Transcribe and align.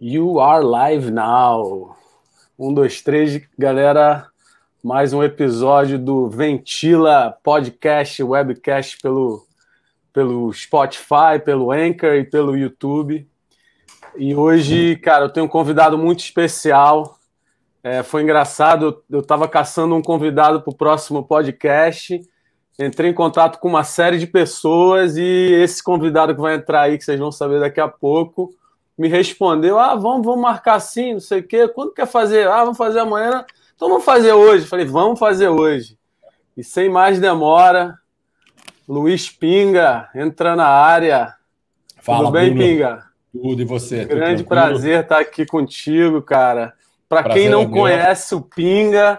You 0.00 0.38
are 0.38 0.64
live 0.64 1.10
now. 1.10 1.96
Um, 2.56 2.72
dois, 2.72 3.02
três, 3.02 3.42
galera. 3.58 4.28
Mais 4.80 5.12
um 5.12 5.24
episódio 5.24 5.98
do 5.98 6.28
Ventila 6.28 7.36
Podcast, 7.42 8.22
webcast 8.22 8.96
pelo, 9.02 9.44
pelo 10.12 10.52
Spotify, 10.52 11.40
pelo 11.44 11.72
Anchor 11.72 12.14
e 12.14 12.22
pelo 12.22 12.56
YouTube. 12.56 13.28
E 14.16 14.36
hoje, 14.36 14.94
cara, 14.98 15.24
eu 15.24 15.30
tenho 15.30 15.46
um 15.46 15.48
convidado 15.48 15.98
muito 15.98 16.20
especial. 16.20 17.18
É, 17.82 18.04
foi 18.04 18.22
engraçado, 18.22 19.02
eu 19.10 19.18
estava 19.18 19.48
caçando 19.48 19.96
um 19.96 20.02
convidado 20.02 20.62
para 20.62 20.70
o 20.70 20.76
próximo 20.76 21.24
podcast. 21.24 22.20
Entrei 22.78 23.10
em 23.10 23.14
contato 23.14 23.58
com 23.58 23.66
uma 23.66 23.82
série 23.82 24.16
de 24.16 24.28
pessoas 24.28 25.16
e 25.16 25.54
esse 25.54 25.82
convidado 25.82 26.36
que 26.36 26.40
vai 26.40 26.54
entrar 26.54 26.82
aí, 26.82 26.96
que 26.96 27.02
vocês 27.02 27.18
vão 27.18 27.32
saber 27.32 27.58
daqui 27.58 27.80
a 27.80 27.88
pouco, 27.88 28.54
me 28.98 29.06
respondeu: 29.06 29.78
ah, 29.78 29.94
vamos, 29.94 30.26
vamos 30.26 30.42
marcar 30.42 30.74
assim, 30.74 31.12
não 31.14 31.20
sei 31.20 31.40
o 31.40 31.46
quê. 31.46 31.68
Quando 31.68 31.94
quer 31.94 32.06
fazer? 32.06 32.48
Ah, 32.48 32.64
vamos 32.64 32.76
fazer 32.76 32.98
amanhã. 32.98 33.44
Então 33.76 33.88
vamos 33.88 34.04
fazer 34.04 34.32
hoje. 34.32 34.66
Falei, 34.66 34.84
vamos 34.84 35.18
fazer 35.18 35.48
hoje. 35.48 35.96
E 36.56 36.64
sem 36.64 36.88
mais 36.88 37.20
demora, 37.20 37.96
Luiz 38.88 39.30
Pinga 39.30 40.08
entra 40.14 40.56
na 40.56 40.66
área. 40.66 41.34
Fala, 42.02 42.24
Tudo 42.24 42.32
bem, 42.32 42.50
Bruno? 42.52 42.64
Pinga? 42.64 43.04
Tudo 43.32 43.62
e 43.62 43.64
você? 43.64 44.02
Tudo 44.02 44.16
Grande 44.16 44.42
tranquilo? 44.42 44.48
prazer 44.48 45.02
estar 45.02 45.20
aqui 45.20 45.46
contigo, 45.46 46.20
cara. 46.20 46.74
Para 47.08 47.22
quem 47.24 47.48
não 47.48 47.62
é 47.62 47.68
conhece 47.68 48.34
o 48.34 48.40
Pinga, 48.40 49.18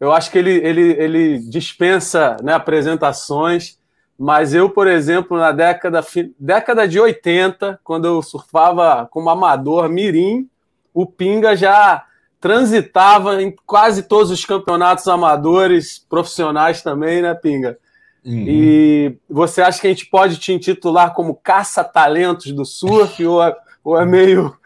eu 0.00 0.12
acho 0.12 0.30
que 0.30 0.38
ele, 0.38 0.52
ele, 0.52 0.92
ele 0.92 1.38
dispensa 1.38 2.36
né, 2.42 2.54
apresentações. 2.54 3.77
Mas 4.18 4.52
eu, 4.52 4.68
por 4.68 4.88
exemplo, 4.88 5.38
na 5.38 5.52
década, 5.52 6.04
década 6.38 6.88
de 6.88 6.98
80, 6.98 7.78
quando 7.84 8.06
eu 8.06 8.20
surfava 8.20 9.06
como 9.10 9.30
amador 9.30 9.88
mirim, 9.88 10.48
o 10.92 11.06
Pinga 11.06 11.54
já 11.54 12.04
transitava 12.40 13.40
em 13.40 13.54
quase 13.64 14.02
todos 14.02 14.30
os 14.32 14.44
campeonatos 14.44 15.06
amadores, 15.06 16.04
profissionais 16.08 16.82
também, 16.82 17.22
né, 17.22 17.32
Pinga? 17.34 17.78
Uhum. 18.24 18.44
E 18.46 19.18
você 19.30 19.62
acha 19.62 19.80
que 19.80 19.86
a 19.86 19.90
gente 19.90 20.06
pode 20.06 20.36
te 20.38 20.52
intitular 20.52 21.14
como 21.14 21.34
caça-talentos 21.36 22.50
do 22.52 22.64
surf 22.64 23.24
ou 23.24 23.42
é, 23.42 23.56
ou 23.84 23.98
é 24.00 24.04
meio. 24.04 24.56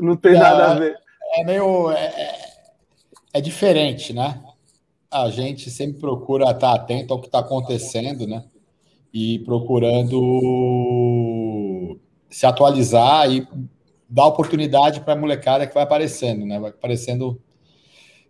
Não 0.00 0.16
tem 0.16 0.32
É, 0.34 0.38
nada 0.38 0.72
a 0.72 0.74
ver? 0.74 0.96
É 1.36 1.44
meio. 1.44 1.90
É, 1.92 2.04
é- 2.04 2.52
é 3.34 3.40
diferente, 3.40 4.12
né? 4.12 4.40
A 5.10 5.30
gente 5.30 5.70
sempre 5.70 6.00
procura 6.00 6.50
estar 6.50 6.74
atento 6.74 7.14
ao 7.14 7.20
que 7.20 7.26
está 7.26 7.38
acontecendo, 7.38 8.26
né? 8.26 8.44
E 9.12 9.40
procurando 9.40 10.16
se 12.30 12.46
atualizar 12.46 13.30
e 13.30 13.46
dar 14.08 14.26
oportunidade 14.26 15.00
para 15.00 15.12
a 15.12 15.16
molecada 15.16 15.66
que 15.66 15.74
vai 15.74 15.82
aparecendo, 15.82 16.46
né? 16.46 16.58
Vai 16.58 16.70
aparecendo 16.70 17.38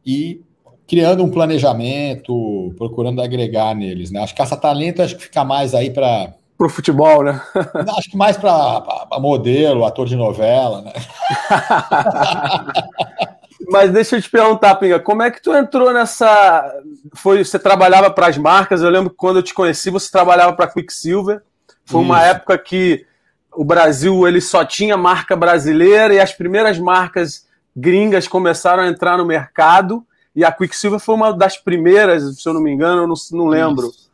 e 0.05 0.41
criando 0.87 1.23
um 1.23 1.31
planejamento, 1.31 2.75
procurando 2.77 3.23
agregar 3.23 3.75
neles, 3.75 4.11
né? 4.11 4.21
Acho 4.21 4.35
que 4.35 4.39
caça-talento 4.39 5.03
acho 5.03 5.17
que 5.17 5.23
fica 5.23 5.45
mais 5.45 5.75
aí 5.75 5.91
para 5.91 6.35
Pro 6.63 6.69
futebol, 6.69 7.25
né? 7.25 7.43
Acho 7.99 8.11
que 8.11 8.17
mais 8.17 8.37
para 8.37 9.19
modelo, 9.19 9.85
ator 9.85 10.07
de 10.07 10.15
novela, 10.15 10.83
né? 10.83 10.93
Mas 13.69 13.93
deixa 13.93 14.17
eu 14.17 14.23
te 14.23 14.31
perguntar, 14.31 14.75
Pinga, 14.77 14.99
como 14.99 15.23
é 15.23 15.31
que 15.31 15.43
tu 15.43 15.53
entrou 15.53 15.93
nessa. 15.93 16.73
Foi, 17.15 17.45
você 17.45 17.59
trabalhava 17.59 18.11
para 18.11 18.29
as 18.29 18.39
marcas? 18.39 18.83
Eu 18.83 18.91
lembro 18.91 19.11
que 19.11 19.17
quando 19.17 19.37
eu 19.37 19.43
te 19.43 19.55
conheci, 19.55 19.91
você 19.91 20.11
trabalhava 20.11 20.53
para 20.53 20.69
Quicksilver. 20.69 21.43
Foi 21.85 22.01
uma 22.01 22.19
Isso. 22.19 22.27
época 22.37 22.59
que 22.59 23.07
o 23.55 23.65
Brasil 23.65 24.27
ele 24.27 24.41
só 24.41 24.65
tinha 24.65 24.97
marca 24.97 25.37
brasileira 25.37 26.15
e 26.15 26.21
as 26.21 26.33
primeiras 26.33 26.79
marcas 26.79 27.47
gringas 27.77 28.27
começaram 28.29 28.83
a 28.83 28.89
entrar 28.89 29.19
no 29.19 29.27
mercado. 29.27 30.05
E 30.35 30.45
a 30.45 30.53
Quicksilver 30.53 30.99
foi 30.99 31.15
uma 31.15 31.33
das 31.33 31.59
primeiras, 31.59 32.41
se 32.41 32.49
eu 32.49 32.55
não 32.55 32.63
me 32.63 32.71
engano, 32.71 33.03
eu 33.03 33.07
não, 33.07 33.15
não 33.33 33.47
lembro. 33.47 33.89
Isso. 33.89 34.11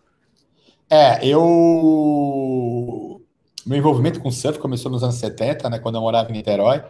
É, 0.90 1.24
eu. 1.26 3.20
Meu 3.66 3.76
envolvimento 3.76 4.20
com 4.20 4.30
surf 4.30 4.58
começou 4.58 4.90
nos 4.90 5.02
anos 5.02 5.16
70, 5.16 5.68
né? 5.68 5.78
Quando 5.78 5.96
eu 5.96 6.00
morava 6.00 6.30
em 6.30 6.32
Niterói. 6.32 6.82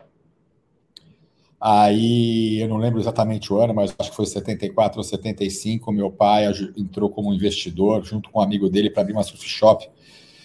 Aí 1.61 2.61
eu 2.63 2.69
não 2.69 2.77
lembro 2.77 3.01
exatamente 3.01 3.53
o 3.53 3.59
ano, 3.59 3.75
mas 3.75 3.93
acho 3.99 4.11
que 4.11 4.17
foi 4.17 4.27
74 4.27 4.99
ou 4.99 5.05
75. 5.05 5.91
Meu 5.91 6.11
pai 6.11 6.45
entrou 6.77 7.11
como 7.11 7.35
investidor 7.35 8.05
junto 8.05 8.31
com 8.31 8.39
um 8.39 8.43
amigo 8.43 8.69
dele 8.69 8.91
para 8.91 9.03
abrir 9.03 9.13
uma 9.15 9.25
surf 9.25 9.45
shop 9.49 9.89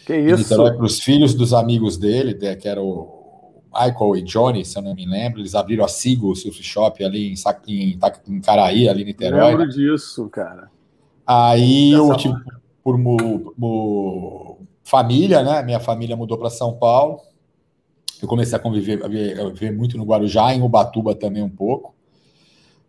Que 0.05 0.15
isso? 0.15 0.55
Para 0.55 0.83
os 0.83 0.99
filhos 0.99 1.33
dos 1.35 1.53
amigos 1.53 1.97
dele, 1.97 2.33
que 2.55 2.67
era 2.67 2.81
o 2.81 3.21
Michael 3.73 4.15
e 4.17 4.21
Johnny, 4.23 4.65
se 4.65 4.77
eu 4.77 4.81
não 4.81 4.95
me 4.95 5.05
lembro. 5.05 5.39
Eles 5.39 5.55
abriram 5.55 5.85
a 5.85 5.87
Sigo 5.87 6.35
Surf 6.35 6.61
Shop 6.63 7.03
ali 7.03 7.31
em, 7.31 7.35
Sa- 7.35 7.59
em, 7.67 7.97
em 8.27 8.41
Caraí, 8.41 8.89
ali 8.89 9.03
em 9.03 9.05
Niterói. 9.05 9.55
Lembro 9.55 9.69
disso, 9.69 10.29
cara. 10.29 10.69
Aí 11.25 11.91
eu 11.91 12.15
tive 12.17 12.35
por 12.83 12.97
mu- 12.97 13.53
mu- 13.57 14.57
família, 14.83 15.41
né? 15.41 15.63
Minha 15.63 15.79
família 15.79 16.15
mudou 16.15 16.37
para 16.37 16.49
São 16.49 16.73
Paulo. 16.73 17.21
Eu 18.23 18.29
comecei 18.29 18.55
a 18.55 18.59
conviver, 18.59 19.03
a 19.03 19.07
ver, 19.09 19.37
a 19.37 19.49
ver 19.49 19.73
muito 19.73 19.97
no 19.97 20.05
Guarujá, 20.05 20.55
em 20.55 20.61
Ubatuba 20.61 21.13
também 21.13 21.43
um 21.43 21.49
pouco. 21.49 21.93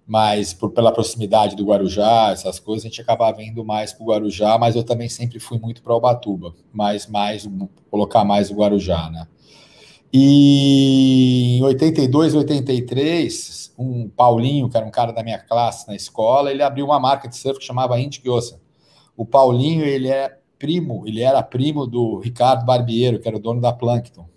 Mas 0.06 0.54
por, 0.54 0.70
pela 0.70 0.92
proximidade 0.92 1.56
do 1.56 1.64
Guarujá, 1.64 2.30
essas 2.30 2.60
coisas, 2.60 2.84
a 2.84 2.88
gente 2.88 3.00
acabava 3.00 3.42
indo 3.42 3.64
mais 3.64 3.92
para 3.92 4.04
o 4.04 4.06
Guarujá, 4.06 4.56
mas 4.58 4.76
eu 4.76 4.84
também 4.84 5.08
sempre 5.08 5.40
fui 5.40 5.58
muito 5.58 5.82
para 5.82 5.96
Ubatuba, 5.96 6.54
mais, 6.72 7.08
mais, 7.08 7.50
colocar 7.90 8.24
mais 8.24 8.48
o 8.48 8.54
Guarujá, 8.54 9.10
né? 9.10 9.26
E 10.12 11.56
em 11.58 11.62
82, 11.64 12.36
83, 12.36 13.74
um 13.76 14.08
Paulinho, 14.08 14.68
que 14.68 14.76
era 14.76 14.86
um 14.86 14.90
cara 14.90 15.10
da 15.12 15.24
minha 15.24 15.40
classe 15.40 15.88
na 15.88 15.96
escola, 15.96 16.52
ele 16.52 16.62
abriu 16.62 16.84
uma 16.86 17.00
marca 17.00 17.26
de 17.26 17.36
surf 17.36 17.58
que 17.58 17.66
chamava 17.66 17.98
Intic 17.98 18.24
Ocean. 18.28 18.60
O 19.16 19.26
Paulinho, 19.26 19.84
ele 19.84 20.06
é 20.06 20.38
primo, 20.60 21.02
ele 21.08 21.22
era 21.22 21.42
primo 21.42 21.88
do 21.88 22.20
Ricardo 22.20 22.64
Barbiero, 22.64 23.18
que 23.18 23.26
era 23.26 23.36
o 23.36 23.40
dono 23.40 23.60
da 23.60 23.72
Plankton. 23.72 24.32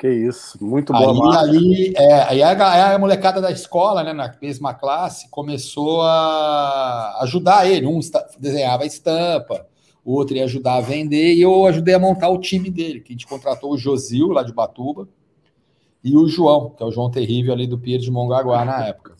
Que 0.00 0.08
isso, 0.08 0.56
muito 0.64 0.94
boa 0.94 1.42
Aí, 1.42 1.50
aí, 1.50 1.94
é, 1.94 2.22
aí 2.22 2.42
a, 2.42 2.72
aí 2.72 2.94
a 2.94 2.98
molecada 2.98 3.38
da 3.38 3.52
escola, 3.52 4.02
né, 4.02 4.14
na 4.14 4.34
mesma 4.40 4.72
classe, 4.72 5.28
começou 5.28 6.00
a 6.00 7.18
ajudar 7.20 7.70
ele. 7.70 7.86
Um 7.86 8.00
desenhava 8.38 8.86
estampa, 8.86 9.66
o 10.02 10.14
outro 10.14 10.34
ia 10.34 10.44
ajudar 10.44 10.76
a 10.76 10.80
vender, 10.80 11.34
e 11.34 11.42
eu 11.42 11.66
ajudei 11.66 11.92
a 11.92 11.98
montar 11.98 12.30
o 12.30 12.40
time 12.40 12.70
dele, 12.70 13.00
que 13.00 13.12
a 13.12 13.14
gente 13.14 13.26
contratou 13.26 13.72
o 13.72 13.76
Josil, 13.76 14.28
lá 14.28 14.42
de 14.42 14.54
Batuba, 14.54 15.06
e 16.02 16.16
o 16.16 16.26
João, 16.26 16.70
que 16.70 16.82
é 16.82 16.86
o 16.86 16.90
João 16.90 17.10
Terrível 17.10 17.52
ali 17.52 17.66
do 17.66 17.78
Pier 17.78 18.00
de 18.00 18.10
Mongaguá 18.10 18.64
na 18.64 18.86
época. 18.86 19.16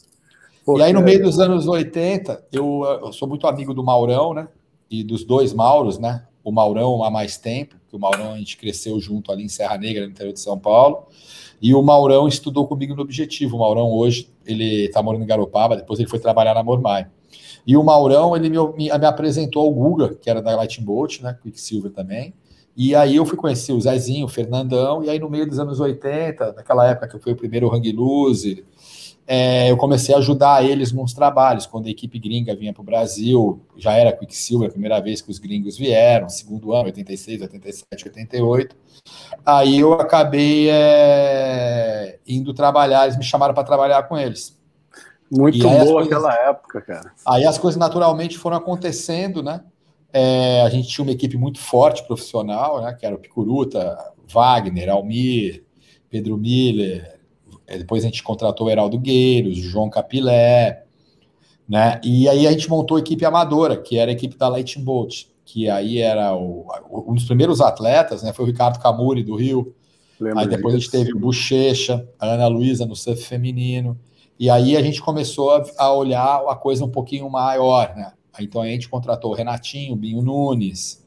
Pô, 0.65 0.79
e 0.79 0.83
aí, 0.83 0.95
no 0.95 1.01
que 1.01 1.05
meio 1.05 1.23
dos 1.23 1.39
anos 1.39 1.69
80, 1.69 2.47
eu, 2.51 2.85
eu 3.03 3.12
sou 3.12 3.29
muito 3.29 3.47
amigo 3.47 3.75
do 3.75 3.85
Maurão, 3.85 4.33
né? 4.33 4.49
E 4.91 5.05
dos 5.05 5.25
dois 5.25 5.53
Mauros, 5.53 5.99
né? 5.99 6.25
O 6.43 6.51
Maurão 6.51 7.05
há 7.05 7.11
mais 7.11 7.37
tempo, 7.37 7.77
que 7.91 7.97
o 7.97 7.99
Maurão 7.99 8.33
a 8.33 8.39
gente 8.39 8.56
cresceu 8.56 8.99
junto 9.01 9.33
ali 9.33 9.43
em 9.43 9.49
Serra 9.49 9.77
Negra, 9.77 10.05
no 10.05 10.12
interior 10.12 10.33
de 10.33 10.41
São 10.41 10.59
Paulo. 10.59 11.09
E 11.61 11.75
o 11.75 11.83
Maurão 11.83 12.28
estudou 12.28 12.67
comigo 12.67 12.95
no 12.95 13.03
Objetivo. 13.03 13.56
O 13.56 13.61
Maurão 13.61 13.91
hoje, 13.91 14.33
ele 14.47 14.87
está 14.87 15.03
morando 15.03 15.25
em 15.25 15.27
Garopaba, 15.27 15.77
depois 15.77 15.99
ele 15.99 16.09
foi 16.09 16.19
trabalhar 16.19 16.55
na 16.55 16.62
Mormai. 16.62 17.06
E 17.67 17.77
o 17.77 17.84
Maurão, 17.84 18.34
ele 18.34 18.49
me, 18.49 18.56
me, 18.56 18.99
me 18.99 19.06
apresentou 19.06 19.67
ao 19.67 19.73
Guga, 19.73 20.15
que 20.15 20.31
era 20.31 20.41
da 20.41 20.56
Lightning 20.56 20.84
Bolt, 20.84 21.21
né? 21.21 21.37
Quicksilver 21.43 21.91
também. 21.93 22.33
E 22.77 22.95
aí 22.95 23.17
eu 23.17 23.27
fui 23.27 23.37
conhecer 23.37 23.73
o 23.73 23.81
Zezinho, 23.81 24.25
o 24.25 24.29
Fernandão, 24.29 25.05
e 25.05 25.11
aí 25.11 25.19
no 25.19 25.29
meio 25.29 25.47
dos 25.47 25.59
anos 25.59 25.81
80, 25.81 26.53
naquela 26.53 26.87
época 26.87 27.09
que 27.09 27.19
foi 27.19 27.33
o 27.33 27.37
primeiro 27.37 27.69
Hang 27.75 27.93
Loose, 27.93 28.65
é, 29.33 29.71
eu 29.71 29.77
comecei 29.77 30.13
a 30.13 30.19
ajudar 30.19 30.65
eles 30.65 30.91
nos 30.91 31.13
trabalhos. 31.13 31.65
Quando 31.65 31.87
a 31.87 31.91
equipe 31.91 32.19
gringa 32.19 32.53
vinha 32.57 32.73
para 32.73 32.81
o 32.81 32.85
Brasil, 32.85 33.61
já 33.77 33.93
era 33.93 34.13
Quicksilver, 34.13 34.67
a 34.69 34.73
primeira 34.73 35.01
vez 35.01 35.23
que 35.23 35.31
os 35.31 35.39
gringos 35.39 35.79
vieram, 35.79 36.29
segundo 36.29 36.73
ano, 36.73 36.87
86, 36.87 37.43
87, 37.43 38.09
88. 38.09 38.77
Aí 39.47 39.79
eu 39.79 39.93
acabei 39.93 40.69
é, 40.69 42.19
indo 42.27 42.53
trabalhar, 42.53 43.05
eles 43.05 43.17
me 43.17 43.23
chamaram 43.23 43.55
para 43.55 43.62
trabalhar 43.62 44.03
com 44.09 44.19
eles. 44.19 44.59
Muito 45.31 45.61
boa 45.61 45.76
coisas- 46.03 46.06
aquela 46.06 46.35
época, 46.49 46.81
cara. 46.81 47.12
Aí 47.25 47.44
as 47.44 47.56
coisas 47.56 47.79
naturalmente 47.79 48.37
foram 48.37 48.56
acontecendo, 48.56 49.44
né? 49.44 49.62
É, 50.12 50.62
a 50.62 50.69
gente 50.71 50.88
tinha 50.88 51.05
uma 51.05 51.12
equipe 51.12 51.37
muito 51.37 51.61
forte 51.61 52.05
profissional, 52.05 52.83
né? 52.83 52.93
Que 52.99 53.06
era 53.06 53.15
o 53.15 53.19
Picuruta, 53.21 53.97
Wagner, 54.26 54.91
Almir, 54.91 55.62
Pedro 56.11 56.37
Miller. 56.37 57.19
É, 57.70 57.78
Depois 57.78 58.05
a 58.05 58.08
gente 58.08 58.22
contratou 58.22 58.67
o 58.67 58.70
Heraldo 58.70 58.99
Gueiros, 58.99 59.58
o 59.58 59.62
João 59.62 59.88
Capilé, 59.88 60.84
né? 61.69 62.00
E 62.02 62.28
aí 62.28 62.46
a 62.49 62.50
gente 62.50 62.69
montou 62.69 62.96
a 62.96 63.00
equipe 63.00 63.25
amadora, 63.25 63.76
que 63.76 63.96
era 63.96 64.11
a 64.11 64.12
equipe 64.12 64.37
da 64.37 64.49
Lightning 64.49 64.84
Bolt, 64.84 65.26
que 65.44 65.70
aí 65.70 65.99
era 65.99 66.34
o, 66.34 66.67
um 67.06 67.14
dos 67.14 67.25
primeiros 67.25 67.61
atletas, 67.61 68.25
né? 68.25 68.32
Foi 68.32 68.44
o 68.44 68.49
Ricardo 68.49 68.81
Camuri 68.81 69.22
do 69.22 69.37
Rio. 69.37 69.72
Lembro 70.19 70.40
Aí 70.40 70.49
depois 70.49 70.75
a 70.75 70.78
gente 70.78 70.90
disso. 70.90 71.05
teve 71.05 71.17
o 71.17 71.20
Bochecha, 71.20 72.06
a 72.19 72.26
Ana 72.26 72.49
Luísa 72.49 72.84
no 72.84 72.96
surf 72.96 73.22
feminino. 73.22 73.96
E 74.38 74.50
aí 74.50 74.76
a 74.76 74.82
gente 74.82 75.00
começou 75.00 75.50
a, 75.50 75.64
a 75.78 75.93
olhar 75.93 76.43
a 76.49 76.56
coisa 76.56 76.84
um 76.84 76.90
pouquinho 76.90 77.31
maior, 77.31 77.94
né? 77.94 78.12
Então 78.40 78.62
a 78.62 78.66
gente 78.66 78.88
contratou 78.88 79.31
o 79.31 79.34
Renatinho, 79.34 79.93
o 79.93 79.96
Binho 79.96 80.23
Nunes. 80.23 81.06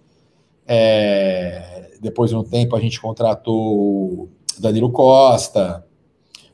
É, 0.65 1.91
depois 2.01 2.29
de 2.31 2.37
um 2.37 2.43
tempo 2.43 2.75
a 2.75 2.79
gente 2.79 3.01
contratou 3.01 3.55
o 3.55 4.29
Danilo 4.59 4.91
Costa, 4.91 5.85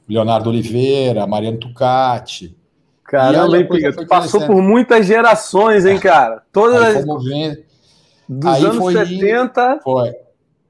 Leonardo 0.09 0.49
Oliveira, 0.49 1.27
Mariano 1.27 1.59
Tucati. 1.59 2.57
Caramba, 3.03 3.57
hein, 3.57 3.67
Piga? 3.67 4.05
Passou 4.05 4.45
por 4.45 4.61
muitas 4.61 5.05
gerações, 5.05 5.85
hein, 5.85 5.99
cara? 5.99 6.43
Todas 6.51 6.81
aí 6.81 6.97
as... 6.97 7.69
Dos 8.27 8.45
aí 8.45 8.63
anos 8.63 8.77
foi 8.77 8.93
70 8.93 9.79
foi. 9.83 10.11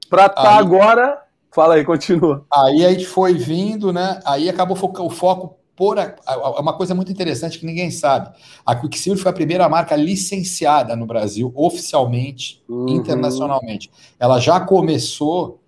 para 0.08 0.26
estar 0.26 0.42
tá 0.42 0.56
agora. 0.56 1.22
Fala 1.52 1.74
aí, 1.74 1.84
continua. 1.84 2.46
Aí 2.50 2.86
a 2.86 2.90
gente 2.90 3.06
foi 3.06 3.34
vindo, 3.34 3.92
né? 3.92 4.20
Aí 4.24 4.48
acabou 4.48 4.78
o 4.78 5.10
foco 5.10 5.60
por 5.76 5.98
a, 5.98 6.60
uma 6.60 6.72
coisa 6.74 6.94
muito 6.94 7.12
interessante 7.12 7.58
que 7.58 7.66
ninguém 7.66 7.90
sabe. 7.90 8.30
A 8.64 8.74
Quicksilver 8.74 9.22
foi 9.22 9.30
a 9.30 9.34
primeira 9.34 9.68
marca 9.68 9.96
licenciada 9.96 10.96
no 10.96 11.06
Brasil, 11.06 11.52
oficialmente, 11.54 12.62
uhum. 12.68 12.88
internacionalmente. 12.88 13.90
Ela 14.18 14.38
já 14.38 14.60
começou 14.60 15.59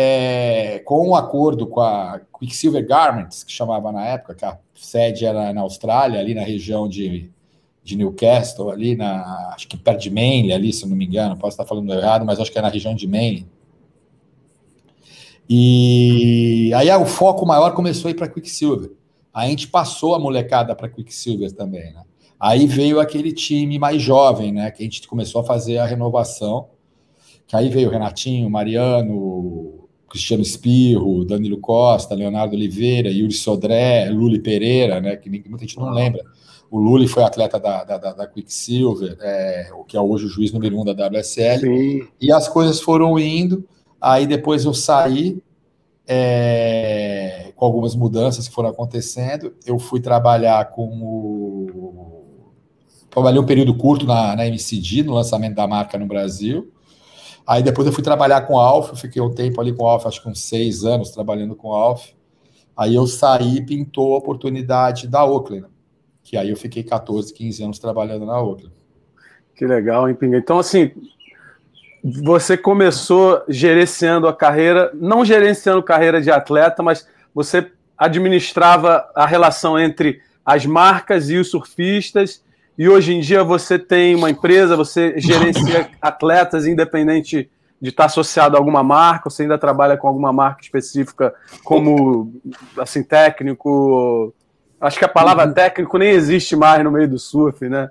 é, 0.00 0.78
com 0.84 1.08
um 1.08 1.16
acordo 1.16 1.66
com 1.66 1.80
a 1.80 2.20
Quicksilver 2.38 2.86
Garments, 2.86 3.42
que 3.42 3.50
chamava 3.50 3.90
na 3.90 4.06
época, 4.06 4.32
que 4.32 4.44
a 4.44 4.56
sede 4.72 5.26
era 5.26 5.52
na 5.52 5.62
Austrália, 5.62 6.20
ali 6.20 6.34
na 6.34 6.42
região 6.42 6.88
de, 6.88 7.28
de 7.82 7.96
Newcastle, 7.96 8.70
ali 8.70 8.94
na, 8.94 9.50
acho 9.52 9.66
que 9.66 9.76
perto 9.76 10.02
de 10.02 10.08
Manly, 10.08 10.52
ali, 10.52 10.72
se 10.72 10.86
não 10.86 10.94
me 10.96 11.04
engano, 11.04 11.36
posso 11.36 11.54
estar 11.54 11.66
falando 11.66 11.92
errado, 11.92 12.24
mas 12.24 12.38
acho 12.38 12.52
que 12.52 12.56
é 12.60 12.62
na 12.62 12.68
região 12.68 12.94
de 12.94 13.08
Manly. 13.08 13.44
E 15.50 16.70
aí 16.74 16.88
o 16.90 17.04
foco 17.04 17.44
maior 17.44 17.74
começou 17.74 18.06
a 18.06 18.12
ir 18.12 18.14
para 18.14 18.28
Quicksilver. 18.28 18.92
a 19.34 19.48
gente 19.48 19.66
passou 19.66 20.14
a 20.14 20.20
molecada 20.20 20.76
para 20.76 20.88
Quicksilver 20.88 21.50
também, 21.50 21.92
né? 21.92 22.04
Aí 22.38 22.68
veio 22.68 23.00
aquele 23.00 23.32
time 23.32 23.80
mais 23.80 24.00
jovem, 24.00 24.52
né? 24.52 24.70
Que 24.70 24.80
a 24.80 24.84
gente 24.84 25.08
começou 25.08 25.40
a 25.40 25.44
fazer 25.44 25.78
a 25.78 25.86
renovação. 25.86 26.68
Que 27.48 27.56
aí 27.56 27.68
veio 27.68 27.88
o 27.88 27.90
Renatinho, 27.90 28.48
Mariano, 28.48 29.77
Cristiano 30.08 30.42
Espirro, 30.42 31.24
Danilo 31.24 31.58
Costa, 31.58 32.14
Leonardo 32.14 32.54
Oliveira, 32.54 33.10
Yuri 33.10 33.32
Sodré, 33.32 34.08
Luli 34.10 34.40
Pereira, 34.40 35.00
né, 35.00 35.16
que 35.16 35.28
muita 35.28 35.64
gente 35.64 35.78
não 35.78 35.90
lembra. 35.90 36.24
O 36.70 36.78
Luli 36.78 37.08
foi 37.08 37.22
atleta 37.22 37.58
da, 37.58 37.84
da, 37.84 37.96
da 38.12 38.26
Quicksilver, 38.26 39.16
é, 39.20 39.70
o 39.72 39.84
que 39.84 39.96
é 39.96 40.00
hoje 40.00 40.26
o 40.26 40.28
juiz 40.28 40.52
número 40.52 40.78
um 40.78 40.84
da 40.84 40.92
WSL. 40.92 41.60
Sim. 41.60 42.08
E 42.20 42.30
as 42.30 42.48
coisas 42.48 42.80
foram 42.80 43.18
indo. 43.18 43.66
Aí 44.00 44.26
depois 44.26 44.64
eu 44.64 44.74
saí, 44.74 45.42
é, 46.06 47.52
com 47.54 47.66
algumas 47.66 47.94
mudanças 47.94 48.48
que 48.48 48.54
foram 48.54 48.70
acontecendo. 48.70 49.52
Eu 49.66 49.78
fui 49.78 50.00
trabalhar 50.00 50.70
com 50.70 50.86
o. 50.86 52.24
Trabalhei 53.10 53.40
um 53.40 53.46
período 53.46 53.74
curto 53.76 54.06
na, 54.06 54.34
na 54.36 54.46
MCD, 54.46 55.02
no 55.02 55.14
lançamento 55.14 55.54
da 55.54 55.66
marca 55.66 55.98
no 55.98 56.06
Brasil. 56.06 56.70
Aí 57.48 57.62
depois 57.62 57.86
eu 57.86 57.94
fui 57.94 58.04
trabalhar 58.04 58.42
com 58.42 58.58
Alf, 58.58 58.92
fiquei 59.00 59.22
um 59.22 59.34
tempo 59.34 59.58
ali 59.58 59.72
com 59.72 59.86
Alf, 59.86 60.04
acho 60.04 60.22
que 60.22 60.28
uns 60.28 60.44
seis 60.44 60.84
anos 60.84 61.10
trabalhando 61.10 61.56
com 61.56 61.72
Alf. 61.72 62.10
Aí 62.76 62.94
eu 62.94 63.06
saí 63.06 63.64
pintou 63.64 64.14
a 64.14 64.18
oportunidade 64.18 65.08
da 65.08 65.24
Oakland, 65.24 65.64
que 66.22 66.36
aí 66.36 66.50
eu 66.50 66.56
fiquei 66.58 66.82
14, 66.82 67.32
15 67.32 67.64
anos 67.64 67.78
trabalhando 67.78 68.26
na 68.26 68.38
Oakland. 68.38 68.74
Que 69.56 69.66
legal, 69.66 70.06
hein, 70.06 70.14
Pinga? 70.14 70.36
Então, 70.36 70.58
assim, 70.58 70.92
você 72.04 72.54
começou 72.54 73.42
gerenciando 73.48 74.28
a 74.28 74.34
carreira, 74.34 74.90
não 74.92 75.24
gerenciando 75.24 75.82
carreira 75.82 76.20
de 76.20 76.30
atleta, 76.30 76.82
mas 76.82 77.08
você 77.34 77.72
administrava 77.96 79.10
a 79.14 79.24
relação 79.24 79.78
entre 79.78 80.20
as 80.44 80.66
marcas 80.66 81.30
e 81.30 81.38
os 81.38 81.50
surfistas 81.50 82.44
e 82.78 82.88
hoje 82.88 83.12
em 83.12 83.18
dia 83.18 83.42
você 83.42 83.76
tem 83.76 84.14
uma 84.14 84.30
empresa, 84.30 84.76
você 84.76 85.18
gerencia 85.18 85.90
atletas 86.00 86.64
independente 86.64 87.50
de 87.80 87.88
estar 87.90 88.04
associado 88.04 88.56
a 88.56 88.60
alguma 88.60 88.84
marca, 88.84 89.28
você 89.28 89.42
ainda 89.42 89.58
trabalha 89.58 89.96
com 89.96 90.06
alguma 90.06 90.32
marca 90.32 90.62
específica 90.62 91.34
como 91.64 92.32
assim 92.78 93.02
técnico. 93.02 94.32
Acho 94.80 94.96
que 94.96 95.04
a 95.04 95.08
palavra 95.08 95.46
uhum. 95.46 95.52
técnico 95.52 95.98
nem 95.98 96.10
existe 96.10 96.54
mais 96.54 96.84
no 96.84 96.92
meio 96.92 97.08
do 97.08 97.18
surf, 97.18 97.68
né? 97.68 97.90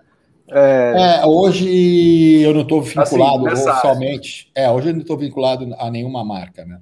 É, 0.49 1.19
é 1.19 1.25
hoje 1.25 2.41
eu 2.41 2.53
não 2.53 2.61
estou 2.61 2.81
vinculado 2.81 3.47
assim, 3.49 3.69
oficialmente. 3.69 4.51
É, 4.55 4.71
hoje 4.71 4.89
eu 4.89 4.93
não 4.93 5.01
estou 5.01 5.17
vinculado 5.17 5.75
a 5.77 5.91
nenhuma 5.91 6.23
marca, 6.23 6.63
né? 6.63 6.79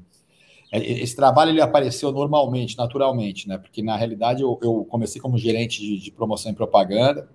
É, 0.72 0.78
esse 0.78 1.16
trabalho 1.16 1.50
ele 1.50 1.62
apareceu 1.62 2.12
normalmente, 2.12 2.78
naturalmente, 2.78 3.48
né? 3.48 3.58
Porque 3.58 3.82
na 3.82 3.96
realidade 3.96 4.44
eu, 4.44 4.60
eu 4.62 4.86
comecei 4.88 5.20
como 5.20 5.40
gerente 5.40 5.82
de, 5.82 6.00
de 6.00 6.12
promoção 6.12 6.52
e 6.52 6.56
propaganda 6.56 7.28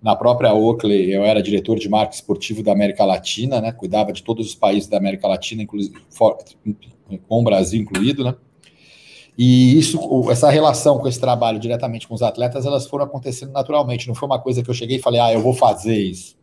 na 0.00 0.14
própria 0.14 0.54
Oakley, 0.54 1.12
eu 1.12 1.24
era 1.24 1.42
diretor 1.42 1.78
de 1.78 1.88
marketing 1.88 2.20
esportivo 2.20 2.62
da 2.62 2.72
América 2.72 3.04
Latina, 3.04 3.60
né? 3.60 3.72
Cuidava 3.72 4.12
de 4.12 4.22
todos 4.22 4.46
os 4.46 4.54
países 4.54 4.88
da 4.88 4.96
América 4.96 5.26
Latina, 5.26 5.62
inclusive 5.62 5.94
com 7.26 7.40
o 7.40 7.44
Brasil 7.44 7.80
incluído, 7.80 8.24
né? 8.24 8.34
E 9.36 9.78
isso, 9.78 9.98
essa 10.30 10.50
relação 10.50 10.98
com 10.98 11.06
esse 11.06 11.20
trabalho 11.20 11.60
diretamente 11.60 12.08
com 12.08 12.14
os 12.14 12.22
atletas, 12.22 12.66
elas 12.66 12.88
foram 12.88 13.04
acontecendo 13.04 13.52
naturalmente. 13.52 14.08
Não 14.08 14.14
foi 14.14 14.26
uma 14.26 14.40
coisa 14.40 14.62
que 14.64 14.68
eu 14.70 14.74
cheguei 14.74 14.96
e 14.96 15.00
falei, 15.00 15.20
ah, 15.20 15.32
eu 15.32 15.40
vou 15.40 15.52
fazer 15.52 15.96
isso. 15.96 16.36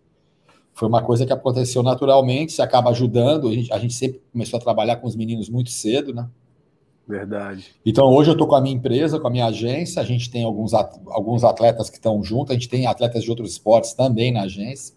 Foi 0.73 0.87
uma 0.87 1.01
coisa 1.01 1.25
que 1.25 1.33
aconteceu 1.33 1.83
naturalmente, 1.83 2.53
se 2.53 2.61
acaba 2.61 2.89
ajudando. 2.91 3.49
A 3.49 3.53
gente, 3.53 3.73
a 3.73 3.79
gente 3.79 3.93
sempre 3.93 4.21
começou 4.31 4.57
a 4.57 4.61
trabalhar 4.61 4.95
com 4.97 5.07
os 5.07 5.15
meninos 5.15 5.49
muito 5.49 5.71
cedo, 5.71 6.13
né? 6.13 6.27
Verdade. 7.07 7.67
Então 7.85 8.05
hoje 8.05 8.29
eu 8.29 8.33
estou 8.33 8.47
com 8.47 8.55
a 8.55 8.61
minha 8.61 8.75
empresa, 8.75 9.19
com 9.19 9.27
a 9.27 9.31
minha 9.31 9.45
agência, 9.45 10.01
a 10.01 10.05
gente 10.05 10.29
tem 10.29 10.43
alguns, 10.43 10.73
alguns 10.73 11.43
atletas 11.43 11.89
que 11.89 11.97
estão 11.97 12.23
juntos, 12.23 12.51
a 12.51 12.53
gente 12.53 12.67
tem 12.67 12.87
atletas 12.87 13.23
de 13.23 13.29
outros 13.29 13.51
esportes 13.51 13.93
também 13.93 14.31
na 14.31 14.43
agência. 14.43 14.95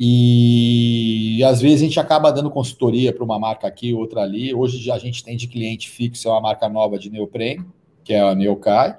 E, 0.00 1.42
às 1.42 1.60
vezes 1.60 1.82
a 1.82 1.84
gente 1.84 1.98
acaba 1.98 2.30
dando 2.30 2.50
consultoria 2.50 3.12
para 3.12 3.24
uma 3.24 3.36
marca 3.38 3.66
aqui, 3.66 3.92
outra 3.92 4.22
ali. 4.22 4.54
Hoje 4.54 4.90
a 4.92 4.98
gente 4.98 5.24
tem 5.24 5.36
de 5.36 5.48
cliente 5.48 5.90
fixo, 5.90 6.28
é 6.28 6.30
uma 6.30 6.40
marca 6.40 6.68
nova 6.68 6.96
de 6.96 7.10
neoprene, 7.10 7.66
que 8.04 8.14
é 8.14 8.20
a 8.20 8.32
Neocai. 8.32 8.96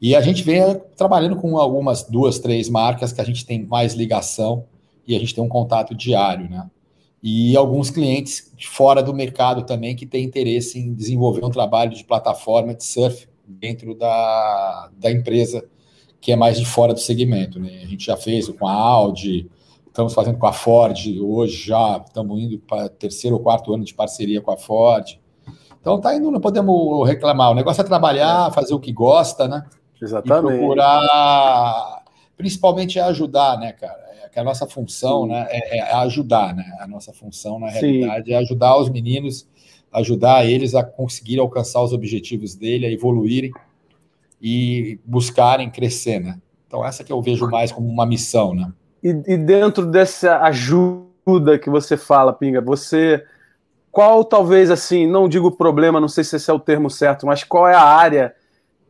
E 0.00 0.14
a 0.14 0.20
gente 0.20 0.44
vem 0.44 0.62
trabalhando 0.96 1.34
com 1.36 1.58
algumas 1.58 2.04
duas, 2.04 2.38
três 2.38 2.68
marcas 2.68 3.12
que 3.12 3.20
a 3.20 3.24
gente 3.24 3.44
tem 3.44 3.66
mais 3.66 3.94
ligação 3.94 4.64
e 5.06 5.16
a 5.16 5.18
gente 5.18 5.34
tem 5.34 5.42
um 5.42 5.48
contato 5.48 5.92
diário, 5.92 6.48
né? 6.48 6.70
E 7.28 7.56
alguns 7.56 7.90
clientes 7.90 8.52
fora 8.70 9.02
do 9.02 9.12
mercado 9.12 9.66
também 9.66 9.96
que 9.96 10.06
têm 10.06 10.24
interesse 10.24 10.78
em 10.78 10.94
desenvolver 10.94 11.44
um 11.44 11.50
trabalho 11.50 11.90
de 11.90 12.04
plataforma 12.04 12.72
de 12.72 12.84
surf 12.84 13.28
dentro 13.44 13.96
da, 13.96 14.88
da 14.96 15.10
empresa 15.10 15.66
que 16.20 16.30
é 16.30 16.36
mais 16.36 16.56
de 16.56 16.64
fora 16.64 16.94
do 16.94 17.00
segmento. 17.00 17.58
Né? 17.58 17.80
A 17.82 17.86
gente 17.86 18.06
já 18.06 18.16
fez 18.16 18.48
com 18.50 18.68
a 18.68 18.72
Audi, 18.72 19.50
estamos 19.88 20.14
fazendo 20.14 20.38
com 20.38 20.46
a 20.46 20.52
Ford, 20.52 20.96
hoje 21.20 21.66
já 21.66 22.00
estamos 22.06 22.40
indo 22.40 22.60
para 22.60 22.88
terceiro 22.88 23.34
ou 23.34 23.42
quarto 23.42 23.74
ano 23.74 23.82
de 23.82 23.92
parceria 23.92 24.40
com 24.40 24.52
a 24.52 24.56
Ford. 24.56 25.18
Então 25.80 26.00
tá 26.00 26.14
indo, 26.14 26.30
não 26.30 26.40
podemos 26.40 27.08
reclamar. 27.08 27.50
O 27.50 27.54
negócio 27.54 27.80
é 27.80 27.84
trabalhar, 27.84 28.52
fazer 28.52 28.72
o 28.72 28.78
que 28.78 28.92
gosta, 28.92 29.48
né? 29.48 29.66
Exatamente. 30.00 30.54
E 30.54 30.58
procurar, 30.58 32.04
principalmente 32.36 33.00
ajudar, 33.00 33.58
né, 33.58 33.72
cara? 33.72 34.05
Que 34.36 34.40
a 34.40 34.44
nossa 34.44 34.66
função 34.66 35.26
né, 35.26 35.46
é, 35.48 35.78
é, 35.78 35.94
ajudar, 35.94 36.54
né? 36.54 36.76
A 36.78 36.86
nossa 36.86 37.10
função, 37.10 37.58
na 37.58 37.70
realidade, 37.70 38.26
Sim. 38.26 38.32
é 38.34 38.36
ajudar 38.36 38.76
os 38.76 38.90
meninos, 38.90 39.48
ajudar 39.90 40.44
eles 40.44 40.74
a 40.74 40.84
conseguir 40.84 41.38
alcançar 41.38 41.82
os 41.82 41.94
objetivos 41.94 42.54
dele, 42.54 42.84
a 42.84 42.92
evoluírem 42.92 43.50
e 44.38 45.00
buscarem 45.06 45.70
crescer, 45.70 46.20
né? 46.20 46.38
Então, 46.66 46.84
essa 46.84 47.02
que 47.02 47.10
eu 47.10 47.22
vejo 47.22 47.48
mais 47.48 47.72
como 47.72 47.88
uma 47.88 48.04
missão, 48.04 48.54
né? 48.54 48.70
E, 49.02 49.08
e 49.26 49.38
dentro 49.38 49.86
dessa 49.86 50.42
ajuda 50.42 51.58
que 51.58 51.70
você 51.70 51.96
fala, 51.96 52.30
Pinga, 52.30 52.60
você 52.60 53.24
qual 53.90 54.22
talvez 54.22 54.70
assim, 54.70 55.06
não 55.06 55.30
digo 55.30 55.50
problema, 55.50 55.98
não 55.98 56.08
sei 56.08 56.24
se 56.24 56.36
esse 56.36 56.50
é 56.50 56.52
o 56.52 56.60
termo 56.60 56.90
certo, 56.90 57.24
mas 57.24 57.42
qual 57.42 57.66
é 57.66 57.74
a 57.74 57.82
área 57.82 58.34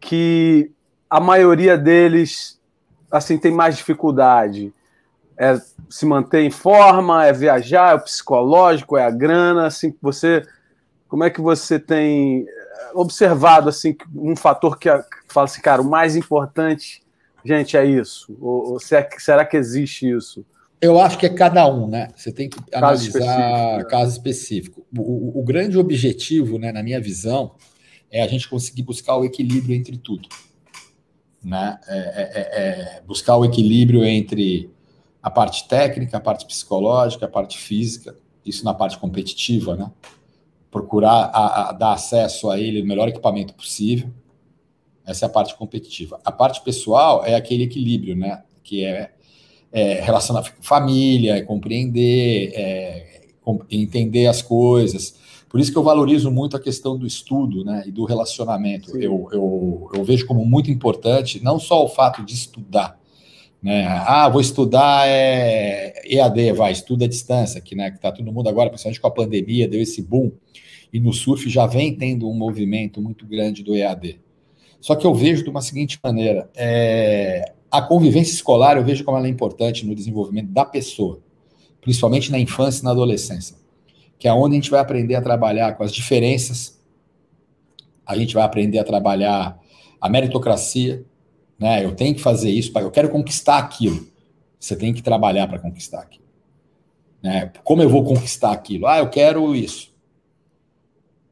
que 0.00 0.72
a 1.08 1.20
maioria 1.20 1.78
deles 1.78 2.60
assim 3.08 3.38
tem 3.38 3.52
mais 3.52 3.76
dificuldade? 3.76 4.74
É 5.38 5.60
se 5.88 6.06
manter 6.06 6.40
em 6.40 6.50
forma, 6.50 7.26
é 7.26 7.32
viajar, 7.32 7.92
é 7.92 7.94
o 7.94 8.00
psicológico, 8.00 8.96
é 8.96 9.04
a 9.04 9.10
grana, 9.10 9.66
assim, 9.66 9.94
você 10.00 10.42
como 11.08 11.24
é 11.24 11.30
que 11.30 11.40
você 11.40 11.78
tem 11.78 12.46
observado 12.94 13.68
assim 13.68 13.96
um 14.14 14.34
fator 14.34 14.78
que, 14.78 14.88
fala 15.28 15.44
assim, 15.44 15.60
cara, 15.60 15.82
o 15.82 15.88
mais 15.88 16.16
importante, 16.16 17.02
gente, 17.44 17.76
é 17.76 17.84
isso? 17.84 18.36
Ou, 18.40 18.72
ou 18.72 18.80
será, 18.80 19.02
que, 19.02 19.22
será 19.22 19.44
que 19.44 19.56
existe 19.56 20.08
isso? 20.08 20.44
Eu 20.80 21.00
acho 21.00 21.18
que 21.18 21.26
é 21.26 21.28
cada 21.28 21.66
um, 21.72 21.86
né? 21.88 22.08
Você 22.16 22.30
tem 22.30 22.48
que 22.48 22.58
caso 22.70 22.84
analisar 22.84 23.18
específico, 23.18 23.76
né? 23.78 23.84
caso 23.84 24.12
específico. 24.12 24.86
O, 24.96 25.00
o, 25.00 25.40
o, 25.40 25.44
grande 25.44 25.78
objetivo, 25.78 26.58
né, 26.58 26.70
na 26.70 26.82
minha 26.82 27.00
visão, 27.00 27.54
é 28.10 28.22
a 28.22 28.28
gente 28.28 28.48
conseguir 28.48 28.82
buscar 28.82 29.16
o 29.16 29.24
equilíbrio 29.24 29.74
entre 29.74 29.96
tudo, 29.96 30.28
né? 31.42 31.78
É, 31.88 31.98
é, 31.98 32.30
é, 32.34 32.98
é 32.98 33.02
buscar 33.06 33.36
o 33.36 33.44
equilíbrio 33.44 34.04
entre 34.04 34.70
a 35.26 35.30
parte 35.30 35.66
técnica, 35.66 36.18
a 36.18 36.20
parte 36.20 36.46
psicológica, 36.46 37.26
a 37.26 37.28
parte 37.28 37.58
física, 37.58 38.16
isso 38.44 38.64
na 38.64 38.72
parte 38.72 38.96
competitiva, 38.96 39.74
né? 39.74 39.90
Procurar 40.70 41.32
a, 41.34 41.70
a 41.70 41.72
dar 41.72 41.94
acesso 41.94 42.48
a 42.48 42.60
ele 42.60 42.80
o 42.80 42.86
melhor 42.86 43.08
equipamento 43.08 43.52
possível. 43.52 44.08
Essa 45.04 45.24
é 45.24 45.26
a 45.26 45.28
parte 45.28 45.56
competitiva. 45.56 46.20
A 46.24 46.30
parte 46.30 46.62
pessoal 46.62 47.24
é 47.24 47.34
aquele 47.34 47.64
equilíbrio, 47.64 48.14
né? 48.14 48.44
Que 48.62 48.84
é, 48.84 49.14
é 49.72 49.94
relacionar 49.94 50.48
com 50.48 50.62
família, 50.62 51.38
é 51.38 51.42
compreender, 51.42 52.52
é, 52.54 53.22
entender 53.68 54.28
as 54.28 54.42
coisas. 54.42 55.16
Por 55.48 55.58
isso 55.58 55.72
que 55.72 55.78
eu 55.78 55.82
valorizo 55.82 56.30
muito 56.30 56.56
a 56.56 56.60
questão 56.60 56.96
do 56.96 57.04
estudo 57.04 57.64
né, 57.64 57.82
e 57.84 57.90
do 57.90 58.04
relacionamento. 58.04 58.96
Eu, 58.96 59.28
eu, 59.32 59.90
eu 59.92 60.04
vejo 60.04 60.24
como 60.24 60.44
muito 60.44 60.70
importante 60.70 61.42
não 61.42 61.58
só 61.58 61.84
o 61.84 61.88
fato 61.88 62.24
de 62.24 62.32
estudar, 62.32 62.96
né? 63.62 63.86
Ah, 63.86 64.28
vou 64.28 64.40
estudar 64.40 65.08
é, 65.08 65.92
EAD, 66.04 66.52
vai, 66.52 66.72
estuda 66.72 67.04
à 67.04 67.08
distância, 67.08 67.60
que 67.60 67.74
né, 67.74 67.88
está 67.88 68.12
todo 68.12 68.32
mundo 68.32 68.48
agora, 68.48 68.68
principalmente 68.68 69.00
com 69.00 69.08
a 69.08 69.10
pandemia, 69.10 69.68
deu 69.68 69.80
esse 69.80 70.02
boom. 70.02 70.32
E 70.92 71.00
no 71.00 71.12
surf 71.12 71.48
já 71.48 71.66
vem 71.66 71.94
tendo 71.94 72.28
um 72.28 72.34
movimento 72.34 73.00
muito 73.00 73.26
grande 73.26 73.62
do 73.62 73.74
EAD. 73.74 74.20
Só 74.80 74.94
que 74.94 75.06
eu 75.06 75.14
vejo 75.14 75.42
de 75.42 75.50
uma 75.50 75.60
seguinte 75.60 75.98
maneira: 76.02 76.48
é, 76.54 77.52
a 77.70 77.82
convivência 77.82 78.32
escolar 78.32 78.76
eu 78.76 78.84
vejo 78.84 79.04
como 79.04 79.18
ela 79.18 79.26
é 79.26 79.30
importante 79.30 79.84
no 79.84 79.94
desenvolvimento 79.94 80.50
da 80.50 80.64
pessoa, 80.64 81.20
principalmente 81.80 82.30
na 82.30 82.38
infância 82.38 82.82
e 82.82 82.84
na 82.84 82.92
adolescência, 82.92 83.56
que 84.18 84.28
é 84.28 84.32
onde 84.32 84.54
a 84.54 84.60
gente 84.60 84.70
vai 84.70 84.80
aprender 84.80 85.16
a 85.16 85.22
trabalhar 85.22 85.76
com 85.76 85.82
as 85.82 85.92
diferenças, 85.92 86.80
a 88.06 88.16
gente 88.16 88.32
vai 88.32 88.44
aprender 88.44 88.78
a 88.78 88.84
trabalhar 88.84 89.58
a 90.00 90.08
meritocracia, 90.08 91.04
né? 91.58 91.84
Eu 91.84 91.94
tenho 91.94 92.14
que 92.14 92.20
fazer 92.20 92.50
isso, 92.50 92.76
eu 92.78 92.90
quero 92.90 93.08
conquistar 93.08 93.58
aquilo. 93.58 94.06
Você 94.58 94.76
tem 94.76 94.92
que 94.92 95.02
trabalhar 95.02 95.46
para 95.46 95.58
conquistar 95.58 96.00
aquilo. 96.00 96.26
Né? 97.22 97.50
Como 97.64 97.82
eu 97.82 97.88
vou 97.88 98.04
conquistar 98.04 98.52
aquilo? 98.52 98.86
Ah, 98.86 98.98
eu 98.98 99.08
quero 99.08 99.54
isso. 99.54 99.94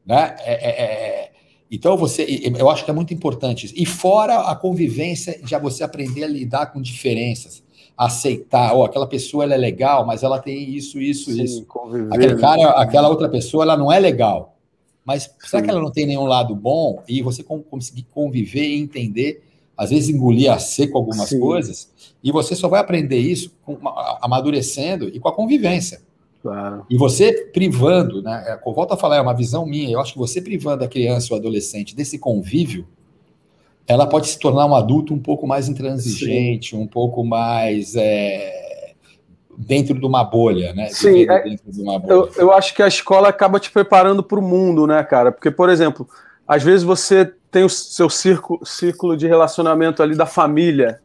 Né? 0.04 0.36
É, 0.40 0.52
é, 0.52 0.82
é... 0.82 1.32
Então 1.70 1.96
você, 1.96 2.24
eu 2.56 2.70
acho 2.70 2.84
que 2.84 2.90
é 2.90 2.94
muito 2.94 3.12
importante 3.12 3.66
isso. 3.66 3.74
E 3.76 3.84
fora 3.84 4.50
a 4.50 4.54
convivência, 4.54 5.40
já 5.44 5.58
você 5.58 5.82
aprender 5.82 6.24
a 6.24 6.28
lidar 6.28 6.66
com 6.66 6.80
diferenças, 6.80 7.62
aceitar, 7.96 8.74
oh, 8.74 8.84
aquela 8.84 9.06
pessoa 9.06 9.44
ela 9.44 9.54
é 9.54 9.58
legal, 9.58 10.06
mas 10.06 10.22
ela 10.22 10.38
tem 10.38 10.70
isso, 10.70 11.00
isso, 11.00 11.32
Sim, 11.32 11.42
isso. 11.42 11.66
Aquele 12.10 12.36
cara, 12.36 12.62
né? 12.62 12.72
aquela 12.76 13.08
outra 13.08 13.28
pessoa, 13.28 13.64
ela 13.64 13.76
não 13.76 13.90
é 13.90 13.98
legal. 13.98 14.56
Mas 15.04 15.30
será 15.40 15.60
Sim. 15.60 15.64
que 15.64 15.70
ela 15.70 15.80
não 15.80 15.90
tem 15.90 16.06
nenhum 16.06 16.24
lado 16.24 16.54
bom? 16.54 17.02
E 17.08 17.22
você 17.22 17.42
conseguir 17.42 18.04
conviver 18.04 18.66
e 18.66 18.80
entender 18.80 19.42
às 19.76 19.90
vezes 19.90 20.08
engolir 20.08 20.52
a 20.52 20.58
seco 20.58 20.96
algumas 20.96 21.28
Sim. 21.28 21.40
coisas, 21.40 21.90
e 22.22 22.30
você 22.30 22.54
só 22.54 22.68
vai 22.68 22.80
aprender 22.80 23.18
isso 23.18 23.54
com, 23.64 23.78
amadurecendo 24.22 25.08
e 25.08 25.18
com 25.18 25.28
a 25.28 25.32
convivência. 25.32 26.00
Claro. 26.42 26.84
E 26.90 26.96
você 26.96 27.32
privando, 27.52 28.22
né? 28.22 28.44
É, 28.46 28.70
volto 28.70 28.92
a 28.92 28.96
falar, 28.96 29.16
é 29.16 29.20
uma 29.20 29.34
visão 29.34 29.64
minha, 29.64 29.90
eu 29.90 30.00
acho 30.00 30.12
que 30.12 30.18
você 30.18 30.42
privando 30.42 30.84
a 30.84 30.88
criança 30.88 31.32
ou 31.32 31.38
adolescente 31.38 31.96
desse 31.96 32.18
convívio, 32.18 32.86
ela 33.86 34.06
pode 34.06 34.28
se 34.28 34.38
tornar 34.38 34.66
um 34.66 34.74
adulto 34.74 35.14
um 35.14 35.18
pouco 35.18 35.46
mais 35.46 35.68
intransigente, 35.68 36.70
Sim. 36.70 36.82
um 36.82 36.86
pouco 36.86 37.24
mais 37.24 37.94
é, 37.96 38.92
dentro 39.56 39.98
de 39.98 40.06
uma 40.06 40.24
bolha, 40.24 40.72
né? 40.74 40.88
Sim, 40.88 41.22
é, 41.22 41.42
bolha. 41.42 41.58
Eu, 42.06 42.30
eu 42.36 42.52
acho 42.52 42.74
que 42.74 42.82
a 42.82 42.88
escola 42.88 43.28
acaba 43.28 43.58
te 43.58 43.70
preparando 43.70 44.22
para 44.22 44.38
o 44.38 44.42
mundo, 44.42 44.86
né, 44.86 45.02
cara? 45.02 45.32
Porque, 45.32 45.50
por 45.50 45.68
exemplo, 45.68 46.08
às 46.46 46.62
vezes 46.62 46.82
você 46.82 47.32
tem 47.54 47.62
o 47.62 47.68
seu 47.68 48.10
círculo, 48.10 48.66
círculo 48.66 49.16
de 49.16 49.28
relacionamento 49.28 50.02
ali 50.02 50.16
da 50.16 50.26
família, 50.26 51.00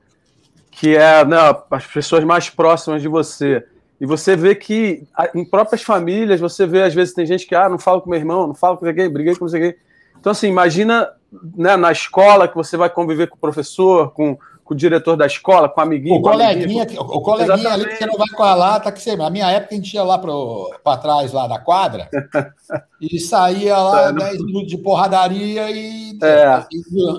que 0.71 0.95
é 0.95 1.23
né, 1.23 1.37
as 1.69 1.85
pessoas 1.85 2.23
mais 2.23 2.49
próximas 2.49 3.03
de 3.03 3.07
você. 3.07 3.63
E 4.01 4.05
você 4.07 4.35
vê 4.35 4.55
que 4.55 5.03
em 5.35 5.45
próprias 5.45 5.83
famílias, 5.83 6.39
você 6.39 6.65
vê 6.65 6.81
às 6.81 6.95
vezes 6.95 7.13
tem 7.13 7.23
gente 7.23 7.45
que, 7.45 7.53
ah, 7.53 7.69
não 7.69 7.77
falo 7.77 8.01
com 8.01 8.09
meu 8.09 8.17
irmão, 8.17 8.47
não 8.47 8.55
falo 8.55 8.77
com 8.77 8.85
ninguém, 8.87 9.07
briguei 9.07 9.35
com 9.35 9.45
ninguém. 9.45 9.75
Então, 10.19 10.31
assim, 10.31 10.47
imagina 10.47 11.07
né, 11.55 11.77
na 11.77 11.91
escola 11.91 12.47
que 12.47 12.55
você 12.55 12.75
vai 12.75 12.89
conviver 12.89 13.27
com 13.27 13.35
o 13.35 13.39
professor, 13.39 14.11
com, 14.11 14.35
com 14.69 14.75
o 14.75 14.77
diretor 14.77 15.17
da 15.17 15.25
escola, 15.25 15.67
com 15.67 15.81
o 15.81 15.83
amiguinho. 15.83 16.17
O 16.17 16.21
coleguinha, 16.21 16.83
amiguinho, 16.83 17.01
o 17.01 17.21
coleguinha 17.21 17.55
Exatamente. 17.55 17.89
ali 17.89 17.97
que 17.97 18.05
não 18.05 18.17
vai 18.19 18.27
com 18.27 18.43
a 18.43 18.53
lata, 18.53 18.91
que 18.91 19.01
você. 19.01 19.15
Na 19.15 19.27
minha 19.27 19.49
época 19.49 19.73
a 19.73 19.77
gente 19.77 19.95
ia 19.95 20.03
lá 20.03 20.19
para 20.19 20.97
trás 20.97 21.33
lá 21.33 21.47
da 21.47 21.57
quadra 21.57 22.07
e 23.01 23.19
saía 23.19 23.75
lá 23.75 24.09
é, 24.09 24.13
10 24.13 24.37
não... 24.37 24.45
minutos 24.45 24.67
de 24.67 24.77
porradaria 24.77 25.71
e, 25.71 26.19
é. 26.21 26.65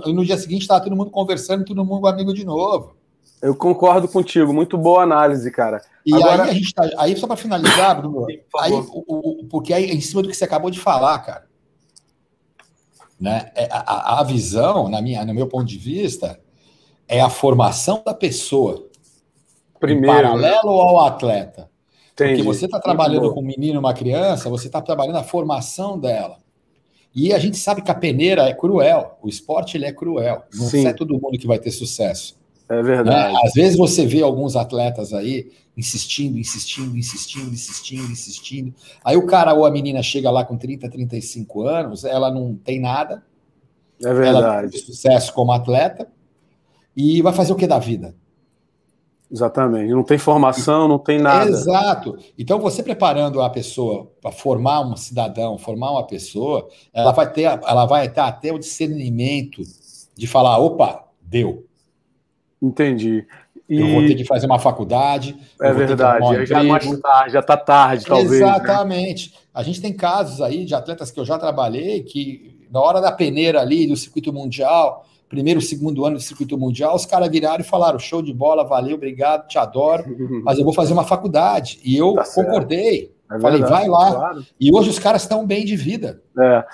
e, 0.06 0.12
no 0.12 0.24
dia 0.24 0.38
seguinte 0.38 0.62
estava 0.62 0.84
todo 0.84 0.94
mundo 0.94 1.10
conversando, 1.10 1.64
todo 1.64 1.84
mundo 1.84 2.06
amigo 2.06 2.32
de 2.32 2.44
novo. 2.44 2.94
Eu 3.42 3.56
concordo 3.56 4.06
contigo, 4.06 4.52
muito 4.52 4.78
boa 4.78 5.02
análise, 5.02 5.50
cara. 5.50 5.82
E 6.06 6.14
Agora... 6.14 6.44
aí 6.44 6.50
a 6.50 6.54
gente 6.54 6.72
tá, 6.72 6.88
aí 6.98 7.16
só 7.16 7.26
para 7.26 7.36
finalizar, 7.36 8.00
Bruno, 8.00 8.26
por 8.52 8.62
aí, 8.62 8.72
o, 8.72 9.04
o, 9.08 9.46
porque 9.50 9.74
aí 9.74 9.90
em 9.90 10.00
cima 10.00 10.22
do 10.22 10.28
que 10.28 10.36
você 10.36 10.44
acabou 10.44 10.70
de 10.70 10.78
falar, 10.78 11.18
cara, 11.18 11.46
né? 13.18 13.50
É, 13.56 13.68
a, 13.72 14.20
a 14.20 14.22
visão, 14.22 14.88
na 14.88 15.02
minha, 15.02 15.24
no 15.24 15.34
meu 15.34 15.48
ponto 15.48 15.64
de 15.64 15.78
vista, 15.78 16.38
é 17.10 17.20
a 17.20 17.28
formação 17.28 18.02
da 18.06 18.14
pessoa. 18.14 18.86
Primeiro. 19.80 20.16
Em 20.16 20.22
paralelo 20.22 20.70
ao 20.70 21.04
atleta. 21.04 21.68
Entendi. 22.12 22.36
Porque 22.36 22.42
você 22.42 22.66
está 22.66 22.78
trabalhando 22.78 23.34
com 23.34 23.40
um 23.40 23.44
menino, 23.44 23.80
uma 23.80 23.92
criança, 23.92 24.48
você 24.48 24.68
está 24.68 24.80
trabalhando 24.80 25.16
a 25.16 25.24
formação 25.24 25.98
dela. 25.98 26.38
E 27.12 27.32
a 27.32 27.38
gente 27.40 27.56
sabe 27.56 27.82
que 27.82 27.90
a 27.90 27.94
peneira 27.94 28.42
é 28.42 28.54
cruel. 28.54 29.18
O 29.20 29.28
esporte 29.28 29.76
ele 29.76 29.86
é 29.86 29.92
cruel. 29.92 30.44
Não 30.54 30.66
Sim. 30.66 30.86
é 30.86 30.92
todo 30.92 31.18
mundo 31.20 31.36
que 31.36 31.48
vai 31.48 31.58
ter 31.58 31.72
sucesso. 31.72 32.38
É 32.68 32.80
verdade. 32.80 33.34
Né? 33.34 33.40
Às 33.44 33.52
vezes 33.54 33.76
você 33.76 34.06
vê 34.06 34.22
alguns 34.22 34.54
atletas 34.54 35.12
aí 35.12 35.50
insistindo, 35.76 36.38
insistindo, 36.38 36.96
insistindo, 36.96 37.52
insistindo, 37.52 38.12
insistindo. 38.12 38.74
Aí 39.04 39.16
o 39.16 39.26
cara 39.26 39.52
ou 39.52 39.66
a 39.66 39.70
menina 39.70 40.00
chega 40.00 40.30
lá 40.30 40.44
com 40.44 40.56
30, 40.56 40.88
35 40.88 41.62
anos, 41.62 42.04
ela 42.04 42.30
não 42.30 42.54
tem 42.54 42.78
nada. 42.78 43.24
É 44.00 44.14
verdade. 44.14 44.38
Ela 44.38 44.68
tem 44.68 44.80
sucesso 44.80 45.32
como 45.32 45.50
atleta 45.50 46.06
e 47.00 47.22
vai 47.22 47.32
fazer 47.32 47.52
o 47.52 47.56
que 47.56 47.66
da 47.66 47.78
vida? 47.78 48.14
Exatamente. 49.32 49.92
Não 49.92 50.02
tem 50.02 50.18
formação, 50.18 50.88
não 50.88 50.98
tem 50.98 51.18
nada. 51.18 51.48
Exato. 51.48 52.18
Então, 52.36 52.58
você 52.58 52.82
preparando 52.82 53.40
a 53.40 53.48
pessoa 53.48 54.10
para 54.20 54.32
formar 54.32 54.80
um 54.80 54.96
cidadão, 54.96 55.56
formar 55.56 55.92
uma 55.92 56.06
pessoa, 56.06 56.68
ela 56.92 57.12
vai 57.12 57.32
ter, 57.32 57.42
ela 57.42 57.86
vai 57.86 58.08
ter 58.08 58.20
até 58.20 58.52
o 58.52 58.58
discernimento 58.58 59.62
de 60.16 60.26
falar: 60.26 60.58
opa, 60.58 61.04
deu. 61.22 61.64
Entendi. 62.60 63.24
E... 63.68 63.80
Eu 63.80 63.88
vou 63.92 64.00
ter 64.00 64.16
que 64.16 64.24
fazer 64.24 64.46
uma 64.46 64.58
faculdade. 64.58 65.38
É 65.62 65.72
verdade. 65.72 66.44
Já, 66.44 66.64
mais 66.64 66.98
tarde, 66.98 67.32
já 67.32 67.40
está 67.40 67.56
tarde, 67.56 68.04
talvez. 68.04 68.30
Né? 68.30 68.36
Exatamente. 68.36 69.30
Né? 69.30 69.36
A 69.54 69.62
gente 69.62 69.80
tem 69.80 69.92
casos 69.92 70.40
aí 70.40 70.64
de 70.64 70.74
atletas 70.74 71.12
que 71.12 71.20
eu 71.20 71.24
já 71.24 71.38
trabalhei 71.38 72.02
que, 72.02 72.66
na 72.68 72.80
hora 72.80 73.00
da 73.00 73.12
peneira 73.12 73.60
ali 73.60 73.86
do 73.86 73.96
circuito 73.96 74.32
mundial, 74.32 75.06
primeiro, 75.30 75.60
segundo 75.60 76.04
ano 76.04 76.16
do 76.16 76.22
circuito 76.22 76.58
mundial, 76.58 76.96
os 76.96 77.06
caras 77.06 77.30
viraram 77.30 77.60
e 77.60 77.66
falaram: 77.66 77.98
show 77.98 78.20
de 78.20 78.34
bola, 78.34 78.64
valeu, 78.64 78.96
obrigado, 78.96 79.46
te 79.46 79.56
adoro, 79.56 80.04
mas 80.44 80.58
eu 80.58 80.64
vou 80.64 80.74
fazer 80.74 80.92
uma 80.92 81.04
faculdade. 81.04 81.80
E 81.82 81.96
eu 81.96 82.14
tá 82.14 82.24
concordei. 82.34 83.14
É 83.32 83.38
Falei, 83.38 83.62
vai 83.62 83.86
lá. 83.86 84.12
Claro. 84.12 84.44
E 84.58 84.74
hoje 84.74 84.90
os 84.90 84.98
caras 84.98 85.22
estão 85.22 85.46
bem 85.46 85.64
de 85.64 85.76
vida. 85.76 86.20
É. 86.36 86.64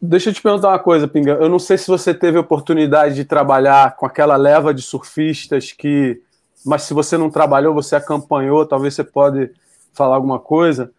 Deixa 0.00 0.30
eu 0.30 0.34
te 0.34 0.40
perguntar 0.40 0.68
uma 0.68 0.78
coisa, 0.78 1.06
Pinga. 1.06 1.32
Eu 1.32 1.50
não 1.50 1.58
sei 1.58 1.76
se 1.76 1.86
você 1.86 2.14
teve 2.14 2.38
oportunidade 2.38 3.14
de 3.14 3.26
trabalhar 3.26 3.94
com 3.94 4.06
aquela 4.06 4.36
leva 4.36 4.72
de 4.72 4.80
surfistas 4.80 5.70
que. 5.70 6.18
Mas 6.64 6.82
se 6.82 6.94
você 6.94 7.18
não 7.18 7.28
trabalhou, 7.28 7.74
você 7.74 7.94
acompanhou, 7.94 8.64
talvez 8.64 8.94
você 8.94 9.04
pode 9.04 9.50
falar 9.92 10.16
alguma 10.16 10.38
coisa. 10.38 10.90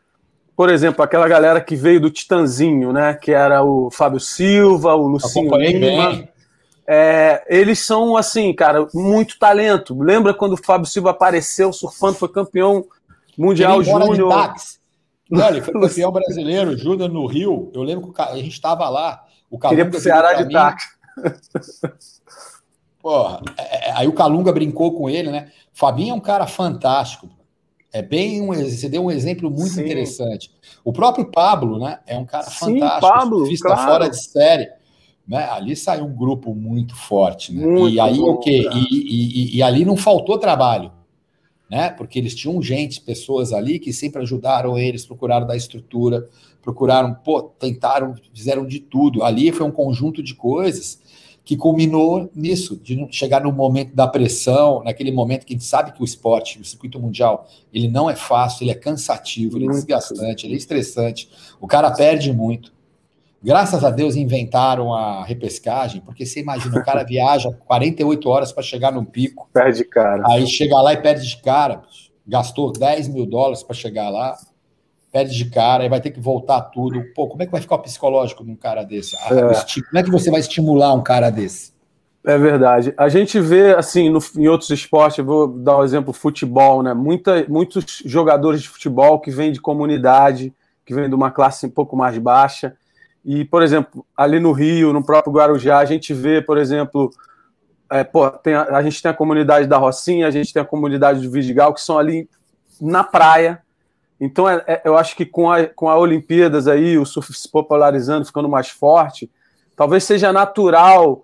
Por 0.55 0.69
exemplo, 0.69 1.03
aquela 1.03 1.27
galera 1.27 1.59
que 1.59 1.75
veio 1.75 1.99
do 1.99 2.11
Titanzinho, 2.11 2.93
né? 2.93 3.15
Que 3.15 3.31
era 3.31 3.63
o 3.63 3.89
Fábio 3.89 4.19
Silva, 4.19 4.93
o 4.93 5.07
Lucinho 5.07 5.55
Lima. 5.57 6.11
Bem. 6.11 6.32
É, 6.85 7.45
eles 7.47 7.79
são, 7.79 8.17
assim, 8.17 8.53
cara, 8.53 8.87
muito 8.93 9.39
talento. 9.39 9.97
Lembra 10.01 10.33
quando 10.33 10.53
o 10.53 10.63
Fábio 10.63 10.85
Silva 10.85 11.11
apareceu 11.11 11.71
surfando, 11.71 12.17
foi 12.17 12.29
campeão 12.29 12.85
mundial 13.37 13.83
júnior? 13.83 14.31
Olha, 15.31 15.47
ele 15.47 15.61
foi 15.61 15.73
campeão 15.79 16.11
brasileiro, 16.11 16.77
júnior 16.77 17.09
no 17.09 17.25
Rio. 17.25 17.71
Eu 17.73 17.83
lembro 17.83 18.11
que 18.11 18.21
a 18.21 18.35
gente 18.35 18.51
estava 18.51 18.89
lá. 18.89 19.23
O 19.49 19.57
Calunga 19.57 19.77
Queria 19.77 19.91
pro 19.91 20.01
Ceará 20.01 20.33
de 20.33 20.51
táxi. 20.51 20.87
Porra, 23.01 23.41
é, 23.57 23.89
é, 23.89 23.91
aí 23.93 24.07
o 24.07 24.13
Calunga 24.13 24.51
brincou 24.51 24.93
com 24.93 25.09
ele, 25.09 25.29
né? 25.29 25.51
Fabinho 25.73 26.11
é 26.11 26.15
um 26.15 26.19
cara 26.19 26.47
fantástico. 26.47 27.29
É 27.91 28.01
bem 28.01 28.41
um, 28.41 28.47
você 28.53 28.89
deu 28.89 29.05
um 29.05 29.11
exemplo 29.11 29.51
muito 29.51 29.73
Sim. 29.73 29.81
interessante. 29.81 30.51
O 30.83 30.91
próprio 30.91 31.29
Pablo, 31.29 31.77
né? 31.77 31.99
É 32.07 32.17
um 32.17 32.25
cara 32.25 32.45
Sim, 32.45 32.79
fantástico, 32.79 33.13
Pablo, 33.13 33.39
surfista 33.39 33.67
claro. 33.67 33.91
fora 33.91 34.09
de 34.09 34.23
série. 34.23 34.69
Né? 35.27 35.43
Ali 35.49 35.75
saiu 35.75 36.05
um 36.05 36.15
grupo 36.15 36.53
muito 36.53 36.95
forte, 36.95 37.53
né? 37.53 37.65
Muito 37.65 37.95
e 37.95 37.99
aí 37.99 38.17
bom, 38.17 38.31
o 38.31 38.37
quê? 38.39 38.67
E, 38.73 39.53
e, 39.53 39.57
e, 39.57 39.63
ali 39.63 39.85
não 39.85 39.95
faltou 39.95 40.37
trabalho, 40.37 40.91
né? 41.69 41.89
Porque 41.89 42.19
eles 42.19 42.35
tinham 42.35 42.61
gente, 42.61 42.99
pessoas 42.99 43.53
ali 43.53 43.79
que 43.79 43.93
sempre 43.93 44.21
ajudaram 44.21 44.77
eles, 44.77 45.05
procuraram 45.05 45.47
dar 45.47 45.55
estrutura, 45.55 46.27
procuraram, 46.61 47.13
pô, 47.13 47.41
tentaram, 47.41 48.13
fizeram 48.33 48.65
de 48.65 48.79
tudo. 48.79 49.23
Ali 49.23 49.51
foi 49.51 49.65
um 49.65 49.71
conjunto 49.71 50.21
de 50.21 50.35
coisas 50.35 51.01
que 51.45 51.57
culminou 51.57 52.29
nisso, 52.33 52.77
de 52.77 53.05
chegar 53.11 53.43
no 53.43 53.51
momento 53.51 53.93
da 53.93 54.07
pressão, 54.07 54.81
naquele 54.83 55.11
momento 55.11 55.45
que 55.45 55.53
a 55.53 55.57
gente 55.57 55.65
sabe 55.65 55.91
que 55.91 56.01
o 56.01 56.05
esporte, 56.05 56.59
o 56.59 56.63
circuito 56.63 56.99
mundial, 56.99 57.49
ele 57.73 57.89
não 57.89 58.09
é 58.09 58.15
fácil, 58.15 58.63
ele 58.63 58.71
é 58.71 58.75
cansativo, 58.75 59.57
ele 59.57 59.65
é 59.65 59.69
desgastante, 59.69 60.45
ele 60.47 60.53
é 60.53 60.57
estressante, 60.57 61.29
o 61.59 61.67
cara 61.67 61.91
perde 61.91 62.31
muito. 62.31 62.71
Graças 63.43 63.83
a 63.83 63.89
Deus 63.89 64.15
inventaram 64.15 64.93
a 64.93 65.25
repescagem, 65.25 65.99
porque 65.99 66.25
você 66.25 66.39
imagina, 66.39 66.79
o 66.79 66.85
cara 66.85 67.03
viaja 67.05 67.51
48 67.65 68.29
horas 68.29 68.53
para 68.53 68.63
chegar 68.63 68.91
num 68.91 69.03
pico. 69.03 69.49
Perde 69.51 69.83
cara. 69.83 70.23
Aí 70.27 70.47
chega 70.47 70.79
lá 70.81 70.93
e 70.93 71.01
perde 71.01 71.27
de 71.27 71.41
cara. 71.41 71.81
Gastou 72.25 72.71
10 72.71 73.09
mil 73.09 73.25
dólares 73.25 73.61
para 73.61 73.75
chegar 73.75 74.09
lá. 74.09 74.37
perde 75.11 75.35
de 75.35 75.49
cara, 75.49 75.83
e 75.83 75.89
vai 75.89 75.99
ter 75.99 76.11
que 76.11 76.21
voltar 76.21 76.61
tudo. 76.61 77.03
Pô, 77.13 77.27
como 77.27 77.43
é 77.43 77.45
que 77.45 77.51
vai 77.51 77.59
ficar 77.59 77.75
o 77.75 77.79
psicológico 77.79 78.45
de 78.45 78.51
um 78.51 78.55
cara 78.55 78.83
desse? 78.83 79.15
Ah, 79.17 79.27
é. 79.35 79.81
Como 79.89 79.97
é 79.97 80.03
que 80.03 80.09
você 80.09 80.31
vai 80.31 80.39
estimular 80.39 80.93
um 80.93 81.03
cara 81.03 81.29
desse? 81.29 81.73
É 82.25 82.37
verdade. 82.37 82.93
A 82.95 83.09
gente 83.09 83.37
vê, 83.41 83.75
assim, 83.75 84.09
no, 84.09 84.19
em 84.37 84.47
outros 84.47 84.69
esportes, 84.69 85.23
vou 85.23 85.47
dar 85.47 85.79
um 85.79 85.83
exemplo, 85.83 86.13
futebol, 86.13 86.81
né? 86.81 86.93
Muita, 86.93 87.45
muitos 87.49 88.01
jogadores 88.05 88.61
de 88.61 88.69
futebol 88.69 89.19
que 89.19 89.29
vêm 89.29 89.51
de 89.51 89.59
comunidade, 89.59 90.53
que 90.85 90.93
vêm 90.95 91.09
de 91.09 91.15
uma 91.15 91.29
classe 91.29 91.65
um 91.65 91.69
pouco 91.69 91.97
mais 91.97 92.17
baixa. 92.17 92.77
E, 93.25 93.45
por 93.45 93.63
exemplo, 93.63 94.05
ali 94.15 94.39
no 94.39 94.51
Rio, 94.51 94.91
no 94.91 95.03
próprio 95.03 95.33
Guarujá, 95.33 95.79
a 95.79 95.85
gente 95.85 96.13
vê, 96.13 96.41
por 96.41 96.57
exemplo, 96.57 97.09
é, 97.89 98.03
pô, 98.03 98.29
tem 98.29 98.53
a, 98.53 98.63
a, 98.63 98.83
gente 98.83 99.01
tem 99.01 99.11
a 99.11 99.13
comunidade 99.13 99.67
da 99.67 99.77
Rocinha, 99.77 100.27
a 100.27 100.31
gente 100.31 100.51
tem 100.51 100.61
a 100.61 100.65
comunidade 100.65 101.21
do 101.21 101.31
Vidigal, 101.31 101.73
que 101.73 101.81
são 101.81 101.97
ali 101.97 102.29
na 102.81 103.03
praia. 103.03 103.61
Então, 104.19 104.49
é, 104.49 104.63
é, 104.67 104.81
eu 104.83 104.97
acho 104.97 105.15
que 105.15 105.25
com 105.25 105.51
a, 105.51 105.65
com 105.67 105.89
a 105.89 105.97
Olimpíadas 105.97 106.67
aí, 106.67 106.97
o 106.97 107.05
surf 107.05 107.33
se 107.33 107.49
popularizando, 107.49 108.25
ficando 108.25 108.49
mais 108.49 108.69
forte, 108.69 109.31
talvez 109.75 110.03
seja 110.03 110.33
natural 110.33 111.23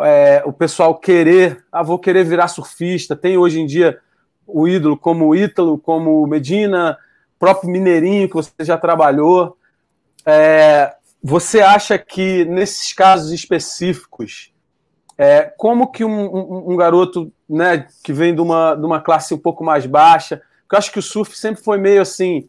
é, 0.00 0.42
o 0.44 0.52
pessoal 0.52 0.94
querer, 0.94 1.64
ah, 1.70 1.82
vou 1.82 1.98
querer 1.98 2.24
virar 2.24 2.48
surfista. 2.48 3.16
Tem 3.16 3.36
hoje 3.36 3.60
em 3.60 3.66
dia 3.66 3.98
o 4.46 4.68
ídolo 4.68 4.96
como 4.96 5.28
o 5.28 5.36
Ítalo, 5.36 5.78
como 5.78 6.22
o 6.22 6.26
Medina, 6.26 6.98
próprio 7.38 7.70
Mineirinho, 7.70 8.28
que 8.28 8.34
você 8.34 8.52
já 8.60 8.76
trabalhou. 8.76 9.56
É, 10.26 10.94
você 11.26 11.62
acha 11.62 11.96
que 11.96 12.44
nesses 12.44 12.92
casos 12.92 13.32
específicos, 13.32 14.52
é, 15.16 15.50
como 15.56 15.90
que 15.90 16.04
um, 16.04 16.26
um, 16.26 16.72
um, 16.72 16.76
garoto 16.76 17.32
né, 17.48 17.86
que 18.02 18.12
vem 18.12 18.34
de 18.34 18.42
uma, 18.42 18.74
de 18.74 18.84
uma 18.84 19.00
classe 19.00 19.32
um 19.32 19.38
pouco 19.38 19.64
mais 19.64 19.86
baixa, 19.86 20.42
porque 20.60 20.74
eu 20.74 20.78
acho 20.78 20.92
que 20.92 20.98
o 20.98 21.02
surf 21.02 21.34
sempre 21.34 21.64
foi 21.64 21.78
meio 21.78 22.02
assim, 22.02 22.46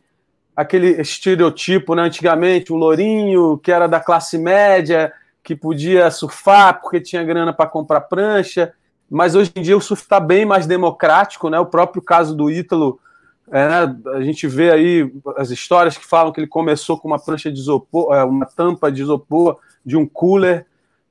aquele 0.54 0.90
estereotipo, 1.00 1.96
né, 1.96 2.02
antigamente, 2.02 2.74
o 2.74 2.76
lourinho, 2.76 3.58
que 3.60 3.72
era 3.72 3.88
da 3.88 4.02
classe 4.02 4.38
média, 4.38 5.14
que 5.42 5.56
podia 5.56 6.12
surfar 6.12 6.82
porque 6.82 7.00
tinha 7.00 7.24
grana 7.24 7.54
para 7.54 7.70
comprar 7.70 8.02
prancha, 8.02 8.74
mas 9.10 9.36
hoje 9.36 9.54
em 9.56 9.62
dia 9.62 9.78
o 9.78 9.82
surf 9.82 10.04
está 10.04 10.20
bem 10.20 10.44
mais 10.44 10.68
democrático, 10.68 11.50
né? 11.50 11.58
O 11.60 11.66
próprio 11.66 12.02
caso 12.02 12.36
do 12.36 12.50
Ítalo, 12.52 13.00
é, 13.52 13.68
né? 13.68 13.96
a 14.14 14.22
gente 14.22 14.48
vê 14.48 14.72
aí 14.72 15.12
as 15.38 15.52
histórias 15.52 15.98
que 15.98 16.06
falam 16.06 16.32
que 16.32 16.40
ele 16.40 16.48
começou 16.48 16.98
com 16.98 17.08
uma 17.08 17.20
prancha 17.20 17.52
de 17.52 17.60
isopor, 17.60 18.14
é, 18.14 18.24
uma 18.24 18.46
tampa 18.46 18.92
de 18.92 19.02
isopor 19.02 19.60
de 19.86 19.96
um 19.96 20.06
cooler. 20.06 20.66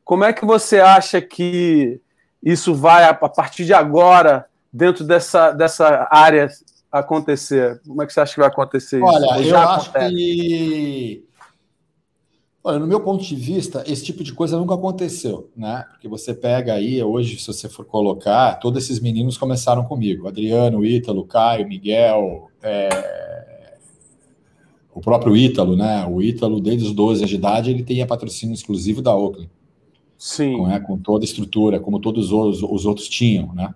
Como 0.05 0.25
é 0.25 0.33
que 0.33 0.45
você 0.45 0.81
acha 0.81 1.21
que 1.21 2.00
isso 2.43 2.75
vai, 2.75 3.05
a 3.05 3.14
partir 3.14 3.64
de 3.64 3.73
agora, 3.73 4.47
dentro 4.73 5.05
dessa, 5.05 5.53
dessa 5.53 6.09
área, 6.11 6.49
acontecer? 6.91 7.81
Como 7.87 8.03
é 8.03 8.07
que 8.07 8.12
você 8.12 8.21
acha 8.21 8.35
que 8.35 8.41
vai 8.41 8.49
acontecer 8.49 9.00
Olha, 9.00 9.17
isso? 9.17 9.26
Olha, 9.26 9.49
eu 9.49 9.59
acho 9.59 9.93
que 9.93 11.25
Olha, 12.66 12.78
no 12.78 12.87
meu 12.87 12.99
ponto 12.99 13.23
de 13.23 13.37
vista, 13.37 13.85
esse 13.87 14.02
tipo 14.02 14.25
de 14.25 14.33
coisa 14.33 14.56
nunca 14.56 14.73
aconteceu, 14.75 15.50
né? 15.54 15.85
Porque 15.90 16.09
você 16.09 16.33
pega 16.33 16.73
aí, 16.73 17.02
hoje, 17.02 17.38
se 17.38 17.47
você 17.47 17.68
for 17.68 17.85
colocar, 17.85 18.54
todos 18.54 18.83
esses 18.83 18.99
meninos 19.00 19.37
começaram 19.37 19.85
comigo. 19.85 20.26
Adriano, 20.26 20.83
Ítalo, 20.83 21.26
Caio, 21.26 21.68
Miguel, 21.68 22.49
é... 22.62 23.76
o 24.94 25.00
próprio 25.02 25.37
Ítalo, 25.37 25.76
né? 25.76 26.06
O 26.06 26.23
Ítalo, 26.23 26.59
desde 26.59 26.87
os 26.87 26.94
12 26.94 27.21
anos 27.21 27.28
de 27.30 27.37
idade, 27.37 27.71
ele 27.71 27.83
tem 27.83 28.06
patrocínio 28.06 28.54
exclusivo 28.54 29.02
da 29.02 29.14
Oakley. 29.14 29.50
Sim. 30.16 30.56
Com, 30.56 30.71
é, 30.71 30.80
com 30.80 30.97
toda 30.97 31.23
a 31.23 31.26
estrutura, 31.26 31.78
como 31.78 32.00
todos 32.00 32.33
os, 32.33 32.62
os 32.62 32.87
outros 32.87 33.11
tinham, 33.11 33.52
né? 33.52 33.75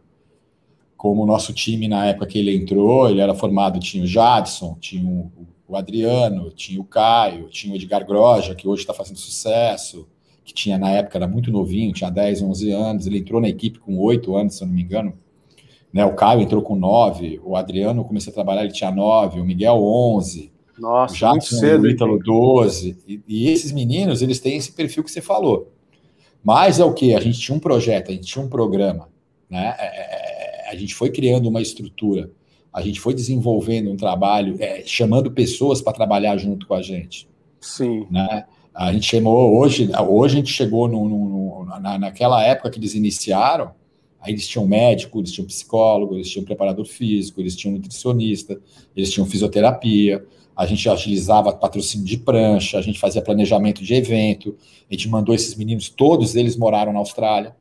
Como 0.97 1.25
o 1.25 1.26
nosso 1.26 1.52
time, 1.52 1.88
na 1.88 2.07
época 2.07 2.26
que 2.26 2.38
ele 2.38 2.57
entrou, 2.57 3.11
ele 3.11 3.21
era 3.21 3.35
formado, 3.35 3.78
tinha 3.80 4.02
o 4.02 4.07
Jadson, 4.07 4.78
tinha 4.80 5.07
o 5.07 5.30
o 5.69 5.77
Adriano, 5.77 6.51
tinha 6.51 6.81
o 6.81 6.85
Caio, 6.85 7.49
tinha 7.49 7.75
o 7.75 7.77
Edgar 7.77 8.05
Groja, 8.07 8.55
que 8.55 8.67
hoje 8.67 8.81
está 8.81 8.95
fazendo 8.95 9.19
sucesso, 9.19 10.09
que 10.43 10.55
tinha 10.55 10.79
na 10.79 10.91
época, 10.91 11.19
era 11.19 11.29
muito 11.29 11.53
novinho, 11.53 11.93
tinha 11.93 12.09
10, 12.09 12.41
11 12.41 12.71
anos, 12.73 13.07
ele 13.07 13.19
entrou 13.19 13.39
na 13.39 13.51
equipe 13.51 13.79
com 13.79 13.99
8 13.99 14.35
anos, 14.35 14.57
se 14.57 14.65
eu 14.65 14.67
não 14.67 14.75
me 14.75 14.83
engano. 14.83 15.13
Né, 15.93 16.04
o 16.07 16.15
Caio 16.15 16.41
entrou 16.41 16.63
com 16.63 16.75
9, 16.75 17.41
o 17.45 17.54
Adriano 17.54 18.04
comecei 18.04 18.31
a 18.31 18.35
trabalhar, 18.35 18.65
ele 18.65 18.73
tinha 18.73 18.91
9, 18.91 19.41
o 19.41 19.45
Miguel 19.45 19.76
11, 19.76 20.50
Nossa, 20.78 21.15
o 21.15 21.17
Jackson, 21.19 21.57
cedo, 21.57 21.85
o 21.85 21.91
Ítalo 21.91 22.19
12. 22.19 22.97
E, 23.07 23.21
e 23.28 23.49
esses 23.49 23.71
meninos, 23.71 24.23
eles 24.23 24.41
têm 24.41 24.57
esse 24.57 24.73
perfil 24.73 25.04
que 25.04 25.11
você 25.11 25.21
falou. 25.21 25.71
Mas 26.43 26.81
é 26.81 26.85
o 26.85 26.95
que? 26.95 27.15
A 27.15 27.21
gente 27.21 27.39
tinha 27.39 27.57
um 27.57 27.61
projeto, 27.61 28.11
a 28.11 28.15
gente 28.15 28.26
tinha 28.26 28.45
um 28.45 28.49
programa, 28.49 29.09
né? 29.50 29.75
É, 29.78 29.87
é, 29.87 30.69
é 30.69 30.71
a 30.71 30.75
gente 30.76 30.95
foi 30.95 31.11
criando 31.11 31.49
uma 31.49 31.61
estrutura 31.63 32.31
a 32.78 32.82
gente 32.82 33.00
foi 33.00 33.12
desenvolvendo 33.12 33.91
um 33.91 33.97
trabalho, 33.97 34.56
é, 34.60 34.84
chamando 34.86 35.32
pessoas 35.32 35.82
para 35.82 35.93
trabalhar 35.93 36.36
junto 36.36 36.64
com 36.64 36.75
a 36.75 36.82
gente. 36.82 37.28
Sim. 37.60 38.06
Né? 38.08 38.45
A 38.73 38.93
gente 38.93 39.06
chamou 39.06 39.58
hoje, 39.58 39.91
hoje 40.08 40.34
a 40.34 40.38
gente 40.38 40.52
chegou 40.52 40.86
no, 40.86 41.08
no, 41.08 41.64
na, 41.80 41.99
naquela 41.99 42.41
época 42.45 42.71
que 42.71 42.78
eles 42.78 42.95
iniciaram, 42.95 43.73
aí 44.21 44.32
eles 44.32 44.47
tinham 44.47 44.64
médico, 44.64 45.19
eles 45.19 45.32
tinham 45.32 45.47
psicólogo, 45.47 46.14
eles 46.14 46.30
tinham 46.30 46.45
preparador 46.45 46.84
físico, 46.84 47.41
eles 47.41 47.56
tinham 47.56 47.75
nutricionista, 47.75 48.60
eles 48.97 49.10
tinham 49.10 49.26
fisioterapia, 49.26 50.25
a 50.56 50.64
gente 50.64 50.88
agilizava 50.88 51.52
patrocínio 51.52 52.06
de 52.06 52.19
prancha, 52.19 52.78
a 52.78 52.82
gente 52.82 53.00
fazia 53.00 53.21
planejamento 53.21 53.82
de 53.82 53.93
evento, 53.95 54.56
a 54.88 54.95
gente 54.95 55.08
mandou 55.08 55.34
esses 55.34 55.56
meninos, 55.56 55.88
todos 55.88 56.36
eles 56.36 56.56
moraram 56.56 56.93
na 56.93 57.00
Austrália. 57.00 57.56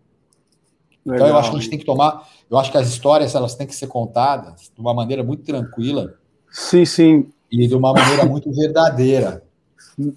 Legal. 1.08 1.28
Então 1.28 1.28
eu 1.28 1.38
acho 1.38 1.50
que 1.52 1.56
a 1.56 1.60
gente 1.60 1.70
tem 1.70 1.80
que 1.80 1.86
tomar 1.86 2.28
eu 2.50 2.58
acho 2.58 2.72
que 2.72 2.78
as 2.78 2.88
histórias 2.88 3.36
elas 3.36 3.56
têm 3.56 3.68
que 3.68 3.76
ser 3.76 3.88
contadas 3.88 4.72
de 4.74 4.82
uma 4.82 4.94
maneira 4.94 5.24
muito 5.24 5.44
tranquila. 5.44 6.14
Sim, 6.50 6.86
sim. 6.86 7.30
E 7.52 7.68
de 7.68 7.76
uma 7.76 7.94
maneira 7.94 8.26
muito 8.26 8.52
verdadeira, 8.52 9.44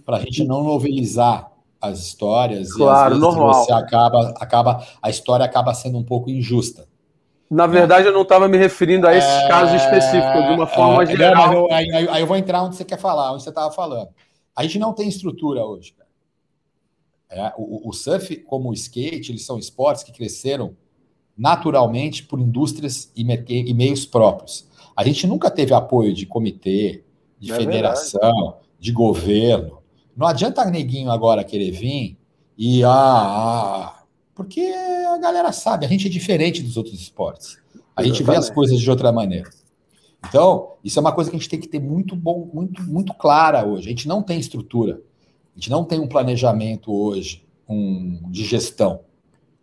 para 0.05 0.19
a 0.19 0.21
gente 0.21 0.45
não 0.45 0.63
novelizar 0.63 1.51
as 1.81 1.99
histórias. 1.99 2.73
Claro, 2.73 3.15
e 3.15 3.17
às 3.17 3.21
normal. 3.21 3.55
Você 3.55 3.73
acaba, 3.73 4.35
acaba, 4.39 4.87
a 5.03 5.11
história 5.11 5.45
acaba 5.45 5.75
sendo 5.75 5.99
um 5.99 6.05
pouco 6.05 6.31
injusta. 6.31 6.89
Na 7.51 7.67
verdade, 7.67 8.07
eu 8.07 8.13
não 8.13 8.23
estava 8.23 8.47
me 8.47 8.57
referindo 8.57 9.09
a 9.09 9.17
esses 9.17 9.29
é... 9.29 9.49
casos 9.49 9.83
específicos, 9.83 10.47
de 10.47 10.53
uma 10.53 10.69
forma 10.69 11.03
é, 11.03 11.07
geral. 11.07 11.53
Eu, 11.53 11.73
aí, 11.73 11.91
aí, 11.91 12.21
eu 12.21 12.27
vou 12.27 12.37
entrar 12.37 12.63
onde 12.63 12.77
você 12.77 12.85
quer 12.85 12.99
falar, 12.99 13.33
onde 13.33 13.43
você 13.43 13.49
estava 13.49 13.73
falando. 13.73 14.09
A 14.55 14.63
gente 14.63 14.79
não 14.79 14.93
tem 14.93 15.09
estrutura 15.09 15.65
hoje. 15.65 15.95
É, 17.31 17.53
o, 17.57 17.89
o 17.89 17.93
surf, 17.93 18.37
como 18.39 18.71
o 18.71 18.75
skate, 18.75 19.31
eles 19.31 19.45
são 19.45 19.59
esportes 19.59 20.03
que 20.03 20.13
cresceram 20.13 20.77
naturalmente 21.39 22.25
por 22.25 22.41
indústrias 22.41 23.11
e, 23.17 23.23
e 23.23 23.75
meios 23.75 24.05
próprios. 24.05 24.69
A 24.97 25.05
gente 25.05 25.27
nunca 25.27 25.51
teve 25.51 25.73
apoio 25.73 26.13
de 26.13 26.27
comitê, 26.27 27.05
de 27.39 27.53
é 27.53 27.57
federação, 27.57 28.21
verdade. 28.21 28.57
de 28.79 28.93
governo. 28.93 29.79
Não 30.17 30.27
adianta 30.27 30.65
neguinho 30.67 31.11
agora 31.11 31.45
querer 31.45 31.71
vir 31.71 32.19
e 32.59 32.85
ah, 32.85 32.91
ah, 32.91 34.03
porque 34.35 34.61
a 34.61 35.17
galera 35.19 35.53
sabe, 35.53 35.87
a 35.87 35.89
gente 35.89 36.07
é 36.07 36.11
diferente 36.11 36.63
dos 36.63 36.77
outros 36.77 37.01
esportes. 37.01 37.59
A 37.97 38.03
gente 38.03 38.23
vê 38.23 38.37
as 38.37 38.51
coisas 38.51 38.79
de 38.79 38.91
outra 38.91 39.13
maneira. 39.13 39.49
Então, 40.29 40.75
isso 40.85 40.99
é 40.99 41.01
uma 41.01 41.13
coisa 41.13 41.31
que 41.31 41.37
a 41.37 41.39
gente 41.39 41.49
tem 41.49 41.61
que 41.61 41.69
ter 41.69 41.81
muito 41.81 42.15
bom, 42.15 42.51
muito, 42.53 42.83
muito 42.83 43.15
clara 43.15 43.67
hoje. 43.67 43.87
A 43.87 43.91
gente 43.91 44.07
não 44.07 44.23
tem 44.23 44.39
estrutura, 44.39 45.01
a 45.55 45.59
gente 45.59 45.71
não 45.71 45.85
tem 45.85 46.01
um 46.01 46.07
planejamento 46.07 46.93
hoje 46.93 47.45
um, 47.69 48.21
de 48.31 48.45
gestão 48.45 49.01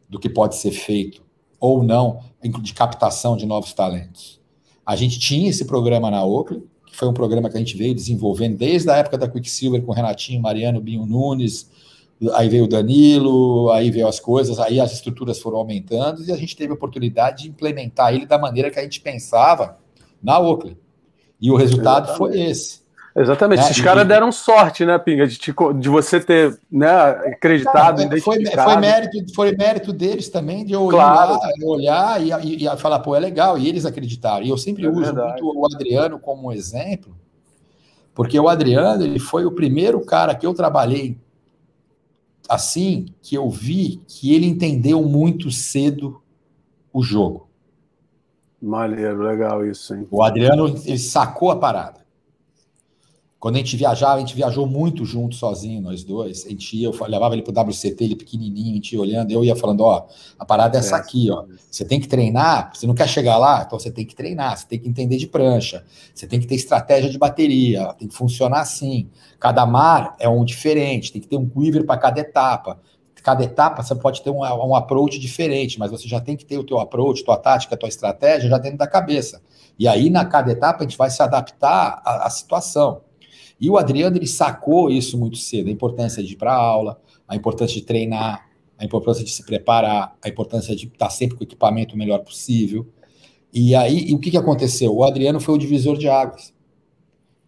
do 0.08 0.20
que 0.20 0.30
pode 0.30 0.56
ser 0.56 0.72
feito 0.72 1.22
ou 1.60 1.84
não 1.84 2.22
de 2.62 2.74
captação 2.74 3.36
de 3.36 3.46
novos 3.46 3.74
talentos. 3.74 4.40
A 4.86 4.96
gente 4.96 5.20
tinha 5.20 5.50
esse 5.50 5.66
programa 5.66 6.10
na 6.10 6.24
Oakley, 6.24 6.64
que 6.86 6.96
foi 6.96 7.08
um 7.08 7.14
programa 7.14 7.50
que 7.50 7.58
a 7.58 7.60
gente 7.60 7.76
veio 7.76 7.94
desenvolvendo 7.94 8.58
desde 8.58 8.90
a 8.90 8.96
época 8.96 9.18
da 9.18 9.28
Quicksilver 9.28 9.82
com 9.82 9.92
Renatinho, 9.92 10.42
Mariano, 10.42 10.80
Binho 10.80 11.06
Nunes, 11.06 11.70
aí 12.34 12.48
veio 12.48 12.64
o 12.64 12.68
Danilo, 12.68 13.70
aí 13.72 13.92
veio 13.92 14.08
as 14.08 14.20
coisas, 14.20 14.60
aí 14.60 14.80
as 14.80 14.94
estruturas 14.94 15.40
foram 15.40 15.58
aumentando 15.58 16.24
e 16.24 16.32
a 16.32 16.38
gente 16.38 16.56
teve 16.56 16.72
a 16.72 16.76
oportunidade 16.76 17.44
de 17.44 17.50
implementar 17.50 18.14
ele 18.14 18.26
da 18.26 18.38
maneira 18.38 18.72
que 18.72 18.80
a 18.80 18.84
gente 18.84 19.02
pensava 19.02 19.78
na 20.22 20.40
Oakley. 20.40 20.78
E 21.40 21.52
o 21.52 21.56
resultado 21.56 22.16
foi 22.18 22.40
esse. 22.40 22.82
Exatamente. 23.18 23.62
Né? 23.62 23.66
Esses 23.72 23.82
caras 23.82 24.08
deram 24.08 24.32
sorte, 24.32 24.86
né, 24.86 24.96
Pinga, 25.00 25.26
de, 25.26 25.40
te, 25.40 25.52
de 25.80 25.90
você 25.90 26.20
ter 26.20 26.60
né, 26.72 26.88
acreditado, 26.88 28.04
Cara, 28.04 28.22
foi, 28.22 28.46
foi, 28.46 28.76
mérito, 28.78 29.34
foi 29.34 29.52
mérito 29.54 29.92
deles 29.92 30.30
também 30.30 30.64
de 30.64 30.74
eu 30.74 30.88
claro. 30.88 31.34
lá, 31.34 31.52
olhar 31.64 32.22
e, 32.22 32.32
e, 32.48 32.68
e, 32.68 32.78
falar, 32.78 33.00
pô, 33.00 33.16
é 33.16 33.20
legal, 33.20 33.58
e 33.58 33.68
eles 33.68 33.88
acreditaram. 33.88 34.46
E 34.46 34.50
eu 34.50 34.58
sempre 34.58 34.86
é 34.86 34.90
uso 34.90 35.02
verdade. 35.02 35.42
muito 35.42 35.60
o 35.60 35.66
Adriano 35.66 36.20
como 36.20 36.52
exemplo, 36.52 37.18
porque 38.14 38.40
o 38.40 38.48
Adriano 38.48 39.04
ele 39.04 39.18
foi 39.18 39.46
o 39.46 39.52
primeiro 39.52 40.00
cara 40.06 40.36
que 40.36 40.46
eu 40.46 40.54
trabalhei 40.54 41.18
assim, 42.48 43.08
que 43.22 43.36
eu 43.36 43.50
vi 43.50 44.00
que 44.08 44.36
ele 44.36 44.46
entendeu 44.46 45.02
muito 45.02 45.50
cedo 45.50 46.22
o 46.94 47.02
jogo. 47.02 47.50
Maneiro, 48.62 49.24
legal 49.24 49.66
isso, 49.66 49.96
hein? 49.96 50.08
O 50.10 50.22
Adriano, 50.22 50.68
ele 50.86 51.00
sacou 51.00 51.50
a 51.50 51.56
parada. 51.58 52.07
Quando 53.40 53.56
a 53.56 53.58
gente 53.60 53.78
viajava, 53.78 54.16
a 54.16 54.20
gente 54.20 54.36
viajou 54.36 54.66
muito 54.66 55.06
junto, 55.06 55.36
sozinho, 55.36 55.80
nós 55.80 56.04
dois. 56.04 56.44
A 56.46 56.50
gente 56.50 56.76
ia, 56.76 56.88
eu 56.88 57.06
levava 57.08 57.36
ele 57.36 57.44
pro 57.44 57.54
WCT, 57.54 58.04
ele 58.04 58.16
pequenininho, 58.16 58.72
a 58.72 58.76
gente 58.76 58.94
ia 58.94 59.02
olhando, 59.02 59.32
eu 59.32 59.44
ia 59.44 59.56
falando, 59.56 59.82
ó, 59.82 60.08
a 60.40 60.46
parada 60.46 60.76
é 60.76 60.80
essa 60.80 60.96
é. 60.96 61.00
aqui, 61.00 61.30
ó. 61.30 61.46
Você 61.70 61.86
tem 61.86 62.00
que 62.00 62.08
treinar, 62.08 62.72
você 62.74 62.88
não 62.88 62.96
quer 62.96 63.08
chegar 63.08 63.38
lá, 63.38 63.64
então 63.66 63.78
você 63.80 63.92
tem 63.92 64.06
que 64.06 64.16
treinar, 64.16 64.58
você 64.58 64.66
tem 64.66 64.80
que 64.80 64.90
entender 64.90 65.18
de 65.18 65.28
prancha, 65.28 65.86
você 66.16 66.26
tem 66.26 66.40
que 66.40 66.48
ter 66.48 66.56
estratégia 66.56 67.12
de 67.12 67.18
bateria, 67.18 67.94
tem 67.94 68.08
que 68.08 68.16
funcionar 68.16 68.62
assim. 68.62 69.08
Cada 69.40 69.66
mar 69.68 70.16
é 70.20 70.28
um 70.28 70.44
diferente, 70.44 71.12
tem 71.12 71.22
que 71.22 71.28
ter 71.28 71.38
um 71.38 71.48
quiver 71.48 71.86
para 71.86 71.98
cada 71.98 72.20
etapa. 72.20 72.80
Cada 73.22 73.44
etapa 73.44 73.84
você 73.84 73.94
pode 73.94 74.24
ter 74.24 74.30
um, 74.30 74.40
um 74.40 74.74
approach 74.74 75.20
diferente, 75.20 75.78
mas 75.78 75.92
você 75.92 76.08
já 76.08 76.20
tem 76.20 76.36
que 76.36 76.46
ter 76.46 76.58
o 76.58 76.64
teu 76.64 76.80
approach, 76.80 77.24
tua 77.24 77.38
tática, 77.38 77.78
tua 77.78 77.90
estratégia 77.90 78.50
já 78.50 78.58
dentro 78.58 78.78
da 78.78 78.88
cabeça. 78.88 79.42
E 79.78 79.88
aí, 79.88 80.10
na 80.10 80.26
cada 80.26 80.52
etapa, 80.52 80.80
a 80.80 80.88
gente 80.88 80.98
vai 80.98 81.10
se 81.10 81.22
adaptar 81.22 82.02
à, 82.04 82.26
à 82.26 82.30
situação. 82.30 83.02
E 83.60 83.70
o 83.70 83.78
Adriano 83.78 84.18
ele 84.18 84.28
sacou 84.28 84.90
isso 84.90 85.18
muito 85.18 85.38
cedo, 85.38 85.68
a 85.68 85.72
importância 85.72 86.24
de 86.24 86.34
ir 86.34 86.36
para 86.36 86.54
aula, 86.54 87.02
a 87.28 87.36
importância 87.36 87.76
de 87.76 87.82
treinar, 87.82 88.48
a 88.78 88.86
importância 88.86 89.24
de 89.24 89.32
se 89.32 89.44
preparar, 89.44 90.16
a 90.24 90.30
importância 90.30 90.76
de 90.76 90.86
estar 90.86 91.10
sempre 91.10 91.36
com 91.36 91.44
o 91.44 91.48
equipamento 91.48 91.96
o 91.96 91.98
melhor 91.98 92.20
possível. 92.20 92.88
E 93.52 93.74
aí, 93.74 94.10
e 94.10 94.14
o 94.14 94.20
que, 94.20 94.30
que 94.30 94.38
aconteceu? 94.38 94.96
O 94.96 95.04
Adriano 95.04 95.40
foi 95.40 95.56
o 95.56 95.58
divisor 95.58 95.98
de 95.98 96.08
águas. 96.08 96.54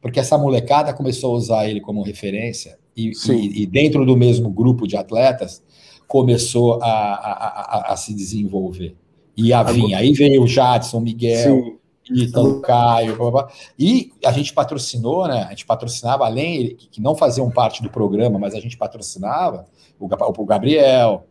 Porque 0.02 0.20
essa 0.20 0.38
molecada 0.38 0.94
começou 0.94 1.34
a 1.34 1.38
usar 1.38 1.70
ele 1.70 1.82
como 1.82 2.02
referência, 2.02 2.80
e, 2.96 3.12
e, 3.30 3.64
e 3.64 3.66
dentro 3.66 4.06
do 4.06 4.18
mesmo 4.18 4.50
grupo 4.50 4.88
de 4.88 4.98
atletas, 4.98 5.62
começou 6.08 6.82
a, 6.82 6.88
a, 6.88 7.92
a, 7.92 7.94
a 7.94 7.96
se 7.96 8.14
desenvolver. 8.14 8.96
E 9.38 9.54
a 9.54 9.64
vir. 9.64 9.94
Aí 9.94 10.12
veio 10.12 10.44
o 10.44 10.48
Jadson, 10.48 11.00
Miguel, 11.00 11.64
Sim. 11.64 11.79
Ítalo, 12.12 12.62
Caio, 12.62 13.16
blá, 13.16 13.32
blá, 13.32 13.50
e 13.78 14.12
a 14.26 14.32
gente 14.32 14.54
patrocinou, 14.54 15.28
né? 15.28 15.44
A 15.44 15.50
gente 15.50 15.66
patrocinava, 15.66 16.26
além 16.26 16.76
que 16.76 17.02
não 17.02 17.16
faziam 17.16 17.50
parte 17.50 17.84
do 17.84 17.90
programa, 17.90 18.40
mas 18.40 18.56
a 18.56 18.60
gente 18.60 18.78
patrocinava 18.78 19.66
o, 20.00 20.08
o 20.08 20.46
Gabriel, 20.46 21.26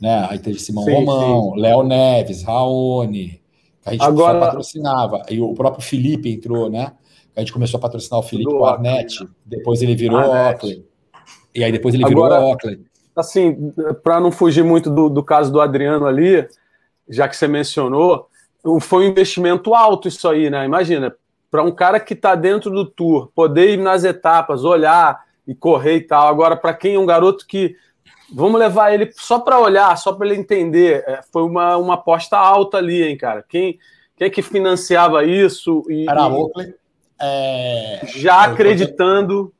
né? 0.00 0.26
Aí 0.30 0.38
teve 0.38 0.58
Simão 0.58 0.84
sim, 0.84 0.92
Romão, 0.92 1.54
Léo 1.54 1.82
Neves, 1.82 2.42
Raoni, 2.42 3.40
que 3.82 3.88
a 3.88 3.92
gente 3.92 4.04
Agora... 4.04 4.40
patrocinava. 4.40 5.22
E 5.30 5.40
o 5.40 5.54
próprio 5.54 5.84
Felipe 5.84 6.30
entrou, 6.30 6.70
né? 6.70 6.92
A 7.36 7.40
gente 7.40 7.52
começou 7.52 7.76
a 7.78 7.80
patrocinar 7.80 8.20
o 8.20 8.22
Felipe 8.22 8.50
do 8.50 8.64
Arnett, 8.64 9.22
né? 9.22 9.28
depois 9.44 9.82
ele 9.82 9.94
virou 9.94 10.18
Oakley. 10.18 10.86
E 11.54 11.62
aí 11.62 11.70
depois 11.70 11.94
ele 11.94 12.04
virou 12.06 12.24
Agora, 12.24 12.42
Oakley. 12.46 12.80
Assim, 13.14 13.72
para 14.02 14.20
não 14.20 14.32
fugir 14.32 14.64
muito 14.64 14.90
do, 14.90 15.08
do 15.10 15.22
caso 15.22 15.52
do 15.52 15.60
Adriano 15.60 16.06
ali, 16.06 16.46
já 17.08 17.28
que 17.28 17.36
você 17.36 17.46
mencionou, 17.46 18.28
foi 18.80 19.06
um 19.06 19.10
investimento 19.10 19.74
alto 19.74 20.08
isso 20.08 20.28
aí, 20.28 20.50
né? 20.50 20.64
Imagina, 20.64 21.14
para 21.50 21.62
um 21.62 21.70
cara 21.70 22.00
que 22.00 22.14
está 22.14 22.34
dentro 22.34 22.70
do 22.70 22.84
tour, 22.84 23.30
poder 23.34 23.74
ir 23.74 23.76
nas 23.78 24.04
etapas, 24.04 24.64
olhar 24.64 25.24
e 25.46 25.54
correr 25.54 25.96
e 25.96 26.00
tal. 26.00 26.26
Agora, 26.28 26.56
para 26.56 26.74
quem 26.74 26.94
é 26.94 26.98
um 26.98 27.06
garoto 27.06 27.46
que. 27.46 27.76
Vamos 28.32 28.58
levar 28.58 28.92
ele 28.92 29.12
só 29.14 29.38
para 29.38 29.60
olhar, 29.60 29.96
só 29.96 30.12
para 30.12 30.26
ele 30.26 30.40
entender. 30.40 31.04
É, 31.06 31.20
foi 31.32 31.42
uma, 31.42 31.76
uma 31.76 31.94
aposta 31.94 32.36
alta 32.36 32.76
ali, 32.78 33.04
hein, 33.04 33.16
cara? 33.16 33.44
Quem, 33.48 33.78
quem 34.16 34.26
é 34.26 34.30
que 34.30 34.42
financiava 34.42 35.24
isso? 35.24 35.84
E, 35.88 36.08
Era 36.08 36.22
a 36.22 36.26
Oakley. 36.26 36.74
É... 37.20 38.00
Já 38.16 38.42
acreditando. 38.42 39.52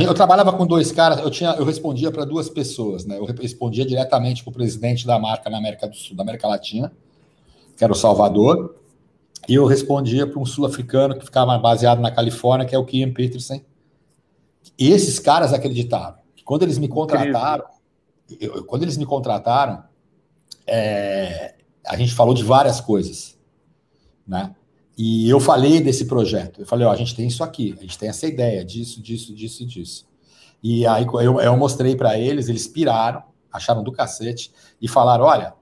Eu, 0.00 0.14
trabalhava 0.14 0.52
com 0.52 0.66
dois 0.66 0.90
caras, 0.90 1.20
eu, 1.20 1.30
tinha, 1.30 1.50
eu 1.52 1.64
respondia 1.64 2.10
para 2.10 2.24
duas 2.24 2.50
pessoas, 2.50 3.06
né? 3.06 3.18
Eu 3.18 3.24
respondia 3.24 3.86
diretamente 3.86 4.42
para 4.42 4.50
o 4.50 4.54
presidente 4.54 5.06
da 5.06 5.18
marca 5.18 5.48
na 5.48 5.58
América 5.58 5.86
do 5.86 5.94
Sul, 5.94 6.16
da 6.16 6.24
América 6.24 6.48
Latina, 6.48 6.92
que 7.76 7.84
era 7.84 7.92
o 7.92 7.96
Salvador, 7.96 8.76
e 9.48 9.54
eu 9.54 9.66
respondia 9.66 10.26
para 10.26 10.40
um 10.40 10.46
sul-africano 10.46 11.16
que 11.18 11.24
ficava 11.24 11.56
baseado 11.58 12.00
na 12.00 12.10
Califórnia, 12.10 12.66
que 12.66 12.74
é 12.74 12.78
o 12.78 12.84
Kian 12.84 13.12
Peterson. 13.12 13.60
E 14.78 14.90
esses 14.90 15.18
caras 15.18 15.52
acreditaram. 15.52 16.16
Quando 16.44 16.62
eles 16.62 16.78
me 16.78 16.88
contrataram, 16.88 17.64
eu, 18.40 18.64
quando 18.64 18.82
eles 18.82 18.96
me 18.96 19.06
contrataram, 19.06 19.84
é, 20.66 21.54
a 21.86 21.96
gente 21.96 22.12
falou 22.14 22.34
de 22.34 22.42
várias 22.42 22.80
coisas, 22.80 23.38
né? 24.26 24.54
E 24.98 25.28
eu 25.28 25.38
falei 25.38 25.80
desse 25.80 26.06
projeto. 26.06 26.60
Eu 26.62 26.66
falei, 26.66 26.86
ó, 26.86 26.90
a 26.90 26.96
gente 26.96 27.14
tem 27.14 27.28
isso 27.28 27.44
aqui, 27.44 27.74
a 27.78 27.82
gente 27.82 27.98
tem 27.98 28.08
essa 28.08 28.26
ideia 28.26 28.64
disso, 28.64 29.00
disso, 29.02 29.34
disso 29.34 29.62
e 29.62 29.66
disso. 29.66 30.06
E 30.62 30.86
aí 30.86 31.04
eu, 31.04 31.40
eu 31.40 31.56
mostrei 31.56 31.94
para 31.94 32.18
eles, 32.18 32.48
eles 32.48 32.66
piraram, 32.66 33.22
acharam 33.52 33.82
do 33.82 33.92
cacete 33.92 34.52
e 34.80 34.88
falaram, 34.88 35.24
olha, 35.24 35.54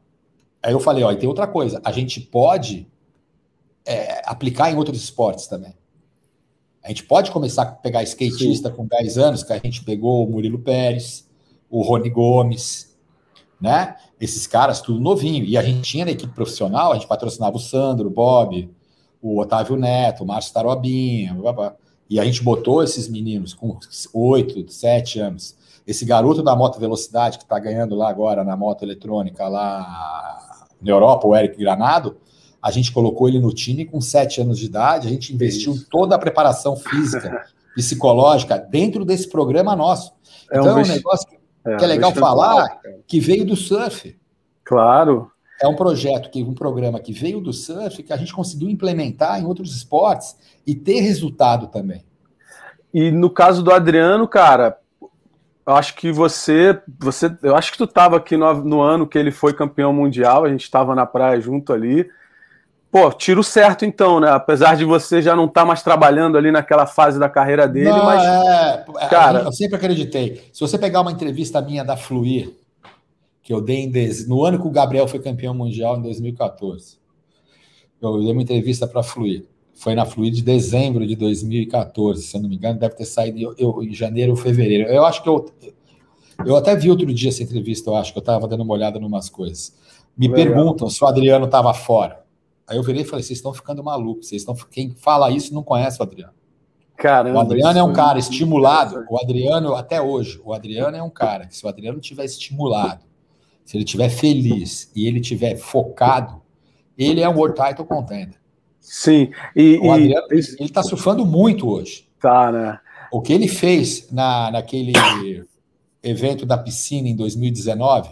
Aí 0.64 0.72
eu 0.72 0.80
falei, 0.80 1.04
ó, 1.04 1.12
e 1.12 1.16
tem 1.16 1.28
outra 1.28 1.46
coisa, 1.46 1.78
a 1.84 1.92
gente 1.92 2.18
pode 2.18 2.88
é, 3.84 4.22
aplicar 4.24 4.72
em 4.72 4.76
outros 4.76 5.02
esportes 5.02 5.46
também. 5.46 5.74
A 6.82 6.88
gente 6.88 7.04
pode 7.04 7.30
começar 7.30 7.62
a 7.64 7.66
pegar 7.66 8.02
skatista 8.02 8.70
Sim. 8.70 8.74
com 8.74 8.86
10 8.86 9.18
anos, 9.18 9.42
que 9.42 9.52
a 9.52 9.58
gente 9.58 9.84
pegou 9.84 10.26
o 10.26 10.30
Murilo 10.30 10.58
Pérez, 10.58 11.28
o 11.68 11.82
Rony 11.82 12.08
Gomes, 12.08 12.96
né? 13.60 13.96
Esses 14.18 14.46
caras, 14.46 14.80
tudo 14.80 15.00
novinho. 15.00 15.44
E 15.44 15.58
a 15.58 15.62
gente 15.62 15.82
tinha 15.82 16.06
na 16.06 16.12
equipe 16.12 16.32
profissional, 16.34 16.92
a 16.92 16.94
gente 16.94 17.08
patrocinava 17.08 17.56
o 17.56 17.60
Sandro, 17.60 18.08
o 18.08 18.10
Bob, 18.10 18.70
o 19.20 19.38
Otávio 19.38 19.76
Neto, 19.76 20.24
o 20.24 20.26
Márcio 20.26 20.54
Tarobinha, 20.54 21.34
blá, 21.34 21.52
blá. 21.52 21.76
e 22.08 22.18
a 22.18 22.24
gente 22.24 22.42
botou 22.42 22.82
esses 22.82 23.06
meninos 23.06 23.52
com 23.52 23.78
8, 24.14 24.72
7 24.72 25.20
anos. 25.20 25.56
Esse 25.86 26.06
garoto 26.06 26.42
da 26.42 26.56
moto 26.56 26.80
velocidade 26.80 27.36
que 27.36 27.44
está 27.44 27.58
ganhando 27.58 27.94
lá 27.94 28.08
agora 28.08 28.42
na 28.42 28.56
moto 28.56 28.82
eletrônica, 28.82 29.46
lá 29.46 30.43
na 30.84 30.90
Europa, 30.90 31.26
o 31.26 31.34
Eric 31.34 31.56
Granado, 31.58 32.16
a 32.62 32.70
gente 32.70 32.92
colocou 32.92 33.28
ele 33.28 33.38
no 33.38 33.52
time 33.52 33.84
com 33.84 34.00
sete 34.00 34.40
anos 34.40 34.58
de 34.58 34.66
idade, 34.66 35.06
a 35.06 35.10
gente 35.10 35.34
investiu 35.34 35.74
Isso. 35.74 35.86
toda 35.90 36.14
a 36.14 36.18
preparação 36.18 36.76
física, 36.76 37.46
psicológica 37.74 38.58
dentro 38.58 39.04
desse 39.04 39.28
programa 39.28 39.74
nosso. 39.76 40.12
É 40.50 40.58
então 40.58 40.74
um 40.74 40.78
é 40.78 40.82
um 40.82 40.86
negócio 40.86 41.28
que 41.28 41.36
é, 41.66 41.76
que 41.76 41.84
é 41.84 41.86
legal 41.86 42.12
falar, 42.12 42.80
que 43.06 43.18
veio 43.18 43.44
do 43.44 43.56
surf. 43.56 44.16
Claro. 44.62 45.30
É 45.60 45.66
um 45.66 45.74
projeto, 45.74 46.30
que 46.30 46.42
um 46.42 46.52
programa 46.52 47.00
que 47.00 47.12
veio 47.12 47.40
do 47.40 47.52
surf, 47.52 48.02
que 48.02 48.12
a 48.12 48.16
gente 48.16 48.34
conseguiu 48.34 48.68
implementar 48.68 49.40
em 49.40 49.46
outros 49.46 49.74
esportes 49.74 50.36
e 50.66 50.74
ter 50.74 51.00
resultado 51.00 51.68
também. 51.68 52.04
E 52.92 53.10
no 53.10 53.30
caso 53.30 53.62
do 53.62 53.72
Adriano, 53.72 54.28
cara, 54.28 54.78
eu 55.66 55.74
acho 55.74 55.94
que 55.94 56.12
você, 56.12 56.78
você, 56.98 57.34
eu 57.42 57.56
acho 57.56 57.72
que 57.72 57.78
tu 57.78 57.84
estava 57.84 58.16
aqui 58.16 58.36
no, 58.36 58.52
no, 58.62 58.80
ano 58.82 59.06
que 59.06 59.16
ele 59.16 59.30
foi 59.30 59.54
campeão 59.54 59.92
mundial, 59.92 60.44
a 60.44 60.50
gente 60.50 60.62
estava 60.62 60.94
na 60.94 61.06
praia 61.06 61.40
junto 61.40 61.72
ali. 61.72 62.08
Pô, 62.90 63.10
tiro 63.10 63.42
certo 63.42 63.84
então, 63.84 64.20
né? 64.20 64.30
Apesar 64.30 64.76
de 64.76 64.84
você 64.84 65.20
já 65.20 65.34
não 65.34 65.46
estar 65.46 65.62
tá 65.62 65.66
mais 65.66 65.82
trabalhando 65.82 66.38
ali 66.38 66.52
naquela 66.52 66.86
fase 66.86 67.18
da 67.18 67.28
carreira 67.28 67.66
dele, 67.66 67.88
não, 67.88 68.04
mas 68.04 68.22
é, 68.22 68.84
é 68.98 69.08
cara, 69.08 69.40
eu 69.40 69.52
sempre 69.52 69.76
acreditei. 69.76 70.48
Se 70.52 70.60
você 70.60 70.78
pegar 70.78 71.00
uma 71.00 71.10
entrevista 71.10 71.60
minha 71.60 71.82
da 71.82 71.96
Fluir, 71.96 72.52
que 73.42 73.52
eu 73.52 73.60
dei 73.60 73.78
em, 73.84 73.92
no 74.28 74.44
ano 74.44 74.60
que 74.60 74.66
o 74.66 74.70
Gabriel 74.70 75.08
foi 75.08 75.18
campeão 75.18 75.54
mundial 75.54 75.96
em 75.96 76.02
2014, 76.02 76.98
eu 78.00 78.18
dei 78.20 78.32
uma 78.32 78.42
entrevista 78.42 78.86
para 78.86 79.02
Fluir. 79.02 79.44
Foi 79.74 79.94
na 79.94 80.06
Fluid 80.06 80.36
de 80.36 80.42
dezembro 80.42 81.06
de 81.06 81.16
2014, 81.16 82.22
se 82.22 82.36
eu 82.36 82.42
não 82.42 82.48
me 82.48 82.56
engano, 82.56 82.78
deve 82.78 82.94
ter 82.94 83.04
saído 83.04 83.38
eu, 83.38 83.54
eu, 83.58 83.82
em 83.82 83.92
janeiro 83.92 84.30
ou 84.30 84.36
fevereiro. 84.36 84.88
Eu 84.88 85.04
acho 85.04 85.22
que 85.22 85.28
eu. 85.28 85.46
Eu 86.44 86.56
até 86.56 86.74
vi 86.74 86.90
outro 86.90 87.12
dia 87.12 87.28
essa 87.28 87.42
entrevista, 87.42 87.90
eu 87.90 87.96
acho 87.96 88.12
que 88.12 88.18
eu 88.18 88.20
estava 88.22 88.48
dando 88.48 88.62
uma 88.62 88.74
olhada 88.74 88.98
em 88.98 89.04
umas 89.04 89.28
coisas. 89.28 89.76
Me 90.16 90.28
Legal. 90.28 90.44
perguntam 90.44 90.88
se 90.88 91.02
o 91.02 91.06
Adriano 91.06 91.44
estava 91.46 91.72
fora. 91.74 92.24
Aí 92.66 92.76
eu 92.76 92.82
virei 92.82 93.02
e 93.02 93.04
falei: 93.04 93.22
vocês 93.22 93.38
estão 93.38 93.52
ficando 93.52 93.82
malucos, 93.82 94.28
vocês 94.28 94.42
estão. 94.42 94.54
Quem 94.70 94.94
fala 94.96 95.30
isso 95.30 95.52
não 95.52 95.62
conhece 95.62 96.00
o 96.00 96.02
Adriano. 96.02 96.32
Caramba, 96.96 97.38
o 97.38 97.40
Adriano 97.40 97.78
é 97.78 97.82
um 97.82 97.92
cara 97.92 98.18
estimulado. 98.18 99.04
O 99.10 99.18
Adriano, 99.20 99.74
até 99.74 100.00
hoje, 100.00 100.40
o 100.44 100.52
Adriano 100.52 100.96
é 100.96 101.02
um 101.02 101.10
cara 101.10 101.46
que, 101.46 101.56
se 101.56 101.66
o 101.66 101.68
Adriano 101.68 101.98
tiver 101.98 102.24
estimulado, 102.24 103.04
se 103.64 103.76
ele 103.76 103.84
tiver 103.84 104.08
feliz 104.08 104.90
e 104.94 105.06
ele 105.06 105.20
tiver 105.20 105.56
focado, 105.56 106.40
ele 106.96 107.20
é 107.20 107.28
um 107.28 107.36
World 107.36 107.60
Title 107.60 107.84
Contender. 107.84 108.43
Sim. 108.84 109.30
E, 109.56 109.78
o 109.78 109.90
Adriano, 109.90 110.26
e... 110.30 110.34
ele 110.34 110.42
está 110.60 110.82
surfando 110.82 111.24
muito 111.24 111.68
hoje. 111.68 112.06
Tá, 112.20 112.52
né? 112.52 112.78
O 113.10 113.22
que 113.22 113.32
ele 113.32 113.48
fez 113.48 114.10
na, 114.12 114.50
naquele 114.50 114.92
evento 116.02 116.44
da 116.44 116.58
piscina 116.58 117.08
em 117.08 117.16
2019, 117.16 118.10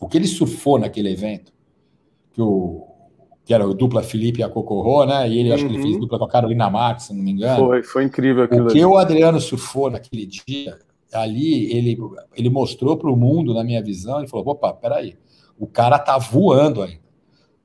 o 0.00 0.08
que 0.08 0.16
ele 0.16 0.26
surfou 0.26 0.78
naquele 0.78 1.12
evento, 1.12 1.52
que, 2.32 2.40
o, 2.40 2.86
que 3.44 3.52
era 3.52 3.66
o 3.68 3.74
dupla 3.74 4.02
Felipe 4.02 4.40
e 4.40 4.42
a 4.42 4.48
Cocorro, 4.48 5.04
né? 5.04 5.28
E 5.28 5.38
ele 5.38 5.50
uhum. 5.50 5.54
acho 5.54 5.66
que 5.66 5.72
ele 5.72 5.82
fez 5.82 5.94
uhum. 5.94 6.00
dupla 6.00 6.18
com 6.18 6.24
a 6.24 6.30
Carolina 6.30 6.70
Marques, 6.70 7.06
se 7.06 7.14
não 7.14 7.22
me 7.22 7.32
engano. 7.32 7.66
Foi, 7.66 7.82
foi 7.82 8.04
incrível 8.04 8.44
aquilo. 8.44 8.64
O 8.64 8.68
que 8.68 8.78
ali. 8.78 8.84
o 8.86 8.96
Adriano 8.96 9.38
surfou 9.38 9.90
naquele 9.90 10.24
dia, 10.24 10.78
ali 11.12 11.70
ele, 11.72 11.98
ele 12.34 12.48
mostrou 12.48 12.96
para 12.96 13.10
o 13.10 13.16
mundo, 13.16 13.52
na 13.52 13.62
minha 13.62 13.82
visão, 13.82 14.18
ele 14.18 14.28
falou: 14.28 14.48
opa, 14.48 14.72
peraí, 14.72 15.16
o 15.58 15.66
cara 15.66 15.98
tá 15.98 16.16
voando 16.16 16.82
ainda. 16.82 17.03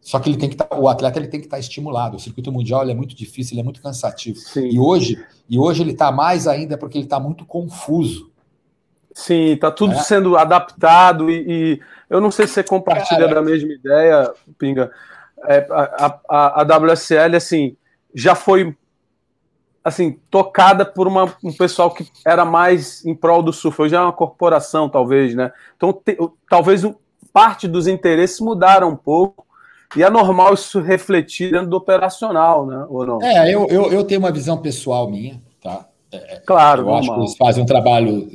Só 0.02 0.20
que 0.20 0.30
ele 0.30 0.38
tem 0.38 0.50
que 0.50 0.56
tá, 0.56 0.68
o 0.76 0.88
atleta 0.88 1.20
ele 1.20 1.28
tem 1.28 1.40
que 1.40 1.46
estar 1.46 1.58
tá 1.58 1.60
estimulado. 1.60 2.18
O 2.18 2.20
circuito 2.20 2.52
mundial 2.52 2.88
é 2.88 2.94
muito 2.94 3.16
difícil, 3.16 3.54
ele 3.54 3.62
é 3.62 3.64
muito 3.64 3.82
cansativo. 3.82 4.38
Sim. 4.38 4.70
E 4.70 4.80
hoje, 4.80 5.24
e 5.50 5.60
hoje 5.60 5.84
ele 5.84 5.92
está 5.92 6.12
mais 6.12 6.48
ainda 6.48 6.78
porque 6.78 6.98
ele 6.98 7.06
está 7.06 7.20
muito 7.20 7.46
confuso. 7.46 8.32
Sim, 9.14 9.54
está 9.54 9.70
tudo 9.70 9.94
é. 9.94 9.98
sendo 9.98 10.38
adaptado 10.38 11.30
e, 11.30 11.46
e, 11.48 11.80
eu 12.10 12.22
não 12.22 12.32
sei 12.32 12.48
se 12.48 12.54
você 12.54 12.64
compartilha 12.64 13.28
da 13.28 13.42
mesma 13.42 13.72
ideia, 13.74 14.34
Pinga. 14.58 14.92
É, 15.46 15.68
a, 15.70 16.20
a, 16.30 16.62
a 16.62 16.78
WSL 16.78 17.36
assim 17.36 17.76
já 18.14 18.36
foi 18.36 18.76
assim, 19.84 20.20
tocada 20.30 20.86
por 20.86 21.08
uma, 21.08 21.34
um 21.44 21.54
pessoal 21.54 21.92
que 21.92 22.08
era 22.26 22.46
mais 22.46 23.06
em 23.06 23.16
prol 23.16 23.42
do 23.42 23.54
surf. 23.54 23.82
Hoje 23.82 23.96
é 23.96 24.00
uma 24.00 24.14
corporação, 24.14 24.90
talvez, 24.90 25.34
né? 25.34 25.52
Então, 25.76 25.94
te, 25.94 26.18
talvez 26.50 26.84
parte 27.32 27.68
dos 27.68 27.88
interesses 27.88 28.40
mudaram 28.40 28.90
um 28.90 28.96
pouco. 28.96 29.46
E 29.95 30.04
é 30.04 30.10
normal 30.10 30.54
isso 30.54 30.80
refletir 30.80 31.52
dentro 31.52 31.69
do 31.69 31.78
operacional, 31.78 32.65
né? 32.65 32.86
Ou 32.89 33.06
não? 33.06 33.21
É, 33.23 33.54
eu, 33.54 33.67
eu, 33.67 33.91
eu 33.91 34.04
tenho 34.04 34.19
uma 34.19 34.32
visão 34.32 34.58
pessoal 34.58 35.10
minha, 35.10 35.41
tá? 35.60 35.88
É, 36.12 36.36
é 36.36 36.39
claro, 36.39 36.82
eu 36.82 36.86
normal. 36.86 36.99
acho 36.99 37.13
que 37.13 37.19
eles 37.19 37.38
fazem 37.38 37.63
um 37.63 37.65
trabalho, 37.65 38.30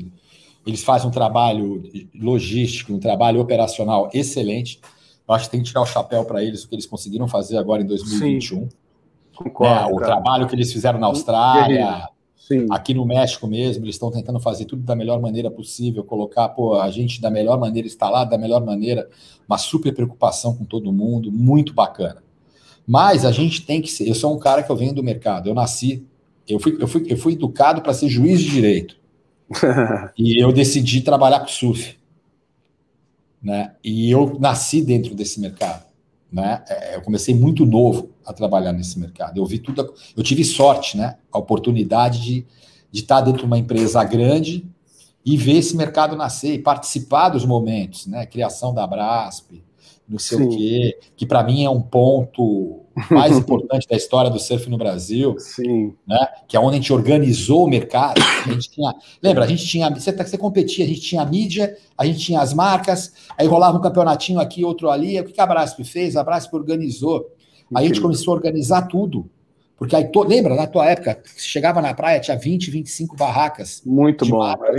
eles 0.66 0.82
fazem 0.82 1.08
um 1.08 1.12
trabalho 1.12 1.82
logístico, 2.14 2.92
um 2.92 2.98
trabalho 2.98 3.40
operacional 3.40 4.10
excelente. 4.12 4.80
Eu 5.26 5.34
acho 5.34 5.44
que 5.46 5.52
tem 5.52 5.62
que 5.62 5.68
tirar 5.68 5.82
o 5.82 5.86
chapéu 5.86 6.24
para 6.24 6.42
eles 6.42 6.64
o 6.64 6.68
que 6.68 6.74
eles 6.74 6.86
conseguiram 6.86 7.28
fazer 7.28 7.56
agora 7.56 7.82
em 7.82 7.86
2021. 7.86 8.58
Sim. 8.60 8.68
Concordo, 9.34 9.90
é, 9.90 9.92
o 9.92 9.96
trabalho 9.96 10.46
que 10.46 10.54
eles 10.54 10.72
fizeram 10.72 10.98
na 10.98 11.06
Austrália, 11.06 12.08
Sim. 12.46 12.66
aqui 12.68 12.92
no 12.92 13.06
México 13.06 13.46
mesmo, 13.46 13.86
eles 13.86 13.94
estão 13.94 14.10
tentando 14.10 14.38
fazer 14.38 14.66
tudo 14.66 14.82
da 14.82 14.94
melhor 14.94 15.18
maneira 15.18 15.50
possível, 15.50 16.04
colocar 16.04 16.50
pô, 16.50 16.78
a 16.78 16.90
gente 16.90 17.18
da 17.18 17.30
melhor 17.30 17.58
maneira, 17.58 17.88
instalado 17.88 18.28
da 18.28 18.36
melhor 18.36 18.62
maneira, 18.62 19.08
uma 19.48 19.56
super 19.56 19.94
preocupação 19.94 20.54
com 20.54 20.62
todo 20.62 20.92
mundo, 20.92 21.32
muito 21.32 21.72
bacana. 21.72 22.22
Mas 22.86 23.24
a 23.24 23.32
gente 23.32 23.62
tem 23.62 23.80
que 23.80 23.90
ser. 23.90 24.06
Eu 24.06 24.14
sou 24.14 24.34
um 24.36 24.38
cara 24.38 24.62
que 24.62 24.70
eu 24.70 24.76
venho 24.76 24.92
do 24.92 25.02
mercado, 25.02 25.48
eu 25.48 25.54
nasci, 25.54 26.04
eu 26.46 26.60
fui, 26.60 26.76
eu 26.78 26.86
fui, 26.86 27.06
eu 27.08 27.16
fui 27.16 27.32
educado 27.32 27.80
para 27.80 27.94
ser 27.94 28.10
juiz 28.10 28.42
de 28.42 28.50
direito. 28.50 28.96
e 30.18 30.38
eu 30.38 30.52
decidi 30.52 31.00
trabalhar 31.00 31.40
com 31.40 31.48
surf. 31.48 31.96
Né? 33.42 33.72
E 33.82 34.10
eu 34.10 34.38
nasci 34.38 34.82
dentro 34.82 35.14
desse 35.14 35.40
mercado. 35.40 35.86
Né? 36.30 36.62
É, 36.68 36.96
eu 36.96 37.00
comecei 37.00 37.34
muito 37.34 37.64
novo 37.64 38.10
a 38.24 38.32
trabalhar 38.32 38.72
nesse 38.72 38.98
mercado. 38.98 39.38
Eu 39.38 39.46
vi 39.46 39.58
tudo, 39.58 39.94
eu 40.16 40.22
tive 40.22 40.44
sorte, 40.44 40.96
né? 40.96 41.16
A 41.32 41.38
oportunidade 41.38 42.20
de, 42.22 42.46
de 42.90 43.00
estar 43.00 43.20
dentro 43.20 43.40
de 43.40 43.46
uma 43.46 43.58
empresa 43.58 44.02
grande 44.04 44.66
e 45.24 45.36
ver 45.36 45.56
esse 45.58 45.76
mercado 45.76 46.16
nascer 46.16 46.54
e 46.54 46.58
participar 46.58 47.30
dos 47.30 47.44
momentos, 47.44 48.06
né? 48.06 48.26
Criação 48.26 48.74
da 48.74 48.86
Brasp, 48.86 49.62
não 50.06 50.18
sei 50.18 50.38
Sim. 50.38 50.44
o 50.44 50.48
quê, 50.50 50.98
que 51.16 51.24
para 51.24 51.42
mim 51.42 51.64
é 51.64 51.70
um 51.70 51.80
ponto 51.80 52.82
mais 53.10 53.36
importante 53.36 53.88
da 53.88 53.96
história 53.96 54.30
do 54.30 54.38
surf 54.38 54.68
no 54.68 54.76
Brasil, 54.76 55.34
Sim. 55.38 55.94
né? 56.06 56.28
Que 56.46 56.56
é 56.56 56.60
onde 56.60 56.76
a 56.76 56.80
gente 56.80 56.92
organizou 56.92 57.64
o 57.64 57.68
mercado. 57.68 58.20
A 58.44 58.52
gente 58.52 58.70
tinha, 58.70 58.94
lembra, 59.22 59.44
a 59.44 59.46
gente 59.46 59.66
tinha, 59.66 59.88
você, 59.88 60.12
você 60.12 60.36
competia, 60.36 60.84
a 60.84 60.88
gente 60.88 61.00
tinha 61.00 61.22
a 61.22 61.26
mídia, 61.26 61.74
a 61.96 62.04
gente 62.04 62.18
tinha 62.18 62.40
as 62.40 62.52
marcas, 62.52 63.14
aí 63.38 63.46
rolava 63.46 63.78
um 63.78 63.80
campeonatinho 63.80 64.38
aqui, 64.38 64.62
outro 64.62 64.90
ali. 64.90 65.18
O 65.18 65.24
que 65.24 65.40
a 65.40 65.46
Brasp 65.46 65.82
fez? 65.82 66.16
A 66.16 66.22
Brasp 66.22 66.54
organizou. 66.54 67.33
Aí 67.74 67.84
a 67.84 67.88
gente 67.88 68.00
começou 68.00 68.32
a 68.32 68.36
organizar 68.36 68.82
tudo. 68.82 69.28
Porque 69.76 69.96
aí, 69.96 70.04
to, 70.04 70.22
lembra, 70.22 70.54
na 70.54 70.66
tua 70.66 70.86
época, 70.86 71.20
chegava 71.36 71.82
na 71.82 71.92
praia, 71.92 72.20
tinha 72.20 72.38
20, 72.38 72.70
25 72.70 73.16
barracas. 73.16 73.82
Muito 73.84 74.24
bom. 74.26 74.38
Marca, 74.38 74.72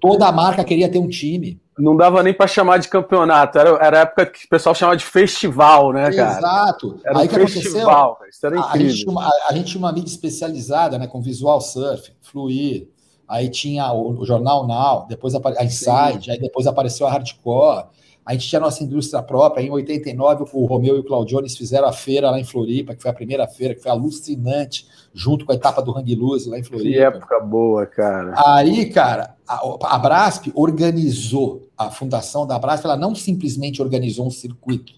toda 0.00 0.26
a 0.26 0.32
marca 0.32 0.62
queria 0.62 0.88
ter 0.88 0.98
um 0.98 1.08
time. 1.08 1.60
Não 1.78 1.96
dava 1.96 2.22
nem 2.22 2.32
para 2.32 2.46
chamar 2.46 2.78
de 2.78 2.88
campeonato, 2.88 3.58
era, 3.58 3.70
era 3.84 3.98
a 3.98 4.00
época 4.02 4.26
que 4.26 4.44
o 4.44 4.48
pessoal 4.48 4.74
chamava 4.74 4.96
de 4.96 5.04
festival, 5.04 5.92
né, 5.92 6.12
cara? 6.12 6.38
Exato. 6.38 7.00
Era 7.04 7.18
aí 7.18 7.26
um 7.26 7.28
que 7.28 7.46
festival, 7.48 8.12
aconteceu? 8.12 8.30
Isso 8.30 8.46
era 8.46 8.58
incrível. 8.58 8.86
A 8.86 8.90
gente, 8.90 9.08
uma, 9.08 9.30
a 9.48 9.52
gente 9.54 9.66
tinha 9.72 9.78
uma 9.80 9.92
mídia 9.92 10.10
especializada, 10.10 10.98
né, 10.98 11.08
com 11.08 11.20
visual 11.20 11.60
surf, 11.60 12.12
fluir. 12.22 12.88
Aí 13.26 13.48
tinha 13.48 13.90
o, 13.92 14.20
o 14.20 14.24
jornal 14.24 14.66
Now, 14.68 15.06
depois 15.08 15.34
a 15.34 15.64
Inside, 15.64 16.26
Sim. 16.26 16.30
aí 16.30 16.38
depois 16.38 16.66
apareceu 16.68 17.06
a 17.08 17.10
Hardcore. 17.10 17.86
A 18.24 18.32
gente 18.32 18.48
tinha 18.48 18.58
a 18.58 18.62
nossa 18.62 18.82
indústria 18.82 19.22
própria. 19.22 19.62
Em 19.62 19.70
89, 19.70 20.46
o 20.54 20.64
Romeu 20.64 20.96
e 20.96 21.00
o 21.00 21.04
Claudio 21.04 21.36
Jones 21.36 21.56
fizeram 21.56 21.86
a 21.86 21.92
feira 21.92 22.30
lá 22.30 22.40
em 22.40 22.44
Floripa, 22.44 22.94
que 22.94 23.02
foi 23.02 23.10
a 23.10 23.14
primeira 23.14 23.46
feira, 23.46 23.74
que 23.74 23.82
foi 23.82 23.90
alucinante, 23.90 24.88
junto 25.12 25.44
com 25.44 25.52
a 25.52 25.54
etapa 25.54 25.82
do 25.82 25.96
Hang 25.96 26.14
Loose 26.14 26.48
lá 26.48 26.58
em 26.58 26.62
Floripa. 26.62 26.90
Que 26.90 26.98
época 26.98 27.40
boa, 27.40 27.84
cara. 27.84 28.32
Aí, 28.46 28.86
cara, 28.86 29.36
a, 29.46 29.60
a 29.82 29.98
Brasp 29.98 30.50
organizou, 30.54 31.68
a 31.76 31.90
fundação 31.90 32.46
da 32.46 32.58
Brasp, 32.58 32.86
ela 32.86 32.96
não 32.96 33.14
simplesmente 33.14 33.82
organizou 33.82 34.26
um 34.26 34.30
circuito, 34.30 34.94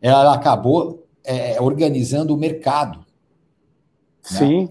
ela 0.00 0.32
acabou 0.32 1.06
é, 1.22 1.60
organizando 1.60 2.34
o 2.34 2.36
mercado. 2.38 2.98
Né? 2.98 4.38
Sim. 4.38 4.70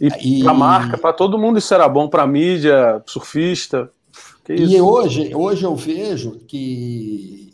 E, 0.00 0.38
e 0.38 0.42
para 0.42 0.50
a 0.50 0.54
marca, 0.54 0.98
para 0.98 1.12
todo 1.12 1.38
mundo 1.38 1.58
isso 1.58 1.72
era 1.74 1.88
bom, 1.88 2.08
para 2.08 2.22
a 2.22 2.26
mídia, 2.26 3.02
surfista 3.06 3.90
e 4.48 4.80
hoje, 4.80 5.34
hoje 5.34 5.64
eu 5.64 5.74
vejo 5.74 6.40
que. 6.46 7.52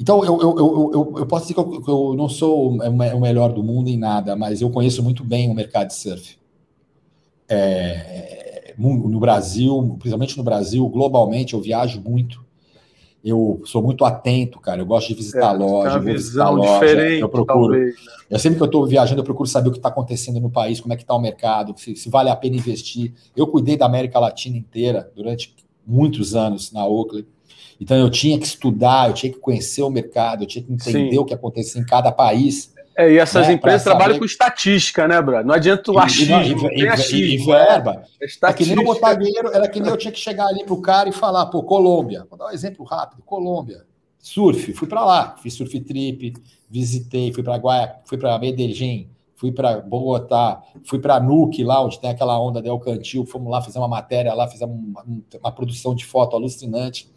Então, 0.00 0.24
eu, 0.24 0.40
eu, 0.40 0.58
eu, 0.58 1.14
eu, 1.18 1.26
posso 1.26 1.46
dizer 1.46 1.54
que 1.54 1.60
eu, 1.60 1.82
eu 1.86 2.14
não 2.16 2.28
sou 2.28 2.70
o 2.70 3.20
melhor 3.20 3.52
do 3.52 3.62
mundo 3.62 3.88
em 3.88 3.96
nada, 3.96 4.34
mas 4.34 4.60
eu 4.60 4.70
conheço 4.70 5.02
muito 5.02 5.22
bem 5.22 5.48
o 5.48 5.54
mercado 5.54 5.88
de 5.88 5.94
surf. 5.94 6.36
É, 7.48 8.74
no 8.76 9.20
Brasil, 9.20 9.96
principalmente 9.98 10.36
no 10.36 10.42
Brasil, 10.42 10.88
globalmente, 10.88 11.54
eu 11.54 11.60
viajo 11.60 12.00
muito. 12.00 12.41
Eu 13.24 13.62
sou 13.64 13.82
muito 13.82 14.04
atento, 14.04 14.58
cara. 14.58 14.80
Eu 14.80 14.86
gosto 14.86 15.08
de 15.08 15.14
visitar 15.14 15.54
é, 15.54 15.56
loja, 15.56 15.98
uma 15.98 16.12
visão 16.12 16.54
loja. 16.54 16.72
Diferente, 16.72 17.20
eu 17.20 17.28
procuro. 17.28 17.72
Talvez, 17.72 17.94
né? 17.94 18.00
Eu 18.28 18.38
sempre 18.38 18.56
que 18.56 18.62
eu 18.62 18.66
estou 18.66 18.86
viajando, 18.86 19.20
eu 19.20 19.24
procuro 19.24 19.48
saber 19.48 19.68
o 19.68 19.72
que 19.72 19.78
está 19.78 19.90
acontecendo 19.90 20.40
no 20.40 20.50
país, 20.50 20.80
como 20.80 20.92
é 20.92 20.96
que 20.96 21.02
está 21.02 21.14
o 21.14 21.20
mercado, 21.20 21.74
se, 21.76 21.94
se, 21.94 22.08
vale 22.10 22.30
a 22.30 22.36
pena 22.36 22.56
investir. 22.56 23.12
Eu 23.36 23.46
cuidei 23.46 23.76
da 23.76 23.86
América 23.86 24.18
Latina 24.18 24.56
inteira 24.56 25.10
durante 25.14 25.54
muitos 25.86 26.34
anos 26.34 26.72
na 26.72 26.84
Oakley. 26.84 27.26
Então 27.80 27.96
eu 27.96 28.10
tinha 28.10 28.38
que 28.38 28.46
estudar, 28.46 29.08
eu 29.08 29.14
tinha 29.14 29.32
que 29.32 29.38
conhecer 29.38 29.82
o 29.82 29.90
mercado, 29.90 30.42
eu 30.42 30.46
tinha 30.46 30.64
que 30.64 30.72
entender 30.72 31.12
Sim. 31.12 31.18
o 31.18 31.24
que 31.24 31.34
acontecia 31.34 31.80
em 31.80 31.84
cada 31.84 32.10
país. 32.10 32.71
É, 32.96 33.10
e 33.10 33.18
essas 33.18 33.46
né, 33.46 33.54
empresas 33.54 33.84
trabalham 33.84 34.18
com 34.18 34.24
estatística, 34.24 35.08
né, 35.08 35.20
Brad? 35.20 35.46
Não 35.46 35.54
adianta 35.54 35.90
o 35.90 35.98
achismo, 35.98 36.68
e, 36.70 36.82
e, 36.82 36.86
e, 36.86 37.34
e, 37.34 37.38
verba. 37.38 38.04
É, 38.20 38.26
é 38.50 38.52
que 38.52 38.66
nem 38.66 38.76
eu 38.76 38.84
botar 38.84 39.14
dinheiro, 39.14 39.50
era 39.52 39.68
que 39.68 39.80
nem 39.80 39.90
eu 39.90 39.96
tinha 39.96 40.12
que 40.12 40.20
chegar 40.20 40.46
ali 40.46 40.64
pro 40.64 40.80
cara 40.80 41.08
e 41.08 41.12
falar, 41.12 41.46
pô, 41.46 41.62
Colômbia. 41.62 42.26
Vou 42.28 42.38
dar 42.38 42.46
um 42.46 42.50
exemplo 42.50 42.84
rápido, 42.84 43.22
Colômbia. 43.22 43.84
Surf, 44.18 44.72
fui 44.74 44.86
para 44.86 45.04
lá, 45.04 45.36
fiz 45.42 45.54
surf 45.54 45.80
trip, 45.80 46.34
visitei, 46.70 47.32
fui 47.32 47.42
para 47.42 47.56
Guaia, 47.56 47.96
fui 48.04 48.16
para 48.16 48.38
Medellín, 48.38 49.10
fui 49.34 49.50
para 49.50 49.80
Bogotá, 49.80 50.62
fui 50.84 51.00
para 51.00 51.18
Nuke, 51.18 51.64
lá 51.64 51.82
onde 51.84 51.98
tem 51.98 52.10
aquela 52.10 52.40
onda 52.40 52.62
de 52.62 52.68
El 52.68 52.78
Cantil, 52.78 53.26
fomos 53.26 53.50
lá 53.50 53.60
fazer 53.60 53.78
uma 53.78 53.88
matéria 53.88 54.32
lá, 54.32 54.46
fizemos 54.46 54.78
uma, 54.78 55.04
uma 55.40 55.52
produção 55.52 55.94
de 55.94 56.04
foto 56.04 56.36
alucinante. 56.36 57.10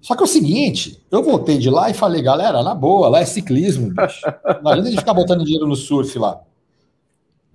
Só 0.00 0.14
que 0.14 0.22
é 0.22 0.24
o 0.24 0.28
seguinte, 0.28 1.02
eu 1.10 1.22
voltei 1.22 1.58
de 1.58 1.68
lá 1.68 1.90
e 1.90 1.94
falei, 1.94 2.22
galera, 2.22 2.62
na 2.62 2.74
boa, 2.74 3.08
lá 3.08 3.20
é 3.20 3.24
ciclismo, 3.24 3.90
bicho. 3.90 4.22
Imagina 4.60 4.86
a 4.86 4.90
gente 4.90 5.00
ficar 5.00 5.14
botando 5.14 5.44
dinheiro 5.44 5.66
no 5.66 5.74
surf 5.74 6.18
lá. 6.18 6.40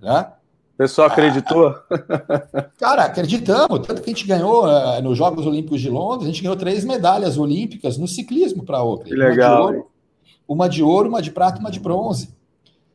Né? 0.00 0.26
O 0.74 0.76
pessoal 0.76 1.08
acreditou? 1.08 1.74
Cara, 2.78 3.04
acreditamos. 3.04 3.86
Tanto 3.86 4.02
que 4.02 4.10
a 4.10 4.12
gente 4.12 4.26
ganhou 4.26 4.66
uh, 4.66 5.00
nos 5.02 5.16
Jogos 5.16 5.46
Olímpicos 5.46 5.80
de 5.80 5.88
Londres, 5.88 6.28
a 6.28 6.32
gente 6.32 6.42
ganhou 6.42 6.56
três 6.56 6.84
medalhas 6.84 7.38
olímpicas 7.38 7.96
no 7.96 8.08
ciclismo 8.08 8.64
para 8.64 8.78
a 8.78 8.84
Oakley. 8.84 9.10
Que 9.10 9.16
legal. 9.16 9.62
Uma 9.62 9.70
de, 9.70 9.76
ouro, 9.76 9.88
uma 10.48 10.68
de 10.68 10.82
ouro, 10.82 11.08
uma 11.08 11.22
de 11.22 11.30
prata 11.30 11.58
e 11.58 11.60
uma 11.60 11.70
de 11.70 11.80
bronze 11.80 12.33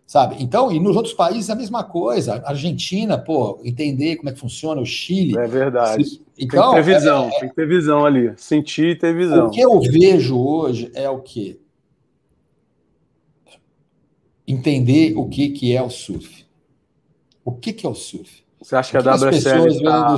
sabe? 0.10 0.38
Então, 0.40 0.72
e 0.72 0.80
nos 0.80 0.96
outros 0.96 1.14
países 1.14 1.52
a 1.52 1.56
mesma 1.56 1.84
coisa. 1.84 2.42
Argentina, 2.44 3.16
pô, 3.16 3.62
entender 3.64 4.16
como 4.16 4.30
é 4.30 4.34
que 4.34 4.40
funciona, 4.40 4.82
o 4.82 4.86
Chile. 4.86 5.38
É 5.38 5.46
verdade. 5.46 6.04
Se, 6.04 6.22
então, 6.36 6.74
tem 6.74 6.82
que 6.82 6.88
ter 6.88 6.96
visão, 6.96 7.28
é, 7.28 7.40
tem 7.40 7.50
que 7.50 7.56
ter 7.56 7.68
visão 7.68 8.06
ali. 8.08 8.34
Sentir 8.36 8.88
e 8.88 8.96
ter 8.96 9.16
visão. 9.16 9.46
O 9.46 9.52
que 9.52 9.62
eu 9.62 9.80
vejo 9.80 10.36
hoje 10.36 10.90
é 10.96 11.08
o 11.08 11.20
quê? 11.20 11.60
Entender 14.48 15.14
o 15.16 15.30
que, 15.30 15.50
que 15.50 15.76
é 15.76 15.84
o 15.84 15.92
surf. 15.92 16.44
O 17.46 17.52
que, 17.52 17.72
que 17.72 17.86
é 17.86 17.90
o 17.90 17.94
surf? 17.94 18.44
Você 18.60 18.76
acha 18.76 18.90
que 18.90 18.98
a 19.08 19.14
WSL 19.14 19.84
tá... 19.84 20.16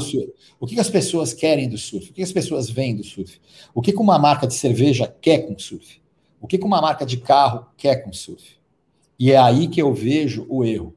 O 0.58 0.68
que, 0.68 0.76
que 0.76 0.82
as 0.82 0.90
pessoas 0.90 1.34
querem 1.34 1.68
do 1.68 1.78
surf? 1.78 2.12
O 2.12 2.14
que 2.14 2.24
as 2.24 2.32
pessoas 2.32 2.70
veem 2.70 2.96
do 2.96 3.04
surf? 3.04 3.42
O 3.74 3.82
que, 3.82 3.92
que 3.92 4.00
uma 4.00 4.18
marca 4.18 4.48
de 4.48 4.54
cerveja 4.54 5.14
quer 5.20 5.40
com 5.40 5.60
surf? 5.60 6.02
O 6.40 6.48
que, 6.48 6.58
que 6.58 6.66
uma 6.66 6.80
marca 6.80 7.06
de 7.06 7.18
carro 7.18 7.66
quer 7.76 7.98
com 8.06 8.14
surf? 8.14 8.61
E 9.22 9.32
é 9.32 9.38
aí 9.38 9.68
que 9.68 9.80
eu 9.80 9.94
vejo 9.94 10.48
o 10.50 10.66
erro. 10.66 10.96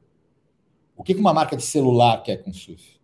O 0.97 1.03
que 1.03 1.13
uma 1.13 1.31
marca 1.31 1.55
de 1.55 1.61
celular 1.61 2.23
quer 2.23 2.37
com 2.37 2.51
surf? 2.51 2.99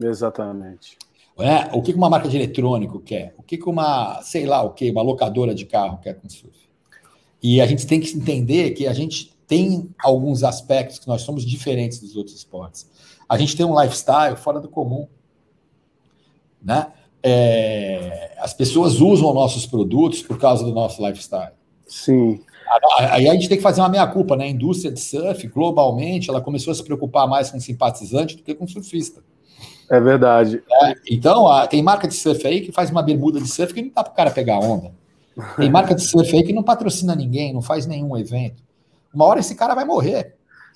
Exatamente. 0.00 0.98
É? 1.38 1.72
O 1.72 1.80
que 1.80 1.92
uma 1.92 2.10
marca 2.10 2.28
de 2.28 2.36
eletrônico 2.36 2.98
quer? 2.98 3.36
O 3.38 3.42
que 3.44 3.56
uma, 3.64 4.20
sei 4.22 4.44
lá, 4.44 4.60
o 4.64 4.70
que 4.70 4.90
uma 4.90 5.00
locadora 5.00 5.54
de 5.54 5.64
carro 5.64 6.00
quer 6.02 6.14
com 6.14 6.28
surf? 6.28 6.58
E 7.40 7.60
a 7.60 7.66
gente 7.66 7.86
tem 7.86 8.00
que 8.00 8.16
entender 8.16 8.72
que 8.72 8.88
a 8.88 8.92
gente 8.92 9.32
tem 9.46 9.88
alguns 10.02 10.42
aspectos 10.42 10.98
que 10.98 11.06
nós 11.06 11.22
somos 11.22 11.46
diferentes 11.46 12.00
dos 12.00 12.16
outros 12.16 12.34
esportes. 12.34 12.90
A 13.28 13.38
gente 13.38 13.56
tem 13.56 13.64
um 13.64 13.80
lifestyle 13.80 14.34
fora 14.36 14.58
do 14.58 14.68
comum, 14.68 15.06
né? 16.60 16.92
É, 17.22 18.34
as 18.40 18.52
pessoas 18.52 19.00
usam 19.00 19.32
nossos 19.32 19.66
produtos 19.66 20.20
por 20.20 20.36
causa 20.36 20.64
do 20.64 20.72
nosso 20.72 21.00
lifestyle. 21.00 21.52
Sim. 21.86 22.40
Aí 23.10 23.28
a 23.28 23.32
gente 23.34 23.48
tem 23.48 23.56
que 23.56 23.62
fazer 23.62 23.80
uma 23.80 23.88
meia-culpa, 23.88 24.36
né? 24.36 24.44
A 24.44 24.48
indústria 24.48 24.92
de 24.92 25.00
surf, 25.00 25.46
globalmente, 25.48 26.30
ela 26.30 26.40
começou 26.40 26.70
a 26.70 26.74
se 26.74 26.84
preocupar 26.84 27.26
mais 27.28 27.50
com 27.50 27.60
simpatizante 27.60 28.36
do 28.36 28.42
que 28.42 28.54
com 28.54 28.66
surfista. 28.66 29.22
É 29.90 30.00
verdade. 30.00 30.62
É, 30.84 30.94
então, 31.10 31.46
a, 31.46 31.66
tem 31.66 31.82
marca 31.82 32.08
de 32.08 32.14
surf 32.14 32.46
aí 32.46 32.60
que 32.60 32.72
faz 32.72 32.90
uma 32.90 33.02
bermuda 33.02 33.40
de 33.40 33.48
surf 33.48 33.74
que 33.74 33.82
não 33.82 33.90
dá 33.94 34.02
para 34.02 34.12
o 34.12 34.16
cara 34.16 34.30
pegar 34.30 34.58
onda. 34.58 34.90
Tem 35.56 35.68
marca 35.70 35.94
de 35.94 36.02
surf 36.02 36.34
aí 36.34 36.42
que 36.42 36.52
não 36.52 36.62
patrocina 36.62 37.14
ninguém, 37.14 37.52
não 37.52 37.62
faz 37.62 37.86
nenhum 37.86 38.16
evento. 38.16 38.62
Uma 39.12 39.26
hora 39.26 39.40
esse 39.40 39.54
cara 39.54 39.74
vai 39.74 39.84
morrer. 39.84 40.34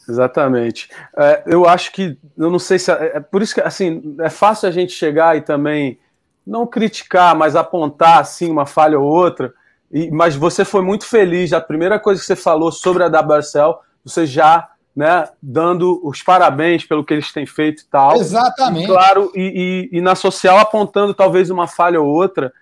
Exatamente. 0.09 0.89
É, 1.17 1.43
eu 1.47 1.67
acho 1.67 1.93
que, 1.93 2.17
eu 2.37 2.51
não 2.51 2.59
sei 2.59 2.79
se. 2.79 2.91
É, 2.91 3.17
é, 3.17 3.21
por 3.21 3.43
isso 3.43 3.55
que, 3.55 3.61
assim, 3.61 4.17
é 4.21 4.31
fácil 4.31 4.69
a 4.69 4.73
gente 4.73 4.93
chegar 4.93 5.37
e 5.37 5.41
também 5.41 5.99
não 6.47 6.67
criticar, 6.67 7.35
mas 7.35 7.57
apontar, 7.57 8.21
assim, 8.21 8.51
uma 8.51 8.67
falha 8.67 8.99
ou 8.99 9.07
outra. 9.07 9.53
E, 9.97 10.11
mas 10.11 10.37
você 10.37 10.63
foi 10.63 10.83
muito 10.83 11.07
feliz. 11.07 11.55
A 11.55 11.61
primeira 11.61 11.99
coisa 11.99 12.21
que 12.21 12.27
você 12.27 12.37
falou 12.37 12.71
sobre 12.71 13.03
a 13.03 13.07
WSL, 13.07 13.77
você 14.05 14.27
já 14.27 14.69
né, 14.95 15.27
dando 15.43 16.07
os 16.07 16.23
parabéns 16.23 16.85
pelo 16.85 17.03
que 17.03 17.15
eles 17.15 17.33
têm 17.33 17.47
feito 17.47 17.81
e 17.81 17.87
tal. 17.87 18.17
Exatamente. 18.17 18.85
E, 18.85 18.87
claro, 18.87 19.33
e, 19.35 19.89
e, 19.93 19.97
e, 19.97 20.01
na 20.03 20.15
social 20.15 20.59
apontando 20.59 21.15
talvez 21.15 21.49
uma 21.49 21.67
falha 21.67 21.99
ou 21.99 22.09
outra. 22.09 22.53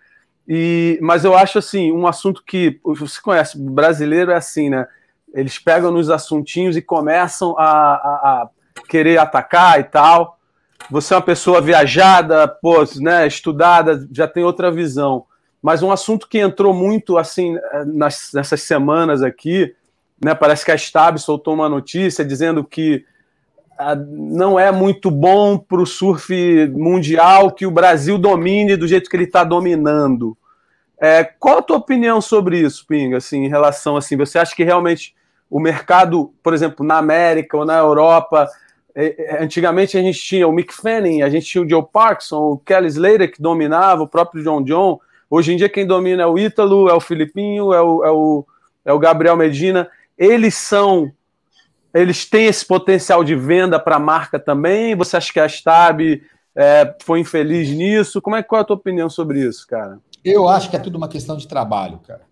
E, 0.47 0.97
mas 1.03 1.25
eu 1.25 1.37
acho 1.37 1.59
assim, 1.59 1.91
um 1.91 2.07
assunto 2.07 2.41
que 2.47 2.79
você 2.85 3.21
conhece, 3.21 3.59
brasileiro 3.59 4.31
é 4.31 4.37
assim, 4.37 4.71
né? 4.71 4.87
Eles 5.35 5.59
pegam 5.59 5.91
nos 5.91 6.11
assuntinhos 6.11 6.77
e 6.77 6.83
começam 6.83 7.59
a, 7.59 7.65
a, 7.65 8.43
a 8.43 8.49
querer 8.89 9.19
atacar 9.19 9.81
e 9.81 9.85
tal. 9.85 10.39
Você 10.89 11.13
é 11.13 11.17
uma 11.17 11.23
pessoa 11.23 11.61
viajada, 11.61 12.47
pô, 12.47 12.85
né, 13.01 13.27
estudada, 13.27 14.07
já 14.13 14.29
tem 14.29 14.45
outra 14.45 14.71
visão. 14.71 15.27
Mas 15.65 15.83
um 15.83 15.91
assunto 15.91 16.29
que 16.29 16.39
entrou 16.39 16.75
muito 16.75 17.17
assim 17.17 17.57
nas, 17.87 18.31
nessas 18.35 18.63
semanas 18.63 19.23
aqui 19.23 19.75
né? 20.25 20.35
Parece 20.35 20.65
que 20.65 20.73
a 20.73 20.75
Stab 20.75 21.19
soltou 21.19 21.55
uma 21.55 21.69
notícia 21.69 22.25
dizendo 22.25 22.65
que 22.65 23.05
ah, 23.77 23.95
não 23.95 24.59
é 24.59 24.71
muito 24.71 25.11
bom 25.11 25.59
para 25.59 25.81
o 25.81 25.87
surf 25.87 26.33
mundial 26.69 27.51
que 27.51 27.67
o 27.67 27.71
Brasil 27.71 28.17
domine 28.17 28.77
do 28.77 28.87
jeito 28.89 29.11
que 29.11 29.17
ele 29.17 29.25
está 29.25 29.43
dominando. 29.45 30.37
É, 30.99 31.25
qual 31.25 31.59
a 31.59 31.63
tua 31.63 31.77
opinião 31.77 32.21
sobre 32.21 32.59
isso, 32.59 32.87
Pinga? 32.87 33.19
Assim, 33.19 33.45
em 33.45 33.49
relação 33.49 33.97
assim, 33.97 34.17
você 34.17 34.39
acha 34.39 34.55
que 34.55 34.65
realmente 34.65 35.15
o 35.51 35.61
mercado, 35.61 36.33
por 36.43 36.55
exemplo, 36.55 36.87
na 36.87 36.97
América 36.97 37.57
ou 37.57 37.65
na 37.65 37.77
Europa, 37.77 38.49
é, 38.95 39.37
é, 39.37 39.43
antigamente 39.43 39.99
a 39.99 40.01
gente 40.01 40.21
tinha 40.21 40.47
o 40.47 40.53
Mick 40.53 40.73
Fanning, 40.73 41.23
a 41.23 41.29
gente 41.29 41.47
tinha 41.47 41.63
o 41.63 41.69
Joe 41.69 41.85
Parkinson, 41.93 42.53
o 42.53 42.59
Kelly 42.59 42.87
Slater 42.87 43.31
que 43.31 43.43
dominava, 43.43 44.03
o 44.03 44.09
próprio 44.09 44.43
John 44.43 44.63
John. 44.63 44.99
Hoje 45.31 45.53
em 45.53 45.57
dia 45.57 45.69
quem 45.69 45.87
domina 45.87 46.23
é 46.23 46.27
o 46.27 46.39
Ítalo, 46.39 46.89
é 46.89 46.95
o 46.95 47.01
Filipinho, 47.01 47.73
é 47.73 47.81
o, 47.81 48.05
é 48.05 48.11
o, 48.11 48.47
é 48.85 48.93
o 48.93 48.99
Gabriel 48.99 49.37
Medina 49.37 49.91
eles 50.19 50.55
são. 50.55 51.13
Eles 51.93 52.29
têm 52.29 52.47
esse 52.47 52.67
potencial 52.67 53.23
de 53.23 53.37
venda 53.37 53.79
para 53.79 53.97
a 53.97 54.01
marca 54.01 54.39
também? 54.39 54.97
Você 54.97 55.17
acha 55.17 55.33
que 55.33 55.39
a 55.39 55.47
Stab 55.47 56.01
é, 56.57 56.97
foi 57.03 57.21
infeliz 57.21 57.71
nisso? 57.71 58.21
Como 58.21 58.35
é, 58.35 58.43
qual 58.43 58.59
é 58.59 58.63
a 58.63 58.65
tua 58.65 58.77
opinião 58.77 59.09
sobre 59.09 59.41
isso, 59.47 59.65
cara? 59.67 60.01
Eu 60.25 60.49
acho 60.49 60.71
que 60.71 60.77
é 60.77 60.79
tudo 60.81 60.97
uma 60.97 61.09
questão 61.09 61.37
de 61.37 61.47
trabalho, 61.47 61.99
cara. 61.99 62.23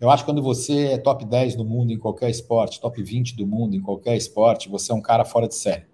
Eu 0.00 0.10
acho 0.10 0.24
que 0.24 0.30
quando 0.30 0.42
você 0.42 0.86
é 0.86 0.98
top 0.98 1.24
10 1.24 1.54
do 1.54 1.64
mundo 1.64 1.92
em 1.92 1.98
qualquer 1.98 2.30
esporte, 2.30 2.80
top 2.80 3.02
20 3.02 3.36
do 3.36 3.46
mundo 3.46 3.76
em 3.76 3.80
qualquer 3.80 4.16
esporte, 4.16 4.70
você 4.70 4.90
é 4.90 4.94
um 4.94 5.02
cara 5.02 5.24
fora 5.24 5.46
de 5.46 5.54
série. 5.54 5.84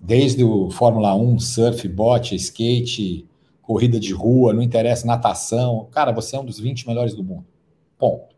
Desde 0.00 0.42
o 0.44 0.70
Fórmula 0.70 1.14
1, 1.14 1.38
surf, 1.38 1.88
bote, 1.88 2.34
skate, 2.34 3.26
corrida 3.66 3.98
de 3.98 4.12
rua, 4.12 4.52
não 4.52 4.62
interessa, 4.62 5.06
natação. 5.06 5.88
Cara, 5.90 6.12
você 6.12 6.36
é 6.36 6.40
um 6.40 6.44
dos 6.44 6.60
20 6.60 6.86
melhores 6.86 7.14
do 7.14 7.24
mundo. 7.24 7.44
Ponto. 7.98 8.36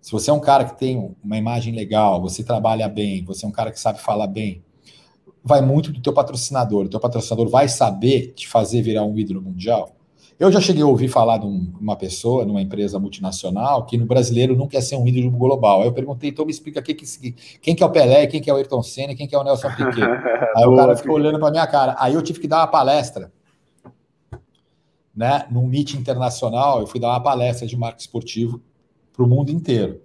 Se 0.00 0.12
você 0.12 0.30
é 0.30 0.32
um 0.32 0.40
cara 0.40 0.64
que 0.64 0.78
tem 0.78 1.14
uma 1.22 1.36
imagem 1.36 1.74
legal, 1.74 2.20
você 2.20 2.42
trabalha 2.42 2.88
bem, 2.88 3.24
você 3.24 3.44
é 3.44 3.48
um 3.48 3.52
cara 3.52 3.70
que 3.70 3.80
sabe 3.80 4.00
falar 4.00 4.26
bem, 4.28 4.62
vai 5.42 5.60
muito 5.60 5.92
do 5.92 6.00
teu 6.00 6.12
patrocinador. 6.12 6.86
O 6.86 6.88
teu 6.88 7.00
patrocinador 7.00 7.48
vai 7.48 7.68
saber 7.68 8.32
te 8.34 8.48
fazer 8.48 8.80
virar 8.82 9.04
um 9.04 9.18
ídolo 9.18 9.42
mundial. 9.42 9.92
Eu 10.38 10.50
já 10.50 10.60
cheguei 10.60 10.82
a 10.82 10.86
ouvir 10.86 11.08
falar 11.08 11.38
de 11.38 11.46
um, 11.46 11.72
uma 11.80 11.94
pessoa 11.94 12.44
numa 12.44 12.60
empresa 12.60 12.98
multinacional 12.98 13.86
que 13.86 13.96
no 13.96 14.06
brasileiro 14.06 14.56
não 14.56 14.66
quer 14.66 14.80
ser 14.80 14.96
um 14.96 15.06
ídolo 15.06 15.30
global. 15.30 15.82
Aí 15.82 15.88
eu 15.88 15.92
perguntei, 15.92 16.30
então 16.30 16.44
me 16.44 16.50
explica 16.50 16.82
quem 16.82 16.94
que, 16.94 17.06
quem 17.60 17.74
que 17.74 17.82
é 17.82 17.86
o 17.86 17.90
Pelé, 17.90 18.26
quem 18.26 18.40
que 18.40 18.50
é 18.50 18.52
o 18.52 18.56
Ayrton 18.56 18.82
Senna, 18.82 19.14
quem 19.14 19.26
que 19.26 19.34
é 19.34 19.38
o 19.38 19.44
Nelson 19.44 19.68
Piquet. 19.70 20.02
Aí 20.56 20.64
o 20.64 20.76
cara 20.76 20.96
ficou 20.96 21.14
olhando 21.14 21.38
para 21.38 21.50
minha 21.50 21.66
cara. 21.66 21.94
Aí 21.98 22.14
eu 22.14 22.22
tive 22.22 22.40
que 22.40 22.48
dar 22.48 22.58
uma 22.58 22.66
palestra, 22.66 23.32
né, 25.14 25.46
num 25.50 25.66
meet 25.66 25.94
internacional. 25.94 26.80
Eu 26.80 26.86
fui 26.86 27.00
dar 27.00 27.08
uma 27.08 27.22
palestra 27.22 27.66
de 27.66 27.76
marketing 27.76 28.04
esportivo 28.04 28.62
para 29.12 29.24
o 29.24 29.28
mundo 29.28 29.50
inteiro. 29.50 30.00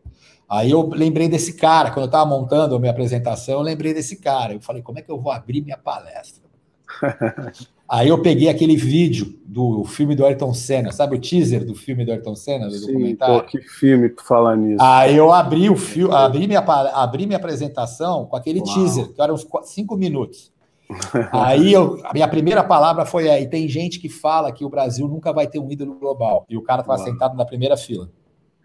Aí 0.50 0.72
eu 0.72 0.90
lembrei 0.90 1.28
desse 1.28 1.54
cara, 1.54 1.90
quando 1.90 2.04
eu 2.04 2.06
estava 2.06 2.30
montando 2.30 2.76
a 2.76 2.80
minha 2.80 2.92
apresentação, 2.92 3.56
eu 3.56 3.62
lembrei 3.62 3.94
desse 3.94 4.18
cara. 4.18 4.54
Eu 4.54 4.62
falei, 4.62 4.82
como 4.82 4.98
é 4.98 5.02
que 5.02 5.12
eu 5.12 5.20
vou 5.20 5.32
abrir 5.32 5.62
minha 5.62 5.78
palestra? 5.78 6.44
Aí 7.90 8.10
eu 8.10 8.22
peguei 8.22 8.50
aquele 8.50 8.76
vídeo 8.76 9.40
do 9.46 9.86
filme 9.86 10.14
do 10.14 10.26
Ayrton 10.26 10.54
Senna, 10.54 10.92
sabe 10.92 11.16
o 11.16 11.20
teaser 11.20 11.66
do 11.66 11.74
filme 11.74 12.04
do 12.04 12.12
Ayrton 12.12 12.36
Senna, 12.36 12.68
do 12.68 12.74
Sim, 12.74 12.88
documentário? 12.88 13.42
Pô, 13.42 13.48
que 13.48 13.62
filme 13.62 14.10
para 14.10 14.26
falar 14.26 14.58
nisso. 14.58 14.84
Aí 14.84 15.16
eu 15.16 15.32
abri 15.32 15.70
o 15.70 15.76
filme, 15.78 16.14
abri 16.14 16.48
minha, 16.48 16.60
abri 16.60 17.26
minha 17.26 17.38
apresentação 17.38 18.26
com 18.26 18.36
aquele 18.36 18.60
Uau. 18.60 18.74
teaser, 18.74 19.14
que 19.14 19.22
eram 19.22 19.36
uns 19.36 19.48
cinco 19.64 19.96
minutos. 19.96 20.52
Aí 21.32 21.74
eu, 21.74 22.00
a 22.06 22.14
minha 22.14 22.28
primeira 22.28 22.64
palavra 22.64 23.06
foi 23.06 23.30
aí, 23.30 23.48
tem 23.48 23.68
gente 23.68 24.00
que 24.00 24.08
fala 24.08 24.52
que 24.52 24.64
o 24.64 24.70
Brasil 24.70 25.08
nunca 25.08 25.34
vai 25.34 25.46
ter 25.46 25.60
um 25.60 25.70
ídolo 25.70 25.96
global. 25.96 26.46
E 26.50 26.58
o 26.58 26.64
cara 26.64 26.82
estava 26.82 26.98
sentado 27.00 27.36
na 27.36 27.46
primeira 27.46 27.76
fila. 27.76 28.10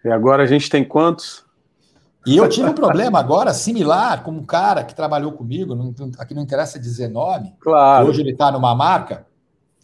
E 0.05 0.09
agora 0.09 0.43
a 0.43 0.45
gente 0.45 0.69
tem 0.69 0.83
quantos? 0.83 1.45
E 2.25 2.37
eu 2.37 2.47
tive 2.47 2.69
um 2.69 2.73
problema 2.73 3.19
agora 3.19 3.53
similar 3.53 4.23
com 4.23 4.31
um 4.31 4.45
cara 4.45 4.83
que 4.83 4.95
trabalhou 4.95 5.33
comigo, 5.33 5.75
não, 5.75 5.93
aqui 6.17 6.33
não 6.33 6.41
interessa 6.41 6.79
dizer 6.79 7.09
nome. 7.09 7.53
Claro. 7.59 8.07
Hoje 8.07 8.21
ele 8.21 8.31
está 8.31 8.49
numa 8.49 8.73
marca. 8.73 9.25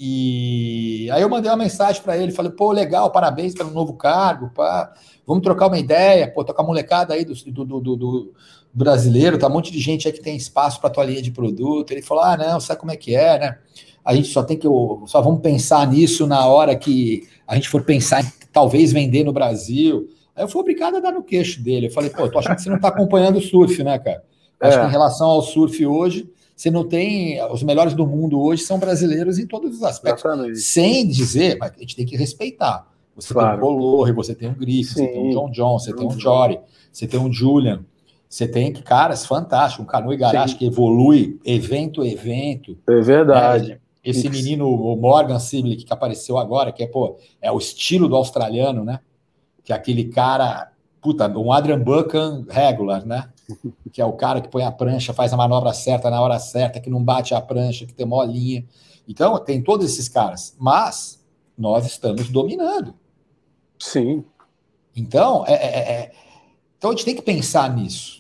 E 0.01 1.09
aí 1.11 1.21
eu 1.21 1.27
mandei 1.27 1.51
uma 1.51 1.57
mensagem 1.57 2.01
para 2.01 2.17
ele, 2.17 2.31
falei, 2.31 2.53
pô, 2.53 2.71
legal, 2.71 3.11
parabéns 3.11 3.53
pelo 3.53 3.71
novo 3.71 3.95
cargo, 3.95 4.49
pá. 4.55 4.93
vamos 5.27 5.43
trocar 5.43 5.67
uma 5.67 5.77
ideia, 5.77 6.31
pô, 6.31 6.41
tocar 6.45 6.63
molecada 6.63 7.13
aí 7.13 7.25
do, 7.25 7.33
do, 7.33 7.65
do, 7.65 7.97
do, 7.97 8.33
brasileiro, 8.73 9.37
tá 9.37 9.47
um 9.47 9.51
monte 9.51 9.71
de 9.71 9.79
gente 9.79 10.07
aí 10.07 10.13
que 10.13 10.21
tem 10.21 10.35
espaço 10.35 10.79
para 10.79 10.89
tua 10.89 11.03
linha 11.03 11.21
de 11.21 11.31
produto. 11.31 11.91
Ele 11.91 12.01
falou, 12.01 12.23
ah, 12.23 12.37
não, 12.37 12.59
sabe 12.59 12.79
como 12.79 12.91
é 12.91 12.95
que 12.95 13.15
é, 13.15 13.39
né? 13.39 13.57
A 14.03 14.15
gente 14.15 14.29
só 14.29 14.43
tem 14.43 14.57
que, 14.57 14.67
só 15.05 15.21
vamos 15.21 15.41
pensar 15.41 15.85
nisso 15.87 16.25
na 16.25 16.45
hora 16.45 16.75
que 16.75 17.27
a 17.47 17.55
gente 17.55 17.69
for 17.69 17.83
pensar 17.83 18.23
em 18.23 18.31
talvez 18.51 18.91
vender 18.91 19.23
no 19.23 19.33
Brasil. 19.33 20.07
Aí 20.35 20.43
eu 20.43 20.47
fui 20.47 20.61
obrigado 20.61 20.97
a 20.97 20.99
dar 20.99 21.11
no 21.11 21.23
queixo 21.23 21.61
dele. 21.61 21.87
Eu 21.87 21.91
falei, 21.91 22.09
pô, 22.09 22.23
eu 22.23 22.31
tô 22.31 22.39
achando 22.39 22.55
que 22.55 22.61
você 22.61 22.69
não 22.69 22.77
está 22.77 22.87
acompanhando 22.87 23.37
o 23.37 23.41
surf, 23.41 23.83
né, 23.83 23.99
cara? 23.99 24.23
Acho 24.59 24.77
é. 24.77 24.81
que 24.81 24.87
em 24.87 24.91
relação 24.91 25.27
ao 25.27 25.41
surf 25.41 25.85
hoje, 25.85 26.29
você 26.55 26.69
não 26.69 26.83
tem. 26.83 27.41
Os 27.51 27.63
melhores 27.63 27.93
do 27.93 28.05
mundo 28.05 28.39
hoje 28.41 28.63
são 28.63 28.77
brasileiros 28.77 29.39
em 29.39 29.47
todos 29.47 29.77
os 29.77 29.83
aspectos. 29.83 30.25
Exatamente. 30.25 30.59
Sem 30.59 31.07
dizer, 31.07 31.57
mas 31.57 31.71
a 31.75 31.79
gente 31.79 31.95
tem 31.95 32.05
que 32.05 32.17
respeitar. 32.17 32.87
Você 33.15 33.33
claro. 33.33 33.49
tem 33.49 33.57
um 33.57 33.61
Bolorre, 33.61 34.11
você 34.11 34.35
tem 34.35 34.49
um 34.49 34.53
Griffith, 34.53 34.93
você 34.93 35.07
tem 35.07 35.27
um 35.27 35.29
John 35.31 35.51
John, 35.51 35.79
você 35.79 35.93
tem 35.93 36.07
um 36.07 36.19
Jory, 36.19 36.59
você 36.91 37.07
tem 37.07 37.19
um 37.19 37.31
Julian. 37.31 37.85
Você 38.29 38.47
tem 38.47 38.71
caras 38.71 39.25
fantásticos, 39.25 39.83
um 39.83 39.87
Canoe 39.87 40.15
Garage 40.15 40.55
que 40.55 40.67
evolui 40.67 41.39
evento 41.43 42.03
a 42.03 42.07
evento. 42.07 42.77
É 42.87 43.01
verdade. 43.01 43.71
É, 43.73 43.79
esse 44.03 44.29
menino, 44.29 44.69
o 44.69 44.95
Morgan 44.95 45.39
Sibley, 45.39 45.75
que 45.75 45.91
apareceu 45.91 46.37
agora, 46.37 46.71
que 46.71 46.83
é, 46.83 46.87
pô, 46.87 47.17
é 47.41 47.51
o 47.51 47.57
estilo 47.57 48.07
do 48.07 48.15
australiano, 48.15 48.85
né? 48.85 48.99
que 49.69 49.73
é 49.73 49.75
aquele 49.75 50.05
cara, 50.05 50.71
puta, 50.99 51.27
um 51.37 51.51
Adrian 51.51 51.79
Buchan 51.79 52.43
regular, 52.49 53.05
né? 53.05 53.29
Que 53.93 54.01
é 54.01 54.05
o 54.05 54.13
cara 54.13 54.41
que 54.41 54.47
põe 54.47 54.63
a 54.63 54.71
prancha, 54.71 55.13
faz 55.13 55.31
a 55.31 55.37
manobra 55.37 55.73
certa 55.73 56.09
na 56.09 56.19
hora 56.19 56.39
certa, 56.39 56.79
que 56.79 56.89
não 56.89 57.03
bate 57.03 57.35
a 57.35 57.41
prancha, 57.41 57.85
que 57.85 57.93
tem 57.93 58.05
molinha. 58.05 58.65
Então, 59.07 59.37
tem 59.39 59.61
todos 59.61 59.85
esses 59.85 60.09
caras. 60.09 60.55
Mas 60.59 61.23
nós 61.55 61.85
estamos 61.85 62.29
dominando. 62.29 62.95
Sim. 63.77 64.23
Então, 64.95 65.43
é, 65.45 65.53
é, 65.53 65.79
é... 65.79 66.11
então 66.77 66.89
a 66.89 66.93
gente 66.93 67.05
tem 67.05 67.15
que 67.15 67.21
pensar 67.21 67.71
nisso. 67.75 68.18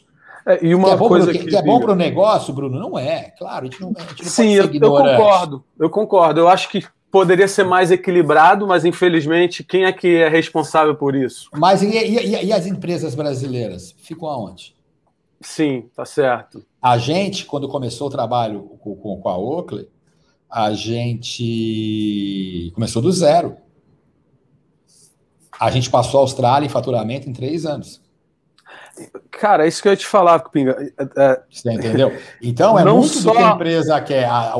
É, 0.49 0.65
e 0.65 0.73
uma 0.73 0.87
que 0.87 0.93
é 0.95 0.97
coisa 0.97 1.31
que, 1.31 1.45
que 1.45 1.55
é 1.55 1.61
bom 1.61 1.79
para 1.79 1.91
o 1.91 1.95
negócio, 1.95 2.51
Bruno, 2.51 2.79
não 2.79 2.97
é. 2.97 3.31
Claro, 3.37 3.67
a 3.67 3.69
gente 3.69 3.79
não, 3.79 3.93
a 3.95 4.01
gente 4.01 4.23
não 4.23 4.29
Sim, 4.31 4.53
eu, 4.53 4.65
eu 4.65 4.91
concordo. 4.91 5.63
Eu 5.77 5.89
concordo. 5.91 6.39
Eu 6.39 6.47
acho 6.47 6.69
que 6.69 6.83
poderia 7.11 7.47
ser 7.47 7.65
mais 7.65 7.91
equilibrado, 7.91 8.65
mas 8.65 8.83
infelizmente, 8.83 9.63
quem 9.63 9.85
é 9.85 9.91
que 9.91 10.07
é 10.15 10.27
responsável 10.27 10.95
por 10.95 11.15
isso? 11.15 11.51
Mas 11.53 11.83
e, 11.83 11.87
e, 11.87 12.45
e 12.45 12.51
as 12.51 12.65
empresas 12.65 13.13
brasileiras? 13.13 13.93
Ficam 13.99 14.27
aonde? 14.27 14.75
Sim, 15.39 15.85
tá 15.95 16.03
certo. 16.03 16.65
A 16.81 16.97
gente, 16.97 17.45
quando 17.45 17.69
começou 17.69 18.07
o 18.07 18.11
trabalho 18.11 18.63
com, 18.79 18.95
com, 18.95 19.21
com 19.21 19.29
a 19.29 19.37
Oakley, 19.37 19.87
a 20.49 20.73
gente 20.73 22.71
começou 22.73 23.03
do 23.03 23.11
zero. 23.11 23.55
A 25.59 25.69
gente 25.69 25.91
passou 25.91 26.19
a 26.19 26.23
Austrália 26.23 26.65
em 26.65 26.69
faturamento 26.69 27.29
em 27.29 27.33
três 27.33 27.67
anos. 27.67 28.01
Cara, 29.31 29.65
é 29.65 29.67
isso 29.67 29.81
que 29.81 29.87
eu 29.87 29.91
ia 29.91 29.97
te 29.97 30.05
falar, 30.05 30.39
Pinga. 30.49 30.75
É, 30.97 31.03
é, 31.15 31.41
Você 31.49 31.71
entendeu? 31.71 32.11
Então 32.41 32.77
é 32.77 32.83
muito 32.83 33.07
só... 33.07 33.31
do 33.31 33.37
que 33.37 33.43
a 33.43 33.51
empresa 33.51 34.01
quer. 34.01 34.25
A, 34.25 34.55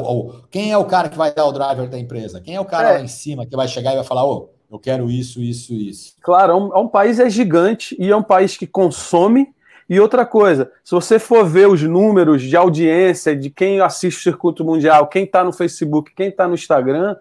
quem 0.49 0.71
é 0.71 0.77
o 0.77 0.85
cara 0.85 1.09
que 1.09 1.17
vai 1.17 1.33
dar 1.33 1.45
o 1.45 1.51
driver 1.51 1.89
da 1.89 1.99
empresa? 1.99 2.39
Quem 2.39 2.55
é 2.55 2.59
o 2.59 2.65
cara 2.65 2.89
é. 2.89 2.93
lá 2.93 3.01
em 3.01 3.07
cima 3.07 3.45
que 3.45 3.55
vai 3.55 3.67
chegar 3.67 3.93
e 3.93 3.95
vai 3.95 4.05
falar, 4.05 4.25
ô, 4.25 4.49
oh, 4.69 4.75
eu 4.75 4.79
quero 4.79 5.09
isso, 5.09 5.41
isso, 5.41 5.73
isso. 5.73 6.15
Claro, 6.21 6.53
é 6.53 6.55
um, 6.55 6.75
é 6.75 6.79
um 6.79 6.87
país 6.87 7.19
é 7.19 7.29
gigante 7.29 7.95
e 7.99 8.09
é 8.09 8.15
um 8.15 8.23
país 8.23 8.55
que 8.55 8.67
consome. 8.67 9.53
E 9.89 9.99
outra 9.99 10.23
coisa, 10.23 10.71
se 10.83 10.91
você 10.91 11.17
for 11.17 11.43
ver 11.45 11.67
os 11.67 11.81
números 11.81 12.43
de 12.43 12.55
audiência 12.55 13.35
de 13.35 13.49
quem 13.49 13.81
assiste 13.81 14.19
o 14.19 14.23
circuito 14.23 14.63
mundial, 14.63 15.07
quem 15.07 15.23
está 15.23 15.43
no 15.43 15.51
Facebook, 15.51 16.13
quem 16.13 16.27
está 16.27 16.47
no 16.47 16.53
Instagram, 16.53 17.15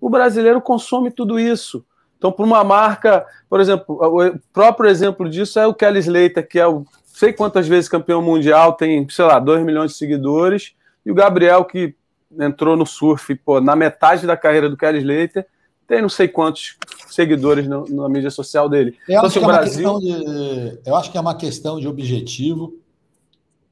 o 0.00 0.10
brasileiro 0.10 0.60
consome 0.60 1.12
tudo 1.12 1.38
isso. 1.38 1.84
Então, 2.18 2.32
para 2.32 2.44
uma 2.44 2.62
marca, 2.64 3.24
por 3.48 3.60
exemplo, 3.60 3.84
o 3.88 4.38
próprio 4.52 4.90
exemplo 4.90 5.28
disso 5.30 5.58
é 5.58 5.66
o 5.66 5.72
Kelly 5.72 6.00
Slater, 6.00 6.46
que 6.46 6.58
é 6.58 6.66
o 6.66 6.84
sei 7.06 7.32
quantas 7.32 7.66
vezes 7.66 7.88
campeão 7.88 8.22
mundial, 8.22 8.74
tem, 8.74 9.08
sei 9.08 9.24
lá, 9.24 9.40
2 9.40 9.64
milhões 9.64 9.92
de 9.92 9.96
seguidores, 9.96 10.74
e 11.04 11.10
o 11.10 11.14
Gabriel, 11.14 11.64
que 11.64 11.94
entrou 12.38 12.76
no 12.76 12.86
surf 12.86 13.34
pô, 13.36 13.60
na 13.60 13.74
metade 13.74 14.26
da 14.26 14.36
carreira 14.36 14.68
do 14.68 14.76
Kelly 14.76 14.98
Slater, 14.98 15.46
tem 15.86 16.02
não 16.02 16.08
sei 16.08 16.28
quantos 16.28 16.76
seguidores 17.08 17.66
na, 17.66 17.82
na 17.88 18.08
mídia 18.08 18.30
social 18.30 18.68
dele. 18.68 18.96
Eu, 19.08 19.14
então, 19.14 19.26
acho 19.26 19.38
que 19.38 19.44
é 19.44 19.48
Brasil... 19.48 19.98
de, 19.98 20.80
eu 20.84 20.94
acho 20.94 21.10
que 21.10 21.18
é 21.18 21.20
uma 21.20 21.34
questão 21.34 21.80
de 21.80 21.88
objetivo, 21.88 22.74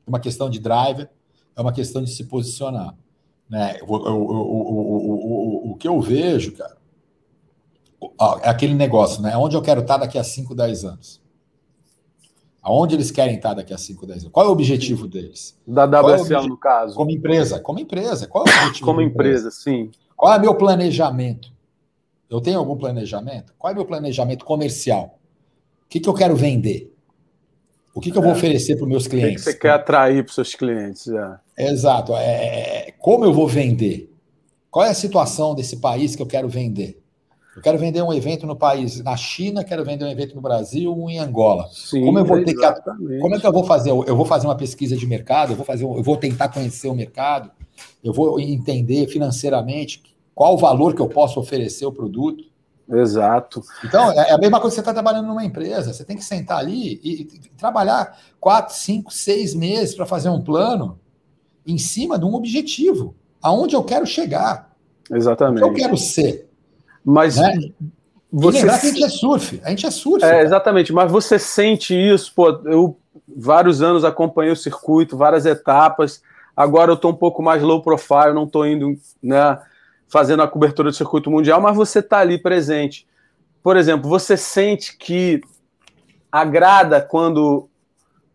uma 0.06 0.18
questão 0.18 0.48
de 0.48 0.58
driver, 0.58 1.08
é 1.54 1.60
uma 1.60 1.72
questão 1.72 2.02
de 2.02 2.10
se 2.10 2.24
posicionar. 2.24 2.94
Né? 3.48 3.78
O, 3.86 3.96
o, 3.96 5.68
o, 5.68 5.70
o, 5.72 5.76
que 5.76 5.86
eu 5.86 6.00
vejo, 6.00 6.52
cara, 6.52 6.76
é 8.42 8.48
aquele 8.48 8.74
negócio, 8.74 9.22
né? 9.22 9.36
Onde 9.36 9.56
eu 9.56 9.62
quero 9.62 9.80
estar 9.80 9.96
daqui 9.96 10.18
a 10.18 10.24
5, 10.24 10.54
10 10.54 10.84
anos? 10.84 11.20
Aonde 12.62 12.96
eles 12.96 13.10
querem 13.10 13.36
estar 13.36 13.54
daqui 13.54 13.72
a 13.72 13.78
5, 13.78 14.06
10 14.06 14.18
anos? 14.22 14.32
Qual 14.32 14.46
é 14.46 14.48
o 14.48 14.52
objetivo 14.52 15.06
deles? 15.06 15.56
Da 15.66 15.84
WSL, 15.84 16.44
é 16.44 16.48
no 16.48 16.56
caso. 16.56 16.94
Como 16.94 17.10
empresa. 17.10 17.60
Como 17.60 17.78
empresa. 17.78 18.26
Qual 18.26 18.44
é 18.44 18.50
o 18.50 18.52
objetivo? 18.52 18.84
Como 18.84 19.00
empresa, 19.00 19.50
sim. 19.50 19.90
Qual 20.16 20.32
é 20.32 20.38
o 20.38 20.40
meu 20.40 20.54
planejamento? 20.54 21.52
Eu 22.28 22.40
tenho 22.40 22.58
algum 22.58 22.76
planejamento? 22.76 23.54
Qual 23.56 23.70
é 23.70 23.72
o 23.72 23.76
meu 23.76 23.86
planejamento 23.86 24.44
comercial? 24.44 25.18
O 25.84 25.88
que, 25.88 26.00
que 26.00 26.08
eu 26.08 26.14
quero 26.14 26.34
vender? 26.34 26.92
O 27.94 28.00
que, 28.00 28.10
que 28.10 28.18
eu 28.18 28.22
vou 28.22 28.32
é. 28.32 28.34
oferecer 28.34 28.74
para 28.74 28.82
os 28.82 28.88
meus 28.90 29.06
clientes? 29.06 29.42
O 29.42 29.44
que, 29.44 29.52
que 29.52 29.52
você 29.52 29.58
quer 29.58 29.70
atrair 29.70 30.22
para 30.22 30.28
os 30.28 30.34
seus 30.34 30.54
clientes? 30.54 31.08
É. 31.08 31.70
Exato. 31.70 32.14
É, 32.14 32.24
é, 32.24 32.88
é, 32.88 32.92
como 32.98 33.24
eu 33.24 33.32
vou 33.32 33.46
vender? 33.46 34.12
Qual 34.70 34.84
é 34.84 34.90
a 34.90 34.94
situação 34.94 35.54
desse 35.54 35.78
país 35.78 36.14
que 36.16 36.20
eu 36.20 36.26
quero 36.26 36.48
vender? 36.48 37.02
Eu 37.56 37.62
quero 37.62 37.78
vender 37.78 38.02
um 38.02 38.12
evento 38.12 38.46
no 38.46 38.54
país, 38.54 39.02
na 39.02 39.16
China, 39.16 39.64
quero 39.64 39.82
vender 39.82 40.04
um 40.04 40.10
evento 40.10 40.34
no 40.34 40.42
Brasil, 40.42 40.94
um 40.94 41.08
em 41.08 41.18
Angola. 41.18 41.66
Sim, 41.72 42.04
como 42.04 42.18
eu 42.18 42.24
vou 42.24 42.44
ter 42.44 42.52
que, 42.52 43.20
como 43.20 43.34
é 43.34 43.40
que 43.40 43.46
eu 43.46 43.52
vou 43.52 43.64
fazer? 43.64 43.90
Eu 43.90 44.14
vou 44.14 44.26
fazer 44.26 44.46
uma 44.46 44.56
pesquisa 44.56 44.94
de 44.94 45.06
mercado, 45.06 45.52
eu 45.52 45.56
vou 45.56 45.64
fazer, 45.64 45.84
eu 45.84 46.02
vou 46.02 46.18
tentar 46.18 46.48
conhecer 46.48 46.88
o 46.88 46.94
mercado, 46.94 47.50
eu 48.04 48.12
vou 48.12 48.38
entender 48.38 49.06
financeiramente 49.06 50.02
qual 50.34 50.52
o 50.52 50.58
valor 50.58 50.94
que 50.94 51.00
eu 51.00 51.08
posso 51.08 51.40
oferecer 51.40 51.86
o 51.86 51.92
produto. 51.92 52.44
Exato. 52.88 53.62
Então, 53.82 54.12
é 54.12 54.32
a 54.32 54.38
mesma 54.38 54.60
coisa 54.60 54.74
que 54.74 54.76
você 54.76 54.80
está 54.80 54.92
trabalhando 54.92 55.26
numa 55.26 55.44
empresa. 55.44 55.94
Você 55.94 56.04
tem 56.04 56.16
que 56.16 56.22
sentar 56.22 56.58
ali 56.58 57.00
e, 57.02 57.22
e 57.22 57.24
trabalhar 57.56 58.18
quatro, 58.38 58.74
cinco, 58.74 59.10
seis 59.10 59.54
meses 59.54 59.94
para 59.94 60.04
fazer 60.04 60.28
um 60.28 60.42
plano 60.42 61.00
em 61.66 61.78
cima 61.78 62.18
de 62.18 62.26
um 62.26 62.34
objetivo. 62.34 63.14
Aonde 63.40 63.74
eu 63.74 63.82
quero 63.82 64.06
chegar. 64.06 64.76
Exatamente. 65.10 65.64
O 65.64 65.72
que 65.72 65.80
eu 65.80 65.84
quero 65.84 65.96
ser. 65.96 66.45
Mas 67.06 67.36
né? 67.36 67.70
você... 68.32 68.58
Lembrar 68.58 68.80
que 68.80 68.86
a 68.88 68.90
gente 68.90 69.04
é 69.04 69.08
surf. 69.08 69.60
A 69.64 69.70
gente 69.70 69.86
é 69.86 69.90
surf. 69.90 70.24
É, 70.24 70.42
exatamente. 70.42 70.92
Mas 70.92 71.12
você 71.12 71.38
sente 71.38 71.94
isso, 71.94 72.32
pô, 72.34 72.48
eu 72.64 72.98
vários 73.36 73.82
anos 73.82 74.04
acompanhei 74.04 74.52
o 74.52 74.56
circuito, 74.56 75.16
várias 75.16 75.46
etapas. 75.46 76.20
Agora 76.56 76.90
eu 76.90 76.94
estou 76.94 77.12
um 77.12 77.16
pouco 77.16 77.42
mais 77.42 77.62
low 77.62 77.82
profile, 77.82 78.32
não 78.34 78.44
estou 78.44 78.66
indo, 78.66 78.98
né? 79.22 79.58
fazendo 80.08 80.42
a 80.42 80.48
cobertura 80.48 80.90
do 80.90 80.96
circuito 80.96 81.30
mundial, 81.30 81.60
mas 81.60 81.76
você 81.76 81.98
está 81.98 82.18
ali 82.18 82.38
presente. 82.38 83.06
Por 83.62 83.76
exemplo, 83.76 84.08
você 84.08 84.36
sente 84.36 84.96
que 84.96 85.40
agrada 86.30 87.00
quando 87.00 87.68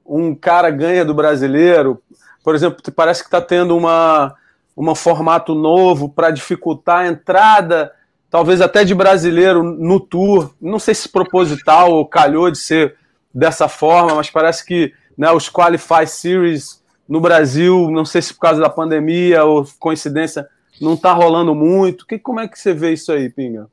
um 0.06 0.36
cara 0.36 0.70
ganha 0.70 1.06
do 1.06 1.14
brasileiro? 1.14 2.02
Por 2.44 2.56
exemplo, 2.56 2.82
parece 2.94 3.22
que 3.22 3.28
está 3.28 3.42
tendo 3.42 3.78
uma, 3.78 4.36
um 4.76 4.94
formato 4.94 5.56
novo 5.56 6.10
para 6.10 6.32
dificultar 6.32 7.00
a 7.00 7.08
entrada, 7.08 7.92
talvez 8.32 8.62
até 8.62 8.84
de 8.84 8.96
brasileiro 8.96 9.62
no 9.62 10.00
tour. 10.00 10.56
Não 10.60 10.80
sei 10.80 10.96
se 10.96 11.10
proposital 11.10 11.92
ou 11.92 12.06
calhou 12.06 12.50
de 12.50 12.58
ser 12.58 12.96
dessa 13.32 13.68
forma, 13.68 14.16
mas 14.16 14.32
parece 14.32 14.66
que 14.66 14.94
né, 15.18 15.30
os 15.32 15.50
Qualify 15.50 16.08
Series 16.08 16.82
no 17.08 17.20
Brasil, 17.20 17.92
não 17.92 18.06
sei 18.06 18.22
se 18.22 18.34
por 18.34 18.40
causa 18.40 18.62
da 18.62 18.70
pandemia 18.70 19.44
ou 19.44 19.68
coincidência, 19.78 20.48
não 20.80 20.94
está 20.94 21.12
rolando 21.12 21.54
muito. 21.54 22.08
Que, 22.08 22.18
como 22.18 22.40
é 22.40 22.48
que 22.48 22.58
você 22.58 22.74
vê 22.74 22.94
isso 22.94 23.12
aí, 23.12 23.30
Pinga? 23.30 23.68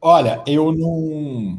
Olha, 0.00 0.42
eu 0.46 0.72
não, 0.72 1.58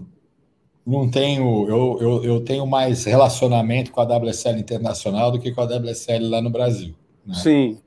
não 0.85 1.09
tenho. 1.09 1.69
Eu, 1.69 1.97
eu, 2.01 2.23
eu 2.23 2.41
tenho 2.41 2.65
mais 2.65 3.05
relacionamento 3.05 3.91
com 3.91 4.01
a 4.01 4.03
WSL 4.03 4.59
internacional 4.59 5.31
do 5.31 5.39
que 5.39 5.51
com 5.51 5.61
a 5.61 5.65
WSL 5.65 6.27
lá 6.27 6.41
no 6.41 6.49
Brasil. 6.49 6.95
Né? 7.25 7.35
Sim. 7.35 7.77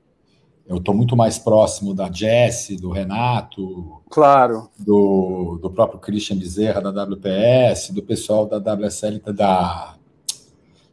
Eu 0.67 0.77
estou 0.77 0.93
muito 0.93 1.15
mais 1.15 1.39
próximo 1.39 1.93
da 1.93 2.11
Jesse, 2.11 2.75
do 2.75 2.91
Renato. 2.91 4.01
Claro. 4.09 4.69
Do, 4.77 5.57
do 5.61 5.69
próprio 5.69 5.99
Christian 5.99 6.37
Bezerra, 6.37 6.81
da 6.81 7.05
WPS, 7.05 7.93
do 7.93 8.03
pessoal 8.03 8.45
da 8.45 8.57
WSL, 8.57 9.21
da, 9.33 9.95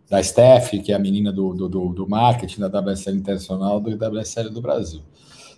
da 0.08 0.22
Steph, 0.22 0.70
que 0.84 0.92
é 0.92 0.94
a 0.94 0.98
menina 0.98 1.32
do, 1.32 1.52
do, 1.54 1.68
do 1.68 2.08
marketing 2.08 2.60
da 2.60 2.80
WSL 2.80 3.16
Internacional, 3.16 3.80
do 3.80 3.90
WSL 3.90 4.50
do 4.50 4.62
Brasil. 4.62 5.00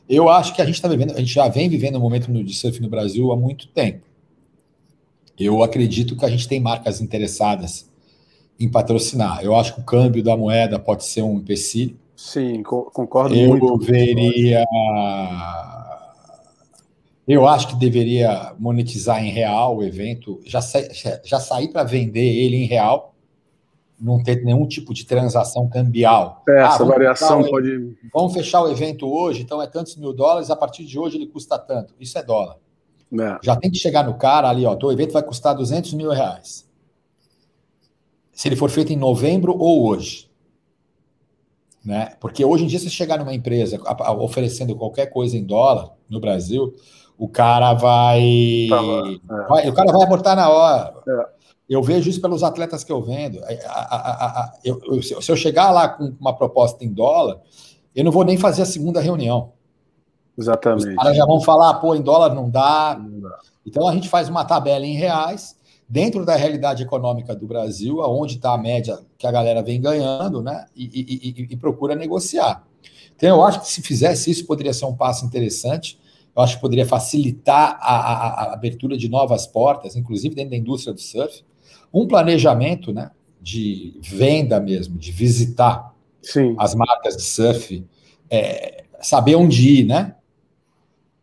Eu 0.09 0.31
acho 0.31 0.55
que 0.55 0.63
a 0.63 0.65
gente 0.65 0.77
está 0.77 0.89
vivendo, 0.89 1.13
a 1.13 1.19
gente 1.19 1.35
já 1.35 1.49
vem 1.49 1.69
vivendo 1.69 1.97
um 1.97 2.01
momento 2.01 2.33
de 2.33 2.55
surf 2.55 2.81
no 2.81 2.89
Brasil 2.89 3.31
há 3.33 3.37
muito 3.37 3.69
tempo. 3.69 4.07
Eu 5.39 5.63
acredito 5.63 6.17
que 6.17 6.25
a 6.25 6.31
gente 6.31 6.49
tem 6.49 6.59
marcas 6.59 7.03
interessadas 7.03 7.91
em 8.59 8.71
patrocinar. 8.71 9.45
Eu 9.45 9.55
acho 9.55 9.75
que 9.75 9.81
o 9.81 9.85
câmbio 9.85 10.23
da 10.23 10.37
moeda 10.37 10.79
pode 10.79 11.05
ser 11.05 11.23
um 11.23 11.37
empecilho. 11.37 11.99
Sim, 12.17 12.63
concordo 12.63 13.35
eu 13.35 13.51
muito. 13.51 13.67
Eu 13.67 13.79
veria. 13.79 14.65
Eu 17.29 17.47
acho 17.47 17.69
que 17.69 17.77
deveria 17.77 18.55
monetizar 18.59 19.23
em 19.23 19.31
real 19.31 19.77
o 19.77 19.83
evento, 19.83 20.41
já, 20.45 20.63
sa... 20.63 20.79
já 21.25 21.39
sair 21.41 21.69
para 21.69 21.83
vender 21.85 22.25
ele 22.25 22.57
em 22.57 22.67
real 22.67 23.15
não 24.01 24.23
ter 24.23 24.45
nenhum 24.45 24.67
tipo 24.67 24.93
de 24.93 25.05
transação 25.05 25.69
cambial. 25.69 26.43
É, 26.49 26.61
ah, 26.61 26.67
essa 26.67 26.85
variação 26.85 27.43
pode. 27.45 27.97
Vamos 28.13 28.33
fechar 28.33 28.63
o 28.63 28.71
evento 28.71 29.09
hoje, 29.09 29.43
então 29.43 29.61
é 29.61 29.67
tantos 29.67 29.97
mil 29.97 30.13
dólares, 30.13 30.51
a 30.51 30.57
partir 30.57 30.85
de 30.85 30.99
hoje 30.99 31.17
ele 31.17 31.27
custa 31.27 31.59
tanto. 31.59 31.95
Isso 31.99 32.19
é 32.19 32.23
dólar. 32.23 32.57
É. 33.13 33.39
Já 33.43 33.57
tem 33.57 33.71
que 33.71 33.79
chegar 33.79 34.05
no 34.05 34.15
cara 34.15 34.49
ali, 34.49 34.67
ó, 34.67 34.77
o 34.81 34.93
evento 34.93 35.13
vai 35.13 35.23
custar 35.23 35.55
200 35.55 35.95
mil 35.95 36.11
reais. 36.11 36.67
Se 38.33 38.49
ele 38.49 38.57
for 38.57 38.69
feito 38.69 38.93
em 38.93 38.97
novembro 38.97 39.57
ou 39.57 39.87
hoje. 39.87 40.29
Né? 41.87 42.11
Porque 42.19 42.45
hoje 42.45 42.65
em 42.65 42.67
dia, 42.67 42.81
se 42.81 42.91
chegar 42.91 43.17
numa 43.17 43.33
empresa 43.33 43.81
oferecendo 44.19 44.75
qualquer 44.75 45.07
coisa 45.07 45.37
em 45.37 45.45
dólar 45.45 45.93
no 46.11 46.19
Brasil, 46.19 46.75
o 47.17 47.29
cara 47.29 47.75
vai. 47.75 48.67
Tá 48.69 48.77
é. 48.77 49.49
vai 49.49 49.69
o 49.69 49.73
cara 49.73 49.93
vai 49.93 50.03
abortar 50.03 50.35
na 50.35 50.49
hora. 50.49 50.93
É. 51.09 51.27
Eu 51.69 51.81
vejo 51.85 52.11
isso 52.11 52.21
pelos 52.21 52.43
atletas 52.43 52.83
que 52.83 52.91
eu 52.91 53.01
vendo. 53.01 53.39
Eu, 54.65 54.81
eu, 54.85 55.01
se 55.03 55.31
eu 55.31 55.37
chegar 55.37 55.71
lá 55.71 55.89
com 55.89 56.13
uma 56.21 56.35
proposta 56.35 56.85
em 56.85 56.93
dólar, 56.93 57.41
eu 57.95 58.05
não 58.05 58.11
vou 58.11 58.25
nem 58.25 58.37
fazer 58.37 58.63
a 58.63 58.67
segunda 58.67 59.01
reunião. 59.01 59.53
Exatamente. 60.37 60.89
Os 60.89 60.97
caras 60.97 61.17
já 61.17 61.25
vão 61.25 61.41
falar, 61.41 61.75
pô, 61.75 61.95
em 61.95 62.03
dólar 62.03 62.35
não 62.35 62.51
dá. 62.51 62.99
não 63.01 63.21
dá. 63.21 63.39
Então 63.65 63.87
a 63.87 63.93
gente 63.93 64.09
faz 64.09 64.29
uma 64.29 64.45
tabela 64.45 64.85
em 64.85 64.95
reais, 64.95 65.56
dentro 65.89 66.25
da 66.25 66.35
realidade 66.35 66.83
econômica 66.83 67.35
do 67.35 67.47
Brasil, 67.47 68.03
aonde 68.03 68.37
está 68.37 68.55
a 68.55 68.59
média 68.59 68.99
que 69.17 69.27
a 69.27 69.31
galera 69.31 69.63
vem 69.63 69.81
ganhando, 69.81 70.43
né? 70.43 70.67
E, 70.75 70.85
e, 70.85 71.29
e, 71.29 71.49
e, 71.53 71.57
procura 71.57 71.95
negociar. 71.95 72.67
Então 73.15 73.29
eu 73.29 73.43
acho 73.45 73.61
que 73.61 73.69
se 73.69 73.83
fizesse 73.83 74.31
isso, 74.31 74.47
poderia 74.47 74.73
ser 74.73 74.85
um 74.87 74.95
passo 74.95 75.25
interessante. 75.25 75.99
Eu 76.35 76.43
acho 76.43 76.57
que 76.57 76.61
poderia 76.61 76.85
facilitar 76.85 77.79
a, 77.81 77.97
a, 77.97 78.29
a 78.29 78.53
abertura 78.55 78.97
de 78.97 79.09
novas 79.09 79.47
portas, 79.47 79.97
inclusive 79.97 80.35
dentro 80.35 80.51
da 80.51 80.57
indústria 80.57 80.93
do 80.93 81.01
surf 81.01 81.43
um 81.93 82.07
planejamento 82.07 82.93
né, 82.93 83.11
de 83.41 83.99
venda 84.03 84.61
mesmo, 84.61 84.99
de 84.99 85.11
visitar 85.11 85.95
Sim. 86.21 86.55
as 86.59 86.75
marcas 86.75 87.17
de 87.17 87.23
surf, 87.23 87.85
é, 88.29 88.85
saber 89.01 89.37
onde 89.37 89.81
ir, 89.81 89.87
né? 89.87 90.15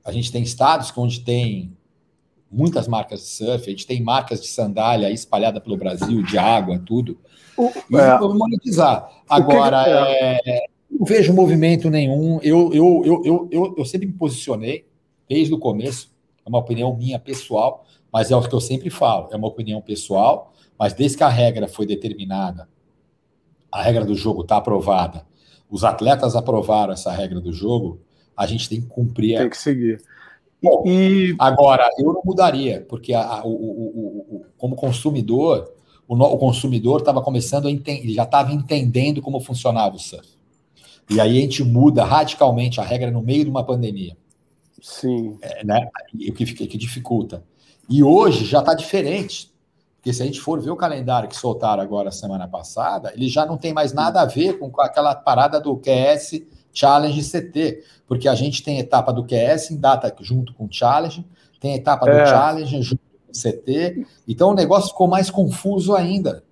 A 0.04 0.12
gente 0.12 0.32
tem 0.32 0.42
estados 0.42 0.92
onde 0.98 1.22
tem 1.22 1.78
muitas 2.54 2.88
marcas 2.88 3.22
de 3.22 3.28
surf, 3.28 3.68
a 3.68 3.72
gente 3.72 3.88
tem 3.88 4.02
marcas 4.02 4.40
de 4.40 4.48
sandália 4.48 5.10
espalhada 5.10 5.60
pelo 5.60 5.76
Brasil, 5.76 6.22
de 6.22 6.38
água, 6.38 6.80
tudo. 6.80 7.20
O, 7.58 7.72
e 7.90 7.96
é, 7.96 8.20
monetizar. 8.20 9.10
Agora, 9.28 9.84
é, 9.88 10.40
é, 10.46 10.66
não 10.90 11.06
vejo 11.06 11.34
movimento 11.34 11.90
nenhum. 11.90 12.40
Eu, 12.42 12.72
eu, 12.74 13.02
eu, 13.04 13.22
eu, 13.26 13.50
eu, 13.52 13.76
eu 13.78 13.86
sempre 13.86 14.08
me 14.08 14.14
posicionei, 14.14 14.88
desde 15.28 15.54
o 15.54 15.60
começo, 15.60 16.12
é 16.46 16.50
uma 16.50 16.60
opinião 16.60 16.96
minha 16.96 17.18
pessoal, 17.18 17.86
mas 18.12 18.30
é 18.30 18.36
o 18.36 18.42
que 18.42 18.54
eu 18.54 18.62
sempre 18.62 18.90
falo, 18.90 19.30
é 19.32 19.36
uma 19.36 19.48
opinião 19.48 19.82
pessoal, 19.82 20.54
mas 20.78 20.94
desde 20.94 21.18
que 21.18 21.24
a 21.24 21.30
regra 21.30 21.68
foi 21.68 21.86
determinada, 21.86 22.70
a 23.72 23.82
regra 23.82 24.06
do 24.06 24.14
jogo 24.14 24.42
está 24.44 24.58
aprovada, 24.58 25.26
os 25.70 25.84
atletas 25.84 26.36
aprovaram 26.36 26.94
essa 26.94 27.12
regra 27.12 27.42
do 27.42 27.52
jogo, 27.52 28.02
a 28.38 28.46
gente 28.46 28.70
tem 28.70 28.82
que 28.82 28.88
cumprir. 28.88 29.38
Tem 29.38 29.50
que 29.50 29.58
seguir. 29.58 30.04
Bom, 30.64 30.84
e... 30.86 31.36
Agora, 31.38 31.90
eu 31.98 32.14
não 32.14 32.22
mudaria, 32.24 32.86
porque 32.88 33.14
a, 33.14 33.22
a, 33.22 33.46
o, 33.46 33.50
o, 33.50 34.36
o, 34.38 34.46
como 34.58 34.78
consumidor, 34.78 35.74
o, 36.08 36.16
o 36.16 36.38
consumidor 36.38 37.00
estava 37.02 37.22
começando 37.22 37.68
a 37.68 37.72
entender, 37.72 38.14
já 38.14 38.24
estava 38.24 38.54
entendendo 38.54 39.22
como 39.22 39.42
funcionava 39.42 39.98
o 39.98 40.00
surf. 40.00 40.28
E 41.10 41.20
aí 41.20 41.38
a 41.38 41.42
gente 41.42 41.64
muda 41.66 42.06
radicalmente 42.06 42.80
a 42.80 42.84
regra 42.84 43.12
no 43.12 43.22
meio 43.22 43.44
de 43.44 43.50
uma 43.50 43.64
pandemia. 43.64 44.16
Sim. 44.82 45.38
É, 45.42 45.66
né? 45.66 45.90
O 46.14 46.34
que, 46.34 46.46
que 46.46 46.78
dificulta. 46.78 47.44
E 47.90 48.02
hoje 48.02 48.46
já 48.46 48.60
está 48.60 48.74
diferente. 48.74 49.52
Porque 49.98 50.14
se 50.14 50.22
a 50.22 50.26
gente 50.26 50.40
for 50.40 50.62
ver 50.62 50.72
o 50.72 50.76
calendário 50.76 51.30
que 51.30 51.36
soltaram 51.36 51.82
agora 51.82 52.12
semana 52.12 52.48
passada, 52.48 53.14
ele 53.16 53.30
já 53.30 53.46
não 53.46 53.58
tem 53.58 53.74
mais 53.74 53.94
nada 53.94 54.22
a 54.22 54.26
ver 54.26 54.60
com 54.60 54.70
aquela 54.82 55.16
parada 55.16 55.60
do 55.62 55.78
QS 55.78 56.42
Challenge 56.74 57.22
CT, 57.22 57.84
porque 58.08 58.28
a 58.28 58.36
gente 58.36 58.64
tem 58.64 58.80
etapa 58.80 59.14
do 59.14 59.24
QS 59.24 59.72
em 59.72 59.80
data 59.80 60.14
junto 60.22 60.54
com 60.54 60.66
o 60.66 60.70
Challenge, 60.72 61.26
tem 61.60 61.76
etapa 61.76 62.10
é. 62.10 62.24
do 62.24 62.30
Challenge 62.30 62.82
junto 62.82 63.02
com 63.26 63.32
o 63.32 63.34
CT, 63.34 64.06
então 64.28 64.50
o 64.50 64.54
negócio 64.54 64.90
ficou 64.90 65.08
mais 65.08 65.30
confuso 65.30 65.96
ainda. 65.96 66.44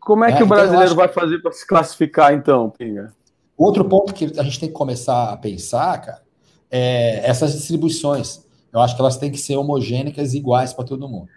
Como 0.00 0.24
é 0.24 0.32
que 0.32 0.38
é, 0.38 0.42
o 0.42 0.46
então 0.46 0.48
brasileiro 0.48 0.92
então 0.92 0.96
vai 0.96 1.08
fazer 1.08 1.38
para 1.40 1.52
se 1.52 1.66
classificar, 1.66 2.32
então, 2.32 2.70
Pinga? 2.70 3.12
Outro 3.56 3.84
ponto 3.84 4.14
que 4.14 4.24
a 4.38 4.42
gente 4.42 4.58
tem 4.58 4.68
que 4.70 4.74
começar 4.74 5.30
a 5.30 5.36
pensar, 5.36 6.00
cara, 6.00 6.22
é 6.70 7.28
essas 7.28 7.52
distribuições. 7.52 8.42
Eu 8.72 8.80
acho 8.80 8.94
que 8.94 9.02
elas 9.02 9.18
têm 9.18 9.30
que 9.30 9.38
ser 9.38 9.56
homogêneas 9.56 10.32
e 10.32 10.38
iguais 10.38 10.72
para 10.72 10.84
todo 10.84 11.08
mundo. 11.08 11.28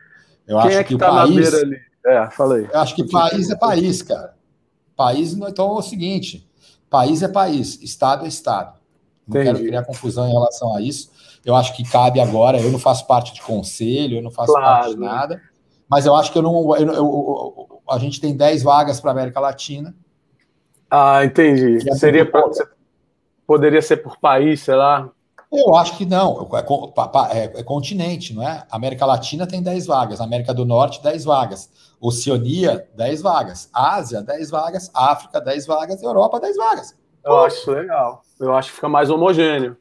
Eu 0.48 0.58
Quem 0.60 0.70
acho 0.70 0.78
é 0.78 0.84
que, 0.84 0.94
que 0.94 0.98
tá 0.98 1.12
o 1.12 1.16
país. 1.16 1.54
ali? 1.54 1.78
É, 2.06 2.30
falei. 2.32 2.70
Eu 2.72 2.80
acho 2.80 2.96
que 2.96 3.04
país 3.10 3.50
é 3.50 3.56
país, 3.56 4.02
cara. 4.02 4.36
País, 4.96 5.34
então 5.34 5.70
é 5.70 5.74
o 5.74 5.82
seguinte: 5.82 6.48
país 6.94 7.24
é 7.24 7.28
país, 7.28 7.82
Estado 7.82 8.24
é 8.24 8.28
Estado. 8.28 8.78
Não 9.28 9.42
Entendi. 9.42 9.46
quero 9.46 9.68
criar 9.68 9.84
confusão 9.84 10.28
em 10.28 10.32
relação 10.32 10.76
a 10.76 10.80
isso. 10.80 11.12
Eu 11.44 11.56
acho 11.56 11.76
que 11.76 11.84
cabe 11.84 12.20
agora. 12.20 12.60
Eu 12.60 12.72
não 12.72 12.78
faço 12.78 13.08
parte 13.08 13.34
de 13.34 13.42
conselho, 13.42 14.18
eu 14.18 14.22
não 14.22 14.30
faço 14.30 14.54
claro. 14.54 14.66
parte 14.66 14.94
de 14.94 15.00
nada. 15.00 15.42
Mas 15.90 16.06
eu 16.06 16.16
acho 16.16 16.32
que 16.32 16.38
eu 16.38 16.44
não. 16.44 16.78
Eu, 16.78 16.94
eu, 16.94 17.82
a 17.90 17.98
gente 17.98 18.22
tem 18.22 18.38
10 18.38 18.62
vagas 18.62 19.02
para 19.02 19.10
América 19.10 19.40
Latina. 19.40 19.96
Ah, 20.88 21.26
entendi. 21.26 21.80
Seria 21.96 22.30
pra, 22.30 22.44
poderia 23.48 23.82
ser 23.82 23.98
por 23.98 24.20
país, 24.20 24.62
sei 24.62 24.76
lá. 24.76 25.10
Eu 25.54 25.76
acho 25.76 25.96
que 25.98 26.06
não. 26.06 26.50
É, 26.54 27.38
é, 27.38 27.44
é, 27.60 27.64
continente, 27.64 28.34
não 28.34 28.42
é? 28.42 28.64
América 28.72 29.06
Latina 29.06 29.46
tem 29.46 29.62
10 29.62 29.86
vagas, 29.86 30.20
América 30.20 30.54
do 30.54 30.66
Norte, 30.66 31.02
10 31.04 31.26
vagas. 31.26 31.70
Oceania, 32.02 32.88
10 32.96 33.22
vagas. 33.22 33.70
Ásia, 33.72 34.22
10 34.22 34.50
vagas. 34.50 34.90
África, 34.94 35.40
10 35.40 35.66
vagas. 35.68 36.02
Europa, 36.02 36.40
10 36.40 36.58
vagas. 36.58 36.96
Eu 37.24 37.38
acho 37.38 37.72
legal. 37.72 38.24
Eu 38.40 38.54
acho 38.54 38.70
que 38.70 38.76
fica 38.76 38.90
mais 38.90 39.10
homogêneo. 39.10 39.78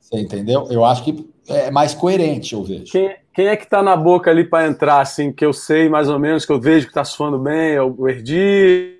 Você 0.00 0.18
entendeu? 0.18 0.66
Eu 0.70 0.84
acho 0.84 1.04
que 1.04 1.30
é 1.46 1.70
mais 1.70 1.94
coerente, 1.94 2.54
eu 2.54 2.64
vejo. 2.64 2.90
Quem, 2.90 3.14
quem 3.34 3.46
é 3.46 3.56
que 3.56 3.66
tá 3.66 3.82
na 3.82 3.96
boca 3.96 4.30
ali 4.30 4.44
para 4.44 4.66
entrar, 4.66 5.00
assim, 5.00 5.30
que 5.30 5.44
eu 5.44 5.52
sei 5.52 5.88
mais 5.88 6.08
ou 6.08 6.18
menos, 6.18 6.46
que 6.46 6.52
eu 6.52 6.60
vejo 6.60 6.88
que 6.88 6.94
tá 6.94 7.04
suando 7.04 7.38
bem? 7.38 7.72
É 7.74 7.82
o 7.82 8.08
Erdi, 8.08 8.98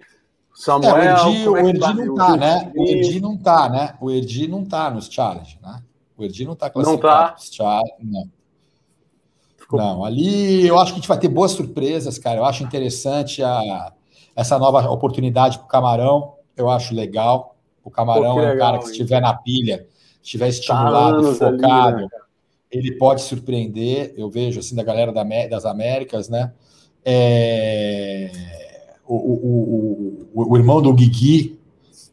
Samuel. 0.55 0.97
É, 0.97 1.15
o 1.15 1.27
Erdi, 1.27 1.49
o 1.49 1.57
Erdi 1.57 1.81
tá? 1.81 1.95
não 1.95 2.15
tá, 2.15 2.37
né? 2.37 2.73
O 2.75 2.85
Erdi 2.85 3.21
não 3.21 3.37
tá, 3.37 3.69
né? 3.69 3.95
O 4.01 4.11
Erdi 4.11 4.47
não 4.47 4.65
tá 4.65 4.91
nos 4.91 5.07
challenge, 5.07 5.59
né? 5.63 5.81
O 6.17 6.25
Erdi 6.25 6.45
não 6.45 6.55
tá 6.55 6.71
classificado 6.71 7.03
não 7.03 7.29
tá. 7.29 7.37
challenge, 7.39 7.95
não. 8.01 8.29
Não, 9.73 10.05
ali 10.05 10.67
eu 10.67 10.79
acho 10.79 10.93
que 10.93 10.99
a 10.99 11.01
gente 11.01 11.09
vai 11.09 11.19
ter 11.19 11.29
boas 11.29 11.53
surpresas, 11.53 12.19
cara. 12.19 12.39
Eu 12.39 12.45
acho 12.45 12.63
interessante 12.63 13.43
a, 13.43 13.93
essa 14.37 14.59
nova 14.59 14.91
oportunidade 14.91 15.59
para 15.59 15.65
o 15.65 15.69
Camarão. 15.69 16.35
Eu 16.57 16.69
acho 16.71 16.95
legal. 16.95 17.57
O 17.83 17.91
Camarão 17.91 18.35
Pô, 18.35 18.41
é 18.41 18.45
um 18.45 18.49
legal, 18.51 18.59
cara 18.59 18.79
que, 18.79 18.85
se 18.87 18.93
estiver 18.93 19.21
na 19.21 19.35
pilha, 19.35 19.87
estiver 20.23 20.45
tá 20.45 20.51
estimulado, 20.51 21.37
tá 21.37 21.51
focado, 21.51 21.97
ali, 21.97 22.03
né, 22.03 22.09
ele 22.71 22.97
pode 22.97 23.23
surpreender. 23.23 24.15
Eu 24.17 24.31
vejo 24.31 24.61
assim 24.61 24.75
da 24.75 24.83
galera 24.83 25.13
das 25.49 25.65
Américas, 25.65 26.29
né? 26.29 26.53
É... 27.05 28.31
O, 29.05 29.17
o, 29.17 30.29
o, 30.33 30.53
o, 30.53 30.57
irmão 30.57 30.81
do 30.81 30.93
Guigui 30.95 31.59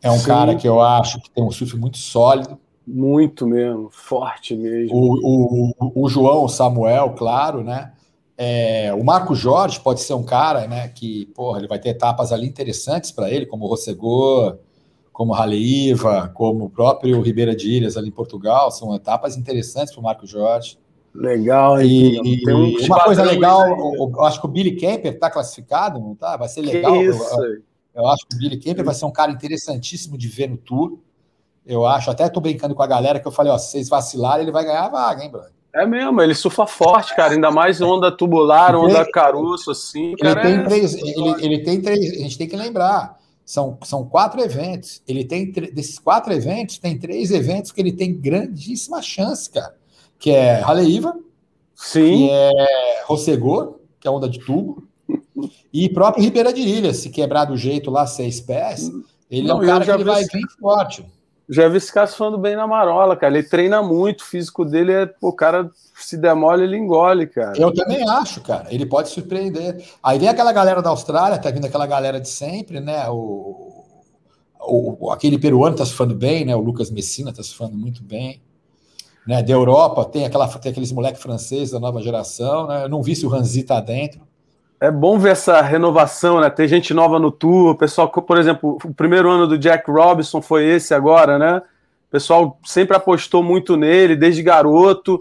é 0.01 0.09
um 0.09 0.17
Sim. 0.17 0.25
cara 0.25 0.55
que 0.55 0.67
eu 0.67 0.81
acho 0.81 1.21
que 1.21 1.29
tem 1.29 1.43
um 1.43 1.51
surf 1.51 1.77
muito 1.77 1.97
sólido. 1.97 2.59
Muito 2.91 3.45
mesmo, 3.45 3.89
forte 3.91 4.55
mesmo. 4.55 4.95
O, 4.95 5.73
o, 5.77 6.03
o 6.03 6.09
João 6.09 6.47
Samuel, 6.47 7.11
claro, 7.11 7.63
né? 7.63 7.93
É, 8.35 8.91
o 8.93 9.03
Marco 9.03 9.35
Jorge 9.35 9.79
pode 9.79 10.01
ser 10.01 10.13
um 10.13 10.23
cara, 10.23 10.67
né? 10.67 10.87
Que, 10.87 11.27
porra, 11.35 11.59
ele 11.59 11.67
vai 11.67 11.77
ter 11.77 11.89
etapas 11.89 12.31
ali 12.31 12.47
interessantes 12.47 13.11
para 13.11 13.29
ele, 13.29 13.45
como 13.45 13.65
o 13.65 13.67
Rossegor, 13.67 14.57
como 15.11 15.33
Raleiva, 15.33 16.31
como 16.33 16.65
o 16.65 16.69
próprio 16.69 17.21
Ribeira 17.21 17.55
de 17.55 17.69
Ilhas 17.69 17.95
ali 17.95 18.07
em 18.07 18.11
Portugal, 18.11 18.71
são 18.71 18.95
etapas 18.95 19.37
interessantes 19.37 19.93
para 19.93 19.99
o 19.99 20.03
Marco 20.03 20.25
Jorge. 20.25 20.79
Legal, 21.13 21.81
e, 21.81 22.17
e 22.23 22.51
um 22.53 22.85
uma 22.85 23.03
coisa 23.03 23.23
legal, 23.23 23.67
eu, 23.67 24.11
eu 24.15 24.21
acho 24.21 24.39
que 24.39 24.45
o 24.47 24.49
Billy 24.49 24.75
Kemper 24.75 25.13
está 25.13 25.29
classificado, 25.29 25.99
não 25.99 26.15
tá? 26.15 26.37
Vai 26.37 26.47
ser 26.47 26.61
legal. 26.61 26.95
Eu, 26.95 27.13
eu, 27.93 28.07
acho 28.07 28.25
que 28.27 28.35
o 28.35 28.39
Billy 28.39 28.57
Kemper 28.57 28.85
vai 28.85 28.95
ser 28.95 29.05
um 29.05 29.11
cara 29.11 29.31
interessantíssimo 29.31 30.17
de 30.17 30.27
ver 30.27 30.49
no 30.49 30.57
tour. 30.57 30.97
Eu 31.65 31.85
acho, 31.85 32.09
até 32.09 32.25
estou 32.25 32.41
brincando 32.41 32.73
com 32.73 32.83
a 32.83 32.87
galera 32.87 33.19
que 33.19 33.27
eu 33.27 33.31
falei, 33.31 33.51
ó, 33.51 33.57
se 33.57 33.71
vocês 33.71 33.89
vacilarem, 33.89 34.43
ele 34.43 34.51
vai 34.51 34.65
ganhar 34.65 34.85
a 34.85 34.89
vaga, 34.89 35.23
hein, 35.23 35.29
brother? 35.29 35.51
É 35.73 35.85
mesmo, 35.85 36.19
ele 36.19 36.33
surfa 36.33 36.65
forte, 36.65 37.15
cara, 37.15 37.33
ainda 37.33 37.51
mais 37.51 37.79
onda 37.79 38.11
tubular, 38.11 38.75
onda 38.75 39.05
caroço, 39.11 39.69
assim. 39.69 40.15
Ele 40.17 40.35
tem 40.35 40.55
é... 40.55 40.63
três, 40.63 40.93
ele, 40.95 41.35
ele 41.39 41.63
tem 41.63 41.79
três, 41.79 42.13
a 42.13 42.23
gente 42.23 42.37
tem 42.37 42.47
que 42.47 42.55
lembrar 42.55 43.19
são, 43.49 43.79
são 43.81 44.05
quatro 44.05 44.39
eventos. 44.41 45.01
Ele 45.07 45.25
tem 45.25 45.51
desses 45.51 45.97
quatro 45.97 46.31
eventos, 46.31 46.77
tem 46.77 46.99
três 46.99 47.31
eventos 47.31 47.71
que 47.71 47.81
ele 47.81 47.91
tem 47.91 48.13
grandíssima 48.13 49.01
chance, 49.01 49.49
cara. 49.49 49.75
Que 50.19 50.29
é 50.29 50.59
Raleiva, 50.59 51.17
Sim. 51.73 52.27
que 52.27 52.29
é 52.29 53.03
Rossegor, 53.07 53.79
que 53.99 54.07
é 54.07 54.11
onda 54.11 54.29
de 54.29 54.37
tubo, 54.37 54.87
e 55.73 55.89
próprio 55.89 56.23
Ribeira 56.23 56.53
de 56.53 56.61
Ilha, 56.61 56.93
se 56.93 57.09
quebrar 57.09 57.45
do 57.45 57.57
jeito 57.57 57.89
lá, 57.89 58.05
seis 58.05 58.39
pés, 58.39 58.91
ele 59.31 59.47
Não, 59.47 59.63
é 59.63 59.63
um 59.63 59.65
cara 59.65 59.97
que 59.97 60.03
vai 60.03 60.23
vir 60.25 60.47
forte. 60.59 61.03
Já 61.49 61.67
vi 61.67 61.77
esse 61.77 61.91
cara 61.91 62.05
falando 62.05 62.37
bem 62.37 62.55
na 62.55 62.67
marola, 62.67 63.15
cara. 63.15 63.35
Ele 63.35 63.47
treina 63.47 63.81
muito, 63.81 64.21
o 64.21 64.25
físico 64.25 64.63
dele 64.63 64.93
é. 64.93 65.13
O 65.19 65.33
cara 65.33 65.71
se 65.95 66.15
demole, 66.15 66.63
ele 66.63 66.77
engole, 66.77 67.25
cara. 67.25 67.59
Eu 67.59 67.73
também 67.73 68.07
acho, 68.07 68.39
cara. 68.41 68.67
Ele 68.69 68.85
pode 68.85 69.09
surpreender. 69.09 69.83
Aí 70.03 70.19
vem 70.19 70.29
aquela 70.29 70.53
galera 70.53 70.79
da 70.79 70.91
Austrália, 70.91 71.39
tá 71.39 71.49
vindo 71.49 71.65
aquela 71.65 71.87
galera 71.87 72.21
de 72.21 72.29
sempre, 72.29 72.79
né? 72.79 73.09
O, 73.09 73.83
o, 74.59 75.11
aquele 75.11 75.39
peruano 75.39 75.75
tá 75.75 75.85
surfando 75.85 76.13
bem, 76.13 76.45
né? 76.45 76.55
O 76.55 76.61
Lucas 76.61 76.91
Messina 76.91 77.33
tá 77.33 77.41
surfando 77.41 77.75
muito 77.75 78.03
bem. 78.03 78.39
Né? 79.25 79.41
Da 79.41 79.51
Europa 79.51 80.05
tem, 80.05 80.25
aquela, 80.25 80.47
tem 80.47 80.71
aqueles 80.71 80.91
moleques 80.91 81.21
franceses 81.21 81.71
da 81.71 81.79
nova 81.79 81.99
geração, 81.99 82.67
né? 82.67 82.83
Eu 82.83 82.89
não 82.89 83.01
vi 83.01 83.15
se 83.15 83.25
o 83.25 83.29
Ranzi 83.29 83.63
tá 83.63 83.81
dentro. 83.81 84.21
É 84.81 84.89
bom 84.89 85.19
ver 85.19 85.31
essa 85.31 85.61
renovação, 85.61 86.39
né? 86.39 86.49
Ter 86.49 86.67
gente 86.67 86.93
nova 86.93 87.19
no 87.19 87.31
tour. 87.31 87.71
O 87.71 87.75
pessoal, 87.75 88.09
por 88.09 88.37
exemplo, 88.37 88.77
o 88.83 88.93
primeiro 88.93 89.29
ano 89.29 89.45
do 89.45 89.57
Jack 89.57 89.91
Robinson 89.91 90.41
foi 90.41 90.65
esse 90.65 90.93
agora, 90.93 91.37
né? 91.37 91.57
O 91.57 92.11
pessoal 92.11 92.57
sempre 92.65 92.95
apostou 92.95 93.43
muito 93.43 93.75
nele, 93.75 94.15
desde 94.15 94.41
garoto. 94.41 95.19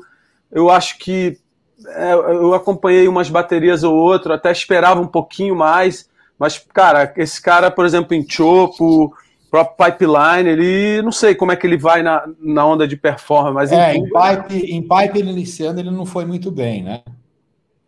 Eu 0.50 0.70
acho 0.70 0.98
que 0.98 1.38
é, 1.86 2.12
eu 2.12 2.54
acompanhei 2.54 3.08
umas 3.08 3.28
baterias 3.28 3.82
ou 3.82 3.94
outra, 3.94 4.34
até 4.34 4.50
esperava 4.50 5.00
um 5.00 5.06
pouquinho 5.06 5.56
mais. 5.56 6.08
Mas, 6.38 6.58
cara, 6.72 7.12
esse 7.16 7.42
cara, 7.42 7.70
por 7.70 7.84
exemplo, 7.84 8.14
em 8.14 8.24
Chopo, 8.28 9.12
próprio 9.50 9.86
Pipeline, 9.86 10.48
ele 10.48 11.02
não 11.02 11.12
sei 11.12 11.34
como 11.34 11.52
é 11.52 11.56
que 11.56 11.66
ele 11.66 11.76
vai 11.76 12.02
na, 12.02 12.28
na 12.40 12.64
onda 12.64 12.86
de 12.86 12.96
performance. 12.96 13.54
Mas 13.54 13.72
é, 13.72 13.94
em, 13.94 14.04
pipe, 14.04 14.72
em 14.72 14.82
Pipe 14.82 15.18
iniciando 15.18 15.80
ele 15.80 15.90
não 15.90 16.06
foi 16.06 16.24
muito 16.24 16.50
bem, 16.50 16.82
né? 16.82 17.02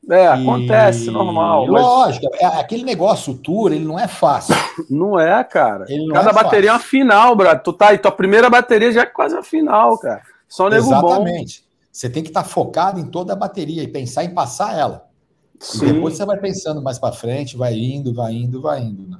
É, 0.09 0.27
acontece, 0.27 1.09
e... 1.09 1.11
normal. 1.11 1.67
Lógico, 1.67 2.27
mas... 2.31 2.41
é, 2.41 2.47
aquele 2.47 2.85
negócio 2.85 3.35
tour, 3.35 3.73
ele 3.73 3.85
não 3.85 3.99
é 3.99 4.09
fácil. 4.09 4.55
Não 4.89 5.21
é, 5.21 5.45
cara. 5.45 5.85
Cada 6.13 6.31
é 6.31 6.33
bateria 6.33 6.43
fácil. 6.43 6.69
é 6.69 6.73
uma 6.73 6.79
final, 6.79 7.37
brother. 7.37 7.63
Tu 7.63 7.73
tá 7.73 7.89
aí, 7.89 7.99
tua 7.99 8.11
primeira 8.11 8.49
bateria 8.49 8.91
já 8.93 9.03
é 9.03 9.07
quase 9.07 9.37
a 9.37 9.43
final, 9.43 9.99
cara. 9.99 10.23
Só 10.49 10.69
nego 10.69 10.87
Exatamente. 10.87 11.61
Bom. 11.61 11.71
Você 11.93 12.09
tem 12.09 12.23
que 12.23 12.31
estar 12.31 12.43
tá 12.43 12.49
focado 12.49 12.99
em 12.99 13.05
toda 13.05 13.33
a 13.33 13.37
bateria 13.37 13.83
e 13.83 13.89
pensar 13.89 14.25
em 14.25 14.33
passar 14.33 14.79
ela. 14.79 15.07
Sim. 15.59 15.87
E 15.87 15.93
depois 15.93 16.17
você 16.17 16.25
vai 16.25 16.39
pensando 16.39 16.83
mais 16.83 16.99
para 16.99 17.13
frente, 17.13 17.57
vai 17.57 17.75
indo, 17.75 18.15
vai 18.15 18.33
indo, 18.33 18.63
vai 18.63 18.81
indo. 18.81 19.09
Né? 19.09 19.19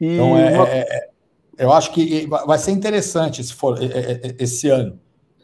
E... 0.00 0.14
Então, 0.14 0.36
é, 0.36 0.54
é, 0.54 0.78
é, 0.80 1.08
eu 1.58 1.72
acho 1.72 1.90
que 1.92 2.28
vai 2.46 2.58
ser 2.58 2.72
interessante 2.72 3.40
esse, 3.40 3.54
for, 3.54 3.78
esse 4.38 4.68
ano. 4.68 4.98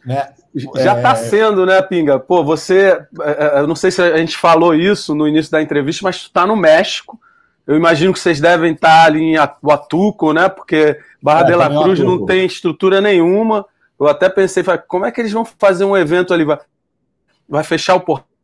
Né? 0.05 0.29
Já 0.55 0.97
está 0.97 1.11
é... 1.11 1.15
sendo, 1.17 1.67
né, 1.67 1.83
Pinga? 1.83 2.19
Pô, 2.19 2.45
você. 2.45 2.99
É, 3.23 3.57
é, 3.57 3.61
eu 3.61 3.67
não 3.67 3.75
sei 3.75 3.91
se 3.91 4.01
a 4.01 4.17
gente 4.17 4.37
falou 4.37 4.75
isso 4.75 5.15
no 5.15 5.27
início 5.27 5.51
da 5.51 5.61
entrevista, 5.61 6.03
mas 6.05 6.21
tu 6.21 6.27
está 6.27 6.47
no 6.47 6.57
México. 6.57 7.21
Eu 7.67 7.77
imagino 7.77 8.13
que 8.13 8.19
vocês 8.19 8.41
devem 8.41 8.73
estar 8.73 8.89
tá 8.89 9.05
ali 9.05 9.23
em 9.23 9.37
Atuco, 9.37 10.33
né? 10.33 10.49
Porque 10.49 10.99
Barra 11.23 11.41
é, 11.41 11.45
de 11.45 11.55
la 11.55 11.69
Cruz 11.69 11.99
não 11.99 12.25
tem 12.25 12.45
estrutura 12.45 13.01
nenhuma. 13.01 13.65
Eu 13.99 14.07
até 14.07 14.29
pensei, 14.29 14.63
como 14.87 15.07
é 15.07 15.11
que 15.11 15.21
eles 15.21 15.33
vão 15.33 15.45
fazer 15.45 15.85
um 15.85 15.97
evento 15.97 16.35
ali? 16.35 16.45
Vai, 16.45 16.59
vai 17.49 17.65
fechar 17.65 17.95
o 17.95 18.01
portão 18.01 18.35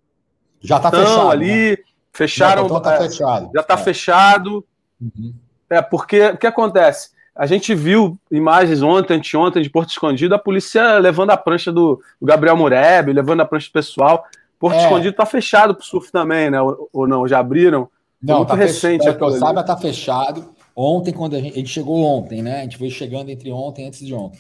já 0.61 0.77
está 0.77 0.91
fechado, 0.91 1.31
ali, 1.31 1.71
né? 1.71 1.77
fecharam. 2.13 2.69
Já 2.69 2.77
está 2.77 2.99
fechado. 2.99 3.51
Já 3.55 3.61
está 3.61 3.75
é. 3.75 3.77
fechado. 3.79 4.65
Uhum. 5.01 5.35
É, 5.71 5.83
porque 5.83 6.27
o 6.27 6.37
que 6.37 6.47
acontece? 6.47 7.11
A 7.41 7.47
gente 7.47 7.75
viu 7.75 8.19
imagens 8.31 8.83
ontem, 8.83 9.15
anteontem, 9.15 9.63
de 9.63 9.71
Porto 9.71 9.89
Escondido, 9.89 10.35
a 10.35 10.39
polícia 10.39 10.99
levando 10.99 11.31
a 11.31 11.39
prancha 11.39 11.73
do, 11.73 11.99
do 12.21 12.27
Gabriel 12.27 12.55
Mureb, 12.55 13.15
levando 13.15 13.41
a 13.41 13.47
prancha 13.47 13.67
do 13.71 13.73
pessoal. 13.73 14.27
Porto 14.59 14.77
é. 14.77 14.83
Escondido 14.83 15.13
está 15.13 15.25
fechado 15.25 15.75
para 15.75 15.81
o 15.81 15.87
surf 15.87 16.13
também, 16.13 16.51
né? 16.51 16.61
Ou, 16.61 16.91
ou, 16.93 17.09
não? 17.09 17.27
Já 17.27 17.39
abriram? 17.39 17.89
Não, 18.23 18.41
muito 18.41 18.49
tá 18.49 18.55
recente. 18.57 19.05
Fechado, 19.05 19.25
eu 19.25 19.31
saiba, 19.39 19.63
está 19.63 19.75
fechado. 19.75 20.51
Ontem, 20.77 21.15
quando 21.15 21.35
a 21.35 21.41
gente, 21.41 21.55
a 21.55 21.57
gente, 21.57 21.71
chegou 21.71 22.05
ontem, 22.05 22.43
né? 22.43 22.59
A 22.59 22.63
gente 22.65 22.77
foi 22.77 22.91
chegando 22.91 23.31
entre 23.31 23.51
ontem 23.51 23.85
e 23.85 23.89
antes 23.89 24.07
de 24.07 24.13
ontem. 24.13 24.39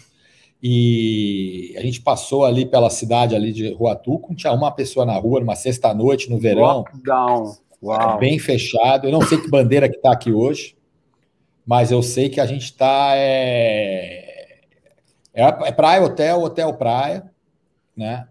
E 0.62 1.74
a 1.78 1.80
gente 1.80 2.02
passou 2.02 2.44
ali 2.44 2.66
pela 2.66 2.90
cidade 2.90 3.34
ali 3.34 3.50
de 3.50 3.72
Ruatuco, 3.72 4.34
tinha 4.34 4.52
uma 4.52 4.70
pessoa 4.70 5.06
na 5.06 5.14
rua, 5.14 5.40
uma 5.40 5.56
sexta-noite 5.56 6.28
no 6.28 6.36
verão. 6.36 6.84
Lockdown. 6.84 7.54
É 7.82 8.18
bem 8.18 8.38
fechado. 8.38 9.08
Eu 9.08 9.12
não 9.12 9.22
sei 9.22 9.38
que 9.38 9.48
bandeira 9.48 9.88
que 9.88 9.96
está 9.96 10.12
aqui 10.12 10.30
hoje, 10.30 10.76
mas 11.70 11.92
eu 11.92 12.02
sei 12.02 12.28
que 12.28 12.40
a 12.40 12.46
gente 12.46 12.64
está. 12.64 13.12
É, 13.14 14.58
é, 15.32 15.44
é 15.44 15.70
praia, 15.70 16.02
hotel, 16.02 16.42
hotel, 16.42 16.74
praia, 16.74 17.30
né? 17.96 18.26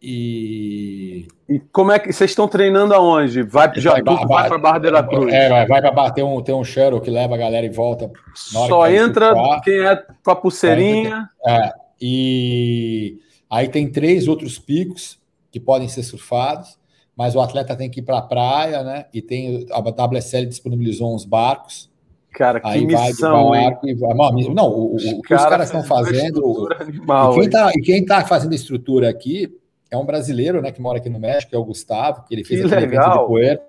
E... 0.00 1.28
e 1.46 1.58
como 1.70 1.92
é 1.92 1.98
que 1.98 2.10
vocês 2.10 2.30
estão 2.30 2.48
treinando 2.48 2.94
aonde? 2.94 3.42
Vai, 3.42 3.70
já, 3.78 4.00
vai, 4.02 4.02
vai 4.02 4.48
para 4.48 4.56
Barra 4.56 4.78
de 4.78 4.88
la 4.88 5.02
Cruz? 5.02 5.30
É, 5.30 5.50
vai, 5.50 5.66
vai 5.66 5.82
para 5.82 5.90
Barra. 5.90 6.12
Tem 6.12 6.24
um, 6.24 6.40
tem 6.40 6.54
um 6.54 6.64
shuttle 6.64 7.02
que 7.02 7.10
leva 7.10 7.34
a 7.34 7.38
galera 7.38 7.66
e 7.66 7.68
volta. 7.68 8.10
Só 8.34 8.88
entra 8.90 9.34
quem 9.62 9.80
é 9.80 9.94
com 10.24 10.30
a 10.30 10.36
pulseirinha. 10.36 11.28
É, 11.46 11.72
e 12.00 13.18
aí 13.50 13.68
tem 13.68 13.92
três 13.92 14.26
outros 14.26 14.58
picos 14.58 15.18
que 15.50 15.60
podem 15.60 15.88
ser 15.88 16.04
surfados, 16.04 16.78
mas 17.14 17.36
o 17.36 17.40
atleta 17.42 17.76
tem 17.76 17.90
que 17.90 18.00
ir 18.00 18.04
para 18.04 18.16
a 18.16 18.22
praia, 18.22 18.82
né? 18.82 19.04
E 19.12 19.20
tem 19.20 19.66
a 19.72 19.78
WSL 19.78 20.46
disponibilizou 20.46 21.14
uns 21.14 21.26
barcos. 21.26 21.90
Cara, 22.32 22.60
que 22.60 22.68
aí 22.68 22.86
missão, 22.86 23.50
vai 23.50 23.64
barco, 23.64 23.86
vai, 23.98 24.54
não, 24.54 24.68
o, 24.68 24.92
o, 24.92 24.96
o 24.96 25.22
que 25.22 25.34
os 25.34 25.42
caras 25.44 25.66
estão 25.66 25.82
fazendo. 25.82 26.68
Animal, 26.78 27.32
e, 27.32 27.40
quem 27.40 27.50
tá, 27.50 27.70
e 27.74 27.80
quem 27.80 28.02
está 28.02 28.24
fazendo 28.24 28.54
estrutura 28.54 29.08
aqui 29.08 29.52
é 29.90 29.96
um 29.96 30.04
brasileiro, 30.04 30.60
né, 30.60 30.70
que 30.70 30.80
mora 30.80 30.98
aqui 30.98 31.08
no 31.08 31.18
México, 31.18 31.54
é 31.54 31.58
o 31.58 31.64
Gustavo, 31.64 32.24
que 32.24 32.34
ele 32.34 32.44
fez 32.44 32.60
que 32.60 32.66
legal. 32.66 32.82
evento 32.82 33.10
de 33.10 33.26
poeira. 33.26 33.62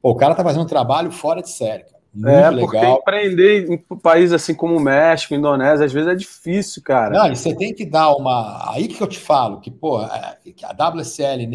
Pô, 0.00 0.10
o 0.10 0.14
cara 0.14 0.34
tá 0.34 0.44
fazendo 0.44 0.62
um 0.62 0.66
trabalho 0.66 1.10
fora 1.10 1.42
de 1.42 1.50
série, 1.50 1.84
cara. 1.84 1.98
Muito 2.14 2.30
é, 2.30 2.50
legal. 2.50 2.68
porque 2.68 2.86
empreender 2.86 3.70
em 3.70 3.78
países 3.98 4.32
assim 4.32 4.54
como 4.54 4.76
o 4.76 4.80
México, 4.80 5.34
Indonésia, 5.34 5.84
às 5.84 5.92
vezes 5.92 6.08
é 6.08 6.14
difícil, 6.14 6.82
cara. 6.82 7.18
Não, 7.18 7.30
e 7.30 7.36
você 7.36 7.54
tem 7.54 7.74
que 7.74 7.84
dar 7.84 8.14
uma. 8.14 8.72
Aí 8.72 8.88
que 8.88 9.00
eu 9.00 9.06
te 9.06 9.18
falo, 9.18 9.60
que, 9.60 9.70
pô, 9.70 9.98
a 9.98 10.36
WSL 10.90 11.46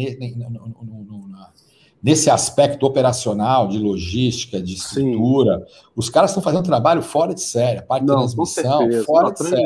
nesse 2.04 2.28
aspecto 2.28 2.84
operacional, 2.84 3.66
de 3.66 3.78
logística, 3.78 4.60
de 4.60 4.74
estrutura, 4.74 5.60
Sim. 5.60 5.64
os 5.96 6.10
caras 6.10 6.32
estão 6.32 6.42
fazendo 6.42 6.60
um 6.60 6.64
trabalho 6.64 7.00
fora 7.00 7.32
de 7.32 7.40
série, 7.40 7.78
a 7.78 7.82
parte 7.82 8.04
Não, 8.04 8.16
de 8.26 8.34
transmissão, 8.34 9.04
fora 9.06 9.32
de 9.32 9.38
série. 9.38 9.62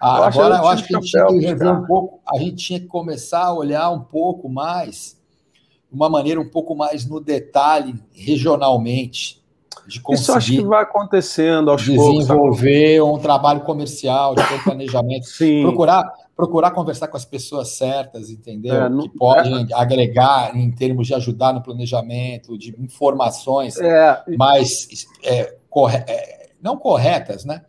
Ah, 0.00 0.16
eu 0.16 0.24
agora 0.24 0.56
eu 0.56 0.68
acho 0.68 0.84
que 0.86 0.96
a 0.96 1.00
gente 1.00 1.10
tinha 1.10 1.26
que 1.26 1.38
rever 1.38 1.70
um 1.70 1.84
pouco, 1.84 2.20
a 2.26 2.38
gente 2.38 2.56
tinha 2.56 2.80
que 2.80 2.86
começar 2.86 3.44
a 3.44 3.52
olhar 3.52 3.90
um 3.90 4.00
pouco 4.00 4.48
mais, 4.48 5.20
de 5.90 5.94
uma 5.94 6.08
maneira 6.08 6.40
um 6.40 6.48
pouco 6.48 6.74
mais 6.74 7.06
no 7.06 7.20
detalhe, 7.20 7.94
regionalmente. 8.10 9.44
De 9.86 10.00
conseguir 10.00 10.22
Isso 10.22 10.32
acho 10.32 10.52
que 10.52 10.64
vai 10.64 10.82
acontecendo 10.82 11.70
aos 11.70 11.82
desenvolver 11.82 12.98
poucos, 12.98 13.18
um 13.18 13.22
trabalho 13.22 13.60
comercial, 13.60 14.34
de 14.34 14.42
planejamento, 14.64 15.26
Sim. 15.26 15.62
procurar 15.62 16.10
procurar 16.36 16.70
conversar 16.72 17.08
com 17.08 17.16
as 17.16 17.24
pessoas 17.24 17.70
certas, 17.70 18.28
entendeu? 18.28 18.74
É, 18.74 18.88
não, 18.90 19.00
que 19.00 19.08
podem 19.08 19.66
é, 19.70 19.74
agregar 19.74 20.54
em 20.54 20.70
termos 20.70 21.06
de 21.06 21.14
ajudar 21.14 21.54
no 21.54 21.62
planejamento, 21.62 22.58
de 22.58 22.76
informações 22.78 23.80
é, 23.80 24.22
mais 24.36 24.86
é, 25.24 25.56
corre, 25.70 25.96
é, 26.06 26.50
não 26.60 26.76
corretas, 26.76 27.46
né? 27.46 27.62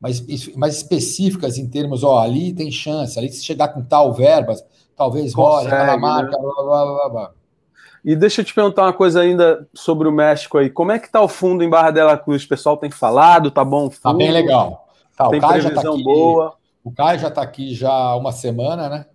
Mas 0.00 0.24
mais 0.56 0.76
específicas 0.76 1.58
em 1.58 1.68
termos, 1.68 2.02
ó, 2.02 2.20
ali 2.20 2.52
tem 2.54 2.70
chance, 2.70 3.18
ali 3.18 3.30
se 3.30 3.44
chegar 3.44 3.68
com 3.68 3.82
tal 3.82 4.14
verbas, 4.14 4.64
talvez 4.96 5.34
role, 5.34 5.66
aquela 5.66 5.86
né? 5.86 5.96
marca, 5.96 6.30
né? 6.30 6.38
blá, 6.38 6.62
blá, 6.64 6.84
blá, 6.86 7.08
blá. 7.10 7.30
E 8.04 8.16
deixa 8.16 8.40
eu 8.40 8.44
te 8.44 8.54
perguntar 8.54 8.84
uma 8.84 8.92
coisa 8.92 9.20
ainda 9.20 9.68
sobre 9.74 10.08
o 10.08 10.12
México 10.12 10.56
aí. 10.56 10.70
Como 10.70 10.92
é 10.92 10.98
que 10.98 11.10
tá 11.10 11.20
o 11.20 11.28
fundo 11.28 11.64
em 11.64 11.68
Barra 11.68 11.90
dela 11.90 12.16
Cruz? 12.16 12.44
O 12.44 12.48
pessoal 12.48 12.76
tem 12.76 12.90
falado, 12.90 13.50
tá 13.50 13.64
bom 13.64 13.90
fundo? 13.90 14.02
Tá 14.02 14.14
bem 14.14 14.30
legal. 14.30 14.86
Tá, 15.16 15.28
tem 15.28 15.40
previsão 15.40 15.74
já 15.74 15.82
tá 15.82 16.02
boa. 16.02 16.54
O 16.82 16.90
Caio 16.90 17.18
já 17.18 17.28
está 17.28 17.42
aqui 17.42 17.74
já 17.74 17.90
há 17.90 18.16
uma 18.16 18.32
semana, 18.32 18.88
né? 18.88 19.06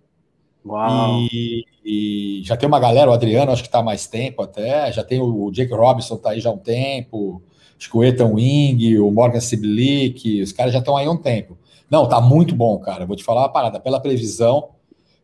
Uau. 0.64 1.20
E, 1.30 1.64
e, 1.84 2.42
já 2.44 2.56
tem 2.56 2.66
uma 2.66 2.80
galera, 2.80 3.10
o 3.10 3.12
Adriano 3.12 3.52
acho 3.52 3.62
que 3.62 3.68
está 3.68 3.82
mais 3.82 4.06
tempo 4.06 4.42
até, 4.42 4.90
já 4.90 5.04
tem 5.04 5.20
o 5.20 5.50
Jake 5.50 5.74
Robinson 5.74 6.14
está 6.14 6.30
aí 6.30 6.40
já 6.40 6.48
há 6.48 6.52
um 6.52 6.58
tempo, 6.58 7.42
acho 7.78 7.90
que 7.90 7.96
o 7.96 8.02
Ethan 8.02 8.32
Wing, 8.32 8.98
o 8.98 9.10
Morgan 9.10 9.40
Siblick, 9.40 10.40
os 10.40 10.52
caras 10.52 10.72
já 10.72 10.78
estão 10.78 10.96
aí 10.96 11.06
há 11.06 11.10
um 11.10 11.16
tempo. 11.16 11.58
Não, 11.90 12.08
tá 12.08 12.20
muito 12.20 12.54
bom, 12.54 12.78
cara. 12.78 13.04
Vou 13.06 13.14
te 13.14 13.22
falar 13.22 13.42
uma 13.42 13.52
parada. 13.52 13.78
Pela 13.78 14.00
previsão, 14.00 14.70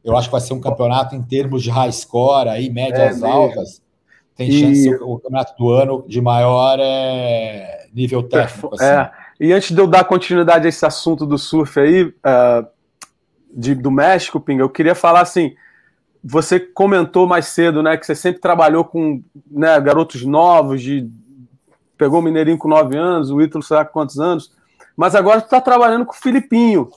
eu 0.05 0.16
acho 0.16 0.28
que 0.28 0.32
vai 0.32 0.41
ser 0.41 0.53
um 0.55 0.61
campeonato 0.61 1.14
em 1.14 1.22
termos 1.22 1.62
de 1.62 1.70
high 1.70 1.91
score, 1.91 2.49
aí, 2.49 2.70
médias 2.70 3.22
é 3.22 3.26
altas. 3.26 3.82
Tem 4.36 4.49
e... 4.49 4.61
chance 4.61 4.95
o 5.03 5.16
campeonato 5.16 5.55
do 5.57 5.70
ano 5.70 6.05
de 6.07 6.20
maior 6.20 6.78
é, 6.80 7.86
nível 7.93 8.22
técnico. 8.22 8.74
Assim. 8.74 8.84
É. 8.84 9.11
E 9.41 9.55
antes 9.55 9.74
de 9.74 9.80
eu 9.80 9.86
dar 9.86 10.05
continuidade 10.05 10.66
a 10.66 10.68
esse 10.68 10.84
assunto 10.84 11.24
do 11.24 11.38
surf 11.38 11.80
aí, 11.80 12.03
uh, 12.05 12.66
de, 13.51 13.74
do 13.74 13.91
México, 13.91 14.38
Pinga, 14.38 14.62
eu 14.62 14.68
queria 14.68 14.95
falar 14.95 15.22
assim: 15.22 15.55
você 16.22 16.61
comentou 16.61 17.26
mais 17.26 17.47
cedo, 17.47 17.82
né, 17.82 17.97
que 17.97 18.05
você 18.05 18.14
sempre 18.14 18.38
trabalhou 18.38 18.84
com 18.84 19.22
né, 19.51 19.80
garotos 19.80 20.26
novos, 20.26 20.82
de 20.82 21.11
pegou 21.97 22.20
o 22.20 22.22
Mineirinho 22.22 22.59
com 22.59 22.68
9 22.68 22.97
anos, 22.97 23.30
o 23.30 23.41
Ítalo 23.41 23.64
sei 23.64 23.76
lá 23.76 23.84
quantos 23.84 24.18
anos, 24.18 24.53
mas 24.95 25.14
agora 25.14 25.41
você 25.41 25.47
está 25.47 25.61
trabalhando 25.61 26.05
com 26.05 26.12
o 26.12 26.16
Filipinho. 26.16 26.91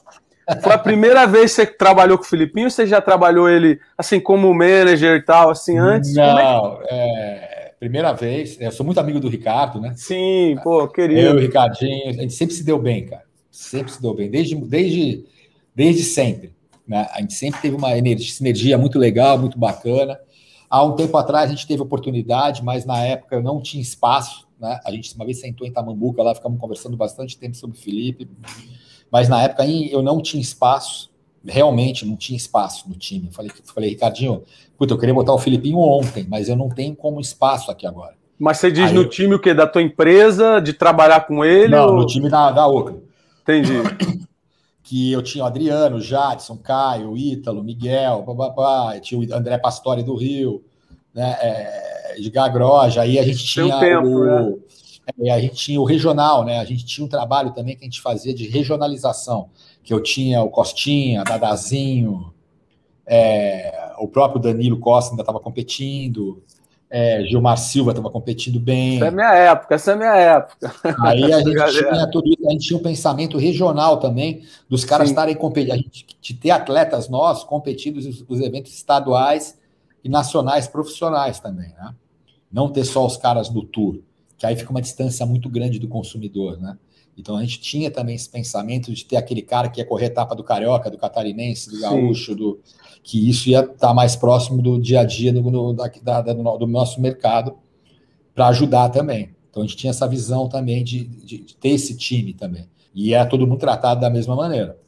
Foi 0.62 0.72
a 0.72 0.78
primeira 0.78 1.24
vez 1.28 1.54
que 1.54 1.62
você 1.62 1.66
trabalhou 1.66 2.18
com 2.18 2.24
o 2.24 2.26
Filipinho 2.26 2.70
você 2.70 2.86
já 2.86 3.00
trabalhou 3.00 3.48
ele 3.48 3.80
assim 3.96 4.20
como 4.20 4.52
manager 4.52 5.16
e 5.16 5.22
tal, 5.22 5.50
assim, 5.50 5.78
antes? 5.78 6.14
Não, 6.14 6.78
é, 6.82 6.88
que... 6.88 6.88
é 6.90 7.53
Primeira 7.84 8.14
vez. 8.14 8.58
Eu 8.58 8.72
sou 8.72 8.86
muito 8.86 8.98
amigo 8.98 9.20
do 9.20 9.28
Ricardo, 9.28 9.78
né? 9.78 9.92
Sim, 9.94 10.56
pô, 10.64 10.88
querido. 10.88 11.20
Eu 11.20 11.34
e 11.34 11.36
o 11.36 11.40
Ricardinho, 11.40 12.08
a 12.08 12.12
gente 12.14 12.32
sempre 12.32 12.54
se 12.54 12.64
deu 12.64 12.78
bem, 12.78 13.04
cara. 13.04 13.24
Sempre 13.50 13.92
se 13.92 14.00
deu 14.00 14.14
bem, 14.14 14.30
desde, 14.30 14.54
desde, 14.54 15.26
desde 15.74 16.02
sempre. 16.02 16.54
Né? 16.88 17.06
A 17.12 17.20
gente 17.20 17.34
sempre 17.34 17.60
teve 17.60 17.76
uma 17.76 17.94
energia, 17.94 18.32
sinergia 18.32 18.78
muito 18.78 18.98
legal, 18.98 19.36
muito 19.36 19.58
bacana. 19.58 20.18
Há 20.70 20.82
um 20.82 20.96
tempo 20.96 21.14
atrás 21.18 21.50
a 21.50 21.54
gente 21.54 21.66
teve 21.66 21.82
oportunidade, 21.82 22.64
mas 22.64 22.86
na 22.86 23.04
época 23.04 23.38
não 23.42 23.60
tinha 23.60 23.82
espaço. 23.82 24.48
Né? 24.58 24.80
A 24.82 24.90
gente 24.90 25.14
uma 25.14 25.26
vez 25.26 25.38
sentou 25.40 25.66
em 25.66 25.70
Tamambuca 25.70 26.22
lá, 26.22 26.34
ficamos 26.34 26.58
conversando 26.58 26.96
bastante 26.96 27.36
tempo 27.36 27.54
sobre 27.54 27.76
o 27.76 27.80
Felipe. 27.80 28.26
Mas 29.12 29.28
na 29.28 29.42
época 29.42 29.66
eu 29.66 30.00
não 30.00 30.22
tinha 30.22 30.40
espaço, 30.40 31.12
realmente 31.44 32.06
não 32.06 32.16
tinha 32.16 32.38
espaço 32.38 32.88
no 32.88 32.96
time. 32.96 33.26
Eu 33.26 33.32
falei, 33.32 33.52
falei 33.74 33.90
Ricardinho, 33.90 34.42
Puta, 34.76 34.94
eu 34.94 34.98
queria 34.98 35.14
botar 35.14 35.32
o 35.32 35.38
Filipinho 35.38 35.78
ontem, 35.78 36.26
mas 36.28 36.48
eu 36.48 36.56
não 36.56 36.68
tenho 36.68 36.94
como 36.96 37.20
espaço 37.20 37.70
aqui 37.70 37.86
agora. 37.86 38.14
Mas 38.38 38.58
você 38.58 38.70
diz 38.70 38.88
Aí 38.88 38.94
no 38.94 39.02
eu... 39.02 39.08
time 39.08 39.34
o 39.34 39.38
quê? 39.38 39.54
Da 39.54 39.66
tua 39.66 39.82
empresa, 39.82 40.60
de 40.60 40.72
trabalhar 40.72 41.26
com 41.26 41.44
ele? 41.44 41.68
Não, 41.68 41.90
ou... 41.90 41.96
no 41.96 42.06
time 42.06 42.28
da, 42.28 42.50
da 42.50 42.66
Oca. 42.66 42.96
Entendi. 43.42 43.72
Que 44.86 45.10
eu 45.10 45.22
tinha 45.22 45.42
o 45.42 45.46
Adriano, 45.46 45.96
o 45.96 46.00
Jadson, 46.00 46.58
Caio, 46.58 47.12
o 47.12 47.16
Ítalo, 47.16 47.64
Miguel, 47.64 48.22
bababá, 48.22 49.00
tinha 49.00 49.18
o 49.18 49.34
André 49.34 49.56
Pastore 49.56 50.02
do 50.02 50.14
Rio, 50.14 50.62
né, 51.14 51.38
é, 51.40 52.16
Edgar 52.18 52.52
Groja, 52.52 53.00
aí 53.00 53.18
a 53.18 53.22
gente 53.22 53.42
tinha 53.46 53.80
tempo, 53.80 54.06
o... 54.06 54.24
Né? 54.26 54.54
É, 55.22 55.30
a 55.30 55.40
gente 55.40 55.54
tinha 55.54 55.80
o 55.80 55.84
regional, 55.84 56.44
né? 56.44 56.58
A 56.58 56.64
gente 56.64 56.84
tinha 56.84 57.04
um 57.04 57.08
trabalho 57.08 57.52
também 57.52 57.76
que 57.76 57.82
a 57.82 57.84
gente 57.84 58.02
fazia 58.02 58.34
de 58.34 58.46
regionalização, 58.46 59.48
que 59.82 59.92
eu 59.92 60.02
tinha 60.02 60.42
o 60.42 60.50
Costinha, 60.50 61.24
Dadazinho, 61.24 62.32
é, 63.06 63.83
o 63.98 64.08
próprio 64.08 64.40
Danilo 64.40 64.78
Costa 64.78 65.12
ainda 65.12 65.22
estava 65.22 65.40
competindo, 65.40 66.42
é, 66.90 67.24
Gilmar 67.24 67.58
Silva 67.58 67.90
estava 67.90 68.08
competindo 68.08 68.60
bem. 68.60 68.96
Essa 68.96 69.06
é 69.06 69.10
minha 69.10 69.34
época, 69.34 69.74
essa 69.74 69.92
é 69.92 69.96
minha 69.96 70.14
época. 70.14 70.74
Aí 71.02 71.32
a 71.32 71.38
gente 71.40 71.72
tinha 71.72 72.10
tudo 72.10 72.28
isso, 72.28 72.46
a 72.46 72.50
gente 72.52 72.66
tinha 72.68 72.78
um 72.78 72.82
pensamento 72.82 73.36
regional 73.36 73.98
também, 73.98 74.44
dos 74.68 74.84
caras 74.84 75.08
estarem 75.08 75.34
competindo, 75.34 75.72
a 75.72 75.76
gente 75.76 76.06
de 76.20 76.34
ter 76.34 76.50
atletas 76.50 77.08
nossos 77.08 77.42
competindo 77.42 77.96
os, 77.96 78.24
os 78.28 78.40
eventos 78.40 78.72
estaduais 78.72 79.58
e 80.04 80.08
nacionais 80.08 80.68
profissionais 80.68 81.40
também, 81.40 81.70
né? 81.70 81.94
Não 82.52 82.70
ter 82.70 82.84
só 82.84 83.04
os 83.04 83.16
caras 83.16 83.48
do 83.48 83.64
tour, 83.64 83.98
que 84.38 84.46
aí 84.46 84.54
fica 84.54 84.70
uma 84.70 84.80
distância 84.80 85.26
muito 85.26 85.48
grande 85.48 85.80
do 85.80 85.88
consumidor, 85.88 86.60
né? 86.60 86.78
Então 87.16 87.36
a 87.36 87.42
gente 87.42 87.60
tinha 87.60 87.90
também 87.90 88.14
esse 88.14 88.28
pensamento 88.28 88.92
de 88.92 89.04
ter 89.04 89.16
aquele 89.16 89.42
cara 89.42 89.68
que 89.68 89.80
ia 89.80 89.84
correr 89.84 90.06
etapa 90.06 90.34
do 90.34 90.44
carioca, 90.44 90.90
do 90.90 90.98
catarinense, 90.98 91.70
do 91.70 91.80
gaúcho, 91.80 92.32
Sim. 92.32 92.38
do 92.38 92.60
que 93.04 93.28
isso 93.28 93.50
ia 93.50 93.60
estar 93.60 93.74
tá 93.88 93.94
mais 93.94 94.16
próximo 94.16 94.62
do 94.62 94.80
dia 94.80 95.00
a 95.00 95.04
dia 95.04 95.30
do, 95.30 95.72
da, 95.74 95.86
da, 96.22 96.32
do 96.32 96.66
nosso 96.66 97.00
mercado 97.02 97.54
para 98.34 98.48
ajudar 98.48 98.88
também. 98.88 99.36
Então 99.50 99.62
a 99.62 99.66
gente 99.66 99.76
tinha 99.76 99.90
essa 99.90 100.08
visão 100.08 100.48
também 100.48 100.82
de, 100.82 101.04
de, 101.04 101.38
de, 101.38 101.56
ter 101.56 101.68
esse 101.68 101.94
time 101.96 102.32
também. 102.32 102.66
E 102.94 103.12
é 103.12 103.22
todo 103.26 103.46
mundo 103.46 103.58
tratado 103.58 104.00
da 104.00 104.08
mesma 104.08 104.34
maneira. 104.34 104.78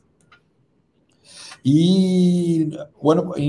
E 1.62 2.71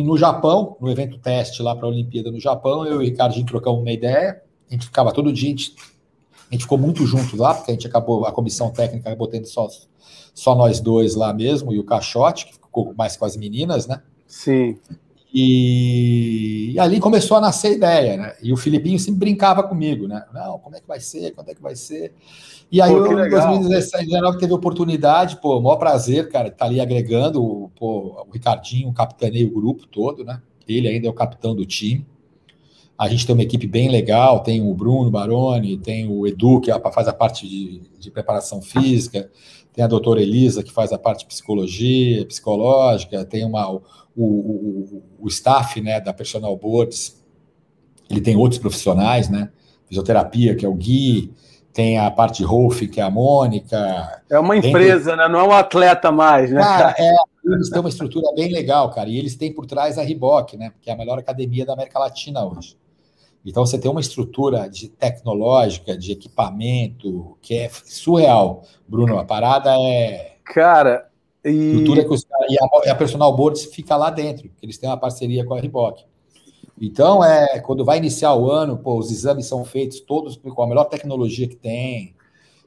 no 0.04 0.18
Japão, 0.18 0.76
no 0.82 0.92
evento 0.92 1.18
teste 1.18 1.62
lá 1.62 1.76
para 1.76 1.86
a 1.86 1.90
Olimpíada 1.90 2.30
no 2.30 2.40
Japão, 2.40 2.86
eu 2.86 2.96
e 2.96 2.98
o 2.98 3.02
Ricardinho 3.02 3.46
trocamos 3.46 3.80
uma 3.80 3.92
ideia. 3.92 4.42
A 4.70 4.74
gente 4.74 4.88
ficava 4.88 5.14
todo 5.14 5.32
dia, 5.32 5.48
a 5.48 5.52
gente, 5.52 5.76
a 6.50 6.54
gente 6.54 6.64
ficou 6.64 6.78
muito 6.78 7.06
juntos 7.06 7.40
lá, 7.40 7.54
porque 7.54 7.72
a 7.72 7.74
gente 7.74 7.88
acabou, 7.88 8.26
a 8.26 8.32
comissão 8.34 8.70
técnica 8.70 9.08
acabou 9.08 9.28
tendo 9.28 9.48
só, 9.48 9.68
só 10.34 10.56
nós 10.56 10.82
dois 10.82 11.16
lá 11.16 11.34
mesmo, 11.34 11.72
e 11.72 11.80
o 11.80 11.86
Caixote, 11.86 12.48
que 12.48 12.54
ficou 12.54 12.94
mais 12.96 13.16
com 13.16 13.24
as 13.24 13.38
meninas, 13.38 13.88
né? 13.88 14.02
Sim. 14.38 14.78
E, 15.34 16.74
e, 16.74 16.80
ali 16.80 17.00
começou 17.00 17.38
a 17.38 17.42
nascer 17.42 17.70
a 17.70 17.72
ideia, 17.72 18.18
né? 18.18 18.36
E 18.42 18.54
o 18.54 18.58
Filipinho 18.58 19.00
sempre 19.00 19.20
brincava 19.20 19.64
comigo, 19.64 20.08
né? 20.08 20.24
Não, 20.32 20.60
como 20.60 20.76
é 20.76 20.80
que 20.80 20.88
vai 20.88 21.00
ser? 21.00 21.32
Quando 21.32 21.50
é 21.50 21.56
que 21.56 21.62
vai 21.62 21.76
ser? 21.76 22.14
E 22.72 22.80
aí, 22.80 22.92
pô, 22.92 23.14
em 23.14 23.30
2017, 23.30 23.92
2019, 24.06 24.38
teve 24.38 24.54
oportunidade, 24.54 25.38
pô, 25.38 25.60
maior 25.60 25.78
prazer, 25.78 26.30
cara, 26.30 26.50
estar 26.50 26.60
tá 26.60 26.66
ali 26.66 26.80
agregando, 26.80 27.72
pô, 27.80 28.24
o 28.28 28.32
Ricardinho 28.32 28.94
capitaneia 28.94 29.46
o 29.48 29.52
grupo 29.52 29.88
todo, 29.88 30.24
né? 30.24 30.40
Ele 30.68 30.88
ainda 30.88 31.08
é 31.08 31.10
o 31.10 31.14
capitão 31.14 31.56
do 31.56 31.66
time. 31.66 32.06
A 32.98 33.10
gente 33.10 33.26
tem 33.26 33.34
uma 33.34 33.44
equipe 33.44 33.66
bem 33.66 33.90
legal, 33.90 34.42
tem 34.42 34.62
o 34.62 34.74
Bruno 34.74 35.10
Baroni, 35.10 35.78
tem 35.78 36.08
o 36.08 36.28
Edu, 36.28 36.62
que 36.62 36.72
é 36.72 36.80
faz 36.92 37.08
a 37.08 37.14
parte 37.14 37.48
de, 37.48 37.82
de 38.00 38.12
preparação 38.12 38.62
física, 38.62 39.30
tem 39.78 39.84
a 39.84 39.88
doutora 39.88 40.20
Elisa, 40.20 40.64
que 40.64 40.72
faz 40.72 40.92
a 40.92 40.98
parte 40.98 41.20
de 41.20 41.28
psicologia, 41.28 42.26
psicológica, 42.26 43.24
tem 43.24 43.46
uma, 43.46 43.80
o, 44.18 44.26
o, 44.26 45.04
o, 45.20 45.28
staff 45.28 45.80
né, 45.80 46.02
da 46.02 46.12
Personal 46.12 46.56
Boards, 46.58 47.24
ele 48.10 48.20
tem 48.20 48.36
outros 48.36 48.60
profissionais, 48.60 49.30
né? 49.30 49.50
Fisioterapia, 49.88 50.56
que 50.56 50.66
é 50.66 50.68
o 50.68 50.74
Gui, 50.74 51.32
tem 51.72 52.00
a 52.00 52.10
parte 52.10 52.44
de 52.44 52.88
que 52.88 53.00
é 53.00 53.04
a 53.04 53.12
Mônica. 53.12 54.24
É 54.30 54.40
uma 54.40 54.58
empresa, 54.58 55.16
né? 55.16 55.28
Não 55.30 55.40
é 55.40 55.44
um 55.44 55.52
atleta 55.52 56.12
mais, 56.12 56.52
né? 56.52 56.60
Cara, 56.60 56.96
é, 56.98 57.16
eles 57.46 57.70
têm 57.70 57.80
uma 57.80 57.90
estrutura 57.90 58.34
bem 58.34 58.52
legal, 58.52 58.90
cara. 58.90 59.08
E 59.08 59.18
eles 59.18 59.36
têm 59.36 59.54
por 59.54 59.68
trás 59.68 60.00
a 60.00 60.02
Reebok, 60.02 60.58
né? 60.58 60.74
Que 60.82 60.90
é 60.90 60.94
a 60.94 60.98
melhor 60.98 61.20
academia 61.20 61.66
da 61.66 61.74
América 61.74 62.00
Latina 62.00 62.44
hoje. 62.44 62.76
Então 63.46 63.66
você 63.66 63.78
tem 63.78 63.90
uma 63.90 64.02
estrutura 64.02 64.68
de 64.68 64.90
tecnológica, 64.90 65.96
de 65.96 66.12
equipamento, 66.12 67.38
que 67.42 67.56
é 67.56 67.70
surreal. 67.70 68.64
Bruno, 68.88 69.20
a 69.20 69.24
parada 69.24 69.74
é. 69.80 70.38
Cara, 70.44 71.07
e... 71.50 71.72
Estrutura 71.72 72.04
que 72.04 72.14
os, 72.14 72.26
e, 72.50 72.58
a, 72.60 72.86
e 72.86 72.90
a 72.90 72.96
Personal 72.96 73.36
Boards 73.36 73.66
fica 73.66 73.96
lá 73.96 74.10
dentro, 74.10 74.50
que 74.50 74.66
eles 74.66 74.78
têm 74.78 74.90
uma 74.90 74.98
parceria 74.98 75.46
com 75.46 75.54
a 75.54 75.60
Reebok. 75.60 76.04
Então, 76.80 77.24
é, 77.24 77.60
quando 77.60 77.84
vai 77.84 77.98
iniciar 77.98 78.36
o 78.36 78.52
ano, 78.52 78.78
pô, 78.78 78.98
os 78.98 79.12
exames 79.12 79.48
são 79.48 79.66
feitos 79.66 80.00
todos 80.00 80.38
com 80.38 80.62
a 80.62 80.68
melhor 80.68 80.86
tecnologia 80.86 81.48
que 81.48 81.56
tem. 81.56 82.14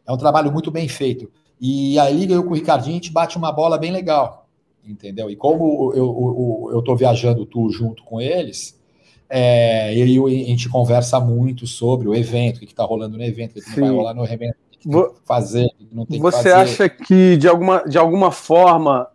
É 0.06 0.12
um 0.12 0.16
trabalho 0.16 0.50
muito 0.50 0.70
bem 0.70 0.88
feito. 0.88 1.30
E 1.60 1.98
aí, 1.98 2.30
eu 2.30 2.42
com 2.42 2.50
o 2.50 2.54
Ricardinho, 2.54 2.94
a 2.94 2.96
gente 2.96 3.12
bate 3.12 3.36
uma 3.36 3.52
bola 3.52 3.78
bem 3.78 3.92
legal, 3.92 4.48
entendeu? 4.84 5.30
E 5.30 5.36
como 5.36 5.92
eu, 5.94 6.72
eu, 6.72 6.82
eu 6.86 6.96
viajando 6.96 7.46
tu 7.46 7.70
junto 7.70 8.02
com 8.02 8.20
eles, 8.20 8.80
é, 9.28 9.94
e 9.94 10.02
aí 10.02 10.18
a 10.18 10.48
gente 10.48 10.68
conversa 10.68 11.20
muito 11.20 11.64
sobre 11.66 12.08
o 12.08 12.14
evento, 12.14 12.56
o 12.56 12.60
que 12.60 12.66
está 12.66 12.82
rolando 12.82 13.16
no 13.16 13.22
evento, 13.22 13.52
o 13.52 13.54
que, 13.54 13.60
que 13.60 13.80
vai 13.80 13.90
rolar 13.90 14.12
no 14.12 14.24
evento, 14.24 14.56
que, 14.80 14.88
fazer, 15.24 15.68
que 15.78 15.88
não 15.92 16.06
tem 16.06 16.20
Você 16.20 16.36
que 16.36 16.42
fazer. 16.42 16.52
acha 16.54 16.88
que, 16.88 17.36
de 17.36 17.46
alguma, 17.46 17.84
de 17.86 17.98
alguma 17.98 18.32
forma, 18.32 19.08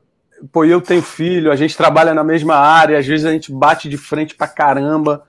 pô, 0.52 0.64
eu 0.64 0.80
tenho 0.80 1.02
filho, 1.02 1.52
a 1.52 1.56
gente 1.56 1.76
trabalha 1.76 2.14
na 2.14 2.24
mesma 2.24 2.56
área, 2.56 2.98
às 2.98 3.06
vezes 3.06 3.26
a 3.26 3.32
gente 3.32 3.52
bate 3.52 3.90
de 3.90 3.98
frente 3.98 4.36
pra 4.36 4.48
caramba. 4.48 5.24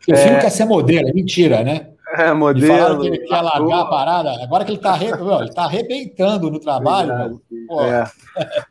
O 0.00 0.04
filho 0.04 0.36
é... 0.36 0.40
quer 0.40 0.50
ser 0.50 0.64
modelo, 0.64 1.08
é 1.08 1.12
mentira, 1.12 1.62
né? 1.62 1.88
É, 2.16 2.32
modelo. 2.32 2.64
E 2.64 2.68
falaram 2.68 3.00
que 3.00 3.06
ele 3.06 3.18
quer 3.18 3.40
largar 3.40 3.80
a 3.80 3.86
parada, 3.86 4.42
agora 4.42 4.64
que 4.64 4.70
ele 4.72 4.78
tá, 4.78 4.98
ele 5.00 5.52
tá 5.52 5.64
arrebentando 5.64 6.50
no 6.50 6.60
trabalho. 6.60 7.40
É. 7.80 8.04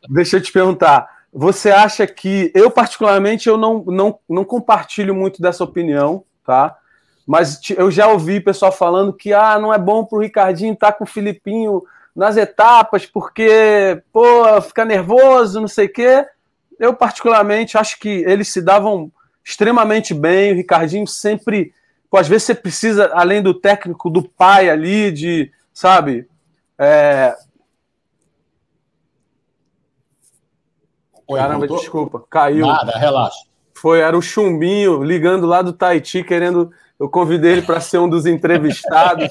Deixa 0.10 0.38
eu 0.38 0.42
te 0.42 0.52
perguntar, 0.52 1.08
você 1.32 1.72
acha 1.72 2.06
que. 2.06 2.52
Eu, 2.54 2.70
particularmente, 2.70 3.50
eu 3.50 3.58
não, 3.58 3.84
não, 3.86 4.20
não 4.30 4.46
compartilho 4.46 5.16
muito 5.16 5.42
dessa 5.42 5.64
opinião, 5.64 6.24
tá? 6.46 6.78
Mas 7.26 7.60
eu 7.78 7.90
já 7.90 8.08
ouvi 8.08 8.40
pessoal 8.40 8.72
falando 8.72 9.14
que 9.14 9.34
ah, 9.34 9.58
não 9.58 9.74
é 9.74 9.78
bom 9.78 10.04
pro 10.04 10.20
Ricardinho 10.20 10.74
estar 10.74 10.92
tá 10.92 10.98
com 10.98 11.06
o 11.06 11.08
Filipinho 11.08 11.82
nas 12.16 12.38
etapas, 12.38 13.06
porque, 13.06 14.02
pô, 14.12 14.62
fica 14.62 14.86
nervoso, 14.86 15.60
não 15.60 15.68
sei 15.68 15.88
o 15.88 15.94
quê. 15.94 16.26
Eu, 16.80 16.94
particularmente, 16.94 17.78
acho 17.78 17.98
que 18.00 18.10
eles 18.28 18.50
se 18.50 18.62
davam 18.62 19.12
extremamente 19.44 20.14
bem. 20.14 20.52
O 20.52 20.56
Ricardinho 20.56 21.08
sempre. 21.08 21.74
Pô, 22.10 22.18
às 22.18 22.28
vezes 22.28 22.44
você 22.44 22.56
precisa, 22.56 23.12
além 23.14 23.42
do 23.42 23.54
técnico, 23.54 24.10
do 24.10 24.24
pai 24.24 24.70
ali, 24.70 25.12
de, 25.12 25.52
sabe? 25.74 26.28
É... 26.78 27.36
Oi, 31.28 31.40
Caramba, 31.40 31.60
voltou? 31.60 31.78
desculpa, 31.78 32.24
caiu. 32.30 32.68
Nada, 32.68 32.98
relaxa. 32.98 33.46
Foi, 33.74 34.00
era 34.00 34.18
o 34.18 34.22
Chumbinho 34.22 35.02
ligando 35.02 35.48
lá 35.48 35.62
do 35.62 35.74
Tahiti, 35.74 36.24
querendo 36.24 36.72
eu 37.04 37.10
convidei 37.10 37.52
ele 37.52 37.62
para 37.62 37.82
ser 37.82 37.98
um 37.98 38.08
dos 38.08 38.26
entrevistados. 38.26 39.30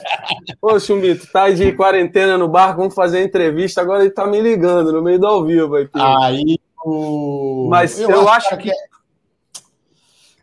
Ô, 0.60 0.78
Chumbito, 0.78 1.26
tá 1.32 1.48
de 1.48 1.72
quarentena 1.72 2.36
no 2.36 2.46
barco, 2.46 2.80
vamos 2.80 2.94
fazer 2.94 3.16
a 3.18 3.22
entrevista. 3.22 3.80
Agora 3.80 4.02
ele 4.02 4.10
tá 4.10 4.26
me 4.26 4.42
ligando 4.42 4.92
no 4.92 5.00
meio 5.00 5.18
do 5.18 5.26
ao 5.26 5.42
vivo 5.42 5.76
aqui. 5.76 5.90
Aí, 5.94 6.60
o... 6.84 7.68
Mas 7.70 7.98
eu, 7.98 8.10
eu 8.10 8.28
acho, 8.28 8.54
que. 8.58 8.70
que... 8.70 8.72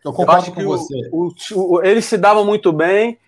Eu 0.03 0.11
concordo 0.11 0.31
eu 0.31 0.37
acho 0.39 0.51
com 0.53 0.63
você. 0.63 1.09
O, 1.11 1.29
o, 1.53 1.83
eles 1.83 2.05
se 2.05 2.17
davam 2.17 2.43
muito 2.43 2.73
bem. 2.73 3.19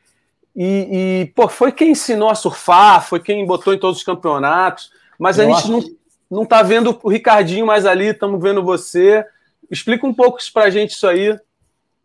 E, 0.56 1.22
e, 1.22 1.34
pô, 1.36 1.48
foi 1.48 1.72
quem 1.72 1.92
ensinou 1.92 2.32
a 2.32 2.36
surfar, 2.36 3.08
foi 3.08 3.20
quem 3.20 3.46
botou 3.46 3.72
em 3.72 3.78
todos 3.78 4.00
os 4.00 4.04
campeonatos. 4.04 4.90
Mas 5.20 5.38
eu 5.38 5.46
a 5.46 5.48
gente 5.48 5.70
não, 5.70 5.80
que... 5.80 5.98
não 6.30 6.44
tá 6.44 6.64
vendo 6.64 7.00
o 7.04 7.10
Ricardinho 7.10 7.68
mais 7.68 7.86
ali, 7.86 8.08
estamos 8.08 8.42
vendo 8.42 8.64
você. 8.64 9.24
Explica 9.70 10.08
um 10.08 10.14
pouco 10.14 10.40
isso 10.40 10.52
pra 10.52 10.72
gente, 10.72 10.94
isso 10.94 11.06
aí. 11.06 11.38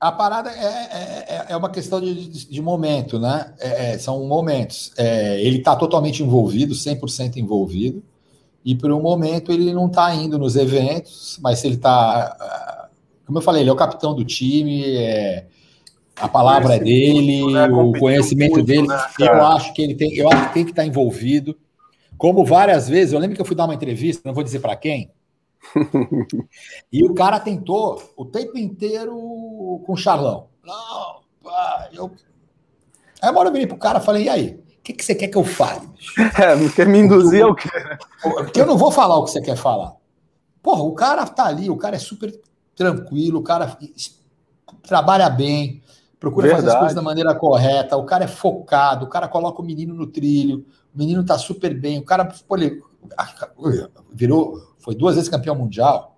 A 0.06 0.12
parada 0.12 0.50
é, 0.50 0.54
é, 0.54 1.24
é, 1.28 1.46
é 1.48 1.56
uma 1.56 1.68
questão 1.68 2.00
de, 2.00 2.46
de 2.46 2.62
momento, 2.62 3.18
né? 3.18 3.52
É, 3.58 3.94
é 3.94 3.98
são 3.98 4.24
momentos. 4.24 4.92
É, 4.96 5.40
ele 5.42 5.58
está 5.58 5.74
totalmente 5.74 6.22
envolvido, 6.22 6.74
100% 6.74 7.36
envolvido, 7.38 8.04
e 8.64 8.72
por 8.76 8.92
um 8.92 9.02
momento 9.02 9.50
ele 9.50 9.72
não 9.72 9.88
está 9.88 10.14
indo 10.14 10.38
nos 10.38 10.54
eventos, 10.54 11.40
mas 11.42 11.64
ele 11.64 11.74
está. 11.74 12.88
Como 13.26 13.38
eu 13.38 13.42
falei, 13.42 13.62
ele 13.62 13.70
é 13.70 13.72
o 13.72 13.76
capitão 13.76 14.14
do 14.14 14.24
time, 14.24 14.84
a 16.14 16.28
palavra 16.28 16.76
é 16.76 16.78
dele, 16.78 17.52
né? 17.52 17.66
o 17.66 17.92
conhecimento 17.98 18.54
muito, 18.54 18.66
dele. 18.66 18.86
Né, 18.86 18.96
eu 19.18 19.44
acho 19.44 19.74
que 19.74 19.82
ele 19.82 19.96
tem, 19.96 20.14
eu 20.14 20.28
acho 20.28 20.48
que 20.48 20.54
tem 20.54 20.64
que 20.64 20.70
estar 20.70 20.82
tá 20.82 20.88
envolvido. 20.88 21.56
Como 22.16 22.44
várias 22.44 22.88
vezes, 22.88 23.12
eu 23.12 23.18
lembro 23.18 23.34
que 23.34 23.42
eu 23.42 23.46
fui 23.46 23.56
dar 23.56 23.64
uma 23.64 23.74
entrevista, 23.74 24.22
não 24.24 24.34
vou 24.34 24.44
dizer 24.44 24.60
para 24.60 24.76
quem, 24.76 25.10
e 26.92 27.04
o 27.04 27.14
cara 27.14 27.40
tentou 27.40 28.02
o 28.16 28.24
tempo 28.24 28.56
inteiro 28.58 29.12
com 29.84 29.92
o 29.92 29.96
Charlão. 29.96 30.48
Não, 30.64 31.20
pá, 31.42 31.88
eu. 31.92 32.10
Aí 33.22 33.30
uma 33.30 33.40
hora 33.40 33.48
eu 33.48 33.52
virei 33.52 33.66
pro 33.66 33.78
cara 33.78 33.98
e 33.98 34.04
falei, 34.04 34.24
e 34.24 34.28
aí? 34.28 34.60
O 34.78 34.82
que, 34.86 34.92
que 34.92 35.04
você 35.04 35.14
quer 35.14 35.28
que 35.28 35.36
eu 35.36 35.44
fale? 35.44 35.88
É, 36.40 36.54
não 36.54 36.68
quer 36.68 36.86
me 36.86 36.98
induzir 36.98 37.44
ao 37.44 37.54
quê? 37.54 37.68
Porque 38.22 38.60
eu 38.60 38.66
não 38.66 38.76
vou 38.76 38.92
falar 38.92 39.16
o 39.16 39.24
que 39.24 39.30
você 39.30 39.40
quer 39.40 39.56
falar. 39.56 39.94
Porra, 40.62 40.82
o 40.82 40.94
cara 40.94 41.26
tá 41.26 41.46
ali, 41.46 41.70
o 41.70 41.76
cara 41.76 41.96
é 41.96 41.98
super 41.98 42.32
tranquilo, 42.74 43.40
o 43.40 43.42
cara 43.42 43.76
trabalha 44.82 45.28
bem, 45.30 45.82
procura 46.18 46.48
Verdade. 46.48 46.66
fazer 46.66 46.76
as 46.76 46.80
coisas 46.80 46.94
da 46.94 47.02
maneira 47.02 47.34
correta, 47.34 47.96
o 47.96 48.04
cara 48.04 48.24
é 48.24 48.28
focado, 48.28 49.06
o 49.06 49.08
cara 49.08 49.28
coloca 49.28 49.62
o 49.62 49.64
menino 49.64 49.94
no 49.94 50.06
trilho, 50.06 50.66
o 50.94 50.98
menino 50.98 51.24
tá 51.24 51.38
super 51.38 51.78
bem, 51.78 51.98
o 51.98 52.04
cara 52.04 52.24
pô, 52.24 52.56
ele, 52.56 52.82
virou 54.12 54.60
foi 54.86 54.94
duas 54.94 55.16
vezes 55.16 55.28
campeão 55.28 55.56
mundial. 55.56 56.16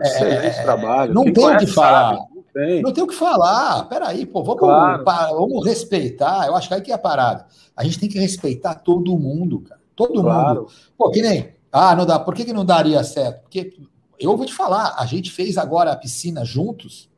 Excelente 0.00 0.58
é, 0.58 0.62
trabalho. 0.62 1.12
Não 1.12 1.30
tem 1.30 1.44
o 1.44 1.58
que 1.58 1.66
falar. 1.66 2.14
não, 2.14 2.42
tem. 2.50 2.80
não 2.80 2.92
tem 2.94 3.04
o 3.04 3.06
que 3.06 3.14
falar. 3.14 3.84
Peraí, 3.90 4.24
pô, 4.24 4.42
vamos, 4.42 4.60
claro. 4.60 5.04
vamos 5.04 5.66
respeitar. 5.66 6.46
Eu 6.46 6.56
acho 6.56 6.66
que 6.66 6.74
aí 6.74 6.80
que 6.80 6.90
é 6.90 6.94
a 6.94 6.98
parada. 6.98 7.44
A 7.76 7.84
gente 7.84 8.00
tem 8.00 8.08
que 8.08 8.18
respeitar 8.18 8.76
todo 8.76 9.18
mundo, 9.18 9.60
cara. 9.60 9.82
Todo 9.94 10.22
claro. 10.22 10.60
mundo. 10.60 10.72
Pô, 10.96 11.10
que 11.10 11.20
nem. 11.20 11.52
Ah, 11.70 11.94
não 11.94 12.06
dá. 12.06 12.18
Por 12.18 12.34
que, 12.34 12.46
que 12.46 12.54
não 12.54 12.64
daria 12.64 13.04
certo? 13.04 13.42
Porque 13.42 13.76
eu 14.18 14.34
vou 14.34 14.46
te 14.46 14.54
falar, 14.54 14.94
a 14.98 15.04
gente 15.04 15.30
fez 15.30 15.58
agora 15.58 15.92
a 15.92 15.96
piscina 15.96 16.46
juntos 16.46 17.10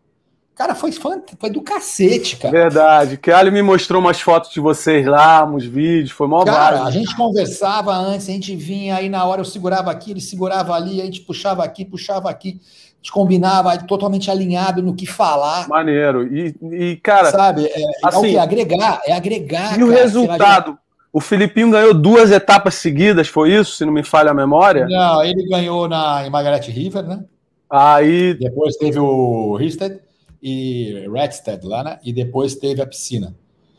Cara, 0.60 0.74
foi, 0.74 0.92
foi 0.92 1.48
do 1.48 1.62
cacete, 1.62 2.36
cara. 2.36 2.52
Verdade. 2.52 3.16
Que 3.16 3.30
Ali 3.30 3.50
me 3.50 3.62
mostrou 3.62 3.98
umas 3.98 4.20
fotos 4.20 4.52
de 4.52 4.60
vocês 4.60 5.06
lá, 5.06 5.42
uns 5.42 5.64
vídeos, 5.64 6.10
foi 6.10 6.28
mó 6.28 6.44
Cara, 6.44 6.82
a 6.82 6.90
gente 6.90 7.16
conversava 7.16 7.94
antes, 7.94 8.28
a 8.28 8.32
gente 8.32 8.54
vinha 8.54 8.96
aí 8.96 9.08
na 9.08 9.24
hora, 9.24 9.40
eu 9.40 9.44
segurava 9.46 9.90
aqui, 9.90 10.10
ele 10.10 10.20
segurava 10.20 10.74
ali, 10.74 11.00
a 11.00 11.06
gente 11.06 11.22
puxava 11.22 11.64
aqui, 11.64 11.82
puxava 11.86 12.28
aqui. 12.28 12.60
A 12.60 12.96
gente 12.98 13.10
combinava 13.10 13.74
totalmente 13.78 14.30
alinhado 14.30 14.82
no 14.82 14.94
que 14.94 15.06
falar. 15.06 15.66
Maneiro. 15.66 16.28
E, 16.30 16.54
e 16.60 16.96
cara. 16.96 17.30
Sabe, 17.30 17.64
é, 17.64 17.82
assim, 18.04 18.36
é 18.36 18.38
agregar, 18.38 19.00
é 19.06 19.14
agregar. 19.14 19.72
E 19.72 19.78
cara, 19.78 19.84
o 19.86 19.88
resultado? 19.88 20.78
O 21.10 21.22
Filipinho 21.22 21.70
ganhou 21.70 21.94
duas 21.94 22.30
etapas 22.30 22.74
seguidas, 22.74 23.28
foi 23.28 23.54
isso, 23.54 23.76
se 23.76 23.86
não 23.86 23.94
me 23.94 24.04
falha 24.04 24.30
a 24.30 24.34
memória? 24.34 24.86
Não, 24.86 25.24
ele 25.24 25.48
ganhou 25.48 25.88
na, 25.88 26.26
em 26.26 26.28
Margaret 26.28 26.70
River, 26.70 27.02
né? 27.02 27.24
Aí. 27.70 28.34
Depois 28.34 28.76
teve 28.76 28.98
o 28.98 29.56
Risted 29.56 30.09
e 30.42 31.06
Redstead 31.12 31.66
lá, 31.66 31.84
né? 31.84 31.98
E 32.02 32.12
depois 32.12 32.54
teve 32.54 32.80
a 32.80 32.86
piscina. 32.86 33.36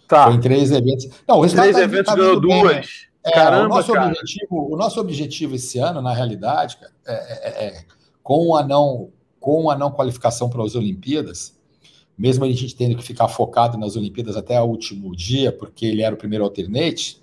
Tá. 0.08 0.26
Foi 0.26 0.36
em 0.36 0.40
três 0.40 0.72
eventos. 0.72 1.08
Não, 1.28 1.40
o 1.40 1.48
três 1.48 1.76
tá 1.76 1.82
eventos 1.82 2.06
tá 2.06 2.16
ganhou 2.16 2.40
duas. 2.40 2.64
Né? 2.64 2.82
é, 3.24 3.32
Caramba, 3.32 3.66
o 3.66 3.70
nosso, 3.70 3.94
cara. 3.94 4.08
Objetivo, 4.08 4.74
o 4.74 4.78
nosso 4.78 5.00
objetivo 5.00 5.56
esse 5.56 5.80
ano, 5.80 6.02
na 6.02 6.14
realidade, 6.14 6.78
cara, 6.78 6.92
é, 7.06 7.14
é, 7.14 7.66
é, 7.66 7.86
com, 8.22 8.56
a 8.56 8.64
não, 8.64 9.10
com 9.40 9.70
a 9.70 9.78
não 9.78 9.92
qualificação 9.92 10.50
para 10.50 10.64
as 10.64 10.76
Olimpíadas, 10.76 11.58
mesmo 12.18 12.44
a 12.44 12.48
gente 12.48 12.76
tendo 12.76 12.96
que 12.96 13.04
ficar 13.04 13.28
focado 13.28 13.78
nas 13.78 13.96
Olimpíadas 13.96 14.36
até 14.36 14.60
o 14.62 14.66
último 14.66 15.16
dia, 15.16 15.52
porque 15.52 15.86
ele 15.86 16.02
era 16.02 16.14
o 16.14 16.18
primeiro 16.18 16.44
alternate, 16.44 17.22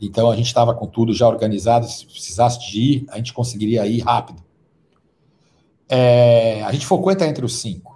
então 0.00 0.30
a 0.30 0.36
gente 0.36 0.46
estava 0.46 0.74
com 0.74 0.86
tudo 0.86 1.12
já 1.12 1.26
organizado, 1.26 1.86
se 1.86 2.04
precisasse 2.06 2.60
de 2.70 2.80
ir, 2.80 3.06
a 3.08 3.16
gente 3.16 3.32
conseguiria 3.32 3.86
ir 3.86 4.00
rápido. 4.00 4.44
É, 5.88 6.62
a 6.64 6.72
gente 6.72 6.86
focou 6.86 7.10
em 7.10 7.14
estar 7.14 7.26
entre 7.26 7.44
os 7.44 7.56
cinco. 7.56 7.95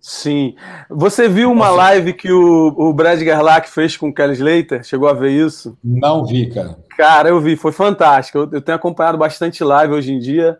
Sim. 0.00 0.54
Você 0.88 1.28
viu 1.28 1.52
uma 1.52 1.68
live 1.68 2.14
que 2.14 2.32
o, 2.32 2.68
o 2.68 2.92
Brad 2.92 3.20
Gerlach 3.20 3.68
fez 3.68 3.96
com 3.96 4.08
o 4.08 4.14
Kelly 4.14 4.32
Slater? 4.32 4.82
Chegou 4.82 5.08
a 5.08 5.12
ver 5.12 5.30
isso? 5.30 5.76
Não 5.84 6.24
vi, 6.24 6.48
cara. 6.48 6.78
Cara, 6.96 7.28
eu 7.28 7.40
vi, 7.40 7.54
foi 7.54 7.70
fantástico. 7.70 8.38
Eu, 8.38 8.48
eu 8.52 8.62
tenho 8.62 8.76
acompanhado 8.76 9.18
bastante 9.18 9.62
live 9.62 9.92
hoje 9.92 10.12
em 10.12 10.18
dia. 10.18 10.58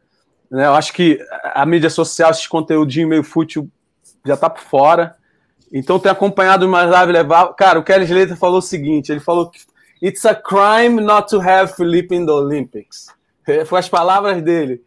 Né? 0.51 0.67
Eu 0.67 0.75
acho 0.75 0.93
que 0.93 1.19
a 1.55 1.65
mídia 1.65 1.89
social, 1.89 2.31
esse 2.31 2.47
conteúdinho 2.49 3.09
meio 3.09 3.25
fútil, 3.25 3.71
já 4.27 4.37
tá 4.37 4.51
por 4.51 4.63
fora. 4.63 5.17
Então 5.73 5.99
tem 5.99 6.13
acompanhado 6.13 6.69
mais 6.69 6.91
live 6.91 7.13
levar. 7.13 7.55
Cara, 7.55 7.79
o 7.79 7.85
Kelly 7.85 8.05
Slater 8.05 8.37
falou 8.37 8.59
o 8.59 8.63
seguinte: 8.63 9.11
ele 9.11 9.21
falou 9.21 9.49
que 9.49 9.61
it's 10.03 10.27
a 10.27 10.35
crime 10.35 11.01
not 11.01 11.31
to 11.31 11.41
have 11.41 11.73
Felipe 11.75 12.15
in 12.15 12.27
the 12.27 12.33
Olympics. 12.33 13.07
Foi 13.67 13.79
as 13.79 13.89
palavras 13.89 14.43
dele. 14.43 14.83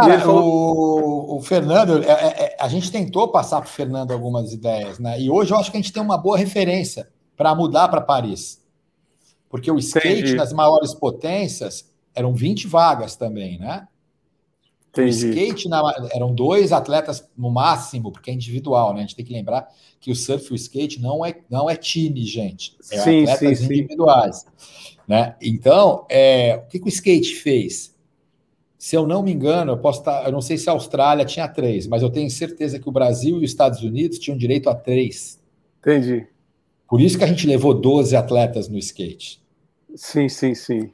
Cara, 0.00 0.20
falou... 0.20 1.34
o, 1.34 1.36
o, 1.36 1.42
Fernando, 1.42 2.02
é, 2.02 2.10
é, 2.10 2.44
é 2.44 2.56
a 2.58 2.68
gente 2.68 2.90
tentou 2.90 3.28
passar 3.28 3.60
para 3.60 3.68
o 3.68 3.72
Fernando 3.72 4.12
algumas 4.12 4.52
ideias, 4.52 4.98
né? 4.98 5.20
E 5.20 5.30
hoje 5.30 5.52
eu 5.52 5.58
acho 5.58 5.70
que 5.70 5.76
a 5.76 5.80
gente 5.80 5.92
tem 5.92 6.02
uma 6.02 6.18
boa 6.18 6.36
referência 6.36 7.08
para 7.36 7.54
mudar 7.54 7.88
para 7.88 8.00
Paris. 8.00 8.64
Porque 9.48 9.70
o 9.70 9.78
skate 9.78 10.08
Entendi. 10.08 10.34
nas 10.34 10.52
maiores 10.52 10.92
potências 10.92 11.90
eram 12.14 12.34
20 12.34 12.66
vagas 12.66 13.16
também, 13.16 13.58
né? 13.58 13.86
Entendi. 14.90 15.26
O 15.26 15.30
skate 15.30 15.68
na, 15.68 15.82
eram 16.12 16.34
dois 16.34 16.72
atletas 16.72 17.28
no 17.36 17.50
máximo, 17.50 18.10
porque 18.10 18.30
é 18.30 18.34
individual, 18.34 18.92
né? 18.92 19.00
A 19.00 19.02
gente 19.02 19.16
tem 19.16 19.24
que 19.24 19.32
lembrar 19.32 19.68
que 20.00 20.10
o 20.10 20.16
surf 20.16 20.48
e 20.50 20.52
o 20.52 20.56
skate 20.56 21.00
não 21.00 21.24
é, 21.24 21.34
não 21.50 21.68
é 21.68 21.76
time, 21.76 22.24
gente. 22.24 22.76
É 22.90 22.98
sim, 22.98 23.22
atletas 23.22 23.58
sim, 23.58 23.64
individuais. 23.64 24.46
Sim. 24.56 24.96
Né? 25.06 25.36
Então, 25.40 26.06
é, 26.08 26.62
o 26.64 26.68
que, 26.68 26.78
que 26.78 26.86
o 26.86 26.88
skate 26.88 27.34
fez? 27.36 27.95
Se 28.78 28.94
eu 28.94 29.06
não 29.06 29.22
me 29.22 29.32
engano, 29.32 29.72
eu 29.72 29.78
posso 29.78 30.00
estar. 30.00 30.24
Eu 30.26 30.32
não 30.32 30.40
sei 30.40 30.58
se 30.58 30.68
a 30.68 30.72
Austrália 30.72 31.24
tinha 31.24 31.48
três, 31.48 31.86
mas 31.86 32.02
eu 32.02 32.10
tenho 32.10 32.30
certeza 32.30 32.78
que 32.78 32.88
o 32.88 32.92
Brasil 32.92 33.36
e 33.40 33.44
os 33.44 33.50
Estados 33.50 33.82
Unidos 33.82 34.18
tinham 34.18 34.36
direito 34.36 34.68
a 34.68 34.74
três. 34.74 35.40
Entendi. 35.80 36.26
Por 36.88 37.00
isso 37.00 37.16
que 37.16 37.24
a 37.24 37.26
gente 37.26 37.46
levou 37.46 37.74
12 37.74 38.14
atletas 38.14 38.68
no 38.68 38.78
skate. 38.78 39.42
Sim, 39.94 40.28
sim, 40.28 40.54
sim. 40.54 40.90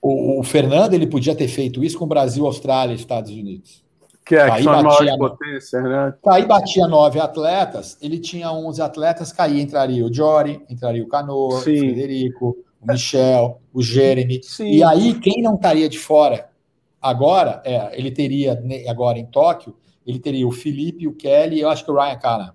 O, 0.00 0.40
o 0.40 0.42
Fernando 0.42 0.94
ele 0.94 1.06
podia 1.06 1.34
ter 1.34 1.48
feito 1.48 1.82
isso 1.82 1.98
com 1.98 2.04
o 2.04 2.08
Brasil, 2.08 2.44
Austrália 2.44 2.92
e 2.92 2.96
Estados 2.96 3.30
Unidos. 3.30 3.82
Que 4.24 4.36
é 4.36 4.62
são 4.62 4.82
batia, 4.82 5.18
potências, 5.18 5.82
né? 5.82 6.14
Aí 6.28 6.46
batia 6.46 6.86
nove 6.86 7.18
atletas, 7.18 7.98
ele 8.00 8.18
tinha 8.18 8.52
11 8.52 8.80
atletas, 8.80 9.32
caía, 9.32 9.60
entraria 9.60 10.04
o 10.04 10.12
Jory, 10.12 10.62
entraria 10.70 11.02
o 11.02 11.08
Canoa, 11.08 11.56
o 11.56 11.60
Federico, 11.60 12.56
o 12.80 12.92
Michel, 12.92 13.60
o 13.72 13.82
Jeremy. 13.82 14.40
Sim. 14.44 14.70
E 14.70 14.84
aí, 14.84 15.14
quem 15.14 15.42
não 15.42 15.56
estaria 15.56 15.88
de 15.88 15.98
fora 15.98 16.51
Agora, 17.02 17.60
é, 17.64 17.98
ele 17.98 18.10
teria, 18.10 18.62
agora 18.88 19.18
em 19.18 19.26
Tóquio, 19.26 19.74
ele 20.06 20.18
teria 20.18 20.46
o 20.46 20.52
Felipe, 20.52 21.08
o 21.08 21.14
Kelly 21.14 21.56
e 21.56 21.60
eu 21.60 21.68
acho 21.68 21.84
que 21.84 21.90
o 21.90 21.94
Ryan 21.94 22.16
Callan. 22.16 22.54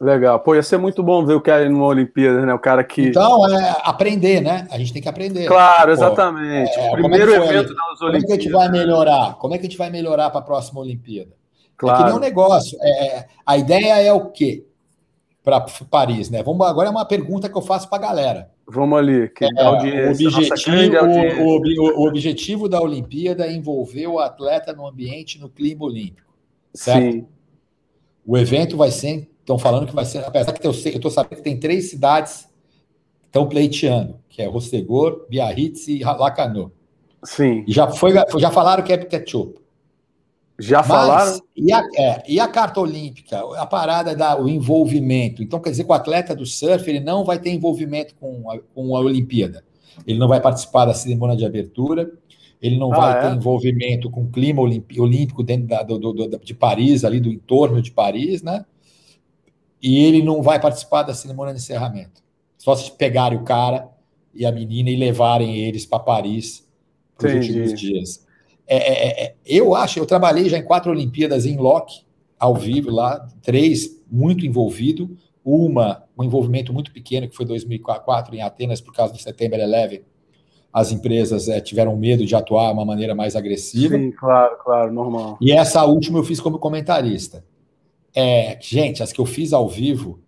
Legal. 0.00 0.38
Pô, 0.38 0.54
ia 0.54 0.62
ser 0.62 0.78
muito 0.78 1.02
bom 1.02 1.26
ver 1.26 1.34
o 1.34 1.40
Kelly 1.40 1.68
numa 1.68 1.86
Olimpíada, 1.86 2.46
né? 2.46 2.54
O 2.54 2.58
cara 2.58 2.84
que. 2.84 3.08
Então, 3.08 3.48
é 3.48 3.76
aprender, 3.82 4.40
né? 4.40 4.66
A 4.70 4.78
gente 4.78 4.92
tem 4.92 5.02
que 5.02 5.08
aprender. 5.08 5.46
Claro, 5.46 5.90
exatamente. 5.90 6.72
Pô, 6.72 6.80
é, 6.80 6.90
o 6.90 6.92
primeiro 6.92 7.32
é 7.32 7.36
evento 7.36 7.74
das 7.74 8.00
Olimpíadas. 8.00 8.00
Como 8.00 8.16
é 8.16 8.20
que 8.20 8.32
a 8.32 8.36
gente 8.36 8.50
vai 8.50 8.70
melhorar? 8.70 9.34
Como 9.34 9.54
é 9.54 9.58
que 9.58 9.66
a 9.66 9.68
gente 9.68 9.78
vai 9.78 9.90
melhorar 9.90 10.30
para 10.30 10.38
a 10.38 10.44
próxima 10.44 10.80
Olimpíada? 10.80 11.32
Claro. 11.76 11.96
É 11.96 11.98
que 11.98 12.08
nem 12.10 12.16
um 12.16 12.20
negócio. 12.20 12.78
É, 12.80 13.06
é, 13.06 13.26
a 13.44 13.56
ideia 13.56 14.00
é 14.00 14.12
o 14.12 14.26
quê? 14.26 14.67
Para 15.48 15.64
Paris, 15.90 16.28
né? 16.28 16.42
Vamos, 16.42 16.66
agora 16.66 16.88
é 16.88 16.90
uma 16.90 17.06
pergunta 17.06 17.48
que 17.48 17.56
eu 17.56 17.62
faço 17.62 17.88
para 17.88 18.04
a 18.04 18.08
galera. 18.08 18.50
Vamos 18.66 18.98
ali, 18.98 19.30
que 19.30 19.46
é, 19.46 19.62
audiência, 19.62 20.28
o, 20.28 20.32
objetivo, 20.34 20.96
o, 21.40 21.56
o, 21.56 22.02
o, 22.02 22.06
objetivo 22.06 22.68
da 22.68 22.82
Olimpíada 22.82 23.46
é 23.46 23.52
envolver 23.54 24.06
o 24.08 24.18
atleta 24.18 24.74
no 24.74 24.86
ambiente, 24.86 25.40
no 25.40 25.48
clima 25.48 25.86
olímpico. 25.86 26.34
Certo? 26.74 27.12
Sim. 27.12 27.26
O 28.26 28.36
evento 28.36 28.76
vai 28.76 28.90
ser, 28.90 29.26
estão 29.40 29.58
falando 29.58 29.86
que 29.86 29.94
vai 29.94 30.04
ser, 30.04 30.18
apesar 30.18 30.52
que 30.52 30.66
eu 30.66 30.70
estou 30.70 31.10
sabendo 31.10 31.36
que 31.36 31.42
tem 31.42 31.58
três 31.58 31.88
cidades 31.88 32.42
que 32.42 33.28
estão 33.28 33.48
pleiteando, 33.48 34.20
que 34.28 34.42
é 34.42 34.46
Rostegor, 34.46 35.24
Biarritz 35.30 35.88
e 35.88 36.04
Lacanau. 36.04 36.70
Sim. 37.24 37.64
E 37.66 37.72
já, 37.72 37.88
foi, 37.88 38.12
já 38.36 38.50
falaram 38.50 38.84
que 38.84 38.92
é 38.92 38.98
ketchup. 38.98 39.58
Já 40.58 40.82
falaram? 40.82 41.40
e, 41.56 41.72
a, 41.72 41.82
é, 41.96 42.22
e 42.26 42.40
a 42.40 42.48
carta 42.48 42.80
olímpica, 42.80 43.38
a 43.56 43.64
parada 43.64 44.16
da 44.16 44.40
o 44.40 44.48
envolvimento. 44.48 45.40
Então, 45.40 45.60
quer 45.60 45.70
dizer 45.70 45.84
que 45.84 45.90
o 45.90 45.94
atleta 45.94 46.34
do 46.34 46.44
surf 46.44 46.88
ele 46.90 46.98
não 46.98 47.24
vai 47.24 47.38
ter 47.38 47.50
envolvimento 47.50 48.14
com 48.16 48.50
a, 48.50 48.58
com 48.74 48.96
a 48.96 49.00
Olimpíada. 49.00 49.64
Ele 50.04 50.18
não 50.18 50.26
vai 50.26 50.40
participar 50.40 50.84
da 50.84 50.94
cerimônia 50.94 51.36
de 51.36 51.44
abertura, 51.44 52.10
ele 52.60 52.76
não 52.76 52.92
ah, 52.92 52.96
vai 52.96 53.18
é? 53.18 53.20
ter 53.28 53.36
envolvimento 53.36 54.10
com 54.10 54.22
o 54.22 54.30
clima 54.30 54.60
olímpico 54.60 55.44
dentro 55.44 55.68
da, 55.68 55.82
do, 55.82 55.98
do, 55.98 56.38
de 56.38 56.54
Paris, 56.54 57.04
ali 57.04 57.20
do 57.20 57.28
entorno 57.28 57.80
de 57.80 57.92
Paris, 57.92 58.42
né? 58.42 58.64
E 59.80 60.04
ele 60.04 60.22
não 60.22 60.42
vai 60.42 60.60
participar 60.60 61.04
da 61.04 61.14
cerimônia 61.14 61.54
de 61.54 61.60
encerramento. 61.60 62.20
Só 62.56 62.74
se 62.74 62.90
pegarem 62.90 63.38
o 63.38 63.44
cara 63.44 63.88
e 64.34 64.44
a 64.44 64.50
menina 64.50 64.90
e 64.90 64.96
levarem 64.96 65.56
eles 65.56 65.86
para 65.86 66.00
Paris 66.00 66.68
nos 67.22 67.32
últimos 67.32 67.74
dias. 67.78 68.26
É, 68.68 68.76
é, 68.76 69.24
é, 69.24 69.34
eu 69.46 69.74
acho, 69.74 69.98
eu 69.98 70.04
trabalhei 70.04 70.48
já 70.48 70.58
em 70.58 70.62
quatro 70.62 70.92
Olimpíadas 70.92 71.46
em 71.46 71.56
Loki, 71.56 72.06
ao 72.38 72.54
vivo 72.54 72.90
lá, 72.90 73.26
três 73.42 73.98
muito 74.10 74.44
envolvido, 74.44 75.16
uma, 75.42 76.04
um 76.16 76.22
envolvimento 76.22 76.72
muito 76.72 76.92
pequeno, 76.92 77.26
que 77.26 77.34
foi 77.34 77.46
2004 77.46 78.34
em 78.34 78.42
Atenas, 78.42 78.80
por 78.82 78.92
causa 78.92 79.14
do 79.14 79.18
Setembro 79.18 79.58
11, 79.58 80.02
as 80.70 80.92
empresas 80.92 81.48
é, 81.48 81.60
tiveram 81.60 81.96
medo 81.96 82.26
de 82.26 82.34
atuar 82.36 82.68
de 82.68 82.74
uma 82.74 82.84
maneira 82.84 83.14
mais 83.14 83.34
agressiva. 83.34 83.96
Sim, 83.96 84.12
claro, 84.12 84.56
claro, 84.62 84.92
normal. 84.92 85.38
E 85.40 85.50
essa 85.50 85.82
última 85.84 86.18
eu 86.18 86.24
fiz 86.24 86.38
como 86.38 86.58
comentarista. 86.58 87.42
É, 88.14 88.58
gente, 88.60 89.02
as 89.02 89.10
que 89.10 89.20
eu 89.20 89.26
fiz 89.26 89.54
ao 89.54 89.66
vivo, 89.66 90.20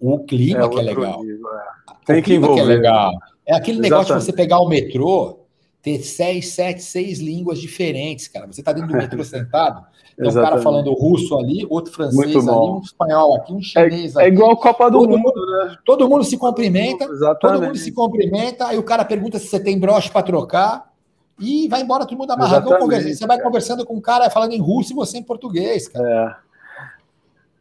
o 0.00 0.20
clima 0.20 0.64
é, 0.64 0.68
que 0.68 0.78
é 0.78 0.82
legal. 0.82 1.22
Nível, 1.22 1.48
é. 1.48 1.94
Tem 2.06 2.22
que 2.22 2.34
envolver. 2.34 2.54
Que 2.54 2.60
é 2.60 2.64
legal. 2.64 3.12
É 3.44 3.54
aquele 3.54 3.78
Exatamente. 3.78 3.82
negócio 3.82 4.18
de 4.18 4.24
você 4.24 4.32
pegar 4.32 4.60
o 4.60 4.68
metrô 4.68 5.41
ter 5.82 5.98
seis, 6.02 6.52
sete, 6.52 6.82
seis 6.82 7.18
línguas 7.18 7.58
diferentes, 7.58 8.28
cara. 8.28 8.46
Você 8.46 8.60
está 8.60 8.72
dentro 8.72 8.90
do 8.90 8.96
metrô 8.96 9.22
sentado, 9.24 9.84
tem 10.16 10.28
um 10.28 10.32
cara 10.32 10.62
falando 10.62 10.92
russo 10.92 11.36
ali, 11.36 11.66
outro 11.68 11.92
francês 11.92 12.48
ali, 12.48 12.56
um 12.56 12.80
espanhol 12.80 13.36
aqui, 13.36 13.52
um 13.52 13.58
é, 13.58 13.62
chinês 13.62 14.14
é, 14.14 14.20
aqui. 14.20 14.30
É 14.30 14.32
igual 14.32 14.52
a 14.52 14.56
Copa 14.56 14.90
do 14.90 15.00
mundo, 15.00 15.18
mundo, 15.18 15.46
né? 15.46 15.76
Todo 15.84 16.08
mundo 16.08 16.22
se 16.22 16.38
cumprimenta, 16.38 17.04
Exatamente. 17.04 17.40
todo 17.40 17.62
mundo 17.66 17.78
se 17.78 17.92
cumprimenta, 17.92 18.68
aí 18.68 18.78
o 18.78 18.82
cara 18.82 19.04
pergunta 19.04 19.38
se 19.38 19.48
você 19.48 19.58
tem 19.58 19.78
broche 19.78 20.10
para 20.10 20.22
trocar 20.22 20.92
e 21.40 21.66
vai 21.68 21.82
embora 21.82 22.06
todo 22.06 22.16
mundo 22.16 22.32
conversando. 22.78 23.14
Você 23.14 23.26
vai 23.26 23.40
conversando 23.40 23.84
com 23.84 23.94
um 23.94 24.00
cara 24.00 24.30
falando 24.30 24.52
em 24.52 24.60
russo 24.60 24.92
e 24.92 24.94
você 24.94 25.18
em 25.18 25.22
português, 25.22 25.88
cara. 25.88 26.38
É. 26.48 26.51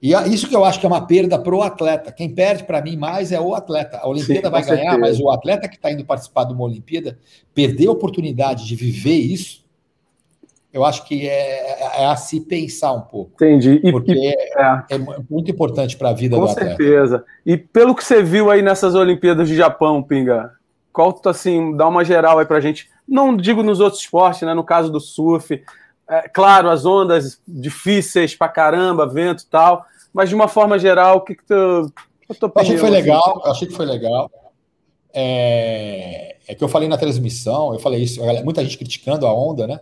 E 0.02 0.14
isso 0.34 0.50
que 0.50 0.56
eu 0.56 0.66
acho 0.66 0.80
que 0.80 0.86
é 0.86 0.90
uma 0.90 1.06
perda 1.06 1.38
para 1.38 1.54
o 1.54 1.62
atleta. 1.62 2.12
Quem 2.12 2.34
perde 2.34 2.64
para 2.64 2.82
mim 2.82 2.98
mais 2.98 3.32
é 3.32 3.40
o 3.40 3.54
atleta. 3.54 3.98
A 3.98 4.08
Olimpíada 4.08 4.48
Sim, 4.48 4.52
vai 4.52 4.64
ganhar, 4.64 4.92
certeza. 4.94 4.98
mas 4.98 5.20
o 5.20 5.30
atleta 5.30 5.70
que 5.70 5.76
está 5.76 5.92
indo 5.92 6.04
participar 6.04 6.46
de 6.46 6.54
uma 6.54 6.64
Olimpíada 6.64 7.20
perder 7.54 7.88
a 7.88 7.92
oportunidade 7.92 8.66
de 8.66 8.76
viver 8.76 9.18
isso, 9.18 9.62
eu 10.74 10.84
acho 10.84 11.06
que 11.06 11.28
é, 11.28 12.02
é 12.02 12.06
a 12.06 12.16
se 12.16 12.42
pensar 12.42 12.94
um 12.94 13.02
pouco. 13.02 13.32
Entendi. 13.36 13.80
E, 13.84 13.92
porque 13.92 14.14
e, 14.14 14.28
é. 14.28 14.86
é. 14.90 14.98
muito 15.30 15.52
importante 15.52 15.96
para 15.96 16.10
a 16.10 16.14
vida 16.14 16.36
Com 16.36 16.46
do 16.46 16.52
atleta. 16.52 16.72
Com 16.72 16.78
certeza. 16.78 17.24
E 17.46 17.56
pelo 17.56 17.94
que 17.94 18.04
você 18.04 18.24
viu 18.24 18.50
aí 18.50 18.64
nessas 18.64 18.96
Olimpíadas 18.96 19.48
de 19.48 19.56
Japão, 19.56 20.02
Pinga, 20.02 20.52
qual 20.92 21.20
assim, 21.26 21.76
dá 21.78 21.88
uma 21.88 22.04
geral 22.04 22.40
aí 22.40 22.46
para 22.46 22.58
a 22.58 22.62
gente? 22.62 22.90
Não 23.08 23.36
digo 23.36 23.62
nos 23.62 23.80
outros 23.80 24.02
esportes, 24.02 24.42
né? 24.42 24.54
No 24.54 24.64
caso 24.64 24.92
do 24.92 25.00
surf, 25.00 25.62
é, 26.12 26.28
claro, 26.28 26.70
as 26.70 26.86
ondas 26.86 27.42
difíceis 27.48 28.36
pra 28.36 28.50
caramba, 28.50 29.08
vento 29.08 29.44
e 29.44 29.46
tal, 29.46 29.86
mas 30.14 30.28
de 30.28 30.36
uma 30.36 30.50
forma 30.50 30.78
geral, 30.78 31.18
o 31.18 31.22
que, 31.22 31.36
que 31.36 31.46
tu. 31.46 31.54
Eu 31.54 32.52
achei 32.56 32.76
que 32.76 32.82
foi 32.82 32.90
legal, 32.90 33.42
achei 33.46 33.68
que 33.68 33.74
foi 33.74 33.86
legal. 33.86 34.30
É, 35.14 36.36
é, 36.48 36.56
que 36.56 36.62
eu 36.62 36.68
falei 36.68 36.90
na 36.90 36.98
transmissão, 36.98 37.74
eu 37.74 37.80
falei 37.80 38.04
isso, 38.04 38.22
muita 38.44 38.62
gente 38.64 38.78
criticando 38.78 39.26
a 39.26 39.34
onda, 39.34 39.66
né? 39.68 39.80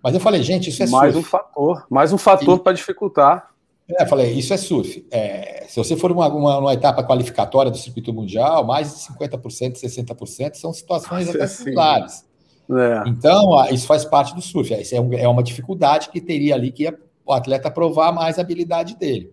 Mas 0.00 0.14
eu 0.14 0.20
falei, 0.20 0.42
gente, 0.42 0.70
isso 0.70 0.82
é 0.82 0.86
mais 0.86 1.14
surf. 1.14 1.26
um 1.26 1.30
fator, 1.30 1.86
mais 1.90 2.12
um 2.12 2.18
fator 2.18 2.58
para 2.60 2.72
dificultar. 2.72 3.50
É, 3.88 4.04
eu 4.04 4.06
falei, 4.06 4.32
isso 4.32 4.54
é 4.54 4.56
surf. 4.56 5.04
É, 5.10 5.64
se 5.68 5.76
você 5.76 5.96
for 5.96 6.12
uma, 6.12 6.28
uma, 6.28 6.58
uma, 6.58 6.74
etapa 6.74 7.02
qualificatória 7.02 7.70
do 7.70 7.76
circuito 7.76 8.12
mundial, 8.12 8.64
mais 8.64 8.94
de 8.94 9.12
50%, 9.12 9.80
60% 9.80 10.54
são 10.54 10.72
situações 10.72 11.28
até 11.34 11.46
similares. 11.46 12.24
É. 12.70 13.08
Então, 13.08 13.64
isso 13.70 13.86
faz 13.86 14.04
parte 14.04 14.34
do 14.34 14.40
surf. 14.40 14.72
Isso 14.74 14.94
é, 14.94 15.22
é 15.22 15.28
uma 15.28 15.42
dificuldade 15.42 16.08
que 16.08 16.20
teria 16.20 16.54
ali 16.54 16.70
que 16.70 16.92
o 17.24 17.32
atleta 17.32 17.70
provar 17.70 18.12
mais 18.12 18.38
a 18.38 18.42
habilidade 18.42 18.96
dele. 18.96 19.32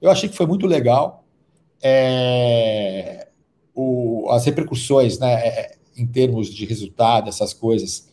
Eu 0.00 0.10
achei 0.10 0.28
que 0.28 0.36
foi 0.36 0.46
muito 0.46 0.66
legal. 0.66 1.24
É, 1.82 3.28
o, 3.74 4.28
as 4.30 4.44
repercussões, 4.44 5.18
né, 5.18 5.32
é, 5.34 5.76
em 5.96 6.06
termos 6.06 6.48
de 6.48 6.64
resultado, 6.64 7.28
essas 7.28 7.52
coisas, 7.52 8.08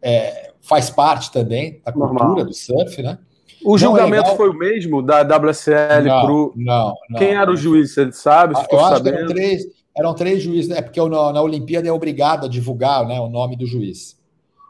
é, 0.00 0.52
faz 0.60 0.90
parte 0.90 1.30
também 1.30 1.80
da 1.84 1.92
cultura 1.92 2.24
Normal. 2.24 2.44
do 2.44 2.54
surf, 2.54 3.02
né? 3.02 3.18
O 3.62 3.70
não 3.70 3.76
é 3.76 3.78
julgamento 3.78 4.30
é 4.30 4.36
foi 4.36 4.48
o 4.48 4.54
mesmo 4.54 5.02
da 5.02 5.20
WSL 5.20 6.04
pro. 6.24 6.52
Não, 6.56 6.94
não. 7.10 7.18
Quem 7.18 7.34
era 7.34 7.50
o 7.50 7.56
juiz? 7.56 7.94
Ele 7.96 8.12
sabe? 8.12 8.54
Ah, 8.56 8.66
eu 8.70 8.80
acho 8.80 8.96
sabendo? 8.96 9.12
que 9.12 9.18
eram 9.18 9.28
três, 9.28 9.66
eram 9.96 10.14
três 10.14 10.42
juízes, 10.42 10.70
é 10.70 10.80
porque 10.80 11.00
na, 11.00 11.32
na 11.32 11.42
Olimpíada 11.42 11.88
é 11.88 11.92
obrigado 11.92 12.46
a 12.46 12.48
divulgar 12.48 13.06
né, 13.06 13.20
o 13.20 13.28
nome 13.28 13.56
do 13.56 13.66
juiz. 13.66 14.18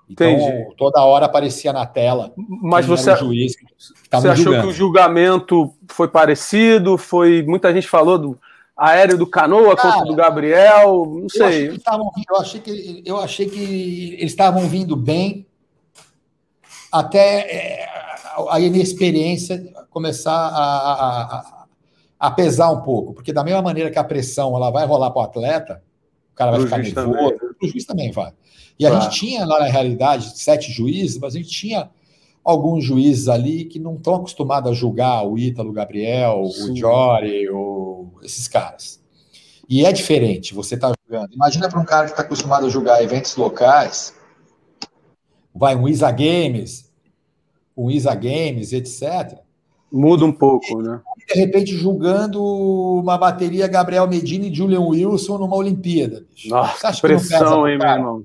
Então, 0.08 0.28
Entendi. 0.28 0.74
toda 0.76 1.04
hora 1.04 1.26
aparecia 1.26 1.72
na 1.72 1.86
tela. 1.86 2.32
Mas 2.36 2.84
você, 2.84 3.14
juiz 3.16 3.54
você 4.10 4.28
achou 4.28 4.36
julgando. 4.36 4.62
que 4.62 4.68
o 4.68 4.72
julgamento 4.72 5.72
foi 5.88 6.08
parecido? 6.08 6.98
Foi 6.98 7.44
muita 7.44 7.72
gente 7.72 7.86
falou 7.86 8.18
do 8.18 8.38
aéreo 8.76 9.16
do 9.16 9.26
Canoa 9.26 9.76
Cara, 9.76 9.92
contra 9.92 10.06
do 10.08 10.16
Gabriel, 10.16 11.06
não 11.06 11.28
sei. 11.28 11.68
Eu, 11.68 11.80
tavam, 11.80 12.10
eu 12.28 12.36
achei 12.36 12.60
que 12.60 13.02
eu 13.06 13.18
achei 13.18 13.48
que 13.48 14.14
eles 14.18 14.32
estavam 14.32 14.66
vindo 14.66 14.96
bem 14.96 15.46
até 16.90 17.40
é, 17.42 17.88
a 18.48 18.58
inexperiência 18.58 19.62
começar 19.90 20.32
a, 20.32 20.64
a, 20.64 21.38
a 21.38 21.59
a 22.20 22.30
pesar 22.30 22.70
um 22.70 22.82
pouco, 22.82 23.14
porque 23.14 23.32
da 23.32 23.42
mesma 23.42 23.62
maneira 23.62 23.90
que 23.90 23.98
a 23.98 24.04
pressão 24.04 24.54
ela 24.54 24.70
vai 24.70 24.86
rolar 24.86 25.10
para 25.10 25.22
o 25.22 25.24
atleta, 25.24 25.82
o 26.30 26.34
cara 26.36 26.50
vai 26.50 26.60
ficar 26.60 26.78
nervoso, 26.78 27.38
o 27.62 27.66
juiz 27.66 27.86
também 27.86 28.12
vai. 28.12 28.30
E 28.78 28.86
a 28.86 29.00
gente 29.00 29.18
tinha 29.18 29.46
lá 29.46 29.60
na 29.60 29.66
realidade 29.66 30.38
sete 30.38 30.70
juízes, 30.70 31.18
mas 31.18 31.34
a 31.34 31.38
gente 31.38 31.48
tinha 31.48 31.88
alguns 32.44 32.84
juízes 32.84 33.26
ali 33.26 33.64
que 33.64 33.78
não 33.78 33.94
estão 33.94 34.16
acostumados 34.16 34.70
a 34.70 34.74
julgar 34.74 35.26
o 35.26 35.38
Ítalo 35.38 35.72
Gabriel, 35.72 36.46
Sim. 36.52 36.72
o 36.72 36.76
Jory, 36.76 37.48
ou 37.48 38.12
esses 38.22 38.46
caras. 38.46 39.00
E 39.68 39.84
é 39.86 39.92
diferente, 39.92 40.52
você 40.52 40.74
está 40.74 40.92
jogando. 41.08 41.32
Imagina 41.32 41.68
para 41.70 41.80
um 41.80 41.84
cara 41.84 42.04
que 42.06 42.12
está 42.12 42.22
acostumado 42.22 42.66
a 42.66 42.68
julgar 42.68 43.02
eventos 43.02 43.36
locais, 43.36 44.14
vai 45.54 45.74
um 45.74 45.88
Isa 45.88 46.10
Games, 46.10 46.90
um 47.74 47.90
Isa 47.90 48.14
Games, 48.14 48.72
etc. 48.72 49.38
Muda 49.90 50.24
um 50.24 50.32
pouco, 50.32 50.82
né? 50.82 51.00
De 51.26 51.38
repente, 51.38 51.76
julgando 51.76 52.42
uma 52.42 53.16
bateria 53.16 53.66
Gabriel 53.66 54.06
Medina 54.06 54.46
e 54.46 54.54
Julian 54.54 54.80
Wilson 54.80 55.38
numa 55.38 55.56
Olimpíada. 55.56 56.24
Bicho. 56.28 56.48
Nossa, 56.48 56.92
que 56.92 57.00
pressão, 57.00 57.68
hein, 57.68 57.78
meu 57.78 57.88
irmão? 57.88 58.24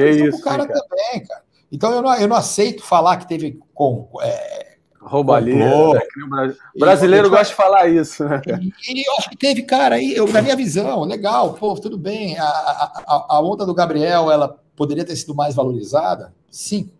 É 0.00 0.02
que 0.02 0.10
isso, 0.10 0.42
cara, 0.42 0.66
cara 0.66 0.80
também, 0.80 1.26
cara. 1.26 1.42
Então 1.70 1.92
eu 1.92 2.02
não, 2.02 2.14
eu 2.14 2.28
não 2.28 2.36
aceito 2.36 2.82
falar 2.82 3.16
que 3.16 3.28
teve 3.28 3.58
com, 3.74 4.08
é, 4.22 4.74
roubalheira. 5.04 5.92
Né? 5.92 6.54
O 6.74 6.80
brasileiro 6.80 7.28
gosta 7.28 7.46
de 7.46 7.54
falar 7.54 7.88
isso. 7.88 8.24
Né? 8.24 8.40
E, 8.46 9.00
e, 9.00 9.06
eu 9.06 9.14
acho 9.18 9.30
que 9.30 9.36
teve, 9.36 9.62
cara, 9.62 9.96
aí, 9.96 10.14
eu, 10.14 10.26
na 10.26 10.42
minha 10.42 10.56
visão, 10.56 11.04
legal, 11.04 11.54
pô, 11.54 11.74
tudo 11.74 11.98
bem. 11.98 12.38
A, 12.38 12.44
a, 12.44 13.26
a, 13.28 13.42
onda 13.42 13.66
do 13.66 13.74
Gabriel, 13.74 14.30
ela 14.30 14.56
poderia 14.74 15.04
ter 15.04 15.16
sido 15.16 15.34
mais 15.34 15.54
valorizada? 15.54 16.34
Sim. 16.50 16.90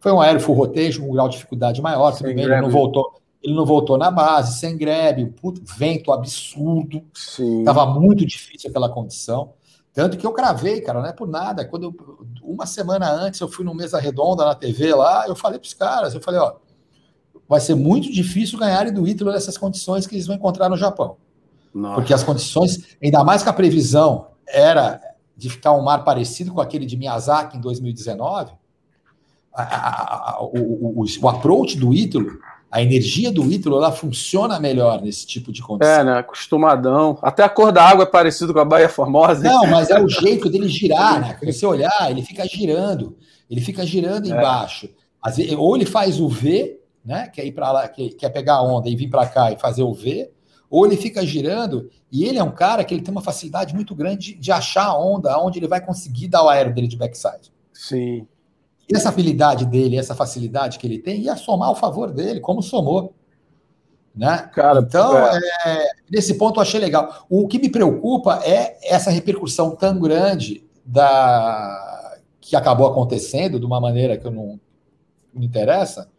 Foi 0.00 0.12
um 0.12 0.20
aéreo 0.20 0.40
full 0.40 0.54
rotation, 0.54 1.02
com 1.02 1.10
um 1.10 1.12
grau 1.12 1.28
de 1.28 1.36
dificuldade 1.36 1.82
maior, 1.82 2.12
tudo 2.12 2.32
bem, 2.34 2.44
ele 2.44 2.60
não 2.60 2.70
voltou. 2.70 3.19
Ele 3.42 3.54
não 3.54 3.64
voltou 3.64 3.96
na 3.96 4.10
base, 4.10 4.58
sem 4.58 4.76
greve, 4.76 5.26
puto, 5.26 5.62
vento 5.78 6.12
absurdo. 6.12 7.02
Sim. 7.14 7.64
Tava 7.64 7.86
muito 7.86 8.26
difícil 8.26 8.68
aquela 8.68 8.88
condição. 8.88 9.54
Tanto 9.92 10.16
que 10.16 10.26
eu 10.26 10.32
cravei, 10.32 10.80
cara, 10.80 11.00
não 11.00 11.08
é 11.08 11.12
por 11.12 11.26
nada. 11.26 11.64
Quando 11.64 11.84
eu, 11.84 12.26
uma 12.42 12.66
semana 12.66 13.10
antes 13.10 13.40
eu 13.40 13.48
fui 13.48 13.64
no 13.64 13.74
mesa 13.74 13.98
redonda 13.98 14.44
na 14.44 14.54
TV 14.54 14.94
lá, 14.94 15.26
eu 15.26 15.34
falei 15.34 15.58
para 15.58 15.66
os 15.66 15.74
caras, 15.74 16.14
eu 16.14 16.20
falei, 16.20 16.38
ó, 16.38 16.54
vai 17.48 17.60
ser 17.60 17.74
muito 17.74 18.12
difícil 18.12 18.58
ganharem 18.58 18.92
do 18.92 19.08
Ítalo 19.08 19.32
nessas 19.32 19.58
condições 19.58 20.06
que 20.06 20.14
eles 20.14 20.26
vão 20.26 20.36
encontrar 20.36 20.68
no 20.68 20.76
Japão. 20.76 21.16
Nossa. 21.74 21.96
Porque 21.96 22.14
as 22.14 22.22
condições, 22.22 22.96
ainda 23.02 23.24
mais 23.24 23.42
que 23.42 23.48
a 23.48 23.52
previsão 23.52 24.28
era 24.46 25.00
de 25.36 25.48
ficar 25.48 25.72
um 25.72 25.82
mar 25.82 26.04
parecido 26.04 26.52
com 26.52 26.60
aquele 26.60 26.84
de 26.84 26.96
Miyazaki 26.96 27.56
em 27.56 27.60
2019, 27.60 28.52
a, 29.52 29.62
a, 29.62 30.30
a, 30.30 30.42
o, 30.42 31.00
o, 31.00 31.04
o, 31.22 31.28
approach 31.28 31.76
do 31.76 31.92
Ítalo 31.92 32.38
a 32.70 32.80
energia 32.80 33.32
do 33.32 33.50
Ítalo 33.50 33.78
ela 33.78 33.90
funciona 33.90 34.60
melhor 34.60 35.02
nesse 35.02 35.26
tipo 35.26 35.50
de 35.50 35.60
condição. 35.60 35.92
É, 35.92 36.04
né? 36.04 36.18
Acostumadão. 36.18 37.18
Até 37.20 37.42
a 37.42 37.48
cor 37.48 37.72
da 37.72 37.82
água 37.82 38.04
é 38.04 38.06
parecido 38.06 38.52
com 38.52 38.60
a 38.60 38.64
Baía 38.64 38.88
Formosa. 38.88 39.42
Não, 39.42 39.66
mas 39.66 39.90
é 39.90 40.00
o 40.00 40.08
jeito 40.08 40.48
dele 40.48 40.68
girar, 40.68 41.20
né? 41.20 41.36
Se 41.40 41.52
você 41.52 41.66
olhar, 41.66 42.10
ele 42.10 42.22
fica 42.22 42.46
girando. 42.46 43.16
Ele 43.50 43.60
fica 43.60 43.84
girando 43.84 44.26
é. 44.26 44.30
embaixo. 44.30 44.88
Vezes, 45.34 45.52
ou 45.58 45.74
ele 45.74 45.84
faz 45.84 46.20
o 46.20 46.28
V, 46.28 46.80
né? 47.04 47.26
Quer 47.28 47.44
ir 47.44 47.52
para 47.52 47.72
lá, 47.72 47.88
quer, 47.88 48.10
quer 48.10 48.28
pegar 48.28 48.54
a 48.54 48.62
onda 48.62 48.88
e 48.88 48.94
vir 48.94 49.10
para 49.10 49.26
cá 49.26 49.50
e 49.50 49.58
fazer 49.58 49.82
o 49.82 49.92
V, 49.92 50.30
ou 50.70 50.86
ele 50.86 50.96
fica 50.96 51.26
girando, 51.26 51.90
e 52.12 52.24
ele 52.24 52.38
é 52.38 52.44
um 52.44 52.52
cara 52.52 52.84
que 52.84 52.94
ele 52.94 53.02
tem 53.02 53.10
uma 53.10 53.20
facilidade 53.20 53.74
muito 53.74 53.96
grande 53.96 54.34
de, 54.34 54.40
de 54.40 54.52
achar 54.52 54.86
a 54.86 54.96
onda 54.96 55.36
onde 55.40 55.58
ele 55.58 55.66
vai 55.66 55.84
conseguir 55.84 56.28
dar 56.28 56.44
o 56.44 56.48
aéreo 56.48 56.72
dele 56.72 56.86
de 56.86 56.96
backside. 56.96 57.52
Sim 57.72 58.26
essa 58.96 59.08
habilidade 59.08 59.64
dele, 59.66 59.96
essa 59.96 60.14
facilidade 60.14 60.78
que 60.78 60.86
ele 60.86 60.98
tem, 60.98 61.22
ia 61.22 61.36
somar 61.36 61.68
ao 61.68 61.76
favor 61.76 62.10
dele, 62.12 62.40
como 62.40 62.62
somou. 62.62 63.14
Né? 64.14 64.50
Cara, 64.52 64.80
então, 64.80 65.16
é. 65.16 65.38
É, 65.66 65.90
nesse 66.10 66.34
ponto 66.34 66.58
eu 66.58 66.62
achei 66.62 66.80
legal. 66.80 67.26
O 67.28 67.46
que 67.46 67.58
me 67.58 67.68
preocupa 67.68 68.40
é 68.44 68.76
essa 68.82 69.10
repercussão 69.10 69.76
tão 69.76 69.98
grande 70.00 70.64
da 70.84 72.18
que 72.40 72.56
acabou 72.56 72.86
acontecendo 72.86 73.60
de 73.60 73.66
uma 73.66 73.80
maneira 73.80 74.16
que 74.16 74.26
eu 74.26 74.30
não 74.30 74.58
me 75.32 75.46
interessa, 75.46 76.10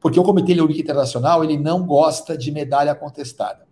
porque 0.00 0.18
o 0.18 0.22
Comitê 0.22 0.52
Olímpico 0.52 0.80
Internacional 0.80 1.44
ele 1.44 1.58
não 1.58 1.84
gosta 1.84 2.38
de 2.38 2.50
medalha 2.50 2.94
contestada. 2.94 3.66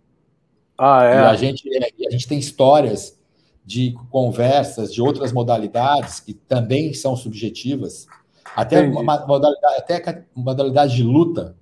Ah, 0.77 1.03
é. 1.03 1.15
E 1.15 1.17
a 1.17 1.35
gente, 1.35 1.69
a 2.07 2.11
gente 2.11 2.27
tem 2.27 2.37
histórias 2.37 3.17
de 3.65 3.95
conversas 4.09 4.93
de 4.93 5.01
outras 5.01 5.31
modalidades 5.31 6.19
que 6.19 6.33
também 6.33 6.93
são 6.93 7.15
subjetivas 7.15 8.07
até 8.55 8.85
modalidade, 8.87 9.75
até 9.77 10.23
modalidade 10.35 10.95
de 10.95 11.03
luta, 11.03 11.55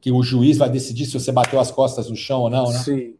que 0.00 0.10
o 0.10 0.22
juiz 0.22 0.56
vai 0.56 0.70
decidir 0.70 1.06
se 1.06 1.18
você 1.18 1.30
bateu 1.30 1.60
as 1.60 1.70
costas 1.70 2.08
no 2.08 2.16
chão 2.16 2.40
ou 2.40 2.50
não, 2.50 2.70
né? 2.70 2.78
Sim. 2.78 3.14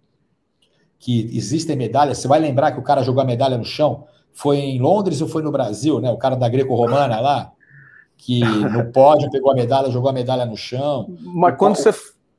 Que 0.99 1.31
existem 1.37 1.77
medalhas. 1.77 2.19
Você 2.19 2.29
vai 2.29 2.41
lembrar 2.41 2.73
que 2.73 2.81
o 2.81 2.83
cara 2.83 3.03
jogou 3.03 3.23
a 3.23 3.27
medalha 3.27 3.59
no 3.59 3.65
chão? 3.65 4.07
Foi 4.33 4.59
em 4.59 4.81
Londres 4.81 5.21
ou 5.21 5.29
foi 5.29 5.43
no 5.43 5.51
Brasil, 5.51 6.01
né? 6.01 6.11
O 6.11 6.17
cara 6.17 6.37
da 6.37 6.49
greco-romana 6.49 7.21
lá, 7.21 7.53
que 8.17 8.41
no 8.71 8.91
pódio 8.93 9.31
pegou 9.31 9.51
a 9.51 9.55
medalha, 9.55 9.91
jogou 9.91 10.09
a 10.09 10.13
medalha 10.13 10.47
no 10.47 10.57
chão. 10.57 11.15
Mas 11.21 11.57
quando 11.57 11.77
você, 11.77 11.93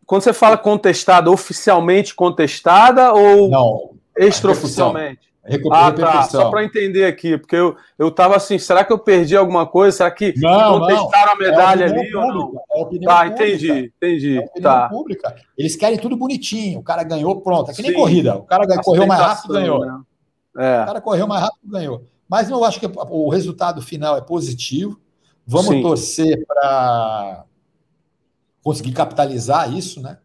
quando 0.05 0.23
você 0.23 0.33
fala 0.33 0.57
contestada, 0.57 1.29
oficialmente 1.29 2.15
contestada 2.15 3.13
ou 3.13 3.49
não, 3.49 3.91
extraoficialmente? 5.55 6.03
ah, 6.03 6.21
tá. 6.21 6.23
Só 6.23 6.49
para 6.49 6.63
entender 6.63 7.05
aqui, 7.05 7.37
porque 7.37 7.55
eu, 7.55 7.75
eu 7.97 8.11
tava 8.11 8.35
assim, 8.35 8.57
será 8.57 8.83
que 8.83 8.91
eu 8.91 8.99
perdi 8.99 9.35
alguma 9.35 9.65
coisa? 9.65 9.97
Será 9.97 10.11
que 10.11 10.33
não, 10.37 10.79
contestaram 10.79 11.25
não. 11.27 11.33
a 11.33 11.37
medalha 11.37 11.85
é 11.85 11.89
ali 11.89 12.15
ou 12.15 12.27
não? 12.27 12.53
É 12.55 12.55
tá, 12.55 12.75
pública. 12.75 13.27
entendi, 13.27 13.93
entendi. 13.95 14.37
É 14.37 14.61
tá. 14.61 14.89
pública. 14.89 15.35
Eles 15.57 15.75
querem 15.75 15.97
tudo 15.97 16.15
bonitinho. 16.15 16.79
O 16.79 16.83
cara 16.83 17.03
ganhou, 17.03 17.41
pronto. 17.41 17.71
É 17.71 17.73
que 17.73 17.81
nem 17.81 17.91
Sim. 17.91 17.97
corrida. 17.97 18.35
O 18.35 18.43
cara 18.43 18.65
correu 18.81 19.07
mais 19.07 19.21
rápido, 19.21 19.53
ganhou. 19.53 19.85
Né? 19.85 20.01
É. 20.57 20.83
O 20.83 20.85
cara 20.85 21.01
correu 21.01 21.27
mais 21.27 21.41
rápido, 21.41 21.71
ganhou. 21.71 22.05
Mas 22.29 22.49
eu 22.49 22.63
acho 22.63 22.79
que 22.79 22.89
o 22.95 23.29
resultado 23.29 23.81
final 23.81 24.17
é 24.17 24.21
positivo. 24.21 24.99
Vamos 25.45 25.67
Sim. 25.67 25.81
torcer 25.81 26.45
para 26.45 27.45
conseguir 28.63 28.93
capitalizar 28.93 29.73
isso, 29.75 30.01
né? 30.01 30.17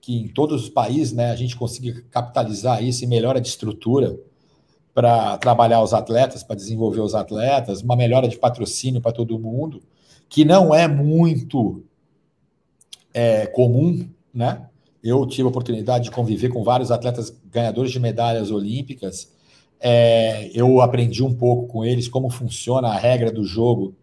Que 0.00 0.16
em 0.16 0.28
todos 0.28 0.64
os 0.64 0.68
países, 0.68 1.12
né, 1.12 1.30
a 1.30 1.36
gente 1.36 1.56
consiga 1.56 2.02
capitalizar 2.10 2.82
isso 2.82 3.04
e 3.04 3.06
melhora 3.06 3.40
de 3.40 3.48
estrutura 3.48 4.18
para 5.00 5.38
trabalhar 5.38 5.82
os 5.82 5.94
atletas, 5.94 6.42
para 6.42 6.56
desenvolver 6.56 7.00
os 7.00 7.14
atletas, 7.14 7.80
uma 7.80 7.96
melhora 7.96 8.28
de 8.28 8.36
patrocínio 8.36 9.00
para 9.00 9.12
todo 9.12 9.38
mundo, 9.38 9.82
que 10.28 10.44
não 10.44 10.74
é 10.74 10.86
muito 10.86 11.82
é, 13.14 13.46
comum, 13.46 14.06
né? 14.32 14.66
Eu 15.02 15.24
tive 15.24 15.44
a 15.44 15.48
oportunidade 15.48 16.04
de 16.04 16.10
conviver 16.10 16.50
com 16.50 16.62
vários 16.62 16.90
atletas 16.90 17.34
ganhadores 17.50 17.90
de 17.90 17.98
medalhas 17.98 18.50
olímpicas. 18.50 19.32
É, 19.80 20.50
eu 20.52 20.82
aprendi 20.82 21.24
um 21.24 21.32
pouco 21.32 21.66
com 21.66 21.82
eles 21.82 22.06
como 22.06 22.28
funciona 22.28 22.88
a 22.88 22.98
regra 22.98 23.32
do 23.32 23.42
jogo 23.42 23.94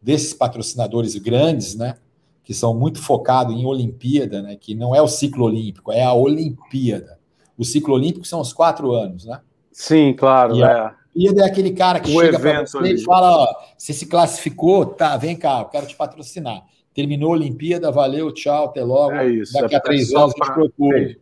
desses 0.00 0.32
patrocinadores 0.32 1.14
grandes, 1.16 1.74
né? 1.74 1.96
Que 2.42 2.54
são 2.54 2.72
muito 2.72 2.98
focados 2.98 3.54
em 3.54 3.66
Olimpíada, 3.66 4.40
né? 4.40 4.56
Que 4.56 4.74
não 4.74 4.94
é 4.94 5.02
o 5.02 5.08
ciclo 5.08 5.44
olímpico, 5.44 5.92
é 5.92 6.02
a 6.02 6.14
Olimpíada. 6.14 7.18
O 7.58 7.64
ciclo 7.64 7.92
olímpico 7.92 8.26
são 8.26 8.40
os 8.40 8.54
quatro 8.54 8.92
anos, 8.92 9.26
né? 9.26 9.38
Sim, 9.76 10.14
claro. 10.14 10.56
E 10.56 10.62
é. 10.62 10.90
Olimpíada 11.14 11.42
é 11.42 11.44
aquele 11.44 11.70
cara 11.72 12.00
que 12.00 12.10
o 12.10 12.18
chega 12.18 12.40
para 12.40 12.66
você 12.66 12.78
ali. 12.78 12.94
e 12.94 13.04
fala: 13.04 13.42
ó, 13.42 13.54
você 13.76 13.92
se 13.92 14.06
classificou, 14.06 14.86
tá, 14.86 15.18
vem 15.18 15.36
cá, 15.36 15.60
eu 15.60 15.66
quero 15.66 15.86
te 15.86 15.94
patrocinar. 15.94 16.64
Terminou 16.94 17.28
a 17.28 17.34
Olimpíada, 17.34 17.92
valeu, 17.92 18.32
tchau, 18.32 18.64
até 18.64 18.82
logo. 18.82 19.12
É 19.12 19.28
isso, 19.28 19.52
Daqui 19.52 19.74
é 19.74 19.78
a 19.78 19.80
três 19.82 20.14
anos 20.14 20.32
a 20.40 20.44
gente 20.44 20.54
procura. 20.54 21.16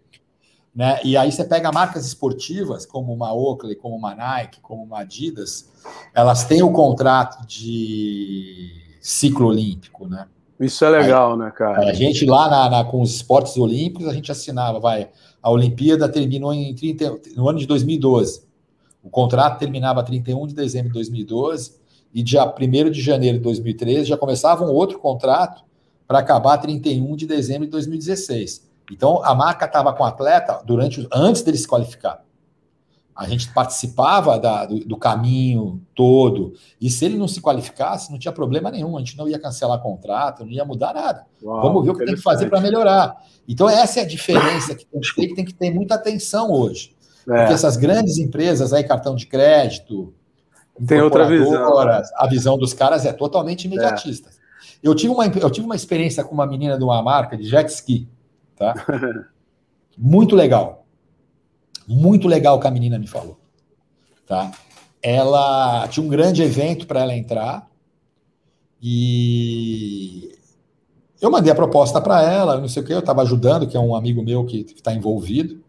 Né? 0.72 1.00
E 1.02 1.16
aí 1.16 1.32
você 1.32 1.44
pega 1.44 1.72
marcas 1.72 2.06
esportivas, 2.06 2.86
como 2.86 3.12
uma 3.12 3.34
Oakley, 3.34 3.74
como 3.74 3.96
uma 3.96 4.14
Nike, 4.14 4.60
como 4.60 4.84
uma 4.84 5.00
Adidas, 5.00 5.72
elas 6.14 6.44
têm 6.44 6.62
o 6.62 6.70
contrato 6.70 7.44
de 7.44 8.70
ciclo 9.00 9.48
olímpico, 9.48 10.06
né? 10.06 10.28
Isso 10.58 10.84
é 10.84 10.90
legal, 10.90 11.32
aí, 11.32 11.38
né, 11.38 11.50
cara? 11.50 11.88
A 11.88 11.92
gente 11.92 12.24
lá 12.24 12.48
na, 12.48 12.70
na, 12.70 12.84
com 12.84 13.00
os 13.00 13.14
esportes 13.14 13.56
olímpicos, 13.56 14.06
a 14.06 14.12
gente 14.12 14.30
assinava, 14.30 14.78
vai, 14.78 15.08
a 15.42 15.50
Olimpíada 15.50 16.08
terminou 16.08 16.52
em 16.52 16.74
30, 16.74 17.20
no 17.36 17.48
ano 17.48 17.58
de 17.58 17.66
2012. 17.66 18.44
O 19.02 19.10
contrato 19.10 19.58
terminava 19.58 20.02
31 20.02 20.46
de 20.46 20.54
dezembro 20.54 20.88
de 20.88 20.94
2012 20.94 21.74
e 22.14 22.22
dia 22.22 22.46
1 22.46 22.90
de 22.90 23.02
janeiro 23.02 23.36
de 23.36 23.44
2013 23.44 24.04
já 24.04 24.16
começava 24.16 24.64
um 24.64 24.72
outro 24.72 24.98
contrato 24.98 25.62
para 26.06 26.20
acabar 26.20 26.56
31 26.58 27.14
de 27.16 27.26
dezembro 27.26 27.66
de 27.66 27.72
2016. 27.72 28.66
Então 28.90 29.22
a 29.22 29.34
marca 29.34 29.66
estava 29.66 29.92
com 29.92 30.02
o 30.02 30.06
atleta 30.06 30.62
durante 30.64 31.06
antes 31.12 31.42
dele 31.42 31.58
se 31.58 31.68
qualificar. 31.68 32.23
A 33.14 33.28
gente 33.28 33.52
participava 33.52 34.38
da, 34.38 34.66
do, 34.66 34.80
do, 34.80 34.96
caminho 34.96 35.80
todo. 35.94 36.54
E 36.80 36.90
se 36.90 37.04
ele 37.04 37.16
não 37.16 37.28
se 37.28 37.40
qualificasse, 37.40 38.10
não 38.10 38.18
tinha 38.18 38.32
problema 38.32 38.70
nenhum. 38.72 38.96
A 38.96 39.00
gente 39.00 39.16
não 39.16 39.28
ia 39.28 39.38
cancelar 39.38 39.80
contrato, 39.80 40.44
não 40.44 40.50
ia 40.50 40.64
mudar 40.64 40.92
nada. 40.92 41.24
Uau, 41.40 41.62
Vamos 41.62 41.84
ver 41.84 41.90
o 41.90 41.94
que 41.94 42.04
tem 42.04 42.16
que 42.16 42.22
fazer 42.22 42.48
para 42.48 42.60
melhorar. 42.60 43.16
Então, 43.46 43.68
essa 43.68 44.00
é 44.00 44.02
a 44.02 44.06
diferença 44.06 44.74
que 44.74 44.84
tem 44.84 45.00
que 45.00 45.14
ter, 45.14 45.26
que 45.28 45.34
tem 45.34 45.44
que 45.44 45.54
ter 45.54 45.70
muita 45.70 45.94
atenção 45.94 46.50
hoje. 46.50 46.94
É. 47.28 47.38
Porque 47.38 47.52
essas 47.52 47.76
grandes 47.76 48.18
empresas 48.18 48.72
aí, 48.72 48.82
cartão 48.82 49.14
de 49.14 49.26
crédito, 49.26 50.12
tem 50.86 51.00
outra 51.00 51.26
visão. 51.26 51.78
A 52.16 52.26
visão 52.26 52.58
dos 52.58 52.72
caras 52.72 53.06
é 53.06 53.12
totalmente 53.12 53.66
imediatista. 53.66 54.28
É. 54.28 54.32
Eu, 54.82 54.94
tive 54.94 55.12
uma, 55.12 55.26
eu 55.26 55.50
tive 55.50 55.64
uma 55.64 55.76
experiência 55.76 56.24
com 56.24 56.34
uma 56.34 56.46
menina 56.46 56.76
de 56.76 56.82
uma 56.82 57.00
marca 57.00 57.36
de 57.36 57.44
jet 57.44 57.68
ski, 57.70 58.08
tá? 58.56 58.74
Muito 59.96 60.34
legal. 60.34 60.83
Muito 61.86 62.28
legal 62.28 62.58
que 62.58 62.66
a 62.66 62.70
menina 62.70 62.98
me 62.98 63.06
falou. 63.06 63.38
Tá? 64.26 64.50
Ela 65.02 65.86
tinha 65.88 66.04
um 66.04 66.08
grande 66.08 66.42
evento 66.42 66.86
para 66.86 67.00
ela 67.00 67.14
entrar 67.14 67.68
e 68.80 70.36
eu 71.20 71.30
mandei 71.30 71.50
a 71.50 71.54
proposta 71.54 72.00
para 72.00 72.22
ela, 72.22 72.60
não 72.60 72.68
sei 72.68 72.82
o 72.82 72.86
que, 72.86 72.92
eu 72.92 72.98
estava 72.98 73.22
ajudando, 73.22 73.66
que 73.66 73.76
é 73.76 73.80
um 73.80 73.94
amigo 73.94 74.22
meu 74.22 74.44
que 74.44 74.60
está 74.60 74.92
envolvido. 74.92 75.64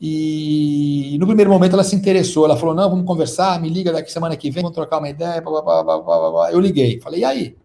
E 0.00 1.16
no 1.20 1.26
primeiro 1.26 1.50
momento 1.50 1.74
ela 1.74 1.84
se 1.84 1.94
interessou, 1.94 2.44
ela 2.44 2.56
falou: 2.56 2.74
Não, 2.74 2.88
vamos 2.88 3.04
conversar, 3.04 3.60
me 3.60 3.68
liga 3.68 3.92
daqui 3.92 4.10
semana 4.10 4.36
que 4.36 4.50
vem, 4.50 4.62
vamos 4.62 4.74
trocar 4.74 4.98
uma 4.98 5.10
ideia. 5.10 5.40
Blá, 5.42 5.60
blá, 5.60 5.82
blá, 5.82 6.52
eu 6.52 6.60
liguei, 6.60 7.00
falei: 7.00 7.20
E 7.20 7.24
aí? 7.24 7.56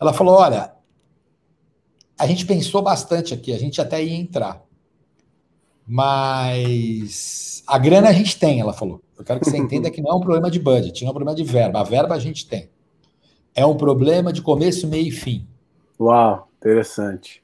Ela 0.00 0.12
falou: 0.14 0.36
Olha, 0.36 0.72
a 2.18 2.26
gente 2.26 2.46
pensou 2.46 2.80
bastante 2.80 3.34
aqui, 3.34 3.52
a 3.52 3.58
gente 3.58 3.80
até 3.80 4.02
ia 4.02 4.16
entrar, 4.16 4.64
mas 5.92 7.64
a 7.66 7.76
grana 7.76 8.10
a 8.10 8.12
gente 8.12 8.38
tem, 8.38 8.60
ela 8.60 8.72
falou. 8.72 9.02
Eu 9.18 9.24
quero 9.24 9.40
que 9.40 9.50
você 9.50 9.58
entenda 9.58 9.90
que 9.90 10.00
não 10.00 10.12
é 10.12 10.14
um 10.14 10.20
problema 10.20 10.48
de 10.48 10.60
budget, 10.60 11.02
não 11.02 11.08
é 11.08 11.10
um 11.10 11.14
problema 11.14 11.36
de 11.36 11.42
verba. 11.42 11.80
A 11.80 11.82
verba 11.82 12.14
a 12.14 12.18
gente 12.20 12.46
tem. 12.46 12.70
É 13.56 13.66
um 13.66 13.76
problema 13.76 14.32
de 14.32 14.40
começo, 14.40 14.86
meio 14.86 15.08
e 15.08 15.10
fim. 15.10 15.48
Uau, 15.98 16.48
interessante. 16.58 17.42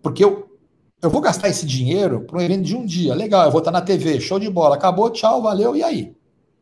Porque 0.00 0.24
eu, 0.24 0.56
eu 1.02 1.10
vou 1.10 1.20
gastar 1.20 1.48
esse 1.48 1.66
dinheiro 1.66 2.20
para 2.20 2.38
um 2.38 2.40
evento 2.40 2.62
de 2.62 2.76
um 2.76 2.86
dia. 2.86 3.12
Legal, 3.12 3.44
eu 3.44 3.50
vou 3.50 3.58
estar 3.58 3.72
na 3.72 3.80
TV, 3.82 4.20
show 4.20 4.38
de 4.38 4.48
bola. 4.48 4.76
Acabou, 4.76 5.10
tchau, 5.10 5.42
valeu, 5.42 5.74
e 5.74 5.82
aí? 5.82 6.14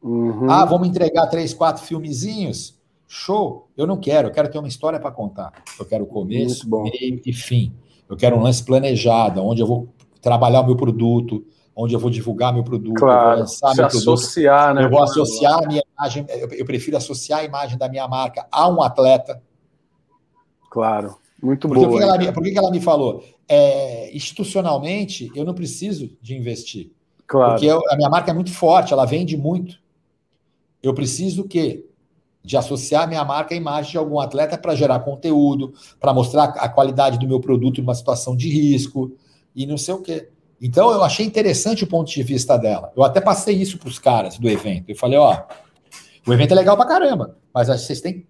Uhum. 0.03 0.51
Ah, 0.51 0.64
vamos 0.64 0.89
entregar 0.89 1.26
três, 1.26 1.53
quatro 1.53 1.85
filmezinhos? 1.85 2.81
Show. 3.07 3.68
Eu 3.76 3.87
não 3.87 3.99
quero, 3.99 4.28
eu 4.28 4.33
quero 4.33 4.51
ter 4.51 4.59
uma 4.59 4.68
história 4.68 4.99
para 4.99 5.11
contar. 5.11 5.53
Eu 5.78 5.85
quero 5.85 6.07
começo, 6.07 6.66
meio 6.70 7.20
e 7.26 7.33
fim. 7.35 7.70
Eu 8.09 8.16
quero 8.16 8.35
um 8.35 8.43
lance 8.43 8.64
planejado, 8.64 9.43
onde 9.43 9.61
eu 9.61 9.66
vou 9.66 9.89
trabalhar 10.21 10.61
o 10.61 10.66
meu 10.66 10.77
produto, 10.77 11.45
onde 11.75 11.95
eu 11.95 12.01
vou 12.01 12.11
divulgar 12.11 12.53
meu 12.53 12.64
produto, 12.64 12.99
claro, 12.99 13.21
eu 13.21 13.29
vou 13.31 13.39
lançar 13.41 13.75
meu 13.75 13.87
associar, 13.87 14.64
produto. 14.64 14.81
Né, 14.81 14.85
eu 14.85 14.91
vou 14.91 15.03
associar 15.03 15.59
a 15.62 15.66
minha 15.66 15.83
imagem, 15.99 16.27
eu, 16.29 16.49
eu 16.51 16.64
prefiro 16.64 16.97
associar 16.97 17.41
a 17.41 17.45
imagem 17.45 17.79
da 17.79 17.89
minha 17.89 18.07
marca 18.07 18.47
a 18.51 18.68
um 18.68 18.83
atleta. 18.83 19.43
Claro, 20.71 21.16
muito 21.43 21.68
Porque 21.68 21.87
boa. 21.87 21.91
Por 21.91 21.99
que, 21.99 22.05
ela 22.05 22.18
me, 22.18 22.33
por 22.33 22.43
que 22.43 22.59
ela 22.59 22.71
me 22.71 22.81
falou? 22.81 23.25
É, 23.49 24.14
institucionalmente, 24.14 25.31
eu 25.35 25.45
não 25.45 25.55
preciso 25.55 26.11
de 26.21 26.37
investir. 26.37 26.93
Claro. 27.27 27.53
Porque 27.53 27.66
eu, 27.66 27.81
a 27.91 27.97
minha 27.97 28.11
marca 28.11 28.31
é 28.31 28.35
muito 28.35 28.53
forte, 28.53 28.93
ela 28.93 29.05
vende 29.05 29.37
muito. 29.37 29.81
Eu 30.83 30.95
preciso 30.95 31.45
que 31.45 31.87
de 32.43 32.57
associar 32.57 33.07
minha 33.07 33.25
marca 33.25 33.55
à 33.55 33.57
imagem 33.57 33.93
de 33.93 33.99
algum 33.99 34.18
atleta 34.18 34.57
para 34.57 34.75
gerar 34.75 35.01
conteúdo, 35.01 35.75
para 35.99 36.12
mostrar 36.12 36.45
a 36.45 36.68
qualidade 36.68 37.18
do 37.18 37.29
meu 37.29 37.39
produto 37.39 37.81
numa 37.81 37.95
situação 37.95 38.35
de 38.35 38.49
risco 38.49 39.12
e 39.55 39.66
não 39.66 39.78
sei 39.78 39.94
o 39.94 40.01
quê. 40.01 40.28
Então 40.61 40.90
eu 40.90 41.03
achei 41.03 41.24
interessante 41.24 41.84
o 41.84 41.86
ponto 41.86 42.11
de 42.11 42.22
vista 42.22 42.57
dela. 42.57 42.92
Eu 42.96 43.03
até 43.03 43.20
passei 43.20 43.57
isso 43.57 43.78
para 43.78 43.88
os 43.88 43.98
caras 43.98 44.38
do 44.38 44.48
evento. 44.48 44.90
Eu 44.90 44.96
falei, 44.96 45.18
ó, 45.18 45.42
o 46.26 46.32
evento 46.32 46.53
é 46.53 46.55
legal 46.55 46.76
para 46.76 46.86
caramba, 46.86 47.36
mas 47.53 47.68
vocês 47.68 48.01
têm 48.01 48.26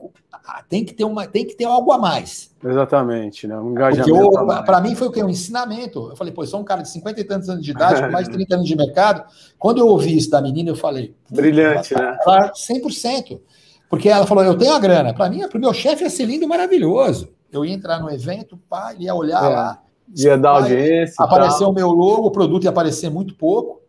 ah, 0.52 0.64
tem 0.68 0.84
que 0.84 0.92
ter 0.92 1.04
uma, 1.04 1.26
tem 1.26 1.46
que 1.46 1.54
ter 1.54 1.64
algo 1.64 1.92
a 1.92 1.98
mais. 1.98 2.50
Exatamente, 2.64 3.46
né? 3.46 3.56
Um 3.56 3.70
engajamento. 3.70 4.46
Para 4.64 4.80
mim 4.80 4.96
foi 4.96 5.08
o 5.08 5.12
que? 5.12 5.22
Um 5.22 5.28
ensinamento. 5.28 6.10
Eu 6.10 6.16
falei, 6.16 6.32
pô, 6.32 6.42
eu 6.42 6.46
sou 6.46 6.60
um 6.60 6.64
cara 6.64 6.82
de 6.82 6.90
50 6.90 7.20
e 7.20 7.24
tantos 7.24 7.48
anos 7.48 7.64
de 7.64 7.70
idade, 7.70 8.00
com 8.02 8.10
mais 8.10 8.26
de 8.26 8.32
30 8.32 8.54
anos 8.56 8.66
de 8.66 8.76
mercado. 8.76 9.24
Quando 9.58 9.78
eu 9.78 9.86
ouvi 9.86 10.16
isso 10.16 10.30
da 10.30 10.40
menina, 10.40 10.70
eu 10.70 10.76
falei. 10.76 11.14
Brilhante, 11.30 11.94
né? 11.94 12.16
100%. 12.26 13.40
Porque 13.88 14.08
ela 14.08 14.26
falou, 14.26 14.42
eu 14.42 14.56
tenho 14.56 14.72
a 14.72 14.78
grana. 14.78 15.14
Para 15.14 15.28
mim, 15.28 15.46
para 15.48 15.58
o 15.58 15.60
meu 15.60 15.72
chefe 15.72 16.04
ia 16.04 16.10
ser 16.10 16.24
lindo 16.24 16.48
maravilhoso. 16.48 17.28
Eu 17.52 17.64
ia 17.64 17.74
entrar 17.74 18.00
no 18.00 18.10
evento, 18.10 18.58
pá, 18.68 18.94
ia 18.98 19.14
olhar 19.14 19.44
é. 19.44 19.48
lá. 19.48 19.82
Ia 20.16 20.36
dar 20.36 20.50
audiência. 20.50 21.14
Aparecer 21.18 21.64
o 21.64 21.72
meu 21.72 21.90
logo, 21.90 22.26
o 22.26 22.30
produto 22.30 22.64
ia 22.64 22.70
aparecer 22.70 23.10
muito 23.10 23.34
pouco. 23.34 23.80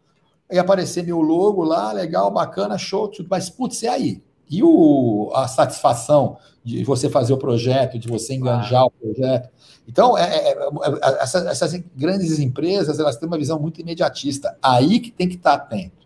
Ia 0.51 0.61
aparecer 0.61 1.03
meu 1.03 1.21
logo 1.21 1.63
lá, 1.63 1.91
legal, 1.91 2.29
bacana, 2.29 2.77
show, 2.77 3.07
tudo. 3.07 3.27
Mas, 3.29 3.49
putz, 3.49 3.83
é 3.83 3.89
aí. 3.89 4.21
E 4.49 4.61
o, 4.61 5.31
a 5.33 5.47
satisfação 5.47 6.37
de 6.63 6.83
você 6.83 7.09
fazer 7.09 7.33
o 7.33 7.37
projeto, 7.37 7.97
de 7.97 8.07
você 8.07 8.35
enganjar 8.35 8.81
ah. 8.81 8.85
o 8.85 8.91
projeto. 8.91 9.49
Então, 9.87 10.17
é, 10.17 10.23
é, 10.23 10.51
é, 10.51 10.57
é 10.57 11.23
essas, 11.23 11.45
essas, 11.45 11.83
grandes 11.95 12.37
empresas, 12.37 12.99
elas 12.99 13.17
têm 13.17 13.27
uma 13.27 13.37
visão 13.37 13.59
muito 13.59 13.81
imediatista. 13.81 14.57
Aí 14.61 14.99
que 14.99 15.09
tem 15.09 15.27
que 15.27 15.35
estar 15.35 15.53
atento. 15.53 16.01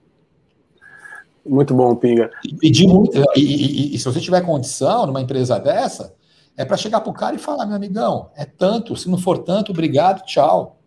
Muito 1.45 1.73
bom, 1.73 1.95
Pinga. 1.95 2.29
E, 2.43 2.71
e, 2.71 2.87
muito, 2.87 3.17
e, 3.35 3.41
e, 3.41 3.95
e 3.95 3.99
se 3.99 4.05
você 4.05 4.19
tiver 4.19 4.41
condição 4.41 5.05
numa 5.05 5.21
empresa 5.21 5.59
dessa, 5.59 6.13
é 6.57 6.63
para 6.63 6.77
chegar 6.77 7.01
para 7.01 7.09
o 7.09 7.13
cara 7.13 7.35
e 7.35 7.39
falar, 7.39 7.65
meu 7.65 7.75
amigão, 7.75 8.29
é 8.35 8.45
tanto, 8.45 8.95
se 8.95 9.09
não 9.09 9.17
for 9.17 9.39
tanto, 9.39 9.71
obrigado, 9.71 10.23
tchau. 10.25 10.79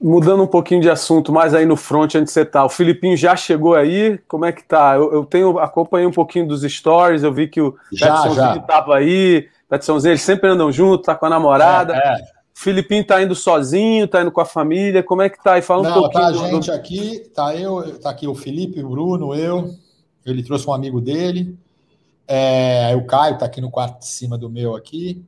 Mudando 0.00 0.44
um 0.44 0.46
pouquinho 0.46 0.80
de 0.80 0.88
assunto, 0.88 1.32
mais 1.32 1.54
aí 1.54 1.66
no 1.66 1.76
front 1.76 2.14
onde 2.14 2.30
você 2.30 2.44
tá. 2.44 2.64
O 2.64 2.68
Filipinho 2.68 3.16
já 3.16 3.34
chegou 3.34 3.74
aí? 3.74 4.18
Como 4.28 4.44
é 4.44 4.52
que 4.52 4.62
tá? 4.62 4.94
Eu, 4.94 5.12
eu 5.12 5.24
tenho 5.24 5.58
acompanhei 5.58 6.06
um 6.06 6.12
pouquinho 6.12 6.46
dos 6.46 6.62
stories, 6.62 7.24
eu 7.24 7.32
vi 7.32 7.48
que 7.48 7.60
o 7.60 7.74
Petzãozinho 7.90 8.62
tava 8.62 8.96
aí. 8.96 9.48
Petzãozinho, 9.68 10.12
eles 10.12 10.22
sempre 10.22 10.48
andam 10.48 10.70
junto, 10.70 11.02
tá 11.02 11.16
com 11.16 11.26
a 11.26 11.30
namorada. 11.30 11.96
É, 11.96 11.98
é. 11.98 12.14
O 12.14 12.60
Filipinho 12.60 13.04
tá 13.04 13.20
indo 13.20 13.34
sozinho, 13.34 14.06
tá 14.06 14.22
indo 14.22 14.30
com 14.30 14.40
a 14.40 14.44
família. 14.44 15.02
Como 15.02 15.20
é 15.20 15.28
que 15.28 15.42
tá? 15.42 15.58
E 15.58 15.62
fala 15.62 15.80
um 15.80 15.84
Não, 15.84 15.94
pouquinho. 15.94 16.22
Tá 16.22 16.28
a 16.28 16.32
gente 16.32 16.66
do... 16.66 16.72
aqui, 16.72 17.18
tá 17.34 17.56
eu, 17.56 17.98
tá 17.98 18.10
aqui 18.10 18.26
o 18.28 18.36
Felipe, 18.36 18.82
o 18.82 18.88
Bruno, 18.88 19.34
eu. 19.34 19.74
Ele 20.24 20.44
trouxe 20.44 20.68
um 20.68 20.72
amigo 20.72 21.00
dele. 21.00 21.58
É, 22.28 22.94
o 22.94 23.06
Caio 23.06 23.38
tá 23.38 23.46
aqui 23.46 23.58
no 23.58 23.70
quarto 23.70 24.00
de 24.00 24.06
cima 24.06 24.36
do 24.36 24.50
meu 24.50 24.76
aqui. 24.76 25.24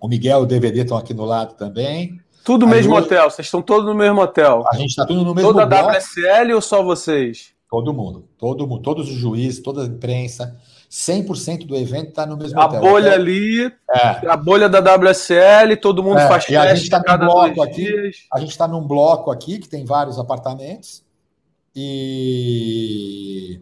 O 0.00 0.08
Miguel 0.08 0.40
e 0.40 0.42
o 0.42 0.46
DVD 0.46 0.80
estão 0.80 0.96
aqui 0.96 1.14
no 1.14 1.24
lado 1.24 1.54
também. 1.54 2.20
Tudo 2.44 2.66
no 2.66 2.72
mesmo 2.72 2.94
hoje... 2.94 3.04
hotel, 3.04 3.30
vocês 3.30 3.46
estão 3.46 3.62
todos 3.62 3.86
no 3.86 3.94
mesmo 3.94 4.20
hotel. 4.20 4.64
A 4.72 4.76
gente 4.76 4.90
está 4.90 5.06
tudo 5.06 5.24
no 5.24 5.34
mesmo 5.34 5.52
Toda 5.52 5.62
a 5.62 5.96
WSL 5.96 6.54
ou 6.54 6.60
só 6.60 6.82
vocês? 6.82 7.52
Todo 7.70 7.94
mundo, 7.94 8.24
todo 8.36 8.66
mundo, 8.66 8.82
todos 8.82 9.08
os 9.08 9.14
juízes, 9.14 9.62
toda 9.62 9.82
a 9.82 9.86
imprensa, 9.86 10.56
100% 10.90 11.64
do 11.64 11.76
evento 11.76 12.08
está 12.08 12.26
no 12.26 12.36
mesmo 12.36 12.58
a 12.58 12.64
hotel. 12.66 12.78
A 12.78 12.82
bolha 12.82 13.12
ali, 13.12 13.66
é. 13.66 14.26
a 14.26 14.36
bolha 14.36 14.68
da 14.68 14.80
WSL, 14.80 15.76
todo 15.80 16.02
mundo 16.02 16.18
é. 16.18 16.26
faz 16.26 16.48
e 16.48 16.56
a 16.56 16.74
gente 16.74 16.84
está 16.84 16.98
num 16.98 17.26
bloco 17.26 17.62
aqui. 17.62 17.84
Dias. 17.84 18.16
A 18.32 18.40
gente 18.40 18.50
está 18.50 18.66
num 18.66 18.84
bloco 18.84 19.30
aqui 19.30 19.58
que 19.58 19.68
tem 19.68 19.84
vários 19.84 20.18
apartamentos 20.18 21.04
e 21.76 23.60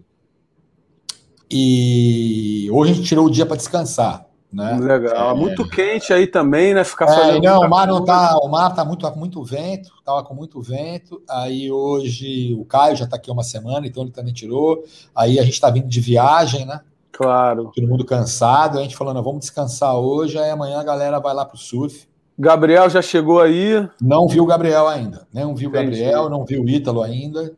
e 1.50 2.68
hoje 2.70 2.92
a 2.92 2.94
gente 2.94 3.06
tirou 3.06 3.26
o 3.26 3.30
dia 3.30 3.46
para 3.46 3.56
descansar. 3.56 4.26
Né? 4.50 4.78
Legal. 4.80 5.36
É... 5.36 5.38
Muito 5.38 5.68
quente 5.68 6.12
aí 6.12 6.26
também, 6.26 6.72
né? 6.72 6.82
Ficar 6.82 7.06
é. 7.06 7.38
Não, 7.40 7.60
o 7.60 7.68
mar 7.68 7.86
não 7.86 8.04
tá. 8.04 8.38
O 8.42 8.48
mar 8.48 8.74
tá 8.74 8.84
muito, 8.84 9.10
muito 9.16 9.42
vento, 9.44 9.90
tava 10.04 10.22
com 10.24 10.34
muito 10.34 10.60
vento. 10.62 11.22
Aí 11.28 11.70
hoje 11.70 12.54
o 12.58 12.64
Caio 12.64 12.96
já 12.96 13.06
tá 13.06 13.16
aqui 13.16 13.30
uma 13.30 13.42
semana, 13.42 13.86
então 13.86 14.02
ele 14.02 14.12
também 14.12 14.32
tirou. 14.32 14.82
Aí 15.14 15.38
a 15.38 15.42
gente 15.42 15.60
tá 15.60 15.68
vindo 15.70 15.86
de 15.86 16.00
viagem, 16.00 16.64
né? 16.64 16.80
Claro. 17.12 17.70
Todo 17.74 17.86
mundo 17.86 18.04
cansado, 18.04 18.78
a 18.78 18.82
gente 18.82 18.96
falando, 18.96 19.22
vamos 19.22 19.40
descansar 19.40 19.96
hoje, 19.96 20.38
aí 20.38 20.50
amanhã 20.50 20.78
a 20.78 20.84
galera 20.84 21.18
vai 21.18 21.34
lá 21.34 21.44
pro 21.44 21.58
surf. 21.58 22.08
Gabriel 22.38 22.88
já 22.88 23.02
chegou 23.02 23.40
aí? 23.40 23.86
Não 24.00 24.28
viu 24.28 24.44
o 24.44 24.46
Gabriel 24.46 24.86
ainda. 24.86 25.26
Não 25.34 25.56
viu 25.56 25.68
o 25.68 25.72
Gabriel, 25.72 26.30
não 26.30 26.44
viu 26.44 26.62
o 26.62 26.68
Ítalo 26.68 27.02
ainda. 27.02 27.52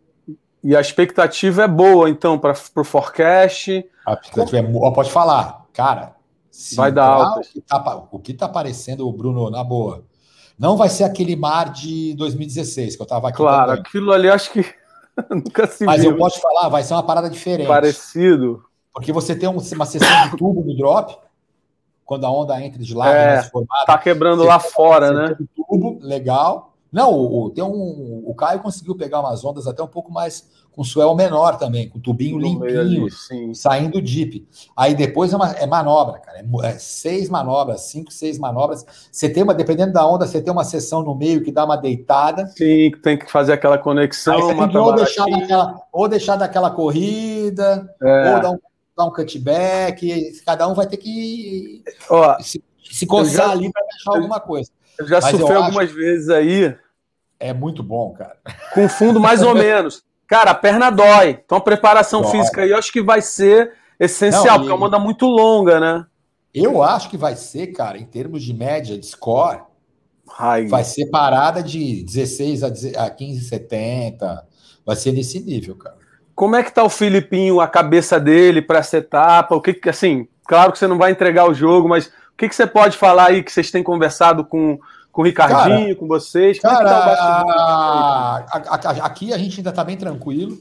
E 0.63 0.77
a 0.77 0.81
expectativa 0.81 1.63
é 1.65 1.69
boa, 1.69 2.11
então, 2.11 2.39
para 2.39 2.53
o 2.53 2.85
forecast. 2.85 3.85
A 4.07 4.13
expectativa 4.13 4.59
é 4.59 4.63
boa, 4.63 4.93
pode 4.93 5.11
falar. 5.11 5.67
Cara, 5.73 6.15
vai 6.75 6.93
dar 6.93 7.07
alta. 7.07 7.41
O 8.11 8.19
que 8.19 8.33
está 8.33 8.47
tá 8.47 8.51
aparecendo, 8.51 9.09
o 9.09 9.13
Bruno, 9.13 9.51
na 9.51 9.65
boa, 9.65 10.05
não 10.59 10.77
vai 10.77 10.91
ser 10.91 11.05
aquele 11.05 11.35
mar 11.35 11.73
de 11.73 12.15
2016 12.15 12.97
que 12.97 13.01
eu 13.01 13.05
estava 13.05 13.29
aqui. 13.29 13.39
Claro, 13.39 13.69
também. 13.69 13.81
aquilo 13.81 14.13
ali 14.13 14.29
acho 14.29 14.53
que 14.53 14.65
nunca 15.31 15.67
se 15.67 15.85
Mas 15.85 16.03
viu. 16.03 16.11
eu 16.11 16.19
posso 16.19 16.39
falar, 16.41 16.69
vai 16.69 16.83
ser 16.83 16.93
uma 16.93 17.03
parada 17.03 17.31
diferente. 17.31 17.67
Parecido. 17.67 18.63
Porque 18.93 19.13
você 19.13 19.35
tem 19.35 19.49
uma 19.49 19.87
sessão 19.87 20.29
de 20.31 20.37
tubo 20.37 20.63
no 20.63 20.77
drop, 20.77 21.17
quando 22.05 22.27
a 22.27 22.31
onda 22.31 22.61
entra 22.61 22.83
de 22.83 22.95
lado 22.95 23.15
é, 23.15 23.43
formada. 23.45 23.87
Tá 23.87 23.97
quebrando 23.97 24.43
lá 24.45 24.59
fora, 24.59 25.13
né? 25.13 25.37
Tubo, 25.57 25.99
legal. 26.03 26.75
Não, 26.93 27.15
o, 27.15 27.51
tem 27.51 27.63
um, 27.63 28.23
o 28.27 28.35
Caio 28.35 28.61
conseguiu 28.61 28.97
pegar 28.97 29.21
umas 29.21 29.45
ondas 29.45 29.67
até 29.67 29.83
um 29.83 29.89
pouco 29.89 30.13
mais 30.13 30.51
com 30.73 30.85
swell 30.85 31.15
menor 31.15 31.59
também, 31.59 31.89
com 31.89 31.99
tubinho 31.99 32.39
no 32.39 32.43
limpinho, 32.43 32.81
ali, 32.81 33.55
saindo 33.55 34.01
deep. 34.01 34.47
Aí 34.77 34.95
depois 34.95 35.33
é, 35.33 35.37
uma, 35.37 35.51
é 35.53 35.67
manobra, 35.67 36.21
cara. 36.21 36.39
É, 36.39 36.67
é, 36.67 36.79
seis 36.79 37.29
manobras, 37.29 37.83
cinco, 37.83 38.13
seis 38.13 38.39
manobras. 38.39 38.85
Você 39.11 39.29
tem 39.29 39.43
uma, 39.43 39.55
dependendo 39.55 39.93
da 39.93 40.07
onda, 40.07 40.27
você 40.27 40.41
tem 40.41 40.53
uma 40.53 40.65
sessão 40.65 41.03
no 41.03 41.15
meio 41.15 41.43
que 41.43 41.53
dá 41.53 41.65
uma 41.65 41.77
deitada. 41.77 42.47
Sim, 42.47 42.93
tem 43.03 43.19
que 43.19 43.31
fazer 43.31 43.53
aquela 43.53 43.79
conexão. 43.79 44.35
Aí 44.35 44.43
você 44.43 44.55
tem 44.55 44.69
que 44.69 44.79
ou 44.79 44.95
deixar, 44.95 45.27
daquela, 45.27 45.83
ou 45.93 46.09
deixar 46.09 46.37
daquela 46.37 46.71
corrida, 46.71 47.95
é. 48.01 48.35
ou 48.35 48.41
dar 48.41 48.51
um, 48.53 48.59
dar 48.97 49.05
um 49.07 49.13
cutback. 49.13 50.41
Cada 50.47 50.69
um 50.69 50.75
vai 50.75 50.87
ter 50.87 50.97
que 50.97 51.83
Ó, 52.09 52.39
se, 52.41 52.63
se 52.91 53.07
coçar 53.07 53.49
já, 53.49 53.53
ali 53.53 53.71
para 53.73 53.85
deixar 53.87 54.15
alguma 54.15 54.41
coisa. 54.41 54.71
Eu 54.99 55.07
já 55.07 55.21
Mas 55.21 55.31
sofri 55.31 55.55
algumas 55.55 55.87
acho... 55.87 55.95
vezes 55.95 56.29
aí. 56.29 56.77
É 57.39 57.55
muito 57.55 57.83
bom, 57.83 58.13
cara. 58.13 58.37
Com 58.75 58.87
fundo 58.87 59.19
mais 59.19 59.43
ou 59.43 59.55
menos. 59.57 60.05
Cara, 60.31 60.53
a 60.53 60.55
perna 60.55 60.89
dói. 60.89 61.41
Então 61.45 61.59
a 61.59 61.61
preparação 61.61 62.23
dói. 62.23 62.31
física 62.31 62.63
aí 62.63 62.71
eu 62.71 62.79
acho 62.79 62.93
que 62.93 63.03
vai 63.03 63.21
ser 63.21 63.73
essencial, 63.99 64.45
Não, 64.45 64.59
porque 64.59 64.73
é 64.73 64.75
uma 64.75 64.87
onda 64.87 64.99
muito 64.99 65.27
longa, 65.27 65.81
né? 65.81 66.07
Eu 66.55 66.83
acho 66.83 67.11
que 67.11 67.17
vai 67.17 67.35
ser, 67.35 67.67
cara, 67.69 67.99
em 67.99 68.07
termos 68.07 68.43
de 68.43 68.55
média 68.55 68.97
de 68.97 69.07
score, 69.07 69.61
High. 70.33 70.69
Vai 70.69 70.85
ser 70.85 71.07
parada 71.07 71.63
de 71.63 72.05
16 72.05 72.63
a 72.63 72.71
15,70. 72.71 74.43
Vai 74.87 74.97
ser 74.97 75.13
nesse 75.13 75.41
nível, 75.41 75.75
cara. 75.77 75.97
Como 76.35 76.57
é 76.57 76.63
que 76.63 76.73
tá 76.73 76.83
o 76.83 76.89
Filipinho, 76.89 77.61
a 77.61 77.69
cabeça 77.69 78.19
dele 78.19 78.63
para 78.63 78.79
essa 78.79 78.99
etapa? 78.99 79.55
O 79.55 79.61
que 79.61 79.75
que, 79.75 79.91
assim, 79.91 80.27
claro 80.47 80.73
que 80.73 80.79
você 80.79 80.87
não 80.87 80.97
vai 80.97 81.11
entregar 81.11 81.47
o 81.49 81.53
jogo, 81.53 81.89
mas 81.89 82.07
o 82.07 82.37
que, 82.39 82.49
que 82.49 82.55
você 82.55 82.67
pode 82.67 82.97
falar 82.97 83.27
aí 83.27 83.43
que 83.43 83.53
vocês 83.53 83.71
têm 83.71 83.83
conversado 83.83 84.45
com, 84.45 84.79
com 85.13 85.23
o 85.23 85.25
Ricardinho, 85.25 85.81
cara, 85.81 85.97
com 85.97 86.07
vocês? 86.07 86.59
Como 86.61 86.73
cara, 86.73 86.89
é 86.89 86.93
tá 86.93 87.45
a, 87.49 88.75
a, 88.75 89.07
aqui 89.07 89.33
a 89.33 89.39
gente 89.39 89.59
ainda 89.59 89.73
tá 89.73 89.83
bem 89.83 89.97
tranquilo. 89.97 90.59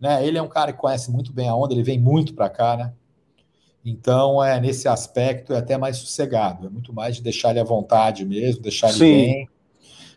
Né? 0.00 0.26
Ele 0.26 0.38
é 0.38 0.42
um 0.42 0.48
cara 0.48 0.72
que 0.72 0.78
conhece 0.78 1.10
muito 1.10 1.32
bem 1.32 1.48
a 1.48 1.54
onda, 1.54 1.72
ele 1.72 1.82
vem 1.82 1.98
muito 1.98 2.34
para 2.34 2.50
cá, 2.50 2.76
né? 2.76 2.92
Então, 3.84 4.42
é 4.42 4.58
nesse 4.58 4.88
aspecto 4.88 5.52
é 5.52 5.58
até 5.58 5.76
mais 5.76 5.98
sossegado, 5.98 6.66
é 6.66 6.70
muito 6.70 6.92
mais 6.92 7.16
de 7.16 7.22
deixar 7.22 7.50
ele 7.50 7.60
à 7.60 7.64
vontade 7.64 8.24
mesmo, 8.24 8.62
deixar 8.62 8.88
ele 8.88 8.98
Sim. 8.98 9.04
bem, 9.04 9.48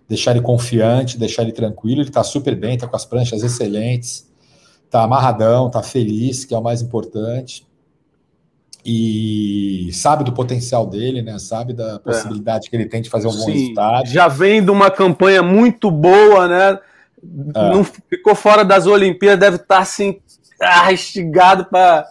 deixar 0.08 0.32
ele 0.32 0.42
confiante, 0.42 1.18
deixar 1.18 1.44
ele 1.44 1.52
tranquilo. 1.52 2.02
Ele 2.02 2.10
está 2.10 2.24
super 2.24 2.56
bem, 2.56 2.76
está 2.76 2.88
com 2.88 2.96
as 2.96 3.06
pranchas 3.06 3.44
excelentes, 3.44 4.32
está 4.86 5.04
amarradão, 5.04 5.68
está 5.68 5.84
feliz, 5.84 6.46
que 6.46 6.54
é 6.54 6.58
o 6.58 6.64
mais 6.64 6.82
importante. 6.82 7.68
E 8.90 9.90
sabe 9.92 10.24
do 10.24 10.32
potencial 10.32 10.88
dele, 10.88 11.22
né? 11.22 11.38
Sabe 11.40 11.74
da 11.74 11.96
é. 11.96 12.00
possibilidade 12.00 12.68
é. 12.68 12.70
que 12.70 12.76
ele 12.78 12.86
tem 12.86 13.02
de 13.02 13.10
fazer 13.10 13.28
um 13.28 13.32
bom 13.32 13.44
Sim. 13.44 13.52
resultado. 13.52 14.08
Já 14.08 14.30
vem 14.30 14.64
de 14.64 14.72
uma 14.72 14.90
campanha 14.90 15.44
muito 15.44 15.92
boa, 15.92 16.48
né? 16.48 16.80
É. 17.54 17.70
Não 17.70 17.84
ficou 17.84 18.34
fora 18.34 18.64
das 18.64 18.88
Olimpíadas, 18.88 19.40
deve 19.42 19.56
estar 19.58 19.76
tá, 19.76 19.82
assim, 19.82 20.22
arrestigado 20.62 21.66
para 21.66 22.08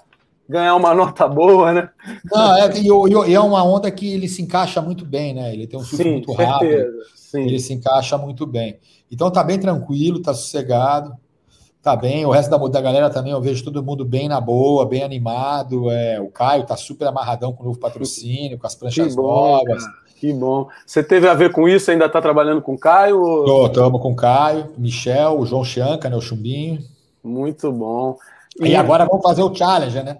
ganhar 0.46 0.74
uma 0.74 0.92
nota 0.92 1.26
boa, 1.26 1.72
né? 1.72 1.88
Não, 2.30 2.58
é, 2.58 2.70
e, 2.78 3.32
é 3.32 3.40
uma 3.40 3.64
onda 3.64 3.90
que 3.90 4.12
ele 4.12 4.28
se 4.28 4.42
encaixa 4.42 4.82
muito 4.82 5.02
bem, 5.02 5.32
né? 5.32 5.54
Ele 5.54 5.66
tem 5.66 5.80
um 5.80 5.82
surf 5.82 6.04
muito 6.04 6.28
certeza, 6.34 6.50
rápido, 6.50 6.92
sim. 7.14 7.42
ele 7.42 7.58
se 7.58 7.72
encaixa 7.72 8.18
muito 8.18 8.46
bem. 8.46 8.78
Então 9.10 9.30
tá 9.30 9.42
bem 9.42 9.58
tranquilo, 9.58 10.20
tá 10.20 10.34
sossegado, 10.34 11.16
tá 11.86 11.94
bem. 11.94 12.26
O 12.26 12.30
resto 12.30 12.50
da, 12.50 12.58
da 12.58 12.80
galera 12.80 13.08
também 13.08 13.30
eu 13.30 13.40
vejo 13.40 13.62
todo 13.62 13.80
mundo 13.80 14.04
bem 14.04 14.28
na 14.28 14.40
boa, 14.40 14.84
bem 14.84 15.04
animado. 15.04 15.88
É, 15.88 16.20
o 16.20 16.26
Caio 16.26 16.66
tá 16.66 16.76
super 16.76 17.06
amarradão 17.06 17.52
com 17.52 17.62
o 17.62 17.66
novo 17.66 17.78
patrocínio, 17.78 18.58
com 18.58 18.66
as 18.66 18.74
pranchas 18.74 19.14
que 19.14 19.14
bom, 19.14 19.52
novas. 19.52 19.84
Cara, 19.84 19.96
que 20.16 20.32
bom. 20.32 20.66
Você 20.84 21.00
teve 21.00 21.28
a 21.28 21.34
ver 21.34 21.52
com 21.52 21.68
isso? 21.68 21.88
Ainda 21.88 22.08
tá 22.08 22.20
trabalhando 22.20 22.60
com 22.60 22.74
o 22.74 22.78
Caio? 22.78 23.20
Tô, 23.44 23.68
tamo 23.68 24.00
com 24.00 24.10
o 24.10 24.16
Caio, 24.16 24.66
Michel, 24.76 25.38
o 25.38 25.46
João 25.46 25.62
Chianca, 25.62 26.10
né? 26.10 26.16
O 26.16 26.20
Chumbinho. 26.20 26.80
Muito 27.22 27.70
bom. 27.70 28.18
E, 28.60 28.70
e 28.70 28.74
agora 28.74 29.04
vamos 29.04 29.22
fazer 29.22 29.44
o 29.44 29.54
challenge, 29.54 30.02
né? 30.02 30.18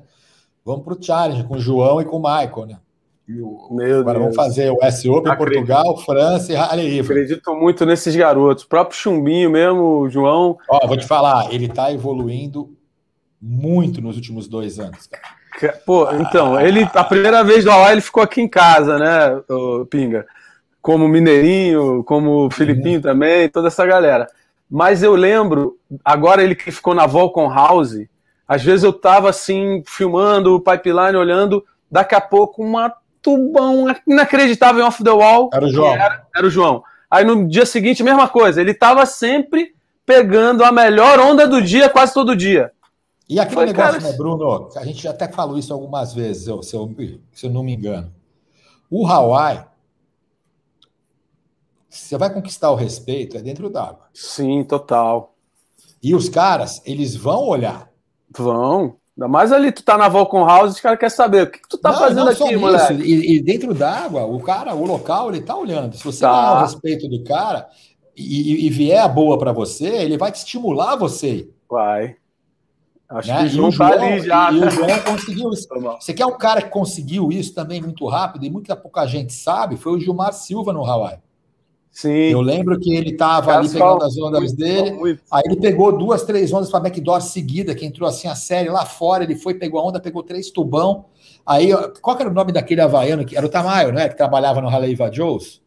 Vamos 0.64 0.84
para 0.84 0.94
o 0.94 1.02
challenge 1.02 1.42
com 1.42 1.56
o 1.56 1.60
João 1.60 2.00
e 2.00 2.04
com 2.04 2.18
o 2.18 2.22
Michael, 2.22 2.66
né? 2.66 2.78
O, 3.28 3.76
agora 3.80 4.18
Deus. 4.18 4.18
vamos 4.18 4.36
fazer 4.36 4.70
o 4.70 4.78
S 4.82 5.08
Open 5.08 5.32
Acredito. 5.32 5.66
Portugal, 5.66 5.98
França 5.98 6.52
e 6.52 6.54
Rally 6.54 7.00
Acredito 7.00 7.54
muito 7.56 7.84
nesses 7.84 8.14
garotos. 8.14 8.62
O 8.62 8.68
próprio 8.68 8.96
Chumbinho 8.96 9.50
mesmo, 9.50 10.00
o 10.00 10.08
João. 10.08 10.56
Ó, 10.68 10.86
vou 10.86 10.96
te 10.96 11.06
falar, 11.06 11.52
ele 11.52 11.66
está 11.66 11.92
evoluindo 11.92 12.76
muito 13.42 14.00
nos 14.00 14.16
últimos 14.16 14.46
dois 14.46 14.78
anos, 14.78 15.08
cara. 15.08 15.36
Pô, 15.84 16.08
então, 16.12 16.60
ele, 16.60 16.88
a 16.94 17.02
primeira 17.02 17.42
vez 17.42 17.64
do 17.64 17.70
Hawaii 17.70 17.94
ele 17.94 18.00
ficou 18.00 18.22
aqui 18.22 18.42
em 18.42 18.48
casa, 18.48 18.98
né, 18.98 19.42
Pinga? 19.88 20.26
Como 20.82 21.08
Mineirinho, 21.08 22.04
como 22.04 22.50
Filipinho 22.50 22.96
uhum. 22.96 23.02
também, 23.02 23.48
toda 23.48 23.68
essa 23.68 23.84
galera. 23.86 24.28
Mas 24.70 25.02
eu 25.02 25.14
lembro, 25.14 25.78
agora 26.04 26.42
ele 26.42 26.54
que 26.54 26.70
ficou 26.70 26.94
na 26.94 27.06
Volcom 27.06 27.48
House, 27.48 28.06
às 28.46 28.62
vezes 28.62 28.84
eu 28.84 28.92
tava 28.92 29.30
assim, 29.30 29.82
filmando 29.86 30.54
o 30.54 30.60
pipeline, 30.60 31.16
olhando, 31.16 31.64
daqui 31.90 32.14
a 32.14 32.20
pouco 32.20 32.62
uma 32.62 32.92
tubão 33.26 33.86
inacreditável 34.06 34.80
em 34.80 34.86
off 34.86 35.02
the 35.02 35.10
wall. 35.10 35.50
Era 35.52 35.64
o 35.64 35.68
João. 35.68 35.94
Era, 35.94 36.26
era, 36.34 36.46
o 36.46 36.50
João. 36.50 36.84
Aí 37.10 37.24
no 37.24 37.48
dia 37.48 37.66
seguinte, 37.66 38.04
mesma 38.04 38.28
coisa. 38.28 38.60
Ele 38.60 38.72
tava 38.72 39.04
sempre 39.04 39.74
pegando 40.04 40.62
a 40.62 40.70
melhor 40.70 41.18
onda 41.18 41.48
do 41.48 41.60
dia, 41.60 41.88
quase 41.88 42.14
todo 42.14 42.36
dia. 42.36 42.70
E 43.28 43.40
aquele 43.40 43.56
Foi, 43.56 43.66
negócio, 43.66 44.00
cara... 44.00 44.12
né, 44.12 44.16
Bruno? 44.16 44.70
A 44.76 44.84
gente 44.84 45.08
até 45.08 45.26
falou 45.26 45.58
isso 45.58 45.72
algumas 45.72 46.14
vezes, 46.14 46.44
se 46.44 46.50
eu, 46.50 46.62
se 46.62 46.76
eu, 46.76 46.94
se 47.32 47.46
eu 47.46 47.50
não 47.50 47.64
me 47.64 47.74
engano. 47.74 48.12
O 48.88 49.04
Hawaii, 49.04 49.64
você 51.90 52.16
vai 52.16 52.32
conquistar 52.32 52.70
o 52.70 52.76
respeito, 52.76 53.36
é 53.36 53.42
dentro 53.42 53.68
d'água. 53.68 54.06
Sim, 54.14 54.62
total. 54.62 55.34
E 56.00 56.14
os 56.14 56.28
caras, 56.28 56.80
eles 56.84 57.16
vão 57.16 57.42
olhar. 57.42 57.90
Vão. 58.30 58.96
Ainda 59.16 59.28
mais 59.28 59.50
ali, 59.50 59.72
tu 59.72 59.82
tá 59.82 59.96
na 59.96 60.08
Volcom 60.08 60.44
House, 60.44 60.74
os 60.74 60.80
caras 60.80 60.98
querem 60.98 61.14
saber 61.14 61.44
o 61.44 61.50
que, 61.50 61.58
que 61.58 61.68
tu 61.68 61.78
tá 61.78 61.90
não, 61.90 61.98
fazendo 61.98 62.24
não 62.26 62.32
aqui, 62.32 62.56
moleque. 62.56 62.92
E, 63.02 63.36
e, 63.36 63.40
dentro 63.40 63.72
d'água, 63.72 64.26
o 64.26 64.38
cara, 64.40 64.74
o 64.74 64.84
local, 64.84 65.30
ele 65.30 65.40
tá 65.40 65.56
olhando. 65.56 65.96
Se 65.96 66.04
você 66.04 66.20
tá. 66.20 66.30
ganhar 66.30 66.58
o 66.58 66.60
respeito 66.60 67.08
do 67.08 67.24
cara 67.24 67.66
e, 68.14 68.66
e 68.66 68.70
vier 68.70 69.02
a 69.02 69.08
boa 69.08 69.38
para 69.38 69.52
você, 69.52 69.86
ele 69.86 70.18
vai 70.18 70.30
te 70.30 70.36
estimular 70.36 70.96
você. 70.96 71.48
Vai. 71.68 72.16
Acho 73.08 73.28
né? 73.28 73.38
que 73.38 73.44
o 73.46 73.48
João, 73.48 73.70
tá 73.72 73.86
ali 73.86 74.20
já. 74.20 74.52
E, 74.52 74.56
e 74.56 74.64
o 74.64 74.70
João 74.70 74.98
conseguiu 75.00 75.50
isso. 75.50 75.68
Você 75.98 76.12
quer 76.12 76.26
um 76.26 76.36
cara 76.36 76.60
que 76.60 76.68
conseguiu 76.68 77.32
isso 77.32 77.54
também 77.54 77.80
muito 77.80 78.06
rápido 78.06 78.44
e 78.44 78.50
muita 78.50 78.76
pouca 78.76 79.06
gente 79.06 79.32
sabe? 79.32 79.76
Foi 79.76 79.92
o 79.92 80.00
Gilmar 80.00 80.34
Silva 80.34 80.74
no 80.74 80.84
Hawaii. 80.84 81.18
Sim. 81.96 82.10
Eu 82.10 82.42
lembro 82.42 82.78
que 82.78 82.94
ele 82.94 83.12
estava 83.12 83.56
ali 83.56 83.70
pegando 83.70 84.04
as 84.04 84.18
ondas 84.18 84.40
muito, 84.40 84.56
dele. 84.56 84.90
Muito. 84.92 85.22
Aí 85.32 85.42
ele 85.46 85.56
pegou 85.56 85.96
duas, 85.96 86.24
três 86.24 86.52
ondas 86.52 86.70
para 86.70 86.80
backdoor 86.80 87.22
seguida, 87.22 87.74
que 87.74 87.86
entrou 87.86 88.06
assim 88.06 88.28
a 88.28 88.34
série 88.34 88.68
lá 88.68 88.84
fora. 88.84 89.24
Ele 89.24 89.34
foi, 89.34 89.54
pegou 89.54 89.80
a 89.80 89.86
onda, 89.86 89.98
pegou 89.98 90.22
três 90.22 90.50
tubão. 90.50 91.06
Aí, 91.46 91.70
qual 92.02 92.20
era 92.20 92.28
o 92.28 92.34
nome 92.34 92.52
daquele 92.52 92.82
havaiano? 92.82 93.24
que 93.24 93.34
Era 93.34 93.46
o 93.46 93.48
Tamayo, 93.48 93.92
né? 93.92 94.10
Que 94.10 94.14
trabalhava 94.14 94.60
no 94.60 94.68
Haleiva 94.68 95.10
Joes? 95.10 95.62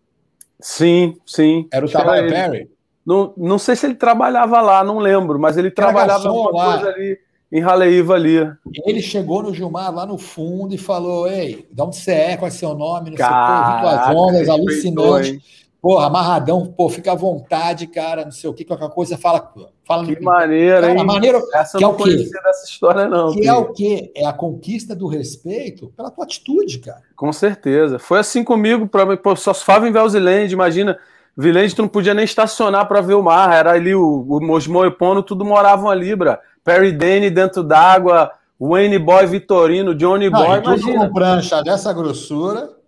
Sim, 0.62 1.16
sim. 1.26 1.68
Era 1.74 1.84
o 1.84 1.90
Tamayo 1.90 2.30
Perry? 2.30 2.70
Não, 3.04 3.34
não 3.36 3.58
sei 3.58 3.76
se 3.76 3.88
ele 3.88 3.96
trabalhava 3.96 4.62
lá, 4.62 4.84
não 4.84 5.00
lembro, 5.00 5.40
mas 5.40 5.58
ele 5.58 5.72
trabalhava 5.72 6.30
alguma 6.30 6.52
lá. 6.52 6.74
coisa 6.74 6.90
ali 6.94 7.18
em 7.52 7.64
Haleiva 7.64 8.14
ali. 8.14 8.38
Ele 8.86 9.02
chegou 9.02 9.42
no 9.42 9.52
Gilmar 9.52 9.92
lá 9.92 10.06
no 10.06 10.20
fundo 10.20 10.76
e 10.76 10.78
falou: 10.78 11.28
Ei, 11.28 11.68
de 11.72 11.82
onde 11.82 11.96
você 11.96 12.12
é? 12.12 12.38
Qual 12.38 12.48
é 12.48 12.52
seu 12.52 12.76
nome? 12.76 13.10
Não 13.10 13.18
Caraca, 13.18 13.90
sei 13.90 13.98
o 13.98 14.04
que, 14.04 14.16
ondas, 14.16 14.50
alucinante. 14.50 15.30
Hein? 15.32 15.42
Porra, 15.82 16.08
amarradão, 16.08 16.66
pô, 16.66 16.90
fica 16.90 17.14
à 17.14 17.16
vontade, 17.16 17.88
cara, 17.88 18.26
não 18.26 18.32
sei 18.32 18.50
o 18.50 18.54
que, 18.54 18.66
qualquer 18.66 18.90
coisa, 18.90 19.18
fala. 19.18 19.54
fala 19.86 20.06
que 20.06 20.20
maneiro, 20.20 20.82
cara, 20.82 20.94
hein? 20.94 21.06
Maneiro, 21.06 21.42
Essa 21.54 21.78
que 21.78 21.84
é 21.84 21.88
o 21.88 21.94
quê? 21.96 22.16
dessa 22.44 22.66
história, 22.66 23.08
não. 23.08 23.32
Que 23.32 23.48
é 23.48 23.54
o 23.54 23.72
quê? 23.72 24.12
É 24.14 24.26
a 24.26 24.34
conquista 24.34 24.94
do 24.94 25.08
respeito 25.08 25.94
pela 25.96 26.12
tua 26.12 26.26
atitude, 26.26 26.80
cara. 26.80 27.02
Com 27.16 27.32
certeza. 27.32 27.98
Foi 27.98 28.20
assim 28.20 28.44
comigo, 28.44 28.88
pra, 28.88 29.16
pô, 29.16 29.34
só 29.38 29.54
falava 29.54 29.88
em 29.88 29.92
Velziland, 29.92 30.52
imagina. 30.52 31.00
Vilende, 31.38 31.74
tu 31.74 31.82
não 31.82 31.88
podia 31.88 32.14
nem 32.14 32.26
estacionar 32.26 32.86
para 32.86 33.00
ver 33.00 33.14
o 33.14 33.24
mar, 33.24 33.56
era 33.56 33.72
ali 33.72 33.96
o, 33.96 34.26
o 34.28 34.42
Mosmo 34.42 34.84
e 34.86 34.92
Pono, 34.92 35.24
tudo 35.24 35.46
moravam 35.46 35.90
ali, 35.90 36.14
bra. 36.14 36.38
Perry 36.66 36.92
Dane 36.92 37.30
dentro 37.30 37.64
d'água, 37.64 38.32
Wayne 38.60 39.00
Boy 39.00 39.26
Vitorino, 39.26 39.96
Johnny 39.96 40.30
não, 40.30 40.44
Boy, 40.44 40.60
imagina. 40.60 41.08
com 41.08 41.14
prancha 41.14 41.64
dessa 41.64 41.94
grossura 41.94 42.79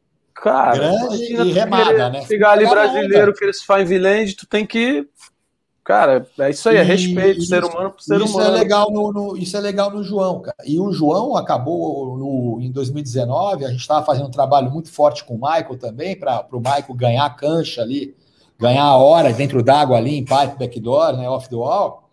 Cara, 0.41 0.73
grande 0.73 1.23
e 1.23 1.51
remada, 1.51 2.09
né? 2.09 2.25
Chegar 2.25 2.53
ali 2.53 2.67
brasileiro 2.67 3.31
que 3.31 3.43
eles 3.43 3.61
fazem 3.61 3.85
Viland, 3.85 4.35
tu 4.35 4.47
tem 4.47 4.65
que. 4.65 5.07
Cara, 5.83 6.27
é 6.39 6.49
isso 6.49 6.67
aí, 6.67 6.77
é 6.77 6.81
respeito, 6.81 7.41
ser 7.43 7.63
humano 7.63 7.91
por 7.91 8.01
ser 8.01 8.19
isso 8.19 8.37
humano. 8.37 8.55
É 8.55 8.59
legal 8.59 8.91
no, 8.91 9.13
no, 9.13 9.37
isso 9.37 9.55
é 9.55 9.59
legal 9.59 9.91
no 9.91 10.03
João, 10.03 10.41
cara. 10.41 10.57
E 10.65 10.79
o 10.79 10.91
João 10.91 11.37
acabou 11.37 12.17
no, 12.17 12.59
em 12.59 12.71
2019, 12.71 13.65
a 13.65 13.69
gente 13.69 13.81
estava 13.81 14.03
fazendo 14.03 14.27
um 14.27 14.31
trabalho 14.31 14.71
muito 14.71 14.91
forte 14.91 15.23
com 15.23 15.35
o 15.35 15.41
Michael 15.41 15.77
também, 15.77 16.17
para 16.17 16.47
o 16.51 16.59
Michael 16.59 16.93
ganhar 16.95 17.35
cancha 17.35 17.83
ali, 17.83 18.15
ganhar 18.59 18.83
a 18.83 18.97
hora 18.97 19.31
dentro 19.31 19.61
d'água 19.61 19.97
ali 19.97 20.15
em 20.15 20.25
pipe 20.25 20.57
backdoor, 20.57 21.17
né, 21.17 21.29
off 21.29 21.47
the 21.49 21.55
wall. 21.55 22.09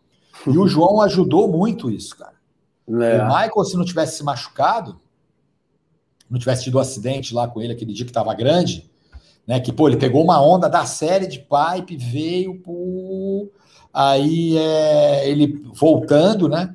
E 0.47 0.59
o 0.59 0.67
João 0.67 1.01
ajudou 1.01 1.49
muito 1.49 1.91
isso, 1.91 2.17
cara. 2.17 2.37
É. 2.89 3.23
O 3.23 3.27
Michael, 3.27 3.65
se 3.67 3.77
não 3.77 3.85
tivesse 3.85 4.17
se 4.17 4.25
machucado, 4.25 4.99
não 6.31 6.39
tivesse 6.39 6.65
tido 6.65 6.79
um 6.79 6.81
acidente 6.81 7.35
lá 7.35 7.49
com 7.49 7.61
ele 7.61 7.73
aquele 7.73 7.93
dia 7.93 8.05
que 8.05 8.11
estava 8.11 8.35
grande, 8.35 8.91
né? 9.47 9.61
Que, 9.61 9.73
pô, 9.73 9.89
ele 9.89 9.97
pegou 9.97 10.23
uma 10.23 10.43
onda 10.43 10.69
da 10.69 10.85
série 10.85 11.27
de 11.27 11.39
pipe, 11.39 11.97
veio, 11.97 12.61
pô, 12.61 13.51
aí 13.93 14.57
é, 14.57 15.29
ele 15.29 15.63
voltando, 15.73 16.49
né? 16.49 16.75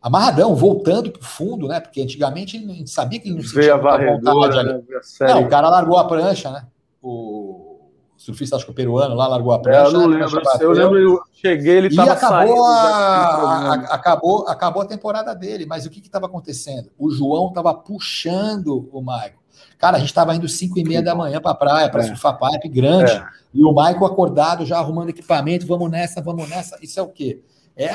Amarradão, 0.00 0.54
voltando 0.54 1.10
pro 1.10 1.24
fundo, 1.24 1.68
né? 1.68 1.80
Porque 1.80 2.00
antigamente 2.00 2.56
a 2.56 2.72
gente 2.72 2.90
sabia 2.90 3.18
que 3.20 3.28
ele 3.28 3.36
não 3.36 3.42
se 3.42 3.50
sentia 3.50 3.76
vontade 3.76 4.58
ali. 4.58 4.72
Né? 4.72 4.82
Não, 5.20 5.42
o 5.42 5.48
cara 5.48 5.68
largou 5.68 5.98
a 5.98 6.06
prancha, 6.06 6.50
né? 6.50 6.66
O, 7.02 7.67
surfista, 8.28 8.56
acho 8.56 8.64
que 8.64 8.70
o 8.70 8.74
peruano 8.74 9.14
lá, 9.14 9.26
largou 9.26 9.52
a 9.52 9.58
prancha. 9.58 9.80
É, 9.80 9.86
eu 9.86 9.92
não 9.92 10.06
lembro. 10.06 10.42
Eu 10.60 10.70
lembro, 10.72 10.98
eu 10.98 11.20
cheguei, 11.32 11.76
ele 11.76 11.88
estava 11.88 12.12
acabou 12.12 12.64
a, 12.64 12.74
a, 12.74 13.74
acabou, 13.94 14.48
acabou 14.48 14.82
a 14.82 14.86
temporada 14.86 15.34
dele, 15.34 15.66
mas 15.66 15.86
o 15.86 15.90
que 15.90 16.00
estava 16.00 16.26
acontecendo? 16.26 16.90
O 16.98 17.10
João 17.10 17.48
estava 17.48 17.72
puxando 17.74 18.88
o 18.92 19.00
Michael. 19.00 19.38
Cara, 19.78 19.96
a 19.96 20.00
gente 20.00 20.08
estava 20.08 20.34
indo 20.34 20.48
5 20.48 20.78
e 20.78 20.84
meia 20.84 21.02
da 21.02 21.14
manhã 21.14 21.40
para 21.40 21.52
a 21.52 21.54
praia, 21.54 21.88
para 21.88 22.02
é. 22.02 22.06
surfar 22.06 22.38
pipe 22.38 22.68
grande, 22.68 23.12
é. 23.12 23.24
e 23.54 23.62
o 23.62 23.70
Michael 23.70 24.04
acordado, 24.04 24.66
já 24.66 24.78
arrumando 24.78 25.10
equipamento, 25.10 25.66
vamos 25.66 25.90
nessa, 25.90 26.20
vamos 26.20 26.48
nessa. 26.48 26.78
Isso 26.82 26.98
é 27.00 27.02
o 27.02 27.08
quê? 27.08 27.40
É 27.76 27.92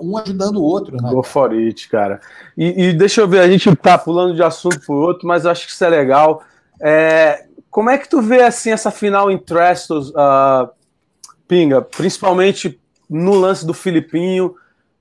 um 0.00 0.16
ajudando 0.16 0.56
o 0.56 0.62
outro, 0.62 0.96
né? 0.96 1.10
Go 1.12 1.22
for 1.22 1.52
it, 1.52 1.88
cara. 1.90 2.20
E, 2.56 2.86
e 2.86 2.92
deixa 2.94 3.20
eu 3.20 3.28
ver, 3.28 3.40
a 3.40 3.48
gente 3.48 3.74
tá 3.76 3.98
pulando 3.98 4.34
de 4.34 4.42
assunto 4.42 4.80
para 4.80 4.94
outro, 4.94 5.28
mas 5.28 5.44
eu 5.44 5.50
acho 5.50 5.66
que 5.66 5.72
isso 5.72 5.84
é 5.84 5.88
legal. 5.90 6.42
É, 6.80 7.45
como 7.76 7.90
é 7.90 7.98
que 7.98 8.08
tu 8.08 8.22
vê 8.22 8.42
assim 8.42 8.70
essa 8.70 8.90
final 8.90 9.30
em 9.30 9.36
Trestos, 9.36 10.08
uh, 10.08 10.66
Pinga? 11.46 11.82
Principalmente 11.82 12.80
no 13.06 13.34
lance 13.34 13.66
do 13.66 13.74
Filipinho. 13.74 14.54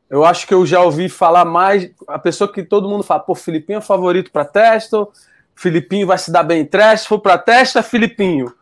Eu 0.10 0.26
acho 0.26 0.46
que 0.46 0.54
eu 0.54 0.66
já 0.66 0.82
ouvi 0.82 1.08
falar 1.08 1.46
mais. 1.46 1.90
A 2.06 2.20
pessoa 2.20 2.52
que 2.52 2.62
todo 2.64 2.90
mundo 2.90 3.02
fala, 3.02 3.22
pô, 3.22 3.34
Filipinho 3.34 3.78
é 3.78 3.82
favorito 3.82 4.30
para 4.30 4.44
Testo, 4.44 5.10
Filipinho 5.56 6.06
vai 6.06 6.18
se 6.18 6.30
dar 6.30 6.44
bem 6.44 6.64
em 6.64 6.66
Trestos, 6.66 7.08
for 7.08 7.20
para 7.20 7.38
Testo, 7.38 7.80
é 7.80 7.82
Filipinho. 7.82 8.54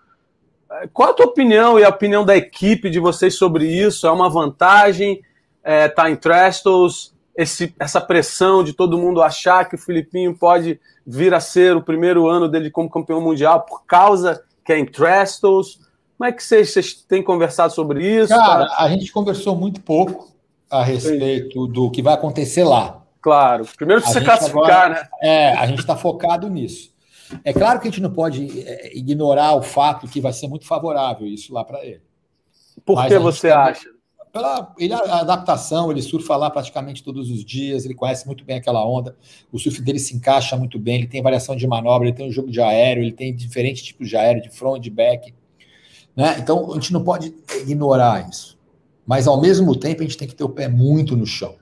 Qual 0.93 1.09
a 1.09 1.13
tua 1.13 1.25
opinião 1.25 1.79
e 1.79 1.83
a 1.83 1.89
opinião 1.89 2.23
da 2.23 2.37
equipe 2.37 2.91
de 2.91 2.99
vocês 2.99 3.33
sobre 3.33 3.65
isso? 3.65 4.05
É 4.05 4.11
uma 4.11 4.29
vantagem 4.29 5.23
é, 5.63 5.87
tá 5.87 6.07
em 6.11 6.15
Trestos? 6.15 7.12
Esse, 7.35 7.73
essa 7.79 7.99
pressão 7.99 8.63
de 8.63 8.73
todo 8.73 8.97
mundo 8.97 9.21
achar 9.21 9.67
que 9.67 9.75
o 9.75 9.77
Filipinho 9.77 10.37
pode 10.37 10.79
vir 11.05 11.33
a 11.33 11.39
ser 11.39 11.75
o 11.75 11.81
primeiro 11.81 12.27
ano 12.27 12.47
dele 12.47 12.69
como 12.69 12.89
campeão 12.89 13.19
mundial 13.19 13.61
por 13.61 13.85
causa 13.85 14.43
que 14.63 14.71
é 14.71 14.79
em 14.79 14.85
Trestos? 14.85 15.79
Como 16.17 16.29
é 16.29 16.31
que 16.31 16.43
vocês, 16.43 16.71
vocês 16.71 16.93
têm 16.93 17.21
conversado 17.21 17.73
sobre 17.73 18.05
isso? 18.05 18.33
Cara, 18.33 18.73
a 18.77 18.87
gente 18.87 19.11
conversou 19.11 19.55
muito 19.55 19.81
pouco 19.81 20.31
a 20.69 20.83
respeito 20.83 21.67
do 21.67 21.91
que 21.91 22.01
vai 22.01 22.13
acontecer 22.13 22.63
lá. 22.63 23.01
Claro, 23.21 23.65
primeiro 23.77 24.01
você 24.01 24.21
classificar, 24.21 24.63
agora, 24.63 24.89
né? 24.89 25.07
É, 25.21 25.53
a 25.53 25.65
gente 25.65 25.79
está 25.79 25.95
focado 25.95 26.49
nisso. 26.49 26.93
É 27.43 27.53
claro 27.53 27.79
que 27.79 27.87
a 27.87 27.91
gente 27.91 28.01
não 28.01 28.11
pode 28.11 28.61
é, 28.61 28.97
ignorar 28.97 29.55
o 29.55 29.61
fato 29.61 30.07
que 30.07 30.19
vai 30.19 30.33
ser 30.33 30.47
muito 30.47 30.67
favorável 30.67 31.25
isso 31.25 31.53
lá 31.53 31.63
para 31.63 31.83
ele. 31.85 32.01
Por 32.85 32.95
Mas 32.95 33.07
que 33.07 33.19
você 33.19 33.49
acha? 33.49 33.89
Pela 34.33 34.73
ele, 34.79 34.91
a 34.91 35.19
adaptação, 35.19 35.91
ele 35.91 36.01
surfa 36.01 36.35
lá 36.35 36.49
praticamente 36.49 37.03
todos 37.03 37.29
os 37.29 37.45
dias, 37.45 37.85
ele 37.85 37.93
conhece 37.93 38.25
muito 38.25 38.43
bem 38.43 38.57
aquela 38.57 38.83
onda, 38.83 39.15
o 39.51 39.59
surf 39.59 39.79
dele 39.79 39.99
se 39.99 40.15
encaixa 40.15 40.57
muito 40.57 40.79
bem, 40.79 40.95
ele 40.95 41.07
tem 41.07 41.21
variação 41.21 41.55
de 41.55 41.67
manobra, 41.67 42.07
ele 42.07 42.17
tem 42.17 42.27
um 42.27 42.31
jogo 42.31 42.49
de 42.49 42.59
aéreo, 42.59 43.03
ele 43.03 43.11
tem 43.11 43.33
diferentes 43.35 43.83
tipos 43.83 44.09
de 44.09 44.17
aéreo, 44.17 44.41
de 44.41 44.49
front, 44.49 44.81
de 44.81 44.89
back. 44.89 45.31
Né? 46.15 46.35
Então 46.39 46.71
a 46.71 46.73
gente 46.73 46.91
não 46.91 47.03
pode 47.03 47.31
ignorar 47.61 48.27
isso. 48.27 48.57
Mas 49.05 49.27
ao 49.27 49.39
mesmo 49.39 49.75
tempo 49.75 50.01
a 50.01 50.03
gente 50.03 50.17
tem 50.17 50.27
que 50.27 50.33
ter 50.33 50.43
o 50.43 50.49
pé 50.49 50.67
muito 50.67 51.15
no 51.15 51.27
chão. 51.27 51.55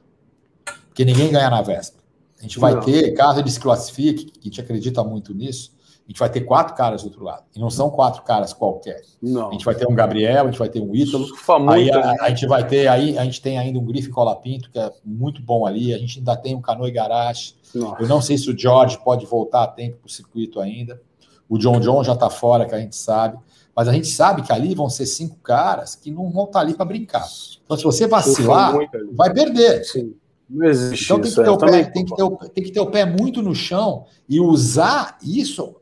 Porque 0.88 1.04
ninguém 1.04 1.30
ganha 1.30 1.50
na 1.50 1.62
véspera. 1.62 2.02
A 2.40 2.44
gente 2.44 2.58
vai 2.58 2.74
não. 2.74 2.82
ter, 2.82 3.12
caso 3.16 3.42
ele 3.42 3.52
se 3.52 3.60
classifique, 3.60 4.26
que 4.26 4.40
a 4.40 4.44
gente 4.44 4.62
acredita 4.62 5.04
muito 5.04 5.34
nisso, 5.34 5.74
a 6.08 6.12
gente 6.12 6.20
vai 6.20 6.30
ter 6.30 6.42
quatro 6.42 6.76
caras 6.76 7.04
do 7.04 7.08
outro 7.08 7.24
lado. 7.24 7.44
E 7.56 7.60
não 7.60 7.70
são 7.70 7.90
quatro 7.90 8.22
caras 8.24 8.52
qualquer. 8.52 9.02
Não. 9.22 9.50
A 9.50 9.52
gente 9.52 9.64
vai 9.64 9.76
ter 9.76 9.88
um 9.88 9.96
Gabriel, 9.96 10.44
a 10.44 10.46
gente 10.52 10.60
vai 10.60 10.70
ter 10.70 10.82
um 10.82 10.94
Ítalo. 10.94 11.26
Aí 11.70 11.90
a, 11.90 12.16
a, 12.22 12.30
gente 12.30 12.48
vai 12.48 12.68
ter 12.68 12.88
aí, 12.88 13.18
a 13.18 13.24
gente 13.24 13.42
tem 13.42 13.58
ainda 13.58 13.80
um 13.80 13.86
Grife 13.86 14.10
Colapinto, 14.10 14.70
que 14.70 14.78
é 14.78 14.92
muito 15.06 15.42
bom 15.42 15.66
ali. 15.66 15.94
A 15.94 15.98
gente 15.98 16.20
ainda 16.20 16.36
tem 16.36 16.56
um 16.56 16.62
Canoe 16.62 16.92
Garage. 16.92 17.56
Eu 17.74 18.08
não 18.08 18.22
sei 18.22 18.38
se 18.38 18.50
o 18.50 18.58
George 18.58 19.00
pode 19.04 19.26
voltar 19.26 19.64
a 19.64 19.68
tempo 19.68 19.98
para 19.98 20.08
o 20.08 20.12
circuito 20.12 20.60
ainda. 20.60 21.02
O 21.48 21.58
John 21.58 21.80
John 21.80 22.04
já 22.04 22.14
está 22.14 22.30
fora, 22.30 22.66
que 22.66 22.76
a 22.76 22.80
gente 22.80 22.96
sabe. 22.96 23.38
Mas 23.76 23.88
a 23.88 23.94
gente 23.94 24.08
sabe 24.08 24.42
que 24.42 24.52
ali 24.52 24.76
vão 24.76 24.90
ser 24.90 25.06
cinco 25.06 25.38
caras 25.38 25.96
que 25.96 26.12
não 26.12 26.30
vão 26.30 26.44
estar 26.44 26.60
tá 26.60 26.66
ali 26.66 26.74
para 26.74 26.86
brincar. 26.86 27.26
Então, 27.64 27.78
se 27.78 27.84
você 27.84 28.06
vacilar, 28.06 28.74
vai 29.14 29.34
perder. 29.34 29.84
Sim. 29.86 30.14
Não 30.52 30.68
existe 30.68 31.06
então 31.06 31.22
tem 31.22 31.32
que, 31.32 31.36
ter 31.36 31.50
o 31.50 31.58
pé, 31.58 31.84
tem, 31.86 32.06
que 32.06 32.16
ter 32.16 32.24
o, 32.24 32.38
tem 32.38 32.64
que 32.66 32.72
ter 32.72 32.80
o 32.82 32.92
pé 32.92 33.06
muito 33.06 33.42
no 33.42 33.56
chão 33.56 34.06
e 34.28 34.38
usar 34.38 35.18
isso, 35.24 35.78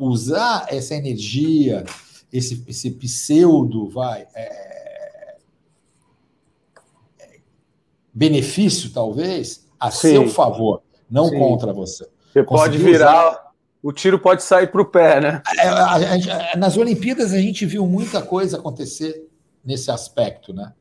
usar 0.00 0.66
essa 0.70 0.94
energia, 0.94 1.84
esse, 2.32 2.64
esse 2.66 2.90
pseudo, 2.92 3.90
vai, 3.90 4.26
é, 4.34 5.36
é, 7.20 7.38
benefício, 8.14 8.90
talvez, 8.90 9.66
a 9.78 9.90
Sim. 9.90 10.08
seu 10.08 10.28
favor, 10.28 10.82
não 11.10 11.28
Sim. 11.28 11.38
contra 11.38 11.74
você. 11.74 12.08
Você 12.32 12.42
pode 12.42 12.78
virar, 12.78 13.28
usar... 13.28 13.52
o 13.82 13.92
tiro 13.92 14.18
pode 14.18 14.42
sair 14.42 14.68
para 14.68 14.80
o 14.80 14.86
pé, 14.86 15.20
né? 15.20 15.42
É, 15.58 16.56
nas 16.56 16.78
Olimpíadas 16.78 17.34
a 17.34 17.38
gente 17.38 17.66
viu 17.66 17.86
muita 17.86 18.22
coisa 18.22 18.56
acontecer 18.56 19.28
nesse 19.62 19.90
aspecto, 19.90 20.54
né? 20.54 20.72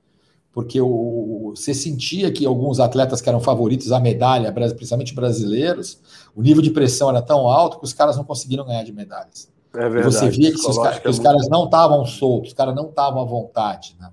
Porque 0.54 0.80
o, 0.80 1.52
você 1.56 1.74
sentia 1.74 2.32
que 2.32 2.46
alguns 2.46 2.80
atletas 2.80 3.20
que 3.20 3.28
eram 3.28 3.42
favoritos 3.42 3.92
à 3.92 4.00
medalha, 4.00 4.52
principalmente 4.52 5.16
brasileiros, 5.16 6.00
o 6.36 6.44
nível 6.44 6.62
de 6.62 6.70
pressão 6.70 7.10
era 7.10 7.24
tão 7.24 7.48
alto 7.50 7.80
que 7.80 7.86
os 7.86 7.92
caras 7.92 8.16
não 8.16 8.24
conseguiram 8.24 8.64
ganhar 8.64 8.84
de 8.84 8.94
medalhas. 8.94 9.52
É 9.74 9.90
verdade. 9.90 10.14
Você 10.14 10.30
via 10.30 10.52
que, 10.52 10.60
os, 10.60 10.78
que 11.00 11.10
os 11.10 11.18
caras 11.18 11.50
não 11.50 11.66
estavam 11.66 12.06
soltos, 12.06 12.50
os 12.50 12.54
caras 12.54 12.76
não 12.76 12.90
estavam 12.90 13.20
à 13.24 13.26
vontade. 13.26 13.96
Né? 14.00 14.12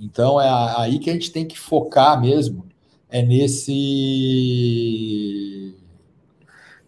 Então 0.00 0.40
é 0.40 0.48
aí 0.78 0.98
que 0.98 1.10
a 1.10 1.12
gente 1.12 1.30
tem 1.30 1.46
que 1.46 1.58
focar 1.58 2.18
mesmo, 2.18 2.64
é 3.10 3.20
nesse. 3.22 3.74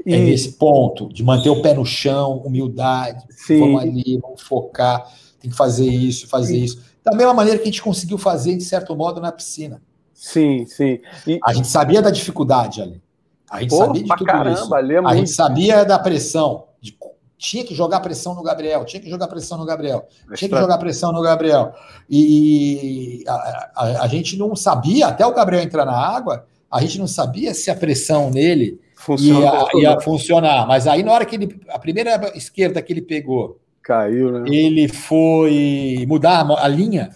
É. 0.07 0.15
É 0.15 0.19
nesse 0.19 0.53
ponto 0.53 1.13
de 1.13 1.23
manter 1.23 1.51
o 1.51 1.61
pé 1.61 1.75
no 1.75 1.85
chão, 1.85 2.39
humildade, 2.39 3.25
Sim. 3.29 3.59
vamos 3.59 3.83
ali, 3.83 4.19
vamos 4.23 4.41
focar, 4.41 5.13
tem 5.41 5.51
que 5.51 5.57
fazer 5.57 5.89
isso, 5.89 6.29
fazer 6.29 6.59
isso 6.59 6.86
da 7.07 7.17
mesma 7.17 7.33
maneira 7.33 7.59
que 7.59 7.63
a 7.63 7.71
gente 7.71 7.83
conseguiu 7.83 8.19
fazer, 8.19 8.57
de 8.57 8.65
certo 8.65 8.97
modo, 8.97 9.21
na 9.21 9.31
piscina. 9.31 9.81
Sim, 10.13 10.67
sim. 10.67 10.99
E... 11.25 11.39
A 11.45 11.53
gente 11.53 11.69
sabia 11.69 12.03
da 12.03 12.11
dificuldade 12.11 12.83
ali. 12.83 13.01
A 13.49 13.61
gente 13.61 13.71
Pô, 13.71 13.77
sabia 13.77 14.03
de 14.03 14.09
tudo 14.09 14.25
caramba, 14.25 14.53
isso. 14.53 14.75
É 14.75 14.99
a 15.07 15.15
gente 15.15 15.31
sabia 15.31 15.85
da 15.85 16.01
pressão. 16.01 16.65
De... 16.81 16.99
Tinha 17.39 17.65
que 17.65 17.77
jogar 17.77 18.01
pressão 18.01 18.35
no 18.35 18.43
Gabriel, 18.43 18.85
tinha 18.85 19.01
que 19.01 19.09
jogar 19.09 19.29
pressão 19.29 19.57
no 19.57 19.65
Gabriel, 19.65 20.09
tinha 20.35 20.49
que 20.49 20.59
jogar 20.59 20.79
pressão 20.79 21.13
no 21.13 21.23
Gabriel. 21.23 21.73
E 22.11 23.23
a, 23.29 23.33
a, 23.33 24.03
a, 24.03 24.09
gente 24.09 24.37
não 24.37 24.57
sabia, 24.57 25.07
até 25.07 25.25
o 25.25 25.35
Gabriel 25.35 25.63
entrar 25.63 25.85
na 25.85 25.97
água, 25.97 26.45
a 26.69 26.81
gente 26.81 26.99
não 26.99 27.07
sabia 27.07 27.55
se 27.55 27.71
a 27.71 27.77
pressão 27.77 28.31
nele 28.31 28.81
ia, 29.21 29.69
ia 29.81 30.01
funcionar. 30.01 30.67
Mas 30.67 30.89
aí, 30.89 31.05
na 31.05 31.13
hora 31.13 31.25
que 31.25 31.37
ele. 31.37 31.61
A 31.69 31.79
primeira 31.79 32.33
esquerda 32.35 32.83
que 32.83 32.93
ele 32.93 33.03
pegou, 33.03 33.61
Caiu, 33.87 34.33
né? 34.33 34.45
Ele 34.49 34.89
foi 34.89 36.05
mudar 36.09 36.45
a 36.59 36.67
linha. 36.67 37.11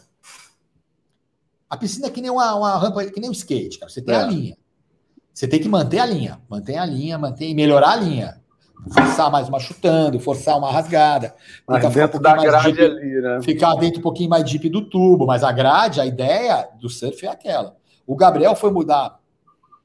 A 1.69 1.77
piscina 1.77 2.07
é 2.07 2.11
que 2.11 2.21
nem 2.21 2.31
uma, 2.31 2.55
uma 2.55 2.79
rampa, 2.79 3.05
que 3.07 3.19
nem 3.19 3.29
um 3.29 3.33
skate, 3.33 3.81
cara. 3.81 3.91
Você 3.91 4.01
tem 4.01 4.15
é. 4.15 4.19
a 4.19 4.23
linha. 4.23 4.57
Você 5.35 5.49
tem 5.49 5.59
que 5.59 5.69
manter 5.69 5.99
a 5.99 6.07
linha. 6.07 6.41
Manter 6.49 6.77
a 6.77 6.87
linha, 6.87 7.19
manter 7.19 7.49
e 7.49 7.55
melhorar 7.55 7.95
a 7.95 7.97
linha. 7.97 8.41
Forçar 8.95 9.33
mais 9.33 9.49
uma 9.49 9.59
chutando, 9.59 10.21
forçar 10.21 10.57
uma 10.57 10.71
rasgada. 10.71 11.35
Mas 11.67 11.93
dentro 11.93 12.21
um 12.21 12.23
da 12.23 12.37
grade 12.37 12.73
deep, 12.73 12.85
ali, 12.85 13.21
né? 13.21 13.43
Ficar 13.43 13.75
dentro 13.75 13.99
um 13.99 14.03
pouquinho 14.03 14.31
mais 14.31 14.45
deep 14.45 14.69
do 14.69 14.83
tubo. 14.83 15.27
Mas 15.27 15.43
a 15.43 15.51
grade, 15.51 16.01
a 16.01 16.07
ideia 16.07 16.69
do 16.81 16.89
surf 16.89 17.27
é 17.27 17.31
aquela. 17.31 17.75
O 18.07 18.15
Gabriel 18.15 18.55
foi 18.55 18.71
mudar 18.71 19.19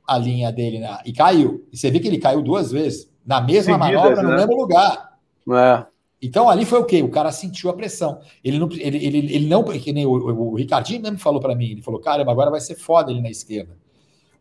a 0.07 0.18
linha 0.20 0.52
dele 0.52 0.78
na, 0.78 1.02
e 1.03 1.12
caiu. 1.12 1.68
E 1.74 1.78
você 1.78 1.90
vê 1.90 1.99
que 1.99 2.07
ele 2.07 2.20
caiu 2.20 2.44
duas 2.44 2.72
vezes. 2.72 3.10
Na 3.26 3.41
mesma 3.41 3.74
Seguidas, 3.74 4.02
manobra, 4.03 4.22
né? 4.22 4.30
no 4.30 4.36
mesmo 4.36 4.56
lugar. 4.56 5.18
É. 5.52 5.95
Então 6.26 6.50
ali 6.50 6.66
foi 6.66 6.80
o 6.80 6.86
quê? 6.86 7.02
O 7.04 7.10
cara 7.10 7.32
sentiu 7.32 7.70
a 7.70 7.74
pressão. 7.74 8.20
Ele 8.44 8.58
não, 8.58 8.68
ele, 8.72 8.98
ele, 9.06 9.36
ele 9.36 9.48
não, 9.48 9.64
que 9.64 9.94
nem 9.94 10.06
o, 10.06 10.12
o, 10.12 10.52
o 10.52 10.56
Ricardinho 10.56 11.02
mesmo 11.02 11.20
falou 11.20 11.40
para 11.40 11.56
mim, 11.56 11.72
ele 11.72 11.82
falou, 11.82 12.00
caramba, 12.00 12.32
agora 12.32 12.50
vai 12.50 12.60
ser 12.60 12.76
foda 12.76 13.12
ele 13.12 13.22
na 13.22 13.30
esquerda. 13.30 13.78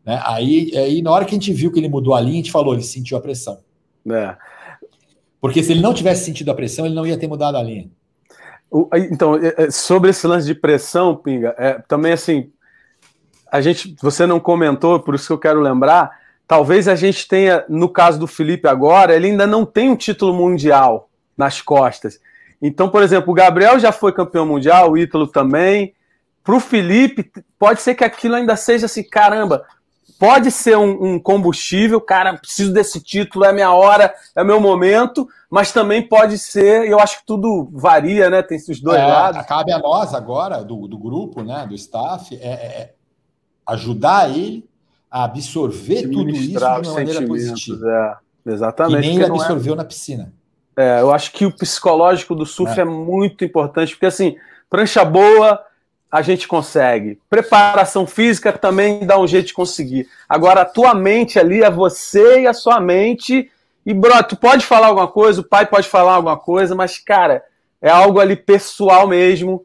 Né? 0.05 0.21
Aí, 0.25 0.73
aí 0.77 1.03
na 1.03 1.11
hora 1.11 1.25
que 1.25 1.33
a 1.33 1.39
gente 1.39 1.53
viu 1.53 1.71
que 1.71 1.79
ele 1.79 1.89
mudou 1.89 2.15
a 2.15 2.21
linha, 2.21 2.35
a 2.35 2.37
gente 2.37 2.53
falou, 2.53 2.75
ele 2.75 2.83
sentiu 2.83 3.17
a 3.17 3.21
pressão. 3.21 3.59
É. 4.11 4.37
Porque 5.41 5.63
se 5.63 5.73
ele 5.73 5.83
não 5.83 5.93
tivesse 5.93 6.25
sentido 6.25 6.51
a 6.51 6.55
pressão, 6.55 6.87
ele 6.87 6.95
não 6.95 7.07
ia 7.07 7.19
ter 7.19 7.27
mudado 7.27 7.57
a 7.57 7.63
linha. 7.63 7.91
Então, 9.11 9.37
é, 9.37 9.55
é, 9.65 9.71
sobre 9.71 10.11
esse 10.11 10.27
lance 10.27 10.47
de 10.47 10.55
pressão, 10.55 11.15
Pinga, 11.15 11.55
é, 11.59 11.75
também 11.87 12.13
assim, 12.13 12.51
a 13.53 13.61
gente, 13.61 13.95
você 14.03 14.27
não 14.27 14.41
comentou, 14.41 14.99
por 14.99 15.15
isso 15.15 15.27
que 15.27 15.33
eu 15.33 15.39
quero 15.39 15.61
lembrar, 15.61 16.11
talvez 16.49 16.89
a 16.89 16.97
gente 16.97 17.29
tenha, 17.29 17.65
no 17.69 17.89
caso 17.89 18.19
do 18.19 18.27
Felipe 18.27 18.67
agora, 18.67 19.15
ele 19.15 19.29
ainda 19.29 19.47
não 19.47 19.65
tem 19.65 19.91
um 19.91 19.97
título 19.97 20.35
mundial 20.35 21.09
nas 21.37 21.61
costas. 21.61 22.19
Então, 22.61 22.89
por 22.89 23.03
exemplo, 23.03 23.31
o 23.31 23.35
Gabriel 23.35 23.79
já 23.79 23.93
foi 23.93 24.13
campeão 24.13 24.47
mundial, 24.47 24.93
o 24.93 24.99
Ítalo 24.99 25.27
também. 25.27 25.95
Para 26.43 26.55
o 26.55 26.61
Felipe, 26.61 27.31
pode 27.59 27.81
ser 27.81 27.95
que 27.95 28.05
aquilo 28.05 28.35
ainda 28.35 28.55
seja 28.57 28.87
assim, 28.87 29.03
caramba, 29.03 29.65
pode 30.19 30.51
ser 30.51 30.77
um, 30.77 31.15
um, 31.15 31.19
combustível, 31.19 32.01
cara, 32.01 32.35
preciso 32.35 32.73
desse 32.73 33.01
título, 33.01 33.45
é 33.45 33.53
minha 33.53 33.73
hora, 33.73 34.15
é 34.35 34.45
meu 34.45 34.61
momento, 34.61 35.29
mas 35.51 35.73
também 35.73 36.07
pode 36.07 36.39
ser, 36.39 36.89
eu 36.89 36.99
acho 36.99 37.21
que 37.21 37.27
tudo 37.27 37.69
varia, 37.73 38.31
né? 38.31 38.43
Tem 38.43 38.57
esses 38.57 38.81
dois 38.81 38.99
é, 38.99 39.07
lados. 39.07 39.47
Cabe 39.47 39.73
a 39.73 39.79
nós 39.79 40.15
agora, 40.15 40.63
do, 40.63 40.87
do 40.87 40.99
grupo, 40.99 41.43
né, 41.43 41.67
do 41.67 41.75
staff, 41.75 42.35
é, 42.37 42.47
é, 42.47 42.51
é 42.53 42.95
ajudar 43.67 44.31
ele 44.31 44.69
a 45.11 45.25
absorver 45.25 46.09
tudo 46.09 46.31
isso 46.31 46.59
de 46.59 46.59
uma 46.59 46.95
maneira 46.95 47.27
positiva. 47.27 48.21
É, 48.47 48.53
exatamente. 48.53 49.03
Que 49.03 49.07
nem 49.07 49.15
ele 49.17 49.25
é 49.25 49.29
absorveu 49.29 49.77
na 49.77 49.85
piscina. 49.85 50.33
É, 50.77 51.01
eu 51.01 51.13
acho 51.13 51.33
que 51.33 51.47
o 51.47 51.53
psicológico 51.53 52.35
do 52.35 52.45
surf 52.45 52.79
é. 52.79 52.83
é 52.83 52.85
muito 52.85 53.45
importante, 53.45 53.93
porque 53.93 54.07
assim, 54.07 54.37
prancha 54.69 55.05
boa 55.05 55.65
a 56.15 56.23
gente 56.23 56.47
consegue. 56.47 57.19
Preparação 57.29 58.07
física 58.07 58.53
também 58.53 59.05
dá 59.05 59.19
um 59.19 59.27
jeito 59.27 59.49
de 59.49 59.53
conseguir. 59.53 60.09
Agora, 60.29 60.61
a 60.61 60.65
tua 60.65 60.95
mente 60.95 61.41
ali 61.41 61.65
é 61.65 61.69
você 61.71 62.43
e 62.43 62.47
a 62.47 62.53
sua 62.53 62.79
mente. 62.79 63.51
E, 63.85 63.93
bro, 63.93 64.23
tu 64.23 64.37
pode 64.37 64.65
falar 64.65 64.87
alguma 64.87 65.09
coisa, 65.09 65.41
o 65.41 65.45
pai 65.45 65.67
pode 65.67 65.89
falar 65.89 66.15
alguma 66.15 66.37
coisa, 66.37 66.73
mas, 66.73 66.99
cara, 66.99 67.43
é 67.83 67.91
algo 67.91 68.21
ali 68.21 68.37
pessoal 68.37 69.09
mesmo. 69.09 69.65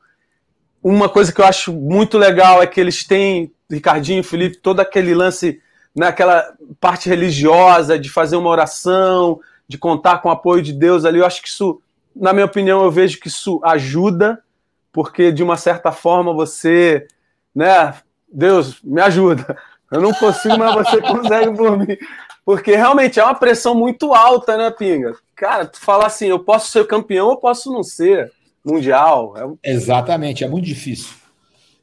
Uma 0.83 1.07
coisa 1.07 1.31
que 1.31 1.39
eu 1.39 1.45
acho 1.45 1.71
muito 1.71 2.17
legal 2.17 2.63
é 2.63 2.65
que 2.65 2.81
eles 2.81 3.05
têm, 3.05 3.51
Ricardinho 3.69 4.21
e 4.21 4.23
Felipe, 4.23 4.57
todo 4.57 4.79
aquele 4.79 5.13
lance, 5.13 5.61
naquela 5.95 6.37
né, 6.37 6.67
parte 6.79 7.07
religiosa, 7.07 7.99
de 7.99 8.09
fazer 8.09 8.37
uma 8.37 8.49
oração, 8.49 9.39
de 9.69 9.77
contar 9.77 10.17
com 10.17 10.27
o 10.27 10.31
apoio 10.31 10.61
de 10.61 10.73
Deus 10.73 11.05
ali, 11.05 11.19
eu 11.19 11.25
acho 11.25 11.41
que 11.41 11.47
isso 11.47 11.81
na 12.15 12.33
minha 12.33 12.45
opinião, 12.45 12.83
eu 12.83 12.91
vejo 12.91 13.19
que 13.19 13.27
isso 13.27 13.61
ajuda, 13.63 14.43
porque 14.91 15.31
de 15.31 15.41
uma 15.41 15.55
certa 15.55 15.91
forma 15.91 16.33
você, 16.33 17.07
né, 17.55 17.95
Deus, 18.31 18.81
me 18.83 19.01
ajuda. 19.01 19.57
Eu 19.91 20.01
não 20.01 20.13
consigo, 20.13 20.57
mas 20.57 20.73
você 20.73 21.01
consegue 21.01 21.55
por 21.55 21.77
mim. 21.77 21.97
Porque 22.45 22.75
realmente 22.75 23.19
é 23.19 23.23
uma 23.23 23.35
pressão 23.35 23.73
muito 23.73 24.13
alta, 24.13 24.57
né, 24.57 24.69
Pinga? 24.69 25.13
Cara, 25.35 25.65
tu 25.65 25.79
fala 25.79 26.05
assim, 26.05 26.27
eu 26.27 26.39
posso 26.39 26.71
ser 26.71 26.85
campeão, 26.85 27.29
eu 27.29 27.37
posso 27.37 27.71
não 27.71 27.83
ser 27.83 28.31
mundial. 28.63 29.57
É... 29.63 29.71
Exatamente, 29.71 30.43
é 30.43 30.47
muito 30.47 30.65
difícil. 30.65 31.15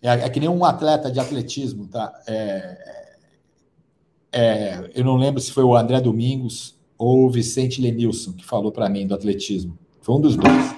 É, 0.02 0.12
é, 0.12 0.28
que 0.28 0.38
nem 0.38 0.48
um 0.48 0.64
atleta 0.64 1.10
de 1.10 1.18
atletismo, 1.18 1.88
tá? 1.88 2.12
É, 2.26 2.96
é, 4.32 4.90
eu 4.94 5.04
não 5.04 5.16
lembro 5.16 5.40
se 5.40 5.50
foi 5.50 5.64
o 5.64 5.74
André 5.74 6.00
Domingos 6.00 6.75
ou 6.98 7.26
o 7.26 7.30
Vicente 7.30 7.80
Lenilson 7.80 8.32
que 8.32 8.44
falou 8.44 8.72
para 8.72 8.88
mim 8.88 9.06
do 9.06 9.14
atletismo. 9.14 9.78
Foi 10.00 10.14
um 10.14 10.20
dos 10.20 10.36
dois. 10.36 10.74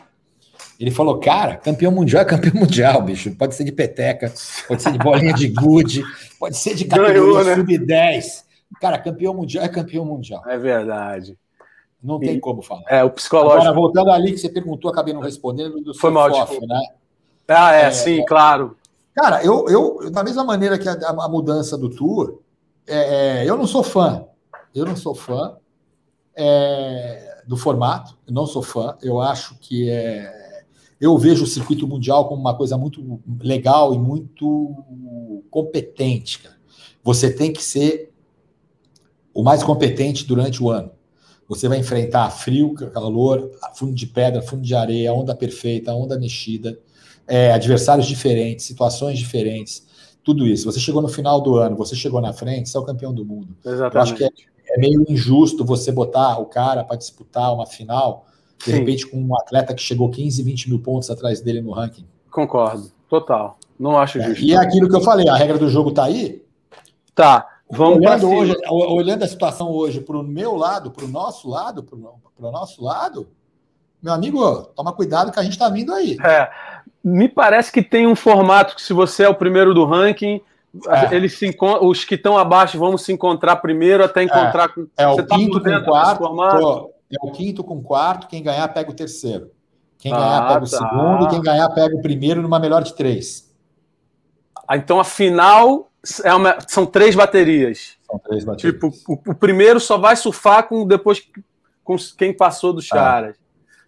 Ele 0.79 0.91
falou, 0.91 1.19
cara, 1.19 1.57
campeão 1.57 1.91
mundial 1.91 2.23
é 2.23 2.25
campeão 2.25 2.55
mundial, 2.55 3.03
bicho. 3.03 3.35
Pode 3.35 3.55
ser 3.55 3.65
de 3.65 3.73
peteca, 3.73 4.33
pode 4.67 4.83
ser 4.83 4.93
de 4.93 4.99
bolinha 4.99 5.33
de 5.33 5.49
gude, 5.49 6.05
pode 6.39 6.57
ser 6.57 6.75
de 6.75 6.85
categoria 6.85 7.45
né? 7.45 7.55
sub-10. 7.57 8.45
Cara, 8.81 8.99
campeão 8.99 9.35
mundial 9.35 9.65
é 9.65 9.69
campeão 9.69 10.05
mundial. 10.05 10.43
É 10.47 10.57
verdade. 10.57 11.37
Não 12.01 12.21
tem 12.21 12.39
como 12.39 12.63
falar. 12.63 12.85
É, 12.89 13.03
o 13.03 13.11
psicológico. 13.11 13.61
Agora, 13.61 13.73
voltando 13.73 14.11
ali 14.13 14.31
que 14.31 14.39
você 14.39 14.49
perguntou, 14.49 14.89
acabei 14.91 15.13
não 15.13 15.21
respondendo 15.21 15.81
do 15.81 15.93
Foi 15.93 16.11
mal, 16.11 16.31
tipo... 16.47 16.65
né? 16.65 16.81
Ah, 17.49 17.75
é, 17.75 17.87
é 17.87 17.91
sim, 17.91 18.21
é... 18.21 18.25
claro. 18.25 18.77
Cara, 19.15 19.43
eu, 19.43 19.67
eu, 19.69 20.11
da 20.13 20.23
mesma 20.23 20.45
maneira 20.45 20.79
que 20.79 20.89
a, 20.89 20.93
a 20.93 21.29
mudança 21.29 21.77
do 21.77 21.91
tour, 21.91 22.41
é, 22.87 23.41
é, 23.41 23.51
eu 23.51 23.57
não 23.57 23.67
sou 23.67 23.83
fã. 23.83 24.27
Eu 24.73 24.87
não 24.87 24.95
sou 24.95 25.13
fã 25.13 25.57
é, 26.39 27.43
do 27.47 27.57
formato, 27.57 28.17
eu 28.27 28.33
não 28.33 28.47
sou 28.47 28.63
fã. 28.63 28.97
Eu 29.03 29.21
acho 29.21 29.59
que 29.59 29.91
é. 29.91 30.63
Eu 31.01 31.17
vejo 31.19 31.45
o 31.45 31.47
circuito 31.47 31.87
mundial 31.87 32.29
como 32.29 32.41
uma 32.41 32.57
coisa 32.57 32.77
muito 32.77 33.21
legal 33.41 33.95
e 33.95 33.99
muito 33.99 34.75
competente. 35.51 36.41
Cara. 36.41 36.57
Você 37.03 37.33
tem 37.33 37.53
que 37.53 37.63
ser 37.63 38.13
o 39.33 39.43
mais 39.43 39.63
competente 39.63 40.27
durante 40.27 40.63
o 40.63 40.71
ano. 40.71 40.91
Você 41.49 41.69
vai 41.69 41.79
enfrentar 41.79 42.31
frio, 42.31 42.75
calor, 42.75 43.51
fundo 43.75 43.95
de 43.95 44.07
pedra, 44.07 44.43
fundo 44.43 44.63
de 44.63 44.75
areia, 44.75 45.15
onda 45.15 45.35
perfeita, 45.35 45.95
onda 45.95 46.19
mexida, 46.19 46.79
é, 47.27 47.53
adversários 47.53 48.07
diferentes, 48.07 48.67
situações 48.67 49.19
diferentes, 49.19 49.87
tudo 50.23 50.47
isso. 50.47 50.71
Você 50.71 50.79
chegou 50.79 51.01
no 51.01 51.09
final 51.09 51.41
do 51.41 51.57
ano, 51.57 51.77
você 51.77 51.97
chegou 51.97 52.21
na 52.21 52.33
frente, 52.33 52.69
você 52.69 52.77
é 52.77 52.81
o 52.81 52.85
campeão 52.85 53.15
do 53.15 53.25
mundo. 53.25 53.57
Exatamente. 53.65 53.95
Eu 53.95 54.03
acho 54.03 54.15
que 54.15 54.25
é, 54.25 54.31
é 54.71 54.79
meio 54.79 55.05
injusto 55.09 55.65
você 55.65 55.91
botar 55.91 56.39
o 56.39 56.47
cara 56.47 56.85
para 56.85 56.97
disputar 56.97 57.53
uma 57.53 57.67
final, 57.67 58.27
de 58.59 58.67
Sim. 58.67 58.73
repente, 58.73 59.07
com 59.07 59.17
um 59.19 59.37
atleta 59.37 59.75
que 59.75 59.83
chegou 59.83 60.11
15, 60.11 60.43
20 60.43 60.69
mil 60.71 60.81
pontos 60.81 61.11
atrás 61.11 61.41
dele 61.41 61.61
no 61.61 61.73
ranking. 61.73 62.07
Concordo, 62.31 62.91
total. 63.09 63.59
Não 63.79 63.99
acho 63.99 64.19
é, 64.19 64.29
justo. 64.29 64.45
E 64.45 64.53
é 64.53 64.57
aquilo 64.57 64.89
que 64.89 64.97
eu 64.97 65.01
falei, 65.01 65.29
a 65.29 65.37
regra 65.37 65.57
do 65.57 65.69
jogo 65.69 65.93
tá 65.93 66.05
aí? 66.05 66.45
Tá. 67.15 67.47
Vamos 67.71 67.99
olhando, 67.99 68.31
hoje, 68.31 68.57
olhando 68.71 69.25
a 69.25 69.29
situação 69.29 69.71
hoje 69.71 70.01
para 70.01 70.17
o 70.17 70.23
meu 70.23 70.57
lado, 70.57 70.91
para 70.91 71.05
o 71.05 71.09
nosso 71.09 71.51
lado, 71.51 71.83
para 71.83 71.97
o 72.49 72.51
nosso 72.51 72.83
lado, 72.83 73.29
meu 74.03 74.13
amigo, 74.13 74.63
toma 74.75 74.93
cuidado 74.93 75.31
que 75.31 75.39
a 75.39 75.43
gente 75.43 75.53
está 75.53 75.69
vindo 75.69 75.93
aí. 75.93 76.17
É, 76.25 76.49
me 77.05 77.29
parece 77.29 77.71
que 77.71 77.83
tem 77.83 78.07
um 78.07 78.17
formato 78.17 78.75
que 78.75 78.83
se 78.83 78.93
você 78.93 79.25
é 79.25 79.29
o 79.29 79.35
primeiro 79.35 79.75
do 79.75 79.85
ranking, 79.85 80.41
é. 80.87 81.15
eles 81.15 81.39
se 81.39 81.57
os 81.81 82.05
que 82.05 82.15
estão 82.15 82.37
abaixo 82.37 82.79
vão 82.79 82.97
se 82.99 83.13
encontrar 83.13 83.57
primeiro 83.57 84.05
até 84.05 84.23
encontrar 84.23 84.65
é. 84.65 84.69
com. 84.69 84.87
É 84.97 85.09
o 85.09 85.17
tá 85.17 85.37
quinto 85.37 85.61
com 85.63 85.85
quarto. 85.85 86.95
É 87.11 87.17
o 87.23 87.33
quinto 87.33 87.65
com 87.65 87.83
quarto. 87.83 88.29
Quem 88.29 88.43
ganhar 88.43 88.69
pega 88.69 88.91
o 88.91 88.95
terceiro. 88.95 89.51
Quem 89.99 90.13
ah, 90.13 90.17
ganhar 90.17 90.41
pega 90.43 90.61
tá. 90.61 90.63
o 90.63 90.67
segundo. 90.67 91.25
E 91.25 91.29
quem 91.29 91.41
ganhar 91.41 91.69
pega 91.71 91.97
o 91.97 92.03
primeiro 92.03 92.43
numa 92.43 92.59
melhor 92.59 92.83
de 92.83 92.95
três. 92.95 93.51
Ah, 94.67 94.77
então 94.77 95.01
a 95.01 95.05
final 95.05 95.91
é 96.23 96.35
uma, 96.35 96.59
são 96.67 96.85
três 96.85 97.15
baterias. 97.15 97.97
São 98.07 98.19
três 98.19 98.45
baterias. 98.45 98.75
Tipo, 98.75 98.93
o, 99.09 99.31
o 99.31 99.35
primeiro 99.35 99.81
só 99.81 99.97
vai 99.97 100.17
surfar 100.17 100.69
com 100.69 100.87
depois 100.87 101.23
com 101.83 101.97
quem 102.19 102.37
passou 102.37 102.73
dos 102.73 102.89
caras. 102.89 103.37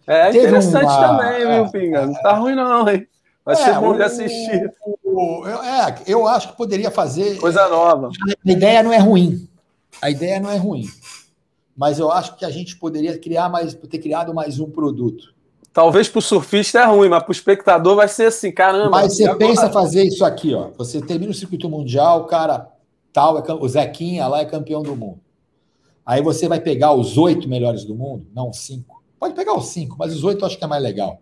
É, 0.07 0.27
é 0.27 0.29
interessante 0.29 0.85
uma... 0.85 1.07
também, 1.07 1.41
é, 1.43 1.55
viu, 1.55 1.71
Pinga? 1.71 2.07
Não 2.07 2.13
tá 2.13 2.33
ruim, 2.33 2.55
não, 2.55 2.89
hein? 2.89 3.07
Vai 3.45 3.55
é, 3.55 3.57
ser 3.57 3.79
bom 3.79 3.95
de 3.95 4.03
assistir. 4.03 4.71
O, 4.83 4.97
é, 5.63 6.03
eu 6.07 6.27
acho 6.27 6.49
que 6.49 6.57
poderia 6.57 6.91
fazer. 6.91 7.37
Coisa 7.39 7.67
nova. 7.67 8.09
A 8.45 8.51
ideia 8.51 8.83
não 8.83 8.93
é 8.93 8.97
ruim. 8.97 9.47
A 10.01 10.09
ideia 10.09 10.39
não 10.39 10.49
é 10.49 10.57
ruim. 10.57 10.85
Mas 11.75 11.99
eu 11.99 12.11
acho 12.11 12.35
que 12.35 12.45
a 12.45 12.49
gente 12.49 12.75
poderia 12.77 13.17
criar 13.17 13.49
mais, 13.49 13.73
ter 13.73 13.99
criado 13.99 14.33
mais 14.33 14.59
um 14.59 14.69
produto. 14.69 15.33
Talvez 15.73 16.09
para 16.09 16.19
o 16.19 16.21
surfista 16.21 16.79
é 16.79 16.85
ruim, 16.85 17.07
mas 17.07 17.23
para 17.23 17.29
o 17.29 17.31
espectador 17.31 17.95
vai 17.95 18.07
ser 18.07 18.25
assim, 18.25 18.51
caramba. 18.51 18.89
Mas 18.89 19.15
você 19.15 19.33
pensa 19.35 19.69
fazer 19.69 20.03
isso 20.03 20.25
aqui, 20.25 20.53
ó. 20.53 20.69
Você 20.77 21.01
termina 21.01 21.31
o 21.31 21.35
circuito 21.35 21.69
mundial, 21.69 22.21
o 22.21 22.25
cara 22.25 22.69
tal, 23.13 23.37
é, 23.39 23.53
o 23.53 23.67
Zequinha 23.67 24.27
lá 24.27 24.41
é 24.41 24.45
campeão 24.45 24.81
do 24.81 24.95
mundo. 24.95 25.19
Aí 26.05 26.21
você 26.21 26.47
vai 26.47 26.59
pegar 26.59 26.93
os 26.93 27.17
oito 27.17 27.47
melhores 27.47 27.85
do 27.85 27.95
mundo, 27.95 28.27
não 28.35 28.51
cinco. 28.51 29.01
Pode 29.19 29.33
pegar 29.33 29.55
os 29.55 29.67
cinco, 29.67 29.95
mas 29.97 30.13
os 30.13 30.23
oito 30.23 30.41
eu 30.41 30.47
acho 30.47 30.57
que 30.57 30.63
é 30.63 30.67
mais 30.67 30.83
legal. 30.83 31.21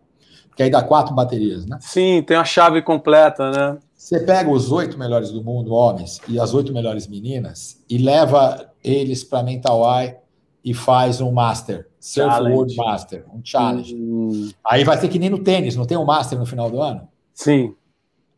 Porque 0.60 0.64
aí 0.66 0.70
dá 0.70 0.84
quatro 0.84 1.16
baterias, 1.16 1.66
né? 1.66 1.78
Sim, 1.80 2.22
tem 2.22 2.36
a 2.36 2.44
chave 2.44 2.82
completa, 2.82 3.50
né? 3.50 3.78
Você 3.96 4.20
pega 4.20 4.50
os 4.50 4.74
oito 4.74 5.00
melhores 5.00 5.32
do 5.32 5.42
mundo, 5.42 5.72
homens, 5.72 6.20
e 6.28 6.38
as 6.38 6.54
oito 6.54 6.74
melhores 6.74 7.08
meninas, 7.08 7.82
e 7.90 7.98
leva 7.98 8.70
eles 8.84 9.24
para 9.24 9.42
Mental 9.42 9.82
Eye 9.90 10.18
e 10.62 10.74
faz 10.74 11.22
um 11.22 11.32
Master, 11.32 11.88
Surf 11.98 12.30
challenge. 12.30 12.54
World 12.54 12.76
Master, 12.76 13.26
um 13.34 13.40
challenge. 13.42 13.96
Hum. 13.96 14.50
Aí 14.66 14.84
vai 14.84 14.98
ser 14.98 15.08
que 15.08 15.18
nem 15.18 15.30
no 15.30 15.40
tênis, 15.40 15.78
não 15.78 15.86
tem 15.86 15.98
um 15.98 16.04
Master 16.04 16.38
no 16.38 16.46
final 16.46 16.70
do 16.70 16.82
ano? 16.82 17.08
Sim. 17.34 17.74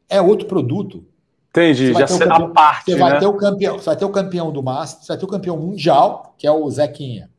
É 0.07 0.21
outro 0.21 0.47
produto. 0.47 1.03
Entendi, 1.49 1.91
já 1.91 2.05
será 2.05 2.35
a 2.35 2.49
parte. 2.49 2.91
Você 2.91 2.93
né? 2.93 2.99
vai 2.99 3.19
ter 3.19 3.25
o 3.25 3.33
campeão, 3.33 3.79
você 3.79 3.85
vai 3.85 3.95
ter 3.95 4.05
o 4.05 4.09
campeão 4.09 4.51
do 4.51 4.61
Master, 4.61 5.01
você 5.01 5.07
vai 5.07 5.17
ter 5.17 5.25
o 5.25 5.27
campeão 5.27 5.57
mundial, 5.57 6.35
que 6.37 6.45
é 6.45 6.51
o 6.51 6.69
Zequinha. 6.69 7.31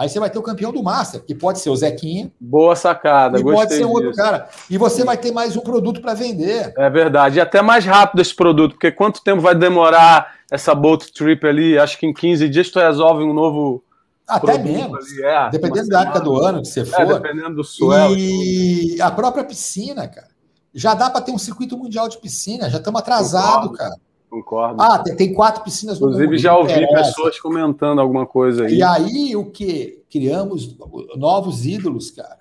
Aí 0.00 0.08
você 0.08 0.18
vai 0.18 0.30
ter 0.30 0.38
o 0.38 0.42
campeão 0.42 0.72
do 0.72 0.82
Master, 0.82 1.22
que 1.22 1.34
pode 1.34 1.58
ser 1.60 1.68
o 1.68 1.76
Zequinha. 1.76 2.32
Boa 2.40 2.74
sacada, 2.74 3.38
e 3.38 3.42
pode 3.42 3.74
ser 3.74 3.84
um 3.84 3.90
outro 3.90 4.14
cara. 4.14 4.48
E 4.70 4.78
você 4.78 5.04
vai 5.04 5.18
ter 5.18 5.30
mais 5.30 5.58
um 5.58 5.60
produto 5.60 6.00
para 6.00 6.14
vender. 6.14 6.72
É 6.78 6.88
verdade. 6.88 7.36
E 7.36 7.40
até 7.40 7.60
mais 7.60 7.84
rápido 7.84 8.22
esse 8.22 8.34
produto, 8.34 8.72
porque 8.72 8.90
quanto 8.90 9.22
tempo 9.22 9.42
vai 9.42 9.54
demorar 9.54 10.36
essa 10.50 10.74
boat 10.74 11.12
trip 11.12 11.46
ali? 11.46 11.78
Acho 11.78 11.98
que 11.98 12.06
em 12.06 12.14
15 12.14 12.48
dias 12.48 12.70
tu 12.70 12.78
resolve 12.78 13.22
um 13.24 13.34
novo 13.34 13.84
até 14.26 14.56
menos. 14.56 15.04
Ali, 15.06 15.22
é, 15.22 15.50
dependendo 15.50 15.88
da 15.90 16.00
época 16.00 16.20
do 16.20 16.34
ano 16.34 16.62
que 16.62 16.68
você 16.68 16.80
é, 16.80 16.84
for. 16.86 17.02
É, 17.02 17.04
dependendo 17.04 17.56
do 17.56 17.62
suelo. 17.62 18.16
E 18.16 18.96
a 19.02 19.10
própria 19.10 19.44
piscina, 19.44 20.08
cara. 20.08 20.28
Já 20.72 20.94
dá 20.94 21.10
para 21.10 21.20
ter 21.20 21.32
um 21.32 21.38
circuito 21.38 21.76
mundial 21.76 22.08
de 22.08 22.16
piscina. 22.16 22.70
Já 22.70 22.78
estamos 22.78 23.02
atrasados, 23.02 23.76
cara. 23.76 23.96
Concordo. 24.30 24.80
Ah, 24.80 24.98
tem, 25.00 25.16
tem, 25.16 25.34
quatro 25.34 25.64
piscinas 25.64 25.98
no 25.98 26.06
Inclusive, 26.06 26.38
já 26.38 26.56
ouvi 26.56 26.86
pessoas 26.86 27.40
comentando 27.40 28.00
alguma 28.00 28.24
coisa 28.24 28.64
aí. 28.64 28.76
E 28.76 28.82
aí, 28.82 29.34
o 29.34 29.46
que? 29.46 30.04
Criamos 30.08 30.76
novos 31.16 31.66
ídolos, 31.66 32.12
cara. 32.12 32.38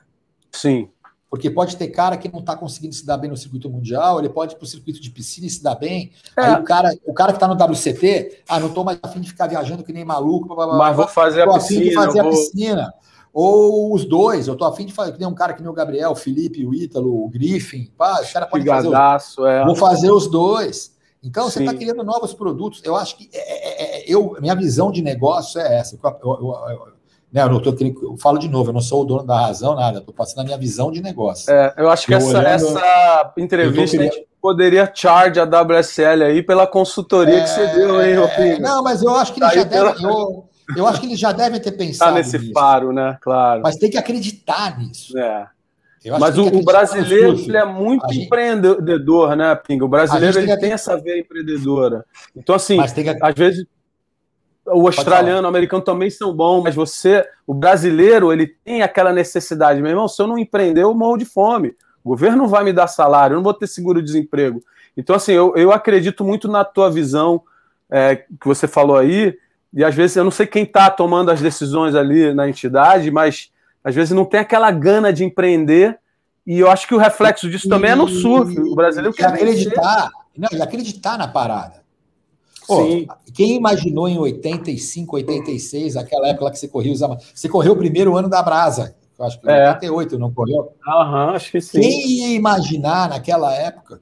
Sim. 0.52 0.88
Porque 1.30 1.50
pode 1.50 1.76
ter 1.78 1.88
cara 1.88 2.18
que 2.18 2.32
não 2.32 2.40
está 2.40 2.56
conseguindo 2.56 2.94
se 2.94 3.06
dar 3.06 3.18
bem 3.18 3.30
no 3.30 3.38
circuito 3.38 3.70
mundial, 3.70 4.20
ele 4.20 4.30
pode 4.30 4.54
ir 4.54 4.58
para 4.58 4.66
o 4.66 4.68
circuito 4.68 5.00
de 5.00 5.10
piscina 5.10 5.48
e 5.48 5.50
se 5.50 5.64
dar 5.64 5.76
bem. 5.76 6.12
É. 6.38 6.42
Aí 6.42 6.54
o 6.60 6.64
cara, 6.64 6.92
o 7.06 7.14
cara 7.14 7.32
que 7.32 7.38
está 7.38 7.48
no 7.48 7.54
WCT, 7.54 8.44
ah, 8.48 8.60
não 8.60 8.68
estou 8.68 8.84
mais 8.84 9.00
afim 9.02 9.20
de 9.20 9.30
ficar 9.30 9.48
viajando 9.48 9.84
que 9.84 9.94
nem 9.94 10.06
maluco. 10.06 10.48
Blá, 10.48 10.68
blá, 10.68 10.78
Mas 10.78 10.96
vou 10.96 11.08
fazer 11.08 11.44
a 11.44 11.54
piscina. 11.54 11.84
de 11.86 11.94
fazer 11.94 12.22
vou... 12.22 12.32
a 12.32 12.36
piscina. 12.36 12.94
Ou 13.32 13.94
os 13.94 14.06
dois, 14.06 14.48
eu 14.48 14.54
estou 14.54 14.68
afim 14.68 14.88
de 14.88 14.94
fazer, 14.94 15.12
que 15.12 15.20
nem 15.20 15.28
um 15.28 15.36
cara 15.36 15.54
que 15.54 15.62
nem 15.62 15.70
o 15.70 15.74
Gabriel, 15.74 16.12
o 16.12 16.16
Felipe, 16.16 16.66
o 16.66 16.74
Ítalo, 16.74 17.26
o 17.26 17.30
Griffin. 17.30 17.92
Pá, 17.96 18.22
os 18.22 18.32
caras 18.32 18.50
podem 18.50 18.66
fazer. 18.66 18.88
Os... 18.88 19.38
É. 19.48 19.66
Vou 19.66 19.76
fazer 19.76 20.12
os 20.12 20.28
dois. 20.28 20.98
Então 21.24 21.50
você 21.50 21.60
está 21.60 21.74
criando 21.74 22.04
novos 22.04 22.34
produtos. 22.34 22.82
Eu 22.84 22.96
acho 22.96 23.18
que 23.18 23.30
é, 23.34 23.40
é, 23.40 24.00
é, 24.00 24.04
eu, 24.08 24.38
minha 24.40 24.56
visão 24.56 24.92
de 24.92 25.02
negócio 25.02 25.60
é 25.60 25.78
essa. 25.78 25.98
Eu, 26.02 26.12
eu, 26.24 26.56
eu, 26.70 26.88
né, 27.32 27.44
eu, 27.44 27.62
tô, 27.62 27.76
eu 28.04 28.18
falo 28.18 28.40
de 28.40 28.48
novo, 28.48 28.70
eu 28.70 28.74
não 28.74 28.82
sou 28.82 29.02
o 29.02 29.06
dono 29.06 29.24
da 29.24 29.40
razão, 29.40 29.76
nada, 29.76 30.00
estou 30.00 30.14
passando 30.14 30.40
a 30.40 30.44
minha 30.46 30.58
visão 30.58 30.92
de 30.92 31.02
negócio. 31.02 31.52
É, 31.52 31.74
eu 31.78 31.90
acho 31.90 32.08
que 32.08 32.14
essa, 32.14 32.40
olhando, 32.40 32.48
essa 32.48 33.34
entrevista 33.38 33.98
a 33.98 34.04
gente 34.04 34.28
poderia 34.42 34.90
charge 34.94 35.40
a 35.40 35.44
WSL 35.44 36.24
aí 36.24 36.42
pela 36.42 36.66
consultoria 36.66 37.40
é, 37.40 37.44
que 37.44 37.50
você 37.50 37.68
deu, 37.68 38.02
hein, 38.02 38.16
Rodrigo? 38.16 38.62
Não, 38.62 38.82
mas 38.82 39.04
eu 39.04 39.14
acho 39.16 39.34
que 39.34 39.44
eles 39.44 39.54
já 39.54 39.66
pela... 39.66 39.92
devem, 39.92 40.44
eu, 40.78 40.88
acho 40.88 41.02
que 41.02 41.08
eles 41.08 41.20
já 41.20 41.32
devem 41.32 41.60
ter 41.60 41.72
tá 41.72 41.78
pensado. 41.78 42.12
Tá 42.12 42.18
nesse 42.18 42.38
nisso. 42.40 42.54
faro, 42.54 42.94
né? 42.94 43.18
Claro. 43.22 43.62
Mas 43.62 43.76
tem 43.76 43.90
que 43.90 43.98
acreditar 43.98 44.80
nisso. 44.80 45.18
É. 45.18 45.48
Mas 46.20 46.38
o, 46.38 46.48
o, 46.48 46.64
brasileiro 46.64 47.38
ele 47.38 47.58
é 47.58 47.66
muito 47.66 48.08
gente... 48.14 48.26
empreendedor, 48.26 49.36
né, 49.36 49.54
Pinga? 49.56 49.84
O 49.84 49.90
brasileiro 49.90 50.40
ele 50.40 50.48
tem, 50.48 50.60
tem 50.60 50.72
essa 50.72 50.98
veia 50.98 51.20
empreendedora. 51.20 52.06
Então, 52.36 52.56
assim, 52.56 52.78
que... 52.78 53.18
às 53.22 53.36
vezes 53.36 53.66
o 54.66 54.88
australiano, 54.88 55.46
o 55.46 55.50
americano 55.50 55.84
também 55.84 56.10
são 56.10 56.34
bons, 56.34 56.64
mas 56.64 56.76
você, 56.76 57.26
o 57.46 57.54
brasileiro, 57.54 58.32
ele 58.32 58.48
tem 58.48 58.82
aquela 58.82 59.12
necessidade. 59.12 59.82
Meu 59.82 59.92
irmão, 59.92 60.08
se 60.08 60.22
eu 60.22 60.28
não 60.28 60.38
empreender, 60.38 60.84
eu 60.84 60.94
morro 60.94 61.18
de 61.18 61.26
fome. 61.26 61.76
O 62.04 62.10
governo 62.10 62.38
não 62.38 62.48
vai 62.48 62.64
me 62.64 62.72
dar 62.72 62.88
salário, 62.88 63.34
eu 63.34 63.38
não 63.38 63.44
vou 63.44 63.54
ter 63.54 63.68
seguro-desemprego. 63.68 64.64
Então, 64.96 65.16
assim, 65.16 65.34
eu, 65.34 65.54
eu 65.56 65.72
acredito 65.72 66.24
muito 66.24 66.48
na 66.48 66.64
tua 66.64 66.90
visão 66.90 67.42
é, 67.90 68.16
que 68.16 68.46
você 68.46 68.68
falou 68.68 68.98
aí, 68.98 69.38
e 69.74 69.84
às 69.84 69.94
vezes 69.94 70.16
eu 70.16 70.24
não 70.24 70.32
sei 70.32 70.46
quem 70.46 70.64
está 70.64 70.90
tomando 70.90 71.32
as 71.32 71.42
decisões 71.42 71.96
ali 71.96 72.34
na 72.34 72.48
entidade, 72.48 73.12
mas 73.12 73.52
às 73.90 73.96
vezes 73.96 74.12
não 74.12 74.26
tem 74.26 74.40
aquela 74.40 74.72
gana 74.72 75.12
de 75.12 75.24
empreender. 75.24 76.00
E 76.46 76.60
eu 76.60 76.72
acho 76.72 76.88
que 76.88 76.96
o 76.96 76.98
reflexo 76.98 77.50
disso 77.50 77.70
também 77.70 77.92
é 77.92 77.96
no 77.96 78.08
surf. 78.08 78.58
O 78.60 78.76
brasileiro 78.76 79.16
quer 79.16 79.28
acreditar, 79.28 80.10
não, 80.36 80.50
e 80.52 80.62
acreditar 80.62 81.18
na 81.18 81.28
parada. 81.28 81.84
Pô, 82.66 82.84
Sim. 82.84 83.08
Quem 83.34 83.58
imaginou 83.58 84.08
em 84.08 84.18
85, 84.18 85.16
86, 85.16 85.98
aquela 85.98 86.28
época 86.28 86.46
lá 86.46 86.52
que 86.52 86.60
você 86.60 86.68
corria 86.68 86.92
usava. 86.92 87.18
Você 87.34 87.50
correu 87.50 87.74
o 87.74 87.78
primeiro 87.78 88.16
ano 88.16 88.30
da 88.30 88.42
Brasa. 88.42 88.96
Eu 89.18 89.26
acho 89.26 89.40
que 89.40 89.50
é. 89.50 89.70
88, 89.70 90.18
não 90.18 90.32
correu? 90.32 90.72
Aham, 90.88 91.32
acho 91.32 91.52
que 91.52 91.60
sim. 91.62 91.82
Quem 91.82 92.08
ia 92.08 92.36
imaginar 92.36 93.10
naquela 93.10 93.54
época 93.54 94.00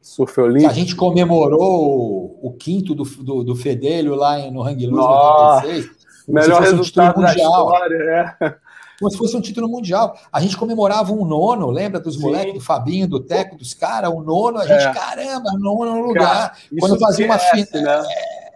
Surf 0.00 0.40
Olímpico. 0.40 0.70
A 0.70 0.74
gente 0.74 0.96
comemorou 0.96 2.38
o, 2.42 2.52
quinto 2.52 2.94
do, 2.94 3.04
do, 3.04 3.44
do 3.44 3.54
Fedelho 3.54 4.14
lá 4.14 4.38
no 4.50 4.62
Hang 4.62 4.86
Loose 4.86 5.06
86. 5.64 6.00
Melhor 6.26 6.62
resultado 6.62 7.20
mundial. 7.20 7.72
História, 7.72 8.36
é. 8.40 8.54
Como 9.00 9.10
se 9.10 9.16
fosse 9.16 9.34
um 9.34 9.40
título 9.40 9.66
mundial. 9.66 10.14
A 10.30 10.42
gente 10.42 10.58
comemorava 10.58 11.10
um 11.10 11.24
nono, 11.24 11.70
lembra 11.70 11.98
dos 11.98 12.18
moleques, 12.18 12.52
do 12.52 12.60
Fabinho, 12.60 13.08
do 13.08 13.18
Teco, 13.18 13.56
dos 13.56 13.72
caras? 13.72 14.10
O 14.10 14.20
nono, 14.20 14.58
a 14.58 14.66
gente, 14.66 14.82
é. 14.82 14.92
caramba, 14.92 15.52
nono 15.58 15.94
no 15.94 16.02
lugar. 16.02 16.50
Cara, 16.50 16.56
Quando 16.78 16.98
fazia 16.98 17.24
uma 17.24 17.38
final. 17.38 18.02
Né? 18.02 18.08
É. 18.10 18.50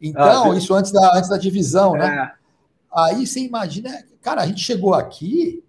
Então, 0.00 0.52
ah, 0.52 0.56
isso 0.56 0.74
antes 0.74 0.90
da, 0.90 1.14
antes 1.14 1.28
da 1.28 1.36
divisão, 1.36 1.92
né? 1.92 2.32
É. 2.36 2.42
Aí 2.90 3.26
você 3.26 3.40
imagina, 3.40 3.90
cara, 4.22 4.40
a 4.40 4.46
gente 4.46 4.60
chegou 4.60 4.94
aqui 4.94 5.62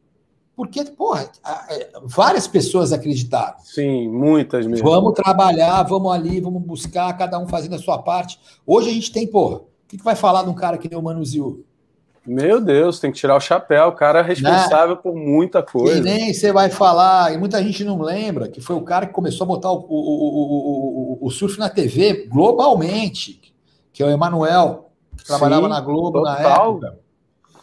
porque, 0.56 0.86
porra, 0.86 1.30
é, 1.70 1.92
várias 2.04 2.48
pessoas 2.48 2.94
acreditaram. 2.94 3.58
Sim, 3.60 4.08
muitas 4.08 4.66
mesmo. 4.66 4.88
Vamos 4.88 5.14
trabalhar, 5.14 5.84
vamos 5.84 6.14
ali, 6.14 6.40
vamos 6.40 6.64
buscar, 6.64 7.12
cada 7.18 7.38
um 7.40 7.48
fazendo 7.48 7.76
a 7.76 7.80
sua 7.80 7.98
parte. 7.98 8.40
Hoje 8.66 8.90
a 8.90 8.94
gente 8.94 9.12
tem, 9.12 9.28
porra, 9.28 9.58
o 9.58 9.68
que, 9.88 9.98
que 9.98 10.04
vai 10.04 10.16
falar 10.16 10.44
de 10.44 10.50
um 10.50 10.54
cara 10.54 10.78
que 10.78 10.90
nem 10.90 10.98
o 10.98 11.02
Manuzil? 11.02 11.66
Meu 12.26 12.62
Deus, 12.62 13.00
tem 13.00 13.12
que 13.12 13.18
tirar 13.18 13.36
o 13.36 13.42
chapéu. 13.42 13.90
O 13.90 13.92
cara 13.92 14.20
é 14.20 14.22
responsável 14.22 14.96
né? 14.96 15.02
por 15.02 15.14
muita 15.14 15.62
coisa. 15.62 15.98
E 15.98 16.02
nem 16.02 16.34
você 16.34 16.54
vai 16.54 16.70
falar, 16.70 17.34
e 17.34 17.38
muita 17.38 17.62
gente 17.62 17.84
não 17.84 18.02
lembra, 18.02 18.48
que 18.48 18.62
foi 18.62 18.76
o 18.76 18.82
cara 18.82 19.06
que 19.06 19.14
começou 19.14 19.44
a 19.44 19.48
botar 19.48 19.72
o, 19.72 19.86
o, 19.90 21.18
o, 21.20 21.28
o, 21.28 21.30
surf 21.30 21.60
na 21.60 21.70
TV 21.70 22.28
globalmente, 22.32 23.54
que 23.92 24.02
é 24.02 24.06
o 24.06 24.10
Emanuel, 24.10 24.92
que 25.18 25.26
trabalhava 25.26 25.68
na 25.68 25.82
Globo 25.82 26.20
total. 26.20 26.80
na 26.80 26.88
época. 26.88 27.04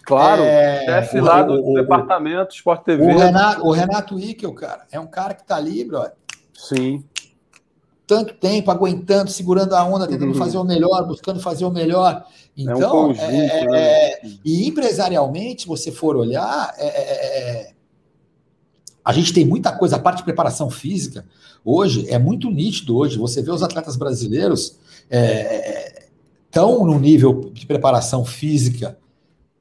Claro, 0.05 0.43
é, 0.43 0.85
chefe 0.85 1.21
lá 1.21 1.43
do 1.43 1.71
o, 1.71 1.75
departamento 1.75 2.55
Sport 2.55 2.83
TV. 2.83 3.03
O 3.03 3.17
Renato, 3.17 3.67
o 3.67 3.71
Renato 3.71 4.19
Ickel, 4.19 4.53
cara, 4.55 4.87
é 4.91 5.01
um 5.01 5.07
cara 5.07 5.35
que 5.35 5.45
tá 5.45 5.57
ali, 5.57 5.85
brother. 5.85 6.13
Sim. 6.53 7.05
Tanto 8.07 8.35
tempo 8.35 8.71
aguentando, 8.73 9.31
segurando 9.31 9.75
a 9.75 9.85
onda, 9.85 10.07
tentando 10.07 10.33
uhum. 10.33 10.35
fazer 10.35 10.59
o 10.59 10.65
melhor, 10.65 11.07
buscando 11.07 11.39
fazer 11.41 11.65
o 11.65 11.71
melhor. 11.71 12.25
Então, 12.57 12.81
é 12.81 12.87
um 12.87 12.91
conjunto, 12.91 13.25
é, 13.25 13.65
né? 13.67 13.81
É, 13.81 14.21
e 14.45 14.67
empresarialmente, 14.67 15.63
se 15.63 15.69
você 15.69 15.91
for 15.91 16.17
olhar, 16.17 16.75
é, 16.79 16.87
é, 16.87 17.73
a 19.05 19.13
gente 19.13 19.33
tem 19.33 19.45
muita 19.45 19.73
coisa, 19.73 19.97
a 19.97 19.99
parte 19.99 20.19
de 20.19 20.25
preparação 20.25 20.69
física, 20.69 21.25
hoje, 21.65 22.09
é 22.11 22.19
muito 22.19 22.51
nítido 22.51 22.97
hoje. 22.97 23.19
Você 23.19 23.43
vê 23.43 23.51
os 23.51 23.63
atletas 23.63 23.97
brasileiros 23.97 24.79
estão 26.47 26.85
no 26.85 26.99
nível 26.99 27.51
de 27.53 27.67
preparação 27.67 28.25
física 28.25 28.99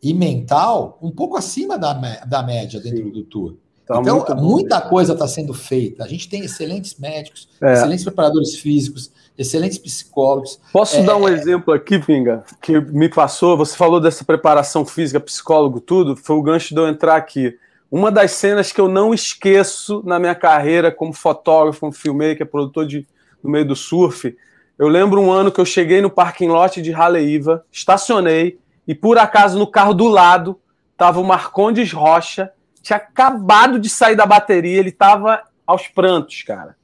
e 0.02 0.14
mental 0.14 0.98
um 1.02 1.12
pouco 1.12 1.38
acima 1.38 1.78
da, 1.78 1.94
da 2.26 2.44
média 2.44 2.80
dentro 2.80 3.06
Sim. 3.06 3.12
do 3.12 3.24
tour. 3.24 3.56
Tá 3.86 4.00
então, 4.00 4.24
muita 4.38 4.80
coisa 4.80 5.14
está 5.14 5.28
sendo 5.28 5.52
feita. 5.52 6.04
A 6.04 6.08
gente 6.08 6.30
tem 6.30 6.44
excelentes 6.44 6.96
médicos, 7.00 7.50
é. 7.60 7.74
excelentes 7.74 8.04
preparadores 8.04 8.56
físicos, 8.56 9.12
excelentes 9.40 9.78
psicólogos. 9.78 10.60
Posso 10.74 10.98
é... 10.98 11.04
dar 11.04 11.16
um 11.16 11.28
exemplo 11.30 11.74
aqui, 11.74 11.98
Pinga, 11.98 12.44
que 12.62 12.78
me 12.82 13.08
passou? 13.08 13.56
Você 13.58 13.76
falou 13.76 14.02
dessa 14.02 14.26
preparação 14.26 14.86
física, 14.86 15.18
psicólogo, 15.18 15.80
tudo. 15.80 16.18
Foi 16.18 16.36
o 16.36 16.42
gancho 16.42 16.76
de 16.76 16.80
eu 16.82 16.88
entrar 16.88 17.16
aqui. 17.16 17.58
Uma 17.90 18.12
das 18.12 18.32
cenas 18.32 18.74
que 18.74 18.82
eu 18.82 18.90
não 18.90 19.14
esqueço 19.14 20.04
na 20.06 20.20
minha 20.20 20.36
carreira 20.36 20.92
como 20.92 21.14
fotógrafo, 21.14 21.80
como 21.80 21.94
filmmaker, 21.94 22.46
produtor 22.46 22.86
de, 22.86 23.08
no 23.42 23.50
meio 23.50 23.66
do 23.66 23.76
surf. 23.76 24.36
Eu 24.78 24.90
lembro 24.90 25.22
um 25.22 25.32
ano 25.32 25.52
que 25.52 25.60
eu 25.60 25.66
cheguei 25.66 26.02
no 26.02 26.10
parking 26.10 26.50
lot 26.50 26.82
de 26.82 26.94
Haleiva, 26.94 27.66
estacionei, 27.72 28.60
e 28.86 28.94
por 28.94 29.18
acaso 29.18 29.58
no 29.58 29.66
carro 29.66 29.94
do 29.94 30.08
lado 30.08 30.60
tava 30.98 31.20
o 31.20 31.24
Marcondes 31.24 31.94
Rocha, 31.94 32.52
tinha 32.82 32.98
acabado 32.98 33.80
de 33.80 33.90
sair 33.90 34.16
da 34.16 34.26
bateria, 34.26 34.78
ele 34.78 34.92
tava 34.92 35.42
aos 35.66 35.88
prantos, 35.88 36.44
cara. 36.44 36.76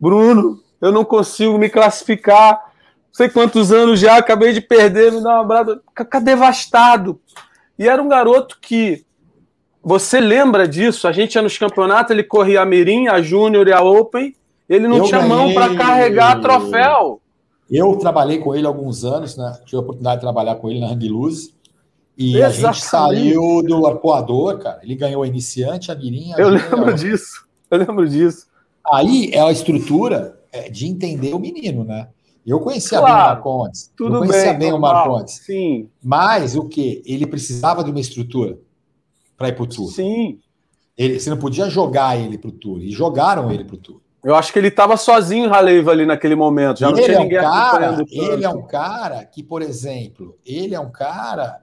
Bruno, 0.00 0.63
eu 0.84 0.92
não 0.92 1.02
consigo 1.02 1.56
me 1.56 1.70
classificar, 1.70 2.52
não 2.52 3.14
sei 3.14 3.30
quantos 3.30 3.72
anos 3.72 3.98
já, 3.98 4.18
acabei 4.18 4.52
de 4.52 4.60
perder, 4.60 5.12
me 5.12 5.22
dá 5.22 5.38
um 5.38 5.40
abraço, 5.40 5.80
fica 5.96 6.20
devastado. 6.20 7.18
E 7.78 7.88
era 7.88 8.02
um 8.02 8.08
garoto 8.08 8.58
que 8.60 9.02
você 9.82 10.20
lembra 10.20 10.68
disso? 10.68 11.08
A 11.08 11.12
gente 11.12 11.36
ia 11.36 11.42
nos 11.42 11.56
campeonatos, 11.56 12.10
ele 12.10 12.22
corria 12.22 12.60
a 12.60 12.66
Mirim, 12.66 13.08
a 13.08 13.22
Júnior 13.22 13.66
e 13.66 13.72
a 13.72 13.82
Open, 13.82 14.36
ele 14.68 14.86
não 14.86 14.98
eu 14.98 15.04
tinha 15.04 15.20
ganhei... 15.20 15.34
mão 15.34 15.54
para 15.54 15.74
carregar 15.74 16.40
troféu. 16.42 17.20
Eu 17.70 17.96
trabalhei 17.96 18.38
com 18.38 18.54
ele 18.54 18.66
alguns 18.66 19.06
anos, 19.06 19.38
né? 19.38 19.58
Tive 19.64 19.78
a 19.78 19.80
oportunidade 19.80 20.16
de 20.16 20.20
trabalhar 20.20 20.56
com 20.56 20.70
ele 20.70 20.80
na 20.80 20.88
Hang 20.88 21.08
Luz. 21.08 21.54
E 22.16 22.36
Exatamente. 22.36 22.66
a 22.66 22.72
gente 22.72 22.84
saiu 22.84 23.62
do 23.62 23.86
arcoador, 23.86 24.58
cara. 24.58 24.80
Ele 24.82 24.94
ganhou 24.94 25.22
a 25.22 25.26
iniciante, 25.26 25.90
a 25.90 25.94
mirinha. 25.94 26.36
Eu 26.38 26.50
lembro 26.50 26.92
disso. 26.92 27.46
Eu 27.70 27.78
lembro 27.78 28.06
disso. 28.06 28.46
Aí 28.92 29.30
é 29.32 29.40
a 29.40 29.50
estrutura 29.50 30.38
de 30.70 30.86
entender 30.86 31.34
o 31.34 31.38
menino, 31.38 31.84
né? 31.84 32.08
Eu 32.46 32.60
conhecia 32.60 32.98
claro, 32.98 33.14
bem 33.14 33.22
o 33.22 33.28
Marcondes. 33.28 33.92
Tudo 33.96 34.16
eu 34.16 34.18
conhecia 34.20 34.50
bem, 34.50 34.58
bem 34.58 34.72
o 34.72 34.78
Marcondes. 34.78 35.34
Sim. 35.36 35.88
Mas 36.02 36.54
o 36.54 36.64
que? 36.64 37.02
Ele 37.06 37.26
precisava 37.26 37.82
de 37.82 37.90
uma 37.90 38.00
estrutura 38.00 38.58
para 39.36 39.48
ir 39.48 39.54
para 39.54 39.64
o 39.64 39.66
tour. 39.66 39.90
Sim. 39.90 40.38
Ele, 40.96 41.18
você 41.18 41.30
não 41.30 41.38
podia 41.38 41.68
jogar 41.70 42.18
ele 42.18 42.36
para 42.36 42.48
o 42.48 42.52
tour. 42.52 42.80
E 42.80 42.90
jogaram 42.90 43.50
ele 43.50 43.64
para 43.64 43.74
o 43.74 43.78
tour. 43.78 44.00
Eu 44.22 44.34
acho 44.34 44.52
que 44.52 44.58
ele 44.58 44.68
estava 44.68 44.96
sozinho, 44.96 45.50
Raleiva, 45.50 45.90
ali 45.90 46.06
naquele 46.06 46.34
momento. 46.34 46.80
Já 46.80 46.88
não 46.88 46.94
tinha 46.94 47.16
é 47.16 47.18
ninguém 47.18 47.38
um 47.38 47.42
cara, 47.42 48.04
Ele 48.10 48.44
é 48.44 48.48
um 48.48 48.62
cara 48.62 49.24
que, 49.24 49.42
por 49.42 49.60
exemplo, 49.60 50.38
ele 50.46 50.74
é 50.74 50.80
um 50.80 50.90
cara. 50.90 51.60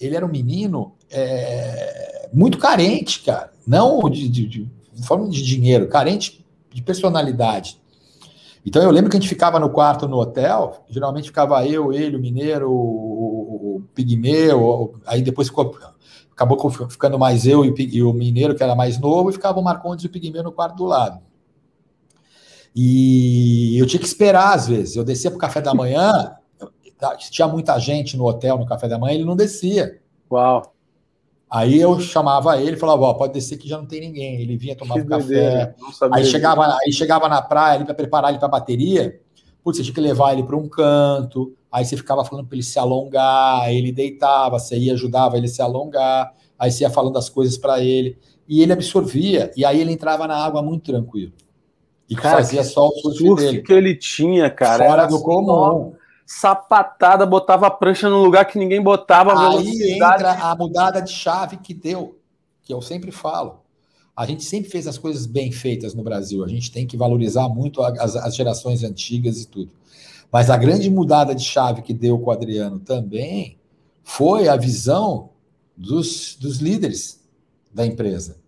Ele 0.00 0.14
era 0.14 0.24
um 0.24 0.28
menino 0.28 0.94
é, 1.10 2.28
muito 2.32 2.58
carente, 2.58 3.20
cara. 3.20 3.52
Não 3.66 4.08
de, 4.08 4.28
de, 4.28 4.46
de, 4.46 4.70
de 4.92 5.06
forma 5.06 5.28
de 5.28 5.42
dinheiro, 5.42 5.88
carente 5.88 6.44
de 6.72 6.82
personalidade. 6.82 7.80
Então 8.66 8.82
eu 8.82 8.90
lembro 8.90 9.10
que 9.10 9.16
a 9.16 9.20
gente 9.20 9.28
ficava 9.28 9.60
no 9.60 9.68
quarto 9.68 10.08
no 10.08 10.16
hotel, 10.16 10.84
geralmente 10.88 11.26
ficava 11.26 11.66
eu, 11.66 11.92
ele, 11.92 12.16
o 12.16 12.20
mineiro, 12.20 12.70
o, 12.70 12.74
o, 12.74 13.76
o 13.76 13.80
pigmeu, 13.94 14.94
aí 15.04 15.20
depois 15.20 15.48
ficou, 15.48 15.76
acabou 16.32 16.70
ficando 16.88 17.18
mais 17.18 17.46
eu 17.46 17.64
e, 17.64 17.74
e, 17.78 18.02
o 18.02 18.12
mineiro, 18.12 18.54
que 18.54 18.62
era 18.62 18.74
mais 18.74 18.98
novo, 18.98 19.28
e 19.28 19.34
ficava 19.34 19.60
o 19.60 19.62
Marcondes 19.62 20.04
e 20.04 20.08
o 20.08 20.10
pigmeu 20.10 20.42
no 20.42 20.52
quarto 20.52 20.76
do 20.76 20.84
lado. 20.84 21.20
E 22.74 23.78
eu 23.78 23.86
tinha 23.86 24.00
que 24.00 24.06
esperar 24.06 24.54
às 24.54 24.66
vezes. 24.66 24.96
Eu 24.96 25.04
descia 25.04 25.30
para 25.30 25.36
o 25.36 25.40
café 25.40 25.60
da 25.60 25.72
manhã, 25.72 26.34
tá, 26.98 27.16
tinha 27.16 27.46
muita 27.46 27.78
gente 27.78 28.16
no 28.16 28.24
hotel 28.26 28.58
no 28.58 28.66
café 28.66 28.88
da 28.88 28.98
manhã, 28.98 29.14
ele 29.14 29.24
não 29.24 29.36
descia. 29.36 30.00
Uau. 30.30 30.73
Aí 31.54 31.80
eu 31.80 32.00
chamava 32.00 32.60
ele 32.60 32.72
e 32.72 32.76
falava, 32.76 33.02
ó, 33.02 33.14
pode 33.14 33.32
descer 33.32 33.56
que 33.56 33.68
já 33.68 33.78
não 33.78 33.86
tem 33.86 34.00
ninguém. 34.00 34.40
Ele 34.40 34.56
vinha 34.56 34.74
tomar 34.74 34.96
um 34.96 35.06
café. 35.06 35.72
Aí 36.10 36.24
chegava, 36.24 36.76
aí 36.82 36.92
chegava 36.92 37.28
na 37.28 37.40
praia 37.40 37.76
ali 37.76 37.84
para 37.84 37.94
preparar 37.94 38.30
ele 38.30 38.40
para 38.40 38.48
bateria. 38.48 39.20
Putz, 39.62 39.76
você 39.76 39.84
tinha 39.84 39.94
que 39.94 40.00
levar 40.00 40.32
ele 40.32 40.42
para 40.42 40.56
um 40.56 40.68
canto. 40.68 41.54
Aí 41.70 41.84
você 41.84 41.96
ficava 41.96 42.24
falando 42.24 42.48
para 42.48 42.56
ele 42.56 42.64
se 42.64 42.76
alongar, 42.76 43.72
ele 43.72 43.92
deitava, 43.92 44.58
você 44.58 44.76
ia 44.76 44.94
ajudava 44.94 45.36
ele 45.36 45.46
a 45.46 45.48
se 45.48 45.62
alongar. 45.62 46.34
Aí 46.58 46.72
você 46.72 46.82
ia 46.82 46.90
falando 46.90 47.16
as 47.18 47.28
coisas 47.28 47.56
para 47.56 47.80
ele 47.80 48.18
e 48.48 48.60
ele 48.60 48.72
absorvia. 48.72 49.52
E 49.56 49.64
aí 49.64 49.80
ele 49.80 49.92
entrava 49.92 50.26
na 50.26 50.36
água 50.36 50.60
muito 50.60 50.90
tranquilo. 50.90 51.32
E 52.10 52.16
cara, 52.16 52.38
fazia 52.38 52.64
só 52.64 52.88
o 52.88 52.98
surf, 53.00 53.18
surf 53.18 53.44
dele. 53.44 53.62
que 53.62 53.72
ele 53.72 53.94
tinha, 53.94 54.50
cara. 54.50 54.84
Fora 54.84 55.06
do 55.06 55.22
comum. 55.22 55.94
Sapatada, 56.26 57.26
botava 57.26 57.66
a 57.66 57.70
prancha 57.70 58.08
no 58.08 58.22
lugar 58.22 58.46
que 58.46 58.58
ninguém 58.58 58.82
botava. 58.82 59.50
Aí 59.50 59.92
entra 59.92 60.32
a 60.32 60.56
mudada 60.56 61.02
de 61.02 61.10
chave 61.10 61.58
que 61.58 61.74
deu, 61.74 62.18
que 62.62 62.72
eu 62.72 62.80
sempre 62.80 63.10
falo. 63.10 63.60
A 64.16 64.24
gente 64.26 64.44
sempre 64.44 64.70
fez 64.70 64.86
as 64.86 64.96
coisas 64.96 65.26
bem 65.26 65.50
feitas 65.52 65.94
no 65.94 66.02
Brasil. 66.02 66.44
A 66.44 66.48
gente 66.48 66.70
tem 66.70 66.86
que 66.86 66.96
valorizar 66.96 67.48
muito 67.48 67.82
as, 67.82 68.16
as 68.16 68.34
gerações 68.34 68.82
antigas 68.84 69.40
e 69.40 69.46
tudo. 69.46 69.72
Mas 70.30 70.50
a 70.50 70.56
grande 70.56 70.90
mudada 70.90 71.34
de 71.34 71.44
chave 71.44 71.82
que 71.82 71.92
deu 71.92 72.18
com 72.18 72.30
o 72.30 72.32
Adriano 72.32 72.78
também 72.78 73.58
foi 74.02 74.48
a 74.48 74.56
visão 74.56 75.30
dos, 75.76 76.36
dos 76.36 76.58
líderes 76.58 77.20
da 77.72 77.84
empresa 77.84 78.44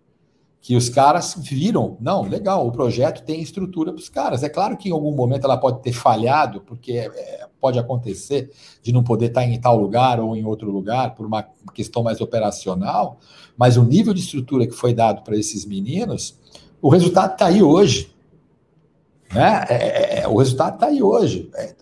que 0.66 0.74
os 0.74 0.88
caras 0.88 1.36
viram, 1.38 1.96
não, 2.00 2.22
legal, 2.22 2.66
o 2.66 2.72
projeto 2.72 3.24
tem 3.24 3.40
estrutura 3.40 3.92
para 3.92 4.00
os 4.00 4.08
caras. 4.08 4.42
É 4.42 4.48
claro 4.48 4.76
que 4.76 4.88
em 4.88 4.92
algum 4.92 5.14
momento 5.14 5.44
ela 5.44 5.56
pode 5.56 5.80
ter 5.80 5.92
falhado, 5.92 6.60
porque 6.60 7.08
é, 7.14 7.45
pode 7.60 7.78
acontecer 7.78 8.50
de 8.82 8.92
não 8.92 9.02
poder 9.02 9.26
estar 9.26 9.44
em 9.44 9.60
tal 9.60 9.78
lugar 9.78 10.20
ou 10.20 10.36
em 10.36 10.44
outro 10.44 10.70
lugar 10.70 11.14
por 11.14 11.26
uma 11.26 11.42
questão 11.74 12.02
mais 12.02 12.20
operacional, 12.20 13.18
mas 13.56 13.76
o 13.76 13.84
nível 13.84 14.12
de 14.12 14.20
estrutura 14.20 14.66
que 14.66 14.74
foi 14.74 14.92
dado 14.92 15.22
para 15.22 15.36
esses 15.36 15.64
meninos, 15.64 16.38
o 16.80 16.88
resultado 16.88 17.32
está 17.32 17.46
aí 17.46 17.62
hoje. 17.62 18.14
Né? 19.32 19.64
É, 19.68 19.74
é, 19.74 20.20
é 20.20 20.28
o 20.28 20.36
resultado 20.36 20.74
está 20.74 20.86
aí 20.86 21.02
hoje. 21.02 21.50
É, 21.54 21.74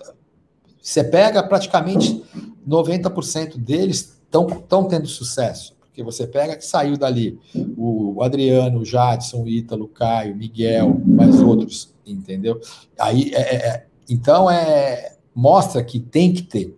você 0.80 1.02
pega 1.02 1.42
praticamente 1.42 2.22
90% 2.66 3.56
deles 3.56 4.14
estão 4.24 4.84
tendo 4.84 5.06
sucesso 5.06 5.76
Porque 5.80 6.02
você 6.02 6.26
pega 6.26 6.56
que 6.56 6.66
saiu 6.66 6.96
dali 6.96 7.38
o 7.76 8.22
Adriano, 8.22 8.80
o 8.80 8.84
Jadson, 8.84 9.42
o 9.42 9.48
Ítalo, 9.48 9.84
o 9.84 9.88
Caio, 9.88 10.34
o 10.34 10.36
Miguel, 10.36 11.01
mais 11.06 11.40
outros, 11.40 11.94
entendeu? 12.05 12.60
Aí, 12.98 13.32
é, 13.32 13.40
é, 13.40 13.56
é, 13.68 13.86
então, 14.09 14.51
é, 14.51 15.16
mostra 15.35 15.82
que 15.82 15.98
tem 15.98 16.32
que 16.32 16.43
ter. 16.43 16.77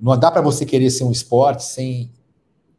Não 0.00 0.16
dá 0.18 0.30
para 0.30 0.42
você 0.42 0.64
querer 0.64 0.90
ser 0.90 1.04
um 1.04 1.10
esporte 1.10 1.64
sem, 1.64 2.12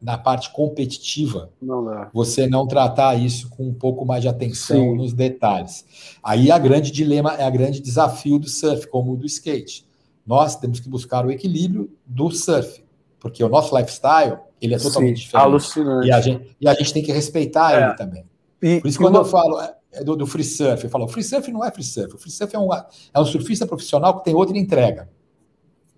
na 0.02 0.18
parte 0.18 0.52
competitiva, 0.53 1.52
não 1.61 2.07
você 2.14 2.48
não 2.48 2.65
tratar 2.65 3.15
isso 3.15 3.49
com 3.49 3.68
um 3.68 3.73
pouco 3.73 4.06
mais 4.06 4.22
de 4.22 4.30
atenção 4.30 4.77
Sim. 4.77 4.95
nos 4.95 5.14
detalhes. 5.14 5.86
Aí 6.23 6.49
a 6.52 6.57
grande 6.57 6.91
dilema 6.91 7.34
é 7.34 7.44
a 7.44 7.49
grande 7.49 7.81
desafio 7.81 8.40
do 8.40 8.48
surf, 8.48 8.88
como 8.88 9.14
o 9.14 9.18
do 9.18 9.26
skate. 9.26 9.86
Nós 10.26 10.56
temos 10.56 10.80
que 10.80 10.88
buscar 10.88 11.26
o 11.26 11.31
equilíbrio 11.31 11.91
do 12.06 12.31
surf, 12.31 12.84
porque 13.19 13.44
o 13.44 13.49
nosso 13.49 13.76
lifestyle 13.77 14.38
ele 14.61 14.76
é 14.76 14.77
totalmente 14.77 15.18
Sim, 15.18 15.23
diferente. 15.23 15.45
Alucinante. 15.45 16.07
E 16.07 16.11
a, 16.11 16.22
gente, 16.22 16.57
e 16.61 16.68
a 16.68 16.73
gente 16.73 16.94
tem 16.94 17.03
que 17.03 17.11
respeitar 17.11 17.73
é. 17.73 17.84
ele 17.84 17.94
também. 17.95 18.26
E, 18.61 18.81
Por 18.81 18.88
isso, 18.88 18.99
quando 18.99 19.15
eu 19.15 19.26
falo 19.26 19.60
é, 19.60 19.65
é 19.65 19.76
do, 20.03 20.16
do, 20.16 20.28
free 20.28 20.44
surf, 20.44 20.84
eu 20.84 20.90
falo: 20.90 21.07
free 21.07 21.24
surf 21.24 21.52
não 21.52 21.64
é 21.64 21.72
free 21.72 21.84
surf. 21.84 22.16
O 22.16 22.18
free 22.18 22.32
surf 22.32 22.56
é 22.56 22.60
um, 22.60 22.74
é 22.74 23.20
um 23.20 23.26
surfista 23.26 23.66
profissional 23.66 24.20
que 24.20 24.26
tem 24.26 24.36
outra 24.36 24.57
entrega. 24.57 25.10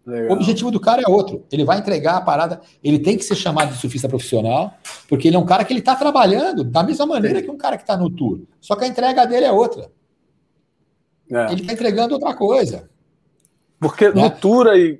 Legal. 0.06 0.30
O 0.30 0.34
objetivo 0.34 0.72
do 0.72 0.80
cara 0.80 1.02
é 1.02 1.10
outro. 1.10 1.46
Ele 1.52 1.64
vai 1.64 1.78
entregar 1.78 2.18
a 2.18 2.22
parada. 2.22 2.62
Ele 2.84 2.98
tem 2.98 3.18
que 3.18 3.24
ser 3.24 3.36
chamado 3.36 3.74
de 3.74 3.80
surfista 3.80 4.10
profissional, 4.10 4.74
porque 5.08 5.28
ele 5.28 5.36
é 5.36 5.40
um 5.40 5.46
cara 5.46 5.64
que 5.64 5.72
ele 5.72 5.80
está 5.80 5.96
trabalhando 5.96 6.64
da 6.64 6.82
mesma 6.82 7.06
maneira 7.06 7.42
que 7.42 7.52
um 7.52 7.58
cara 7.58 7.78
que 7.78 7.84
está 7.84 7.96
no 7.96 8.10
tour. 8.10 8.42
Só 8.60 8.76
que 8.76 8.84
a 8.84 8.88
entrega 8.88 9.26
dele 9.28 9.46
é 9.46 9.52
outra. 9.52 9.92
É. 11.32 11.52
Ele 11.52 11.62
está 11.62 11.74
entregando 11.74 12.16
outra 12.16 12.34
coisa. 12.34 12.90
Porque 13.80 14.10
né? 14.10 14.24
no 14.24 14.30
tour 14.30 14.68
aí, 14.68 15.00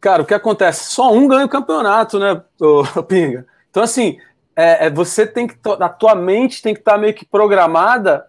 cara, 0.00 0.22
o 0.22 0.26
que 0.26 0.34
acontece? 0.34 0.92
Só 0.92 1.12
um 1.12 1.26
ganha 1.26 1.46
o 1.46 1.48
campeonato, 1.48 2.18
né, 2.18 2.40
Pinga? 3.08 3.46
Então, 3.70 3.82
assim, 3.82 4.18
é, 4.56 4.86
é, 4.86 4.90
você 4.90 5.26
tem 5.26 5.46
que. 5.46 5.54
A 5.78 5.88
tua 5.90 6.14
mente 6.14 6.62
tem 6.62 6.72
que 6.72 6.80
estar 6.80 6.92
tá 6.92 6.98
meio 6.98 7.12
que 7.12 7.26
programada 7.26 8.26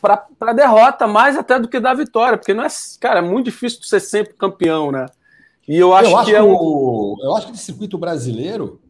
para 0.00 0.52
derrota, 0.52 1.06
mais 1.06 1.36
até 1.36 1.58
do 1.58 1.66
que 1.66 1.80
da 1.80 1.94
vitória, 1.94 2.36
porque 2.36 2.52
não 2.52 2.64
é. 2.64 2.68
Cara, 3.00 3.20
é 3.20 3.22
muito 3.22 3.46
difícil 3.46 3.82
ser 3.82 4.00
sempre 4.00 4.34
campeão, 4.34 4.92
né? 4.92 5.06
E 5.66 5.76
eu 5.76 5.94
acho, 5.94 6.10
eu 6.10 6.16
acho 6.18 6.30
que 6.30 6.36
é 6.36 6.42
o. 6.42 7.16
Eu 7.22 7.34
acho 7.34 7.46
que 7.46 7.52
no 7.52 7.58
circuito 7.58 7.96
brasileiro, 7.96 8.80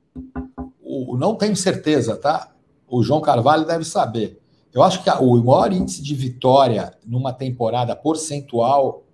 o, 0.82 1.16
não 1.16 1.36
tenho 1.36 1.56
certeza, 1.56 2.16
tá? 2.16 2.52
O 2.89 3.02
João 3.05 3.20
Carvalho 3.20 3.64
deve 3.64 3.85
saber. 3.85 4.40
Eu 4.72 4.82
acho 4.82 5.02
que 5.02 5.09
a, 5.09 5.18
o 5.20 5.36
maior 5.43 5.72
índice 5.72 6.02
de 6.02 6.14
vitória 6.14 6.93
numa 7.06 7.32
temporada 7.32 7.94
percentual, 7.94 9.05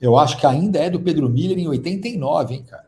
eu 0.00 0.16
acho 0.16 0.38
que 0.38 0.46
ainda 0.46 0.78
é 0.78 0.88
do 0.88 1.00
Pedro 1.00 1.28
Miller 1.28 1.58
em 1.58 1.68
89, 1.68 2.54
hein, 2.54 2.64
cara? 2.64 2.85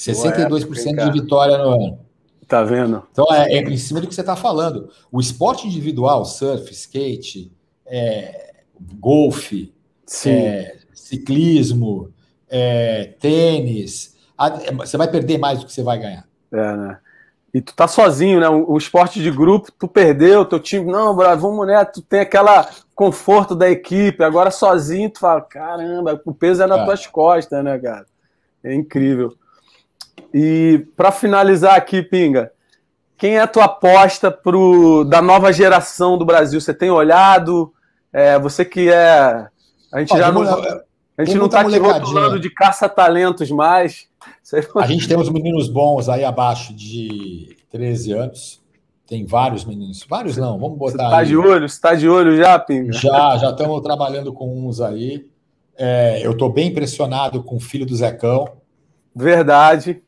62% 0.00 1.04
de 1.04 1.20
vitória 1.20 1.58
no 1.58 1.70
ano. 1.70 1.98
Tá 2.48 2.64
vendo? 2.64 3.06
Então 3.12 3.26
é, 3.32 3.52
é 3.52 3.60
em 3.60 3.76
cima 3.76 4.00
do 4.00 4.08
que 4.08 4.14
você 4.14 4.22
está 4.22 4.34
falando. 4.34 4.90
O 5.12 5.20
esporte 5.20 5.66
individual, 5.66 6.24
surf, 6.24 6.72
skate, 6.72 7.52
é, 7.86 8.54
golfe, 8.98 9.72
é, 10.26 10.78
ciclismo, 10.92 12.12
é, 12.48 13.14
tênis, 13.20 14.16
você 14.78 14.96
vai 14.96 15.08
perder 15.08 15.38
mais 15.38 15.60
do 15.60 15.66
que 15.66 15.72
você 15.72 15.82
vai 15.82 15.98
ganhar. 15.98 16.24
É, 16.52 16.76
né? 16.76 16.98
E 17.52 17.60
tu 17.60 17.74
tá 17.74 17.86
sozinho, 17.86 18.40
né? 18.40 18.48
O, 18.48 18.72
o 18.72 18.78
esporte 18.78 19.20
de 19.20 19.30
grupo, 19.30 19.70
tu 19.72 19.86
perdeu, 19.86 20.44
teu 20.44 20.60
time, 20.60 20.90
não, 20.90 21.14
brother, 21.14 21.38
vamos 21.38 21.66
né? 21.66 21.84
Tu 21.84 22.00
tem 22.00 22.20
aquela 22.20 22.68
conforto 22.94 23.54
da 23.54 23.70
equipe, 23.70 24.22
agora 24.22 24.50
sozinho 24.50 25.10
tu 25.10 25.20
fala, 25.20 25.40
caramba, 25.40 26.20
o 26.24 26.34
peso 26.34 26.62
é 26.62 26.66
nas 26.66 26.80
é. 26.80 26.84
tuas 26.84 27.06
costas, 27.06 27.62
né, 27.64 27.78
cara? 27.78 28.06
É 28.62 28.74
incrível. 28.74 29.34
E 30.32 30.86
para 30.96 31.10
finalizar 31.10 31.74
aqui, 31.74 32.02
Pinga, 32.02 32.52
quem 33.16 33.36
é 33.36 33.40
a 33.40 33.46
tua 33.46 33.64
aposta 33.64 34.30
pro, 34.30 35.04
da 35.04 35.20
nova 35.20 35.52
geração 35.52 36.16
do 36.16 36.24
Brasil? 36.24 36.60
Você 36.60 36.72
tem 36.72 36.90
olhado? 36.90 37.72
É, 38.12 38.38
você 38.38 38.64
que 38.64 38.90
é. 38.90 39.46
A 39.92 40.00
gente 40.00 40.16
já 40.16 40.32
não. 40.32 40.42
A 41.18 41.24
gente 41.24 41.36
não 41.36 41.46
está 41.46 41.60
aqui 41.60 41.76
rotulando 41.76 42.40
de 42.40 42.48
caça-talentos 42.48 43.50
mais. 43.50 44.08
A 44.76 44.86
gente 44.86 45.06
tem 45.06 45.18
uns 45.18 45.28
meninos 45.28 45.68
bons 45.68 46.08
aí 46.08 46.24
abaixo 46.24 46.72
de 46.72 47.56
13 47.70 48.12
anos. 48.12 48.60
Tem 49.06 49.26
vários 49.26 49.64
meninos. 49.64 50.06
Vários 50.08 50.36
não, 50.36 50.58
vamos 50.58 50.78
botar. 50.78 50.92
Você 50.92 51.04
está 51.04 51.24
de 51.24 51.36
olho? 51.36 51.68
Você 51.68 51.74
está 51.74 51.94
de 51.94 52.08
olho 52.08 52.36
já, 52.36 52.58
Pinga? 52.58 52.92
Já, 52.92 53.36
já 53.36 53.50
estamos 53.50 53.82
trabalhando 53.82 54.32
com 54.32 54.66
uns 54.66 54.80
aí. 54.80 55.28
É, 55.76 56.24
eu 56.24 56.32
estou 56.32 56.50
bem 56.50 56.68
impressionado 56.68 57.42
com 57.42 57.56
o 57.56 57.60
filho 57.60 57.84
do 57.84 57.94
Zecão. 57.94 58.48
Verdade. 59.14 60.02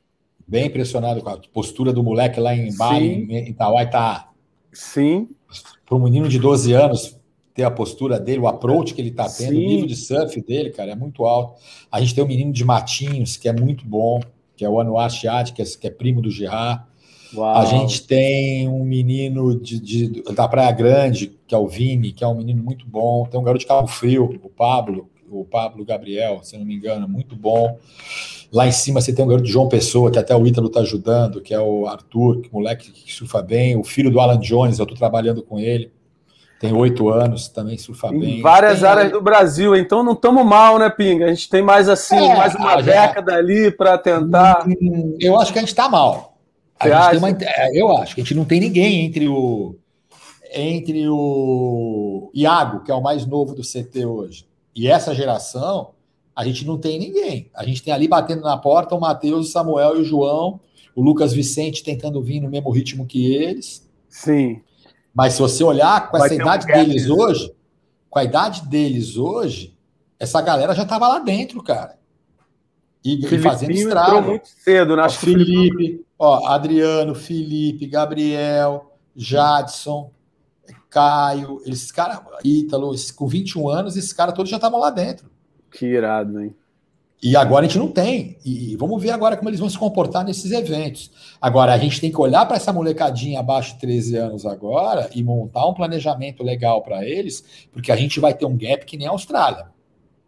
Bem 0.53 0.67
impressionado 0.67 1.23
com 1.23 1.31
a 1.31 1.39
postura 1.51 1.95
do 1.95 2.03
moleque 2.03 2.39
lá 2.39 2.55
em 2.55 2.77
Bali, 2.77 3.27
em 3.31 3.49
Itauai, 3.49 3.89
tá. 3.89 4.29
Sim. 4.71 5.31
Para 5.87 5.97
um 5.97 6.05
menino 6.05 6.29
de 6.29 6.39
12 6.39 6.75
anos 6.75 7.19
ter 7.55 7.63
a 7.63 7.71
postura 7.71 8.21
dele, 8.21 8.41
o 8.41 8.47
approach 8.47 8.93
que 8.93 9.01
ele 9.01 9.13
tá 9.13 9.25
tendo, 9.25 9.55
Sim. 9.55 9.65
o 9.65 9.69
nível 9.69 9.87
de 9.87 9.97
surf 9.97 10.39
dele, 10.43 10.69
cara, 10.69 10.91
é 10.91 10.95
muito 10.95 11.25
alto. 11.25 11.59
A 11.91 11.99
gente 12.03 12.15
tem 12.15 12.23
um 12.23 12.27
menino 12.27 12.53
de 12.53 12.67
Matinhos, 12.67 13.39
que 13.39 13.49
é 13.49 13.53
muito 13.55 13.87
bom, 13.87 14.21
que 14.55 14.63
é 14.63 14.69
o 14.69 14.79
Anuar 14.79 15.09
Chiat, 15.09 15.55
que, 15.55 15.63
é, 15.63 15.65
que 15.65 15.87
é 15.87 15.91
primo 15.91 16.21
do 16.21 16.31
Gerard. 16.31 16.83
Uau. 17.35 17.57
A 17.57 17.65
gente 17.65 18.07
tem 18.07 18.69
um 18.69 18.85
menino 18.85 19.59
de, 19.59 19.81
de, 19.81 20.23
da 20.35 20.47
Praia 20.47 20.73
Grande, 20.73 21.33
que 21.47 21.55
é 21.55 21.59
o 21.59 21.67
Vini, 21.67 22.13
que 22.13 22.23
é 22.23 22.29
um 22.29 22.37
menino 22.37 22.63
muito 22.63 22.87
bom. 22.87 23.25
Tem 23.25 23.41
um 23.41 23.43
garoto 23.43 23.61
de 23.61 23.67
Cabo 23.67 23.89
Frio, 23.89 24.39
o 24.43 24.51
Pablo, 24.51 25.09
o 25.31 25.47
Pablo 25.47 25.83
Gabriel, 25.83 26.41
se 26.43 26.59
não 26.59 26.67
me 26.67 26.75
engano, 26.75 27.09
muito 27.09 27.35
bom. 27.35 27.79
Lá 28.53 28.67
em 28.67 28.73
cima 28.73 29.01
você 29.01 29.15
tem 29.15 29.25
um 29.25 29.29
garoto 29.29 29.47
de 29.47 29.53
João 29.53 29.69
Pessoa, 29.69 30.11
que 30.11 30.19
até 30.19 30.37
o 30.37 30.47
Ítalo 30.47 30.67
está 30.67 30.81
ajudando, 30.81 31.41
que 31.41 31.55
é 31.55 31.61
o 31.61 31.87
Arthur, 31.87 32.43
que 32.43 32.53
moleque 32.53 32.91
que 32.91 33.13
surfa 33.13 33.41
bem, 33.41 33.77
o 33.77 33.83
filho 33.83 34.11
do 34.11 34.21
Alan 34.21 34.39
Jones, 34.39 34.79
eu 34.79 34.83
estou 34.83 34.99
trabalhando 34.99 35.43
com 35.43 35.59
ele. 35.59 35.91
Tem 36.61 36.73
oito 36.73 37.09
anos, 37.09 37.49
também 37.49 37.79
surfa 37.79 38.09
em 38.09 38.21
bem. 38.21 38.39
Em 38.39 38.43
várias 38.43 38.81
tem... 38.81 38.89
áreas 38.89 39.11
do 39.11 39.21
Brasil, 39.23 39.75
então 39.75 40.05
não 40.05 40.13
estamos 40.13 40.45
mal, 40.45 40.79
né, 40.79 40.91
Pinga? 40.91 41.25
A 41.25 41.29
gente 41.29 41.49
tem 41.49 41.63
mais 41.63 41.89
assim, 41.89 42.15
é, 42.15 42.37
mais 42.37 42.55
uma 42.55 42.81
década 42.81 43.35
ali 43.35 43.71
para 43.71 43.97
tentar. 43.97 44.65
Hum, 44.69 45.17
eu 45.19 45.41
acho 45.41 45.53
que 45.53 45.59
a 45.59 45.63
gente 45.63 45.71
está 45.71 45.89
mal. 45.89 46.39
Uma... 47.17 47.31
É, 47.31 47.71
eu 47.81 47.97
acho 47.97 48.15
que 48.15 48.21
a 48.21 48.25
gente 48.25 48.35
não 48.35 48.45
tem 48.45 48.61
ninguém 48.61 49.05
entre 49.05 49.29
o 49.29 49.77
entre 50.55 51.09
o 51.09 52.31
Iago, 52.35 52.85
que 52.85 52.91
é 52.91 52.95
o 52.95 53.03
mais 53.03 53.25
novo 53.25 53.55
do 53.55 53.63
CT 53.63 54.05
hoje, 54.05 54.47
e 54.77 54.87
essa 54.87 55.15
geração, 55.15 55.93
a 56.35 56.45
gente 56.45 56.67
não 56.67 56.79
tem 56.79 56.99
ninguém. 56.99 57.51
A 57.55 57.65
gente 57.65 57.83
tem 57.83 57.93
ali 57.93 58.09
batendo 58.09 58.43
na 58.43 58.57
porta 58.57 58.95
o 58.95 59.01
Matheus, 59.01 59.49
o 59.49 59.51
Samuel 59.51 59.97
e 59.97 60.01
o 60.01 60.05
João, 60.05 60.61
o 60.95 61.03
Lucas 61.03 61.33
Vicente 61.33 61.83
tentando 61.83 62.23
vir 62.23 62.41
no 62.41 62.49
mesmo 62.49 62.71
ritmo 62.71 63.07
que 63.07 63.35
eles. 63.35 63.89
Sim. 64.09 64.61
Mas 65.15 65.35
se 65.35 65.41
você 65.41 65.63
olhar 65.63 66.11
com 66.11 66.19
Vai 66.19 66.27
essa 66.27 66.35
idade 66.35 66.67
um 66.71 66.75
deles 66.75 67.09
hoje, 67.09 67.55
com 68.09 68.19
a 68.19 68.25
idade 68.25 68.67
deles 68.67 69.17
hoje, 69.17 69.77
essa 70.19 70.41
galera 70.41 70.75
já 70.75 70.85
estava 70.85 71.09
lá 71.09 71.19
dentro, 71.19 71.63
cara. 71.63 71.99
E, 73.05 73.25
e 73.25 73.39
fazendo 73.39 73.73
estrago. 73.73 74.23
muito 74.23 74.47
cedo, 74.47 74.97
né? 74.97 75.03
Ó, 75.03 75.09
Felipe, 75.09 76.07
ó, 76.19 76.47
Adriano, 76.47 77.15
Felipe, 77.15 77.87
Gabriel, 77.87 78.93
Jadson, 79.17 80.13
Caio, 80.89 81.61
esses 81.67 81.91
caras, 81.91 82.21
Ítalo, 82.45 82.95
com 83.17 83.27
21 83.27 83.69
anos, 83.69 83.97
esses 83.97 84.13
caras 84.13 84.35
todos 84.35 84.51
já 84.51 84.57
estavam 84.57 84.79
lá 84.79 84.91
dentro. 84.91 85.32
Que 85.73 85.87
irado, 85.87 86.41
hein? 86.41 86.55
E 87.23 87.37
agora 87.37 87.65
a 87.65 87.69
gente 87.69 87.79
não 87.79 87.87
tem. 87.87 88.37
E 88.45 88.77
vamos 88.77 89.01
ver 89.01 89.11
agora 89.11 89.37
como 89.37 89.49
eles 89.49 89.61
vão 89.61 89.71
se 89.71 89.79
comportar 89.79 90.25
nesses 90.25 90.51
eventos. 90.51 91.11
Agora, 91.41 91.73
a 91.73 91.79
gente 91.79 92.01
tem 92.01 92.11
que 92.11 92.21
olhar 92.21 92.45
para 92.47 92.57
essa 92.57 92.73
molecadinha 92.73 93.39
abaixo 93.39 93.75
de 93.75 93.81
13 93.81 94.17
anos 94.17 94.45
agora 94.45 95.09
e 95.15 95.23
montar 95.23 95.65
um 95.69 95.73
planejamento 95.73 96.43
legal 96.43 96.83
para 96.83 97.05
eles, 97.05 97.69
porque 97.73 97.93
a 97.93 97.97
gente 97.97 98.19
vai 98.19 98.35
ter 98.35 98.45
um 98.45 98.57
gap 98.57 98.85
que 98.85 98.97
nem 98.97 99.07
a 99.07 99.11
Austrália. 99.11 99.67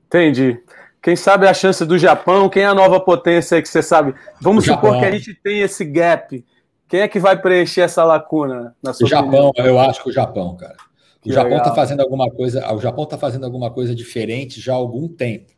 Entendi. 0.06 0.62
Quem 1.02 1.16
sabe 1.16 1.48
a 1.48 1.52
chance 1.52 1.84
do 1.84 1.98
Japão, 1.98 2.48
quem 2.48 2.62
é 2.62 2.66
a 2.66 2.74
nova 2.74 3.00
potência 3.00 3.56
aí 3.56 3.62
que 3.62 3.68
você 3.68 3.82
sabe? 3.82 4.14
Vamos 4.40 4.64
supor 4.64 4.98
que 5.00 5.04
a 5.04 5.10
gente 5.10 5.34
tem 5.34 5.62
esse 5.62 5.84
gap. 5.84 6.44
Quem 6.88 7.00
é 7.00 7.08
que 7.08 7.18
vai 7.18 7.36
preencher 7.36 7.80
essa 7.80 8.04
lacuna 8.04 8.74
na 8.80 8.92
sua 8.92 9.04
O 9.04 9.08
Japão, 9.08 9.48
opinião? 9.48 9.66
eu 9.66 9.80
acho 9.80 10.00
que 10.00 10.10
o 10.10 10.12
Japão, 10.12 10.54
cara. 10.56 10.76
O 11.24 11.28
que 11.28 11.32
Japão 11.32 11.56
está 11.56 11.74
fazendo 11.74 12.00
alguma 12.00 12.30
coisa, 12.30 12.74
o 12.74 12.80
Japão 12.80 13.04
está 13.04 13.16
fazendo 13.16 13.44
alguma 13.44 13.70
coisa 13.70 13.94
diferente 13.94 14.60
já 14.60 14.74
há 14.74 14.76
algum 14.76 15.08
tempo 15.08 15.52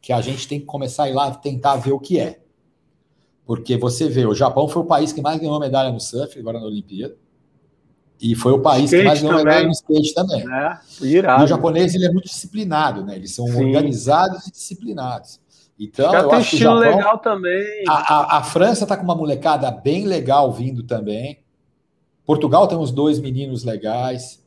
que 0.00 0.12
a 0.12 0.20
gente 0.20 0.46
tem 0.46 0.60
que 0.60 0.66
começar 0.66 1.04
a 1.04 1.10
ir 1.10 1.12
lá 1.12 1.34
tentar 1.34 1.76
ver 1.76 1.92
o 1.92 1.98
que 1.98 2.18
é. 2.20 2.38
Porque 3.44 3.76
você 3.76 4.08
vê, 4.08 4.24
o 4.24 4.34
Japão 4.34 4.68
foi 4.68 4.82
o 4.82 4.84
país 4.84 5.12
que 5.12 5.20
mais 5.20 5.40
ganhou 5.40 5.58
medalha 5.58 5.90
no 5.90 5.98
surf, 5.98 6.38
agora 6.38 6.60
na 6.60 6.66
Olimpíada. 6.66 7.16
E 8.20 8.36
foi 8.36 8.52
o 8.52 8.60
país 8.60 8.84
skate 8.84 9.02
que 9.02 9.08
mais 9.08 9.20
ganhou 9.20 9.36
medalha 9.38 9.66
no 9.66 9.72
skate 9.72 10.14
também. 10.14 10.44
É, 10.48 10.78
irado. 11.04 11.42
E 11.42 11.44
o 11.44 11.48
japonês 11.48 11.94
ele 11.94 12.06
é 12.06 12.12
muito 12.12 12.26
disciplinado, 12.26 13.04
né? 13.04 13.16
Eles 13.16 13.34
são 13.34 13.46
Sim. 13.46 13.64
organizados 13.64 14.46
e 14.46 14.52
disciplinados. 14.52 15.40
Então, 15.78 16.12
Já 16.12 16.20
eu 16.20 16.28
tem 16.28 16.38
acho 16.38 16.54
estilo 16.54 16.82
Japão, 16.82 16.96
legal 16.96 17.18
também. 17.18 17.84
A, 17.88 18.14
a, 18.14 18.38
a 18.38 18.42
França 18.44 18.84
está 18.84 18.96
com 18.96 19.02
uma 19.02 19.16
molecada 19.16 19.70
bem 19.70 20.06
legal 20.06 20.52
vindo 20.52 20.82
também. 20.82 21.42
Portugal 22.24 22.68
tem 22.68 22.78
uns 22.78 22.92
dois 22.92 23.18
meninos 23.18 23.64
legais. 23.64 24.40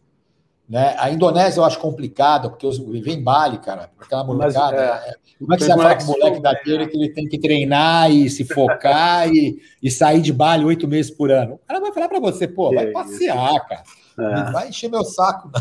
Né? 0.68 0.96
A 0.98 1.12
Indonésia 1.12 1.60
eu 1.60 1.66
acho 1.66 1.80
complicada, 1.80 2.50
porque 2.50 2.68
vem 3.02 3.22
Bali, 3.22 3.58
cara, 3.58 3.90
aquela 4.00 4.24
molecada. 4.24 4.78
Mas, 4.78 5.06
é, 5.06 5.10
é, 5.10 5.16
como 5.40 5.54
é 5.54 5.58
que 5.58 5.64
você 5.64 5.70
vai 5.70 5.78
falar 5.78 5.98
com 5.98 6.04
o 6.04 6.08
moleque 6.08 6.42
daquele 6.42 6.88
que 6.88 6.98
ele 6.98 7.10
tem 7.10 7.28
que 7.28 7.38
treinar 7.38 8.10
e 8.10 8.30
se 8.30 8.46
focar 8.46 9.28
e, 9.28 9.60
e 9.82 9.92
sair 9.92 10.22
de 10.22 10.32
Bali 10.32 10.64
oito 10.66 10.88
meses 10.88 11.12
por 11.12 11.32
ano? 11.32 11.56
O 11.56 11.68
cara 11.68 11.80
vai 11.80 11.92
falar 11.92 12.08
para 12.08 12.20
você, 12.20 12.48
pô, 12.48 12.74
vai 12.74 12.88
passear, 12.88 13.60
cara. 13.68 13.84
É. 14.18 14.52
Vai 14.52 14.70
encher 14.70 14.90
meu 14.90 15.04
saco. 15.04 15.50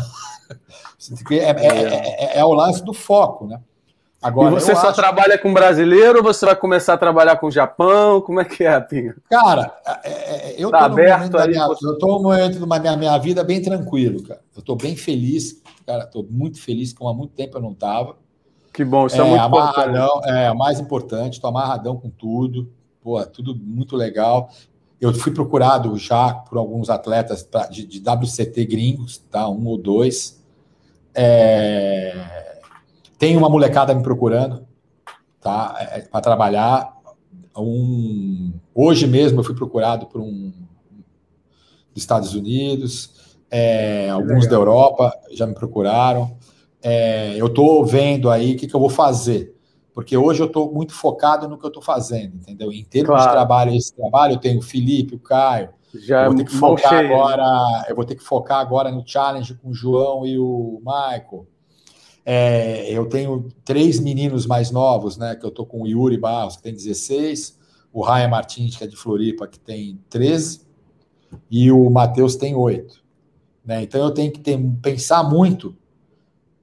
É, 1.31 1.35
é, 1.35 2.35
é, 2.35 2.37
é, 2.39 2.45
o 2.45 2.53
lance 2.53 2.81
do 2.81 2.93
foco, 2.93 3.45
né? 3.45 3.59
Agora, 4.23 4.55
e 4.55 4.59
você 4.61 4.73
só 4.73 4.87
acho... 4.87 4.95
trabalha 4.95 5.37
com 5.37 5.53
brasileiro 5.53 6.19
ou 6.19 6.23
você 6.23 6.45
vai 6.45 6.55
começar 6.55 6.93
a 6.93 6.97
trabalhar 6.97 7.35
com 7.35 7.47
o 7.47 7.51
Japão? 7.51 8.21
Como 8.21 8.39
é 8.39 8.45
que 8.45 8.63
é, 8.63 8.79
Pinho? 8.79 9.15
Cara, 9.29 9.75
é, 10.05 10.55
eu 10.57 10.71
tá 10.71 10.85
aberto 10.85 11.37
aí, 11.37 11.49
minha, 11.49 11.67
você... 11.67 11.85
eu 11.85 11.93
estou 11.93 12.17
no 12.17 12.23
momento 12.23 12.65
da 12.65 12.79
minha, 12.79 12.95
minha 12.95 13.17
vida 13.17 13.43
bem 13.43 13.61
tranquilo, 13.61 14.23
cara. 14.23 14.39
Eu 14.55 14.61
estou 14.61 14.77
bem 14.77 14.95
feliz, 14.95 15.61
cara. 15.85 16.05
Estou 16.05 16.25
muito 16.29 16.61
feliz, 16.61 16.93
como 16.93 17.09
há 17.09 17.13
muito 17.13 17.33
tempo 17.33 17.57
eu 17.57 17.61
não 17.61 17.73
estava. 17.73 18.15
Que 18.73 18.85
bom, 18.85 19.07
isso 19.07 19.17
é, 19.17 19.19
é 19.19 19.27
muito 19.27 19.41
amarradão, 19.41 20.05
importante. 20.05 20.31
É, 20.31 20.53
mais 20.53 20.79
importante, 20.79 21.33
estou 21.33 21.49
amarradão 21.49 21.97
com 21.97 22.09
tudo. 22.09 22.71
Pô, 23.01 23.21
tudo 23.25 23.53
muito 23.53 23.97
legal. 23.97 24.49
Eu 25.01 25.13
fui 25.13 25.33
procurado 25.33 25.97
já 25.97 26.33
por 26.33 26.57
alguns 26.57 26.89
atletas 26.89 27.45
de, 27.69 27.85
de 27.85 27.99
WCT 27.99 28.65
gringos, 28.65 29.17
tá? 29.29 29.49
Um 29.49 29.67
ou 29.67 29.77
dois. 29.77 30.41
É 31.13 32.52
tem 33.23 33.37
uma 33.37 33.47
molecada 33.47 33.95
me 33.95 34.03
procurando, 34.03 34.67
tá? 35.39 35.77
É, 35.79 35.99
é 35.99 36.01
para 36.01 36.19
trabalhar. 36.19 36.93
Um... 37.55 38.51
Hoje 38.75 39.07
mesmo 39.07 39.39
eu 39.39 39.45
fui 39.45 39.55
procurado 39.55 40.07
por 40.07 40.19
um 40.19 40.51
dos 41.93 42.03
Estados 42.03 42.35
Unidos, 42.35 43.37
é, 43.49 44.09
alguns 44.09 44.45
da 44.45 44.57
Europa 44.57 45.17
já 45.31 45.47
me 45.47 45.53
procuraram. 45.53 46.35
É, 46.81 47.35
eu 47.37 47.47
estou 47.47 47.85
vendo 47.85 48.29
aí 48.29 48.55
o 48.55 48.57
que, 48.57 48.67
que, 48.67 48.75
eu 48.75 48.79
vou 48.79 48.89
fazer, 48.89 49.55
porque 49.93 50.17
hoje 50.17 50.41
eu 50.41 50.47
estou 50.47 50.73
muito 50.73 50.91
focado 50.91 51.47
no 51.47 51.57
que 51.57 51.63
eu 51.63 51.69
estou 51.69 51.81
fazendo, 51.81 52.35
entendeu? 52.35 52.73
Em 52.73 52.83
termos 52.83 53.15
claro. 53.15 53.23
de 53.23 53.29
trabalho, 53.29 53.73
esse 53.73 53.95
trabalho 53.95 54.33
eu 54.33 54.39
tenho 54.39 54.59
o 54.59 54.63
Felipe, 54.63 55.15
o 55.15 55.19
Caio. 55.19 55.69
Já 55.93 56.25
eu 56.25 56.31
vou 56.31 56.37
ter 56.39 56.43
que 56.43 56.55
focar 56.57 56.89
cheio. 56.89 57.13
agora. 57.13 57.85
Eu 57.87 57.95
vou 57.95 58.03
ter 58.03 58.15
que 58.15 58.23
focar 58.23 58.59
agora 58.59 58.91
no 58.91 59.07
challenge 59.07 59.53
com 59.53 59.69
o 59.69 59.73
João 59.73 60.25
e 60.25 60.37
o 60.37 60.81
Michael. 60.83 61.47
É, 62.25 62.89
eu 62.89 63.05
tenho 63.07 63.49
três 63.65 63.99
meninos 63.99 64.45
mais 64.45 64.71
novos, 64.71 65.17
né? 65.17 65.35
Que 65.35 65.45
eu 65.45 65.51
tô 65.51 65.65
com 65.65 65.81
o 65.81 65.87
Yuri 65.87 66.17
Barros, 66.17 66.55
que 66.55 66.63
tem 66.63 66.73
16, 66.73 67.59
o 67.91 68.03
Ryan 68.03 68.29
Martins, 68.29 68.75
que 68.75 68.83
é 68.83 68.87
de 68.87 68.95
Floripa, 68.95 69.47
que 69.47 69.59
tem 69.59 69.99
13, 70.09 70.61
e 71.51 71.71
o 71.71 71.89
Matheus 71.89 72.35
tem 72.35 72.55
8. 72.55 73.03
Né? 73.65 73.83
Então 73.83 74.03
eu 74.03 74.11
tenho 74.11 74.31
que 74.31 74.39
ter, 74.39 74.59
pensar 74.81 75.23
muito 75.23 75.75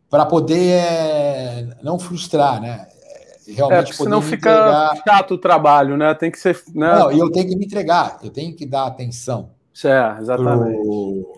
para 0.08 0.26
poder 0.26 0.72
é, 0.72 1.68
não 1.82 1.98
frustrar, 1.98 2.60
né? 2.60 2.88
É, 3.02 3.52
realmente 3.52 3.92
é, 3.92 3.94
senão 3.94 4.20
fica 4.20 4.50
entregar... 4.50 5.02
chato 5.06 5.34
o 5.34 5.38
trabalho, 5.38 5.96
né? 5.96 6.12
Tem 6.14 6.30
que 6.30 6.38
ser. 6.38 6.60
Né? 6.74 6.92
Não, 6.94 7.12
e 7.12 7.18
eu 7.18 7.30
tenho 7.30 7.48
que 7.48 7.56
me 7.56 7.64
entregar, 7.64 8.18
eu 8.22 8.30
tenho 8.30 8.54
que 8.54 8.66
dar 8.66 8.86
atenção. 8.86 9.50
É, 9.84 10.20
exatamente. 10.20 10.76
Pro 10.76 11.32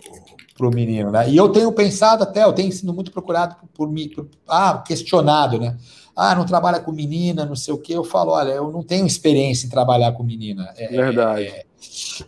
para 0.62 0.68
o 0.68 0.74
menino, 0.74 1.10
né? 1.10 1.28
E 1.28 1.36
eu 1.36 1.48
tenho 1.48 1.72
pensado 1.72 2.22
até, 2.22 2.44
eu 2.44 2.52
tenho 2.52 2.70
sido 2.70 2.94
muito 2.94 3.10
procurado 3.10 3.56
por 3.74 3.90
mim, 3.90 4.09
ah, 4.47 4.82
questionado, 4.86 5.59
né? 5.59 5.76
Ah, 6.14 6.36
não 6.36 6.47
trabalha 6.47 6.78
com 6.78 6.93
menina, 6.93 7.44
não 7.44 7.56
sei 7.56 7.74
o 7.74 7.78
quê. 7.78 7.94
Eu 7.97 8.05
falo, 8.05 8.30
olha, 8.30 8.52
eu 8.52 8.70
não 8.70 8.82
tenho 8.82 9.05
experiência 9.05 9.66
em 9.66 9.70
trabalhar 9.70 10.12
com 10.12 10.22
menina. 10.22 10.72
É, 10.76 10.89
Verdade. 10.89 11.47
É, 11.47 11.66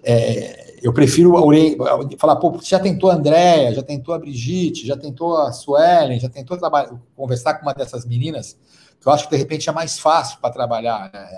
é, 0.02 0.77
eu 0.82 0.93
prefiro 0.93 1.32
falar, 2.19 2.36
pô, 2.36 2.59
já 2.61 2.81
tentou 2.81 3.09
a 3.09 3.15
Andréia, 3.15 3.73
já 3.73 3.82
tentou 3.82 4.12
a 4.15 4.19
Brigitte, 4.19 4.85
já 4.85 4.97
tentou 4.97 5.36
a 5.36 5.52
Suelen, 5.52 6.19
já 6.19 6.28
tentou 6.28 6.56
trabalhar, 6.56 6.90
conversar 7.15 7.55
com 7.55 7.62
uma 7.66 7.73
dessas 7.73 8.05
meninas, 8.05 8.59
que 9.01 9.06
eu 9.06 9.12
acho 9.12 9.24
que 9.28 9.31
de 9.31 9.36
repente 9.36 9.69
é 9.69 9.73
mais 9.73 9.98
fácil 9.98 10.39
para 10.40 10.51
trabalhar 10.51 11.11
né, 11.12 11.28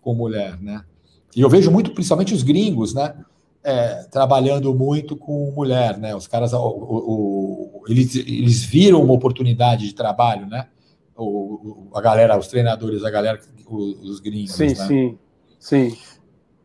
com 0.00 0.14
mulher, 0.14 0.60
né? 0.60 0.82
E 1.36 1.40
eu 1.40 1.48
vejo 1.48 1.70
muito, 1.70 1.92
principalmente 1.92 2.34
os 2.34 2.42
gringos, 2.42 2.92
né? 2.92 3.14
É, 3.64 4.04
trabalhando 4.10 4.74
muito 4.74 5.16
com 5.16 5.52
mulher, 5.52 5.98
né? 5.98 6.14
Os 6.14 6.26
caras, 6.26 6.52
o, 6.52 6.58
o, 6.58 7.84
eles, 7.88 8.14
eles 8.16 8.64
viram 8.64 9.02
uma 9.02 9.14
oportunidade 9.14 9.86
de 9.86 9.94
trabalho, 9.94 10.46
né? 10.46 10.66
O, 11.16 11.88
a 11.94 12.00
galera, 12.00 12.38
os 12.38 12.48
treinadores, 12.48 13.04
a 13.04 13.10
galera, 13.10 13.38
os, 13.68 14.18
gringos. 14.18 14.54
Sim, 14.54 14.68
né? 14.68 14.74
sim, 14.74 15.18
sim. 15.58 15.96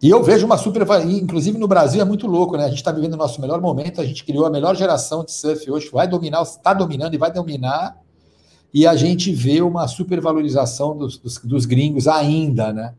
E 0.02 0.10
eu 0.10 0.24
vejo 0.24 0.46
uma 0.46 0.58
super. 0.58 0.84
Inclusive 1.06 1.58
no 1.58 1.68
Brasil 1.68 2.02
é 2.02 2.06
muito 2.06 2.28
louco, 2.28 2.58
né? 2.58 2.66
A 2.66 2.70
gente 2.70 2.78
está 2.78 2.92
vivendo 2.92 3.14
o 3.14 3.18
nosso 3.18 3.40
melhor 3.42 3.62
momento, 3.62 4.02
a 4.02 4.06
gente 4.06 4.24
criou 4.24 4.46
a 4.46 4.50
melhor 4.50 4.76
geração 4.76 5.24
de 5.24 5.32
surf 5.32 5.70
hoje, 5.70 5.90
vai 5.92 6.08
dominar, 6.08 6.42
está 6.42 6.74
dominando 6.74 7.14
e 7.14 7.18
vai 7.18 7.32
dominar. 7.32 7.98
E 8.74 8.86
a 8.86 8.96
gente 8.96 9.32
vê 9.32 9.62
uma 9.62 9.88
supervalorização 9.88 10.96
dos, 10.96 11.18
dos, 11.18 11.38
dos 11.40 11.66
gringos 11.66 12.08
ainda, 12.08 12.74
né? 12.74 12.94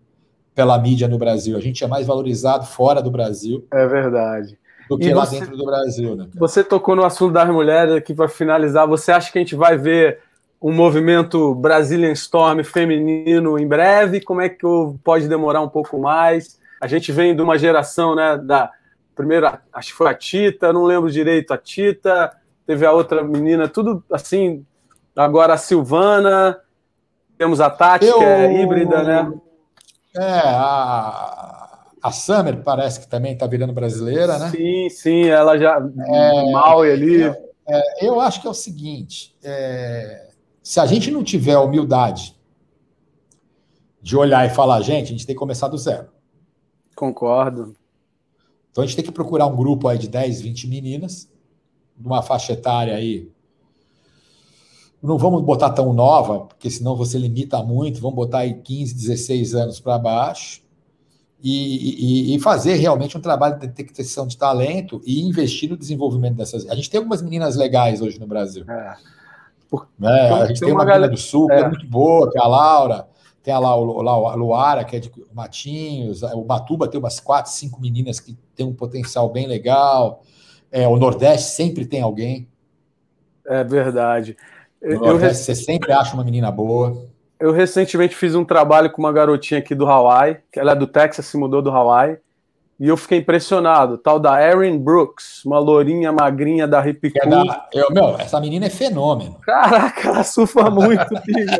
Pela 0.58 0.76
mídia 0.76 1.06
no 1.06 1.16
Brasil. 1.16 1.56
A 1.56 1.60
gente 1.60 1.84
é 1.84 1.86
mais 1.86 2.04
valorizado 2.04 2.66
fora 2.66 3.00
do 3.00 3.12
Brasil. 3.12 3.64
É 3.70 3.86
verdade. 3.86 4.58
Do 4.88 4.98
que 4.98 5.06
e 5.06 5.14
lá 5.14 5.24
você, 5.24 5.38
dentro 5.38 5.56
do 5.56 5.64
Brasil, 5.64 6.16
né? 6.16 6.26
Você 6.34 6.64
tocou 6.64 6.96
no 6.96 7.04
assunto 7.04 7.32
das 7.32 7.48
mulheres 7.48 7.94
aqui 7.94 8.12
para 8.12 8.26
finalizar. 8.26 8.84
Você 8.88 9.12
acha 9.12 9.30
que 9.30 9.38
a 9.38 9.40
gente 9.40 9.54
vai 9.54 9.76
ver 9.76 10.18
um 10.60 10.72
movimento 10.72 11.54
Brazilian 11.54 12.10
Storm 12.10 12.64
feminino 12.64 13.56
em 13.56 13.68
breve? 13.68 14.20
Como 14.20 14.40
é 14.40 14.48
que 14.48 14.66
pode 15.04 15.28
demorar 15.28 15.60
um 15.60 15.68
pouco 15.68 15.96
mais? 15.96 16.58
A 16.80 16.88
gente 16.88 17.12
vem 17.12 17.36
de 17.36 17.40
uma 17.40 17.56
geração, 17.56 18.16
né, 18.16 18.36
da 18.36 18.72
primeira, 19.14 19.62
acho 19.72 19.92
que 19.92 19.96
foi 19.96 20.08
a 20.08 20.14
Tita, 20.14 20.72
não 20.72 20.82
lembro 20.82 21.08
direito, 21.08 21.54
a 21.54 21.56
Tita, 21.56 22.32
teve 22.66 22.84
a 22.84 22.90
outra 22.90 23.22
menina, 23.22 23.68
tudo 23.68 24.02
assim, 24.10 24.66
agora 25.14 25.54
a 25.54 25.56
Silvana, 25.56 26.58
temos 27.36 27.60
a 27.60 27.70
Tati, 27.70 28.06
Eu... 28.06 28.18
que 28.18 28.24
é 28.24 28.60
híbrida, 28.60 29.04
né? 29.04 29.32
É, 30.16 30.22
a, 30.22 31.78
a 32.02 32.12
Summer 32.12 32.62
parece 32.62 33.00
que 33.00 33.08
também 33.08 33.32
está 33.32 33.46
virando 33.46 33.72
brasileira, 33.72 34.38
né? 34.38 34.50
Sim, 34.50 34.88
sim, 34.90 35.24
ela 35.26 35.58
já. 35.58 35.76
É, 36.06 36.50
mal 36.50 36.82
ali. 36.82 37.22
É, 37.22 37.36
é, 37.68 37.82
eu 38.06 38.20
acho 38.20 38.40
que 38.40 38.46
é 38.46 38.50
o 38.50 38.54
seguinte: 38.54 39.36
é, 39.42 40.30
se 40.62 40.80
a 40.80 40.86
gente 40.86 41.10
não 41.10 41.22
tiver 41.22 41.58
humildade 41.58 42.36
de 44.00 44.16
olhar 44.16 44.46
e 44.46 44.50
falar, 44.50 44.80
gente, 44.80 45.08
a 45.08 45.10
gente 45.10 45.26
tem 45.26 45.34
que 45.34 45.40
começar 45.40 45.68
do 45.68 45.76
zero. 45.76 46.08
Concordo. 46.96 47.74
Então 48.70 48.82
a 48.82 48.86
gente 48.86 48.96
tem 48.96 49.04
que 49.04 49.12
procurar 49.12 49.46
um 49.46 49.56
grupo 49.56 49.88
aí 49.88 49.98
de 49.98 50.08
10, 50.08 50.40
20 50.40 50.68
meninas, 50.68 51.30
numa 51.96 52.22
faixa 52.22 52.52
etária 52.52 52.94
aí 52.94 53.30
não 55.02 55.16
vamos 55.16 55.42
botar 55.42 55.70
tão 55.70 55.92
nova, 55.92 56.40
porque 56.40 56.70
senão 56.70 56.96
você 56.96 57.18
limita 57.18 57.62
muito, 57.62 58.00
vamos 58.00 58.16
botar 58.16 58.38
aí 58.38 58.54
15, 58.54 58.94
16 58.94 59.54
anos 59.54 59.80
para 59.80 59.98
baixo, 59.98 60.62
e, 61.42 62.32
e, 62.32 62.34
e, 62.34 62.40
fazer 62.40 62.74
realmente 62.74 63.16
um 63.16 63.20
trabalho 63.20 63.60
de 63.60 63.68
detecção 63.68 64.26
de 64.26 64.36
talento 64.36 65.00
e 65.06 65.22
investir 65.22 65.70
no 65.70 65.76
desenvolvimento 65.76 66.34
dessas. 66.34 66.68
A 66.68 66.74
gente 66.74 66.90
tem 66.90 66.98
algumas 66.98 67.22
meninas 67.22 67.54
legais 67.54 68.02
hoje 68.02 68.18
no 68.18 68.26
Brasil. 68.26 68.64
É. 68.68 68.96
Por... 69.70 69.88
É, 70.02 70.30
a 70.30 70.46
gente 70.46 70.58
tem, 70.58 70.66
tem 70.66 70.72
uma, 70.72 70.80
uma 70.80 70.84
galera 70.84 71.08
do 71.08 71.16
Sul 71.16 71.48
é. 71.52 71.56
que 71.56 71.62
é 71.62 71.68
muito 71.68 71.86
boa, 71.86 72.28
que 72.28 72.36
é 72.36 72.40
a 72.40 72.46
Laura, 72.48 73.06
tem 73.42 73.54
a 73.54 73.58
Luara, 73.58 74.84
que 74.84 74.96
é 74.96 74.98
de 74.98 75.12
Matinhos, 75.32 76.22
o 76.22 76.42
Batuba 76.42 76.88
tem 76.88 76.98
umas 76.98 77.20
quatro, 77.20 77.52
cinco 77.52 77.80
meninas 77.80 78.18
que 78.18 78.36
tem 78.54 78.66
um 78.66 78.74
potencial 78.74 79.30
bem 79.30 79.46
legal. 79.46 80.22
É, 80.70 80.86
o 80.88 80.96
Nordeste 80.96 81.52
sempre 81.52 81.86
tem 81.86 82.02
alguém. 82.02 82.48
É 83.46 83.62
verdade. 83.64 84.36
Eu, 84.80 85.18
você 85.18 85.54
sempre 85.54 85.92
acha 85.92 86.14
uma 86.14 86.24
menina 86.24 86.50
boa. 86.50 87.06
Eu 87.38 87.52
recentemente 87.52 88.16
fiz 88.16 88.34
um 88.34 88.44
trabalho 88.44 88.90
com 88.90 89.02
uma 89.02 89.12
garotinha 89.12 89.60
aqui 89.60 89.74
do 89.74 89.86
Hawaii, 89.86 90.38
que 90.52 90.58
ela 90.58 90.72
é 90.72 90.76
do 90.76 90.86
Texas, 90.86 91.26
se 91.26 91.36
mudou 91.36 91.62
do 91.62 91.70
Hawaii, 91.70 92.18
e 92.80 92.88
eu 92.88 92.96
fiquei 92.96 93.18
impressionado. 93.18 93.98
Tal 93.98 94.20
da 94.20 94.40
Erin 94.40 94.78
Brooks, 94.78 95.44
uma 95.44 95.58
lourinha 95.58 96.12
magrinha 96.12 96.66
da 96.66 96.86
Hip 96.86 97.12
é 97.14 97.26
da, 97.28 97.68
eu, 97.72 97.90
Meu, 97.90 98.16
essa 98.18 98.40
menina 98.40 98.66
é 98.66 98.70
fenômeno. 98.70 99.36
Caraca, 99.40 100.08
ela 100.08 100.24
surfa 100.24 100.70
muito, 100.70 101.20
filho. 101.22 101.58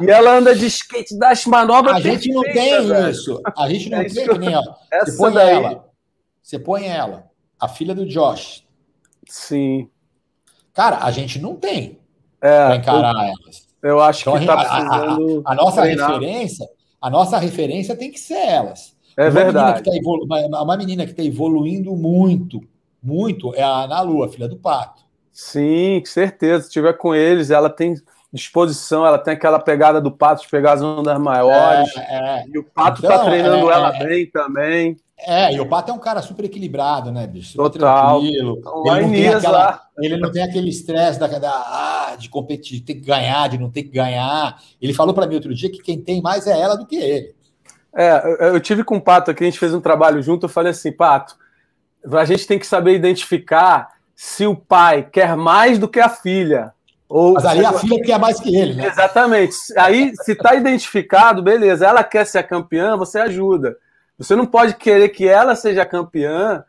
E 0.00 0.10
ela 0.10 0.38
anda 0.38 0.54
de 0.54 0.66
skate 0.66 1.18
das 1.18 1.44
manobras. 1.46 1.96
A 1.96 2.00
gente 2.00 2.32
não 2.32 2.42
tem 2.42 2.86
velho. 2.86 3.10
isso. 3.10 3.40
A 3.56 3.68
gente 3.68 3.90
não 3.90 3.98
é 3.98 4.04
tem 4.04 4.28
que 4.28 4.38
nem, 4.38 4.56
ó. 4.56 4.62
Essa 4.90 5.12
você 5.12 5.18
põe 5.18 5.32
daí... 5.32 5.54
ela. 5.54 5.88
Você 6.42 6.58
põe 6.58 6.86
ela, 6.86 7.24
a 7.58 7.68
filha 7.68 7.94
do 7.94 8.06
Josh. 8.06 8.64
Sim. 9.28 9.88
Cara, 10.72 10.98
a 11.04 11.10
gente 11.10 11.40
não 11.40 11.54
tem 11.54 12.01
é, 12.42 12.66
para 12.66 12.76
encarar 12.76 13.14
eu, 13.14 13.20
elas. 13.20 13.68
Eu 13.82 14.00
acho 14.00 14.20
então, 14.22 14.32
que 14.34 14.40
está 14.40 14.56
precisando. 14.56 15.42
A, 15.44 15.50
a, 15.50 15.52
a 15.52 15.54
nossa 15.54 15.82
treinar. 15.82 16.10
referência, 16.10 16.68
a 17.00 17.10
nossa 17.10 17.38
referência 17.38 17.96
tem 17.96 18.10
que 18.10 18.20
ser 18.20 18.38
elas. 18.38 18.94
É 19.16 19.24
uma 19.24 19.30
verdade. 19.30 19.82
Menina 19.82 19.84
tá 19.84 19.96
evolu... 19.96 20.24
uma, 20.62 20.76
menina 20.76 21.04
que 21.04 21.10
está 21.12 21.22
evoluindo 21.22 21.94
muito, 21.96 22.60
muito, 23.02 23.54
é 23.54 23.62
a 23.62 23.84
Ana 23.84 24.00
Lu, 24.00 24.22
a 24.22 24.28
filha 24.28 24.48
do 24.48 24.56
Pato. 24.56 25.02
Sim, 25.32 26.00
com 26.00 26.10
certeza. 26.10 26.62
Se 26.62 26.68
estiver 26.68 26.92
com 26.94 27.14
eles, 27.14 27.50
ela 27.50 27.70
tem 27.70 27.94
disposição, 28.32 29.06
ela 29.06 29.18
tem 29.18 29.34
aquela 29.34 29.58
pegada 29.58 30.00
do 30.00 30.10
Pato 30.10 30.42
de 30.42 30.48
pegar 30.48 30.72
as 30.72 30.82
ondas 30.82 31.18
maiores. 31.18 31.94
É, 31.96 32.40
é. 32.40 32.44
E 32.48 32.58
o 32.58 32.64
Pato 32.64 33.02
tá 33.02 33.08
então, 33.08 33.18
tá 33.18 33.24
treinando 33.24 33.70
é, 33.70 33.74
ela 33.74 33.96
é. 33.96 34.04
bem 34.04 34.26
também. 34.26 34.96
É, 35.26 35.54
e 35.54 35.60
o 35.60 35.66
Pato 35.66 35.90
é 35.90 35.94
um 35.94 35.98
cara 35.98 36.20
super 36.20 36.44
equilibrado, 36.44 37.12
né, 37.12 37.26
bicho? 37.26 37.52
Super 37.52 37.70
Total. 37.70 38.20
tranquilo. 38.20 38.56
Então, 38.58 38.96
ele, 38.96 39.06
não 39.06 39.12
tem 39.12 39.28
aquela, 39.28 39.82
ele 39.98 40.16
não 40.16 40.32
tem 40.32 40.42
aquele 40.42 40.68
estresse 40.68 41.18
da, 41.18 41.26
da 41.26 41.50
ah, 41.50 42.16
de 42.18 42.28
competir, 42.28 42.78
de 42.78 42.84
ter 42.84 42.94
que 42.94 43.06
ganhar, 43.06 43.48
de 43.48 43.58
não 43.58 43.70
ter 43.70 43.84
que 43.84 43.90
ganhar. 43.90 44.60
Ele 44.80 44.92
falou 44.92 45.14
para 45.14 45.26
mim 45.26 45.36
outro 45.36 45.54
dia 45.54 45.70
que 45.70 45.82
quem 45.82 46.00
tem 46.00 46.20
mais 46.20 46.46
é 46.46 46.58
ela 46.58 46.76
do 46.76 46.86
que 46.86 46.96
ele. 46.96 47.34
É, 47.94 48.48
eu 48.48 48.60
tive 48.60 48.82
com 48.82 48.96
o 48.96 49.00
Pato 49.00 49.30
aqui, 49.30 49.44
a 49.44 49.46
gente 49.46 49.58
fez 49.58 49.74
um 49.74 49.80
trabalho 49.80 50.22
junto, 50.22 50.46
eu 50.46 50.50
falei 50.50 50.72
assim, 50.72 50.90
Pato, 50.90 51.36
a 52.10 52.24
gente 52.24 52.46
tem 52.46 52.58
que 52.58 52.66
saber 52.66 52.94
identificar 52.94 53.90
se 54.14 54.46
o 54.46 54.56
pai 54.56 55.08
quer 55.10 55.36
mais 55.36 55.78
do 55.78 55.88
que 55.88 56.00
a 56.00 56.08
filha. 56.08 56.72
Ou 57.08 57.34
Mas 57.34 57.44
ali 57.44 57.64
a 57.64 57.74
filha 57.74 58.02
quer 58.02 58.18
mais 58.18 58.40
que 58.40 58.56
ele, 58.56 58.72
né? 58.72 58.86
Exatamente. 58.86 59.54
Aí, 59.76 60.12
se 60.16 60.32
está 60.32 60.54
identificado, 60.54 61.42
beleza, 61.42 61.86
ela 61.86 62.02
quer 62.02 62.26
ser 62.26 62.38
a 62.38 62.42
campeã, 62.42 62.96
você 62.96 63.18
ajuda. 63.18 63.76
Você 64.22 64.36
não 64.36 64.46
pode 64.46 64.74
querer 64.74 65.08
que 65.08 65.26
ela 65.26 65.56
seja 65.56 65.84
campeã 65.84 66.64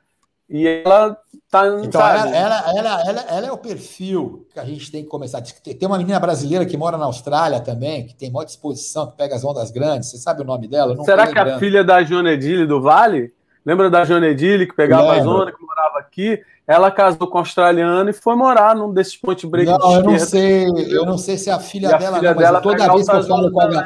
e 0.50 0.68
ela 0.68 1.16
tá. 1.52 1.68
Então, 1.84 2.02
ela, 2.02 2.36
ela, 2.36 3.04
ela, 3.06 3.22
ela, 3.30 3.48
é 3.48 3.52
o 3.52 3.58
perfil 3.58 4.48
que 4.52 4.60
a 4.60 4.66
gente 4.66 4.92
tem 4.92 5.04
que 5.04 5.10
começar. 5.10 5.42
Tem 5.42 5.88
uma 5.88 5.98
menina 5.98 6.20
brasileira 6.20 6.66
que 6.66 6.76
mora 6.76 6.98
na 6.98 7.06
Austrália 7.06 7.60
também, 7.60 8.08
que 8.08 8.16
tem 8.16 8.32
maior 8.32 8.46
disposição, 8.46 9.08
que 9.12 9.18
pega 9.18 9.36
as 9.36 9.44
ondas 9.44 9.70
grandes. 9.70 10.10
Você 10.10 10.18
sabe 10.18 10.42
o 10.42 10.46
nome 10.46 10.68
dela? 10.68 10.96
Será 11.04 11.28
que 11.28 11.38
é 11.38 11.42
a 11.42 11.60
filha 11.60 11.84
da 11.84 12.02
Jonedile 12.04 12.66
do 12.66 12.82
Vale? 12.82 13.32
Lembra 13.66 13.90
da 13.90 14.04
Jonedile 14.04 14.68
que 14.68 14.76
pegava 14.76 15.14
a 15.14 15.22
zona, 15.22 15.52
que 15.52 15.62
morava 15.62 16.00
aqui? 16.00 16.42
Ela 16.66 16.90
casou 16.90 17.28
com 17.28 17.38
um 17.38 17.42
australiano 17.42 18.10
e 18.10 18.14
foi 18.14 18.36
morar 18.36 18.76
num 18.76 18.92
desses 18.92 19.18
ponte 19.18 19.46
break. 19.46 19.70
Não, 19.70 19.78
de 19.78 19.96
eu 19.96 20.04
não 20.04 20.20
sei, 20.20 20.68
eu 20.90 21.06
não 21.06 21.18
sei 21.18 21.38
se 21.38 21.50
é 21.50 21.54
a 21.54 21.60
filha 21.60 21.98
dela, 21.98 22.20
dela 22.20 22.62
toda 22.62 22.92
vez 22.94 23.08
que 23.08 23.16
eu 23.16 23.24
falo 23.24 23.52
com 23.52 23.62
a 23.62 23.86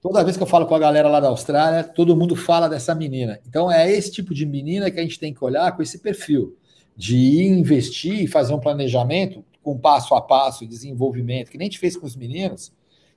toda 0.00 0.24
vez 0.24 0.36
que 0.36 0.42
eu 0.42 0.46
falo 0.46 0.66
com 0.66 0.74
a 0.74 0.78
galera 0.78 1.08
lá 1.08 1.20
da 1.20 1.28
Austrália, 1.28 1.84
todo 1.84 2.16
mundo 2.16 2.34
fala 2.34 2.68
dessa 2.68 2.94
menina. 2.94 3.40
Então 3.48 3.70
é 3.70 3.90
esse 3.90 4.10
tipo 4.10 4.34
de 4.34 4.46
menina 4.46 4.90
que 4.90 4.98
a 4.98 5.02
gente 5.02 5.18
tem 5.18 5.32
que 5.32 5.44
olhar 5.44 5.74
com 5.76 5.82
esse 5.82 5.98
perfil 5.98 6.56
de 6.96 7.16
ir 7.16 7.46
investir 7.46 8.22
e 8.22 8.26
fazer 8.26 8.52
um 8.52 8.60
planejamento 8.60 9.44
com 9.62 9.78
passo 9.78 10.14
a 10.14 10.20
passo, 10.20 10.66
desenvolvimento, 10.66 11.50
que 11.50 11.58
nem 11.58 11.66
a 11.66 11.70
gente 11.70 11.78
fez 11.78 11.96
com 11.96 12.06
os 12.06 12.16
meninos, 12.16 12.72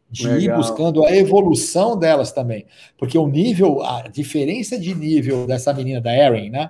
de 0.09 0.27
Legal. 0.27 0.41
ir 0.41 0.55
buscando 0.55 1.03
a 1.05 1.15
evolução 1.15 1.97
delas 1.97 2.31
também. 2.31 2.65
Porque 2.97 3.17
o 3.17 3.27
nível, 3.27 3.81
a 3.81 4.03
diferença 4.03 4.77
de 4.77 4.93
nível 4.93 5.47
dessa 5.47 5.73
menina, 5.73 5.99
da 5.99 6.15
Erin, 6.15 6.49
né? 6.49 6.69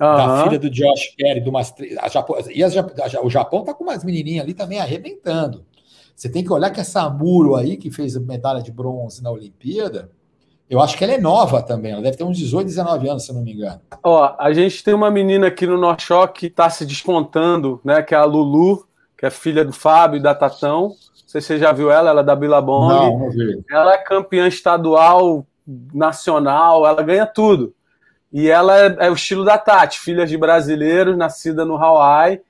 Uhum. 0.00 0.16
Da 0.16 0.44
filha 0.44 0.58
do 0.58 0.70
Josh 0.70 1.14
Kerry, 1.16 1.40
do 1.40 1.50
umas, 1.50 1.74
a 2.00 2.08
Japão, 2.08 2.36
e 2.54 2.62
as, 2.62 2.76
a, 2.76 3.22
o 3.22 3.30
Japão 3.30 3.64
tá 3.64 3.74
com 3.74 3.84
umas 3.84 4.04
menininhas 4.04 4.44
ali 4.44 4.54
também 4.54 4.78
arrebentando. 4.78 5.66
Você 6.14 6.28
tem 6.28 6.44
que 6.44 6.52
olhar 6.52 6.70
que 6.70 6.80
essa 6.80 7.08
Muro 7.08 7.56
aí, 7.56 7.76
que 7.76 7.90
fez 7.90 8.16
a 8.16 8.20
medalha 8.20 8.62
de 8.62 8.70
bronze 8.70 9.22
na 9.22 9.30
Olimpíada, 9.30 10.10
eu 10.72 10.80
acho 10.80 10.96
que 10.96 11.04
ela 11.04 11.12
é 11.12 11.20
nova 11.20 11.62
também. 11.62 11.92
Ela 11.92 12.02
deve 12.02 12.16
ter 12.16 12.24
uns 12.24 12.38
18, 12.38 12.66
19 12.66 13.08
anos, 13.08 13.24
se 13.24 13.30
eu 13.30 13.34
não 13.34 13.42
me 13.42 13.52
engano. 13.52 13.80
Ó, 14.02 14.34
a 14.38 14.52
gente 14.52 14.82
tem 14.82 14.94
uma 14.94 15.10
menina 15.10 15.48
aqui 15.48 15.66
no 15.66 15.98
Choque 15.98 16.40
que 16.40 16.46
está 16.46 16.70
se 16.70 16.86
despontando, 16.86 17.80
né? 17.84 18.02
Que 18.02 18.14
é 18.14 18.18
a 18.18 18.24
Lulu, 18.24 18.86
que 19.18 19.26
é 19.26 19.30
filha 19.30 19.64
do 19.64 19.72
Fábio 19.72 20.16
e 20.16 20.22
da 20.22 20.34
Tatão. 20.34 20.88
Não 20.88 20.96
sei 21.26 21.40
se 21.40 21.48
você 21.48 21.58
já 21.58 21.72
viu 21.72 21.90
ela, 21.90 22.10
ela 22.10 22.20
é 22.22 22.24
da 22.24 22.34
Billabong. 22.34 22.88
Não, 22.88 23.18
não 23.18 23.30
vi. 23.30 23.62
Ela 23.70 23.94
é 23.94 23.98
campeã 23.98 24.48
estadual, 24.48 25.46
nacional, 25.92 26.86
ela 26.86 27.02
ganha 27.02 27.26
tudo. 27.26 27.74
E 28.32 28.48
ela 28.48 28.78
é, 28.78 28.96
é 29.00 29.10
o 29.10 29.14
estilo 29.14 29.44
da 29.44 29.58
Tati, 29.58 30.00
filha 30.00 30.26
de 30.26 30.38
brasileiros, 30.38 31.16
nascida 31.16 31.66
no 31.66 31.76
Hawaii. 31.76 32.40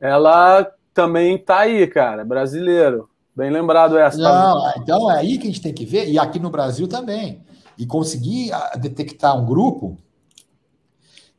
Ela 0.00 0.68
também 0.98 1.38
tá 1.38 1.60
aí, 1.60 1.86
cara, 1.86 2.24
brasileiro. 2.24 3.08
Bem 3.36 3.50
lembrado 3.50 3.96
essa. 3.96 4.18
Não, 4.18 4.72
então 4.76 5.08
é 5.08 5.18
aí 5.18 5.38
que 5.38 5.44
a 5.44 5.46
gente 5.46 5.62
tem 5.62 5.72
que 5.72 5.84
ver, 5.84 6.08
e 6.08 6.18
aqui 6.18 6.40
no 6.40 6.50
Brasil 6.50 6.88
também. 6.88 7.40
E 7.78 7.86
conseguir 7.86 8.52
ah, 8.52 8.72
detectar 8.76 9.40
um 9.40 9.46
grupo 9.46 9.96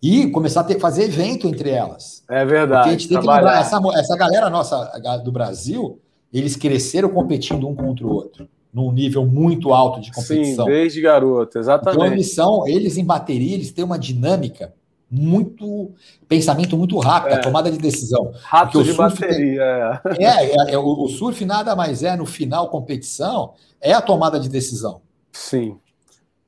e 0.01 0.31
começar 0.31 0.61
a 0.61 0.63
ter, 0.63 0.79
fazer 0.79 1.03
evento 1.03 1.45
entre 1.45 1.71
elas. 1.71 2.23
É 2.29 2.45
verdade. 2.45 2.83
Porque 2.83 2.89
a 2.89 2.91
gente 2.93 3.09
tem 3.09 3.17
trabalhar. 3.19 3.39
que 3.39 3.73
lembrar, 3.73 3.89
essa, 3.91 3.99
essa 3.99 4.15
galera 4.15 4.49
nossa 4.49 5.19
do 5.25 5.31
Brasil, 5.33 5.99
eles 6.31 6.55
cresceram 6.55 7.09
competindo 7.09 7.67
um 7.67 7.75
contra 7.75 8.07
o 8.07 8.13
outro 8.13 8.47
num 8.73 8.93
nível 8.93 9.25
muito 9.25 9.73
alto 9.73 9.99
de 9.99 10.09
competição. 10.13 10.65
Sim, 10.67 10.71
desde 10.71 11.01
garoto, 11.01 11.59
exatamente. 11.59 11.97
Então 11.97 12.13
eles 12.13 12.33
são, 12.33 12.65
eles 12.65 12.95
em 12.97 13.03
bateria, 13.03 13.55
eles 13.55 13.73
têm 13.73 13.83
uma 13.83 13.99
dinâmica 13.99 14.73
muito 15.09 15.91
pensamento 16.27 16.77
muito 16.77 16.97
rápido, 16.99 17.33
é. 17.33 17.35
a 17.35 17.41
tomada 17.41 17.71
de 17.71 17.77
decisão. 17.77 18.31
Rápido 18.43 18.83
de 18.83 18.93
bateria. 18.93 20.01
Tem, 20.15 20.25
é, 20.25 20.45
é, 20.45 20.73
é 20.73 20.77
o, 20.77 21.03
o, 21.03 21.09
surf 21.09 21.43
nada 21.45 21.75
mais 21.75 22.03
é 22.03 22.15
no 22.15 22.25
final 22.25 22.69
competição 22.69 23.53
é 23.81 23.93
a 23.93 24.01
tomada 24.01 24.39
de 24.39 24.47
decisão. 24.47 25.01
Sim. 25.31 25.77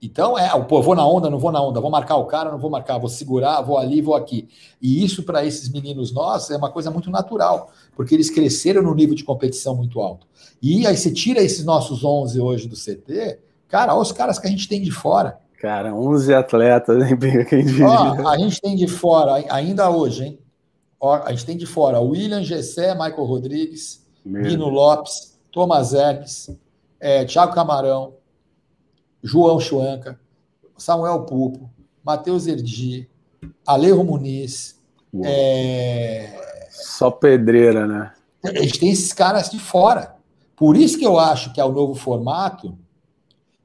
Então 0.02 0.38
é, 0.38 0.50
pô, 0.64 0.82
vou 0.82 0.96
na 0.96 1.06
onda, 1.06 1.30
não 1.30 1.38
vou 1.38 1.52
na 1.52 1.62
onda, 1.62 1.80
vou 1.80 1.92
marcar 1.92 2.16
o 2.18 2.26
cara, 2.26 2.52
não 2.52 2.58
vou 2.58 2.70
marcar, 2.70 2.98
vou 2.98 3.10
segurar, 3.10 3.62
vou 3.62 3.78
ali, 3.78 4.02
vou 4.02 4.16
aqui. 4.16 4.48
E 4.82 5.04
isso 5.04 5.24
para 5.24 5.46
esses 5.46 5.70
meninos 5.70 6.12
nossos 6.12 6.52
é 6.52 6.58
uma 6.58 6.72
coisa 6.72 6.90
muito 6.90 7.10
natural, 7.12 7.72
porque 7.96 8.16
eles 8.16 8.30
cresceram 8.30 8.82
no 8.82 8.96
nível 8.96 9.16
de 9.16 9.24
competição 9.24 9.76
muito 9.76 10.00
alto. 10.02 10.28
E 10.62 10.86
aí 10.88 10.98
você 10.98 11.12
tira 11.12 11.42
esses 11.42 11.64
nossos 11.64 12.04
11 12.04 12.40
hoje 12.40 12.68
do 12.68 12.76
CT, 12.76 13.40
cara, 13.68 13.94
olha 13.94 14.02
os 14.02 14.12
caras 14.12 14.40
que 14.40 14.48
a 14.48 14.50
gente 14.50 14.68
tem 14.68 14.82
de 14.82 14.92
fora. 14.92 15.40
Cara, 15.62 15.94
11 15.94 16.34
atletas, 16.34 17.04
hein, 17.04 17.16
quem 17.48 17.64
diria. 17.64 17.88
Ó, 17.88 18.28
a 18.28 18.36
gente 18.36 18.60
tem 18.60 18.76
de 18.76 18.88
fora, 18.88 19.46
ainda 19.48 19.92
hoje, 19.92 20.26
hein? 20.26 20.40
Ó, 21.00 21.22
a 21.24 21.30
gente 21.30 21.46
tem 21.46 21.56
de 21.56 21.68
fora 21.68 22.00
William 22.00 22.42
Gessé, 22.42 22.96
Michael 22.96 23.26
Rodrigues, 23.26 24.04
Meu 24.26 24.68
Lopes, 24.68 25.40
Thomas 25.52 25.94
Hermes, 25.94 26.50
é, 27.00 27.26
Thiago 27.26 27.54
Camarão, 27.54 28.16
João 29.22 29.60
Chuanca, 29.60 30.20
Samuel 30.76 31.26
Pupo, 31.26 31.70
Matheus 32.04 32.48
Erdi, 32.48 33.08
Alejo 33.64 34.04
Muniz. 34.04 34.82
É... 35.24 36.68
Só 36.72 37.12
pedreira, 37.12 37.86
né? 37.86 38.14
A 38.44 38.64
gente 38.64 38.80
tem 38.80 38.90
esses 38.90 39.14
caras 39.14 39.52
de 39.52 39.60
fora. 39.60 40.16
Por 40.56 40.76
isso 40.76 40.98
que 40.98 41.06
eu 41.06 41.20
acho 41.20 41.54
que 41.54 41.62
é 41.62 41.66
o 41.66 41.72
novo 41.72 41.94
formato 41.94 42.76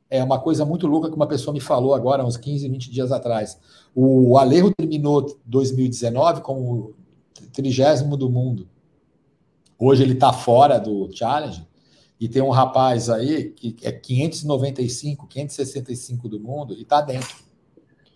é 0.09 0.23
uma 0.23 0.39
coisa 0.39 0.65
muito 0.65 0.87
louca 0.87 1.09
que 1.09 1.17
uma 1.17 1.27
pessoa 1.27 1.53
me 1.53 1.61
falou 1.61 1.95
agora, 1.95 2.25
uns 2.25 2.37
15, 2.37 2.69
20 2.69 2.91
dias 2.91 3.13
atrás. 3.13 3.59
O 3.95 4.39
Alejo 4.39 4.73
terminou 4.75 5.39
2019 5.45 6.43
como 6.43 6.95
trigésimo 7.53 8.17
do 8.17 8.31
mundo. 8.31 8.69
Hoje 9.79 10.03
ele 10.03 10.15
está 10.15 10.33
fora 10.33 10.79
do 10.79 11.11
Challenge 11.13 11.67
e 12.19 12.29
tem 12.29 12.41
um 12.41 12.51
rapaz 12.51 13.11
aí 13.11 13.51
que 13.51 13.77
é 13.83 13.93
595, 13.93 15.27
565 15.27 16.29
do 16.29 16.41
mundo 16.41 16.75
e 16.75 16.83
está 16.83 17.01
dentro. 17.01 17.37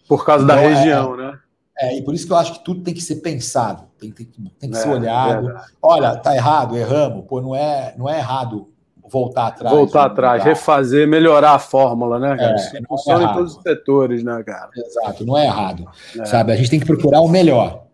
Por 0.08 0.24
causa 0.24 0.44
então, 0.44 0.56
da 0.56 0.62
região, 0.62 1.14
é, 1.14 1.16
né? 1.16 1.38
É, 1.78 1.96
e 1.96 2.02
por 2.02 2.14
isso 2.14 2.26
que 2.26 2.32
eu 2.32 2.36
acho 2.36 2.54
que 2.54 2.64
tudo 2.64 2.82
tem 2.82 2.92
que 2.92 3.00
ser 3.00 3.16
pensado, 3.16 3.84
tem, 3.98 4.10
tem, 4.10 4.26
tem 4.26 4.70
que 4.70 4.76
é, 4.76 4.80
ser 4.80 4.88
olhado. 4.88 5.48
Olha, 5.80 6.16
tá 6.16 6.34
errado, 6.34 6.76
erramos. 6.76 7.24
Pô, 7.26 7.40
não 7.40 7.54
é, 7.54 7.94
não 7.96 8.08
é 8.08 8.18
errado 8.18 8.68
voltar 9.10 9.48
atrás. 9.48 9.74
Voltar 9.74 10.04
atrás, 10.04 10.44
refazer, 10.44 11.06
melhorar 11.06 11.52
a 11.52 11.58
fórmula, 11.58 12.18
né, 12.18 12.36
cara? 12.36 12.52
É, 12.52 12.56
Isso 12.56 12.76
é 12.76 12.80
funciona 12.82 13.24
é 13.24 13.30
em 13.30 13.32
todos 13.32 13.56
os 13.56 13.62
setores, 13.62 14.22
né, 14.22 14.42
cara? 14.44 14.70
Exato, 14.76 15.26
não 15.26 15.36
é 15.36 15.46
errado. 15.46 15.86
É. 16.18 16.24
Sabe, 16.24 16.52
a 16.52 16.56
gente 16.56 16.70
tem 16.70 16.80
que 16.80 16.86
procurar 16.86 17.20
o 17.20 17.28
melhor. 17.28 17.84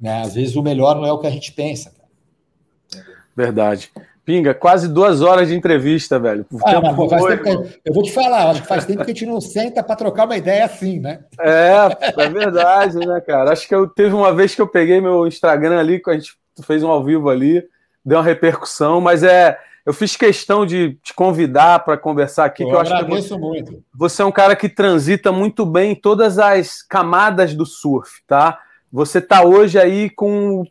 Né? 0.00 0.22
Às 0.22 0.34
vezes 0.34 0.54
o 0.56 0.62
melhor 0.62 0.96
não 0.96 1.06
é 1.06 1.12
o 1.12 1.18
que 1.18 1.26
a 1.26 1.30
gente 1.30 1.52
pensa. 1.52 1.90
Cara. 1.90 3.04
Verdade. 3.36 3.90
Pinga, 4.24 4.54
quase 4.54 4.88
duas 4.88 5.20
horas 5.20 5.48
de 5.48 5.54
entrevista, 5.54 6.18
velho. 6.18 6.46
Ah, 6.64 6.80
mas, 6.80 6.96
pô, 6.96 7.06
que, 7.06 7.78
eu 7.84 7.92
vou 7.92 8.02
te 8.02 8.10
falar, 8.10 8.50
acho 8.50 8.62
que 8.62 8.68
faz 8.68 8.86
tempo 8.86 9.04
que 9.04 9.10
a 9.10 9.14
gente 9.14 9.26
não 9.26 9.38
senta 9.38 9.82
para 9.82 9.96
trocar 9.96 10.24
uma 10.24 10.36
ideia 10.36 10.64
assim, 10.64 10.98
né? 10.98 11.20
É, 11.38 11.74
é 12.16 12.28
verdade, 12.30 12.96
né, 13.06 13.20
cara? 13.20 13.52
Acho 13.52 13.68
que 13.68 13.74
eu 13.74 13.86
teve 13.86 14.14
uma 14.14 14.34
vez 14.34 14.54
que 14.54 14.62
eu 14.62 14.66
peguei 14.66 14.98
meu 14.98 15.26
Instagram 15.26 15.78
ali, 15.78 16.00
que 16.00 16.08
a 16.08 16.14
gente 16.14 16.32
fez 16.62 16.82
um 16.82 16.88
ao 16.88 17.04
vivo 17.04 17.28
ali, 17.28 17.62
deu 18.04 18.16
uma 18.18 18.24
repercussão, 18.24 19.00
mas 19.00 19.22
é. 19.22 19.58
Eu 19.84 19.92
fiz 19.92 20.16
questão 20.16 20.64
de 20.64 20.98
te 21.02 21.12
convidar 21.12 21.84
para 21.84 21.98
conversar 21.98 22.46
aqui. 22.46 22.62
Eu, 22.62 22.68
que 22.68 22.74
eu 22.74 22.80
agradeço 22.80 23.28
você, 23.30 23.36
muito. 23.36 23.84
Você 23.94 24.22
é 24.22 24.24
um 24.24 24.32
cara 24.32 24.56
que 24.56 24.68
transita 24.68 25.30
muito 25.30 25.66
bem 25.66 25.92
em 25.92 25.94
todas 25.94 26.38
as 26.38 26.82
camadas 26.82 27.54
do 27.54 27.66
surf, 27.66 28.22
tá? 28.26 28.58
Você 28.90 29.18
está 29.18 29.44
hoje 29.44 29.78
aí 29.78 30.08
com 30.08 30.64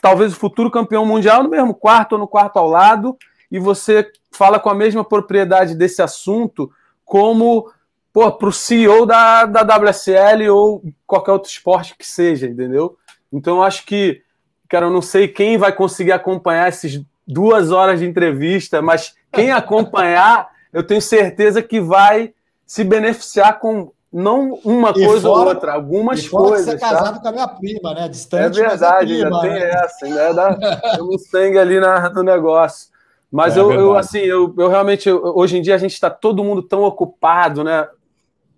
talvez 0.00 0.32
o 0.32 0.36
futuro 0.36 0.70
campeão 0.70 1.04
mundial 1.04 1.42
no 1.42 1.50
mesmo 1.50 1.74
quarto 1.74 2.14
ou 2.14 2.18
no 2.18 2.28
quarto 2.28 2.56
ao 2.56 2.68
lado, 2.68 3.16
e 3.50 3.58
você 3.58 4.10
fala 4.32 4.58
com 4.58 4.70
a 4.70 4.74
mesma 4.74 5.04
propriedade 5.04 5.74
desse 5.74 6.00
assunto 6.00 6.70
como 7.04 7.70
para 8.12 8.48
o 8.48 8.52
CEO 8.52 9.04
da, 9.04 9.44
da 9.44 9.62
WSL 9.62 10.48
ou 10.48 10.82
qualquer 11.06 11.32
outro 11.32 11.50
esporte 11.50 11.96
que 11.96 12.06
seja, 12.06 12.46
entendeu? 12.46 12.96
Então 13.32 13.56
eu 13.56 13.62
acho 13.62 13.84
que, 13.84 14.22
cara, 14.68 14.86
eu 14.86 14.90
não 14.90 15.02
sei 15.02 15.26
quem 15.28 15.58
vai 15.58 15.72
conseguir 15.72 16.12
acompanhar 16.12 16.68
esses 16.68 17.04
duas 17.26 17.70
horas 17.70 18.00
de 18.00 18.06
entrevista, 18.06 18.82
mas 18.82 19.14
quem 19.32 19.50
acompanhar, 19.50 20.48
eu 20.72 20.86
tenho 20.86 21.00
certeza 21.00 21.62
que 21.62 21.80
vai 21.80 22.32
se 22.66 22.84
beneficiar 22.84 23.58
com 23.58 23.92
não 24.12 24.60
uma 24.64 24.90
e 24.90 25.04
coisa 25.06 25.28
fora, 25.28 25.40
ou 25.40 25.48
outra, 25.48 25.72
algumas 25.72 26.28
coisas. 26.28 26.66
Você 26.66 26.76
é 26.76 26.78
tá? 26.78 26.90
casado 26.90 27.14
tá? 27.16 27.20
com 27.20 27.28
a 27.28 27.32
minha 27.32 27.48
prima, 27.48 27.94
né? 27.94 28.08
Distante. 28.08 28.60
É 28.60 28.68
verdade, 28.68 29.20
é 29.20 29.22
prima, 29.22 29.42
ainda 29.42 29.54
tem 29.54 29.60
né? 29.60 29.70
essa, 29.70 30.06
ainda 30.06 30.32
dá 30.32 30.58
um 31.02 31.18
sangue 31.18 31.58
ali 31.58 31.80
na, 31.80 32.08
no 32.10 32.22
negócio. 32.22 32.94
Mas 33.30 33.56
é 33.56 33.60
eu, 33.60 33.72
eu, 33.72 33.96
assim, 33.96 34.18
eu, 34.18 34.54
eu 34.56 34.68
realmente, 34.68 35.08
eu, 35.08 35.20
hoje 35.34 35.58
em 35.58 35.62
dia 35.62 35.74
a 35.74 35.78
gente 35.78 35.94
está 35.94 36.08
todo 36.08 36.44
mundo 36.44 36.62
tão 36.62 36.84
ocupado, 36.84 37.64
né? 37.64 37.88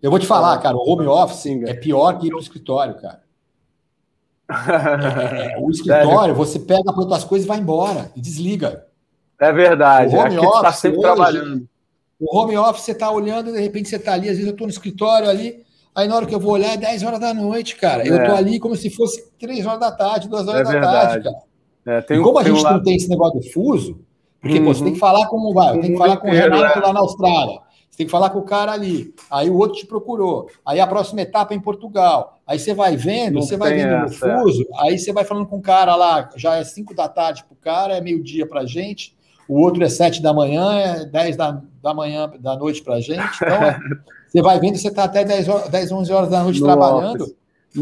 Eu 0.03 0.11
vou 0.11 0.21
te 0.21 0.27
falar, 0.27 0.59
cara, 0.59 0.77
o 0.77 0.87
home 0.87 1.07
office 1.07 1.47
é 1.67 1.73
pior 1.73 2.19
que 2.19 2.27
ir 2.27 2.29
para 2.29 2.39
o 2.39 2.43
escritório, 2.43 2.95
cara. 3.01 3.23
É, 4.49 5.55
é, 5.55 5.59
o 5.59 5.69
escritório, 5.71 6.35
você 6.35 6.59
pega 6.59 6.93
para 6.93 7.01
outras 7.01 7.25
coisas 7.25 7.45
e 7.45 7.49
vai 7.49 7.59
embora 7.59 8.11
e 8.15 8.21
desliga. 8.21 8.87
É 9.39 9.53
verdade. 9.53 10.15
O 10.15 10.19
home 10.19 10.39
office 10.39 10.57
está 10.57 10.73
sempre 10.73 10.99
hoje, 10.99 11.07
trabalhando. 11.07 11.69
O 12.19 12.37
home 12.37 12.57
office, 12.57 12.85
você 12.85 12.93
está 12.93 13.11
olhando, 13.11 13.53
de 13.53 13.61
repente 13.61 13.89
você 13.89 13.97
está 13.97 14.15
ali, 14.15 14.29
às 14.29 14.37
vezes 14.37 14.47
eu 14.47 14.53
estou 14.53 14.67
no 14.67 14.73
escritório 14.73 15.29
ali, 15.29 15.63
aí 15.95 16.09
na 16.09 16.17
hora 16.17 16.27
que 16.27 16.35
eu 16.35 16.41
vou 16.41 16.53
olhar 16.53 16.73
é 16.73 16.77
10 16.77 17.03
horas 17.03 17.21
da 17.21 17.35
noite, 17.35 17.77
cara. 17.77 18.07
Eu 18.07 18.17
estou 18.17 18.35
é. 18.35 18.39
ali 18.39 18.59
como 18.59 18.75
se 18.77 18.89
fosse 18.89 19.31
3 19.39 19.67
horas 19.67 19.81
da 19.81 19.93
tarde, 19.93 20.29
2 20.29 20.49
horas 20.49 20.61
é 20.61 20.65
da 20.65 20.71
verdade. 20.71 21.23
tarde, 21.23 21.25
cara. 21.25 21.47
É, 21.99 22.01
tem, 22.03 22.19
e 22.19 22.23
como 22.23 22.39
a 22.39 22.43
gente 22.43 22.59
um 22.59 22.63
não 22.63 22.83
tem 22.83 22.97
esse 22.97 23.09
negócio 23.09 23.41
do 23.41 23.47
fuso, 23.53 24.01
porque 24.41 24.59
uhum. 24.59 24.65
pô, 24.65 24.75
você 24.75 24.85
tem 24.85 24.93
que 24.95 24.99
falar 24.99 25.27
com, 25.29 25.53
vai, 25.53 25.79
tem 25.79 25.93
que 25.93 25.99
falar 25.99 26.17
com 26.17 26.29
o 26.29 26.33
Renato 26.33 26.81
lá 26.81 26.93
na 26.93 27.01
Austrália. 27.01 27.61
Você 27.97 28.01
tem 28.01 28.07
que 28.07 28.13
falar 28.13 28.29
com 28.29 28.41
o 28.41 28.45
cara 28.45 28.73
ali. 28.73 29.15
Aí 29.31 29.49
o 29.49 29.57
outro 29.57 29.79
te 29.79 29.87
procurou. 29.87 30.51
Aí 30.67 30.79
a 30.79 30.87
próxima 30.87 31.23
etapa 31.23 31.55
é 31.55 31.57
em 31.57 31.61
Portugal. 31.61 32.39
Aí 32.47 32.59
você 32.59 32.75
vai 32.75 32.95
vendo, 32.95 33.37
Não 33.37 33.43
você 33.43 33.57
vai 33.57 33.73
vendo 33.73 33.95
essa, 34.05 34.29
no 34.29 34.43
fuso. 34.43 34.63
É. 34.63 34.67
Aí 34.83 34.99
você 34.99 35.15
vai 35.15 35.25
falando 35.25 35.47
com 35.47 35.57
o 35.57 35.63
cara 35.63 35.97
lá. 35.97 36.29
Já 36.37 36.57
é 36.57 36.65
5 36.65 36.95
da 36.95 37.09
tarde 37.09 37.43
para 37.43 37.55
o 37.55 37.57
cara, 37.57 37.97
é 37.97 38.01
meio-dia 38.03 38.47
para 38.47 38.67
gente. 38.67 39.17
O 39.49 39.63
outro 39.63 39.83
é 39.83 39.89
7 39.89 40.21
da 40.21 40.35
manhã, 40.35 40.79
é 40.79 41.07
10 41.07 41.37
da, 41.39 41.63
da 41.83 41.95
manhã 41.95 42.31
da 42.39 42.55
noite 42.55 42.83
para 42.83 43.01
gente. 43.01 43.35
Então, 43.37 43.61
você 44.29 44.43
vai 44.43 44.61
vendo, 44.61 44.77
você 44.77 44.89
está 44.89 45.05
até 45.05 45.25
10, 45.25 45.47
10, 45.71 45.93
11 45.93 46.13
horas 46.13 46.29
da 46.29 46.43
noite 46.43 46.61
Nossa. 46.61 46.77
trabalhando. 46.77 47.35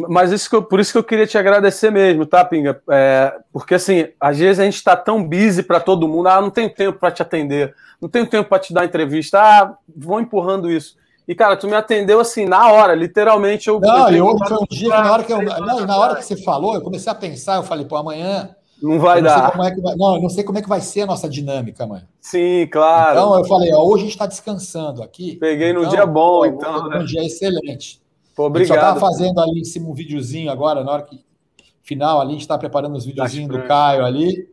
Mas 0.08 0.32
isso 0.32 0.48
que 0.48 0.56
eu, 0.56 0.62
por 0.62 0.80
isso 0.80 0.92
que 0.92 0.98
eu 0.98 1.04
queria 1.04 1.26
te 1.26 1.38
agradecer 1.38 1.90
mesmo, 1.90 2.26
tá, 2.26 2.44
Pinga? 2.44 2.80
É, 2.90 3.34
porque 3.52 3.74
assim, 3.74 4.08
às 4.20 4.38
vezes 4.38 4.58
a 4.58 4.64
gente 4.64 4.76
está 4.76 4.96
tão 4.96 5.22
busy 5.22 5.62
para 5.62 5.80
todo 5.80 6.08
mundo, 6.08 6.28
ah, 6.28 6.40
não 6.40 6.50
tenho 6.50 6.72
tempo 6.72 6.98
para 6.98 7.12
te 7.12 7.22
atender, 7.22 7.74
não 8.00 8.08
tenho 8.08 8.26
tempo 8.26 8.48
para 8.48 8.58
te 8.58 8.72
dar 8.72 8.84
entrevista, 8.84 9.40
ah, 9.40 9.74
vou 9.96 10.20
empurrando 10.20 10.70
isso. 10.70 10.96
E, 11.26 11.34
cara, 11.34 11.56
tu 11.56 11.66
me 11.66 11.74
atendeu 11.74 12.20
assim, 12.20 12.44
na 12.44 12.70
hora, 12.70 12.94
literalmente. 12.94 13.68
Eu 13.68 13.80
não, 13.80 14.10
e 14.10 14.20
hoje 14.20 14.46
foi 14.46 14.56
um 14.58 14.66
dia 14.68 14.90
que 14.90 14.96
na 14.96 15.12
hora 15.12 15.24
que 15.24 15.32
eu. 15.32 15.42
Não, 15.42 15.86
na 15.86 15.96
hora 15.96 16.16
que 16.16 16.24
você 16.24 16.36
falou, 16.36 16.74
eu 16.74 16.82
comecei 16.82 17.10
a 17.10 17.14
pensar, 17.14 17.56
eu 17.56 17.62
falei, 17.62 17.86
pô, 17.86 17.96
amanhã. 17.96 18.54
Não 18.82 18.98
vai 18.98 19.22
dar. 19.22 19.54
É 19.54 19.56
vai, 19.56 19.96
não, 19.96 20.16
eu 20.16 20.22
não 20.22 20.28
sei 20.28 20.44
como 20.44 20.58
é 20.58 20.62
que 20.62 20.68
vai 20.68 20.82
ser 20.82 21.02
a 21.02 21.06
nossa 21.06 21.26
dinâmica 21.26 21.84
amanhã. 21.84 22.04
Sim, 22.20 22.68
claro. 22.70 23.18
Então 23.18 23.38
eu 23.38 23.44
falei, 23.46 23.72
ó, 23.72 23.82
hoje 23.82 24.02
a 24.02 24.04
gente 24.04 24.12
está 24.12 24.26
descansando 24.26 25.02
aqui. 25.02 25.36
Peguei 25.36 25.72
num 25.72 25.80
então, 25.80 25.92
dia 25.92 26.04
bom, 26.04 26.44
então. 26.44 26.88
Né? 26.90 26.98
Um 26.98 27.04
dia 27.04 27.24
excelente. 27.24 28.02
Pô, 28.34 28.46
obrigado. 28.46 28.78
A 28.78 28.90
gente 28.90 29.00
só 29.00 29.06
fazendo 29.06 29.40
ali 29.40 29.60
em 29.60 29.64
cima 29.64 29.88
um 29.88 29.94
videozinho 29.94 30.50
agora, 30.50 30.82
na 30.82 30.90
hora 30.90 31.02
que 31.02 31.24
final 31.82 32.20
ali, 32.20 32.30
a 32.30 32.32
gente 32.32 32.42
está 32.42 32.58
preparando 32.58 32.96
os 32.96 33.04
videozinhos 33.04 33.48
do 33.48 33.62
Caio 33.62 34.04
ali, 34.04 34.48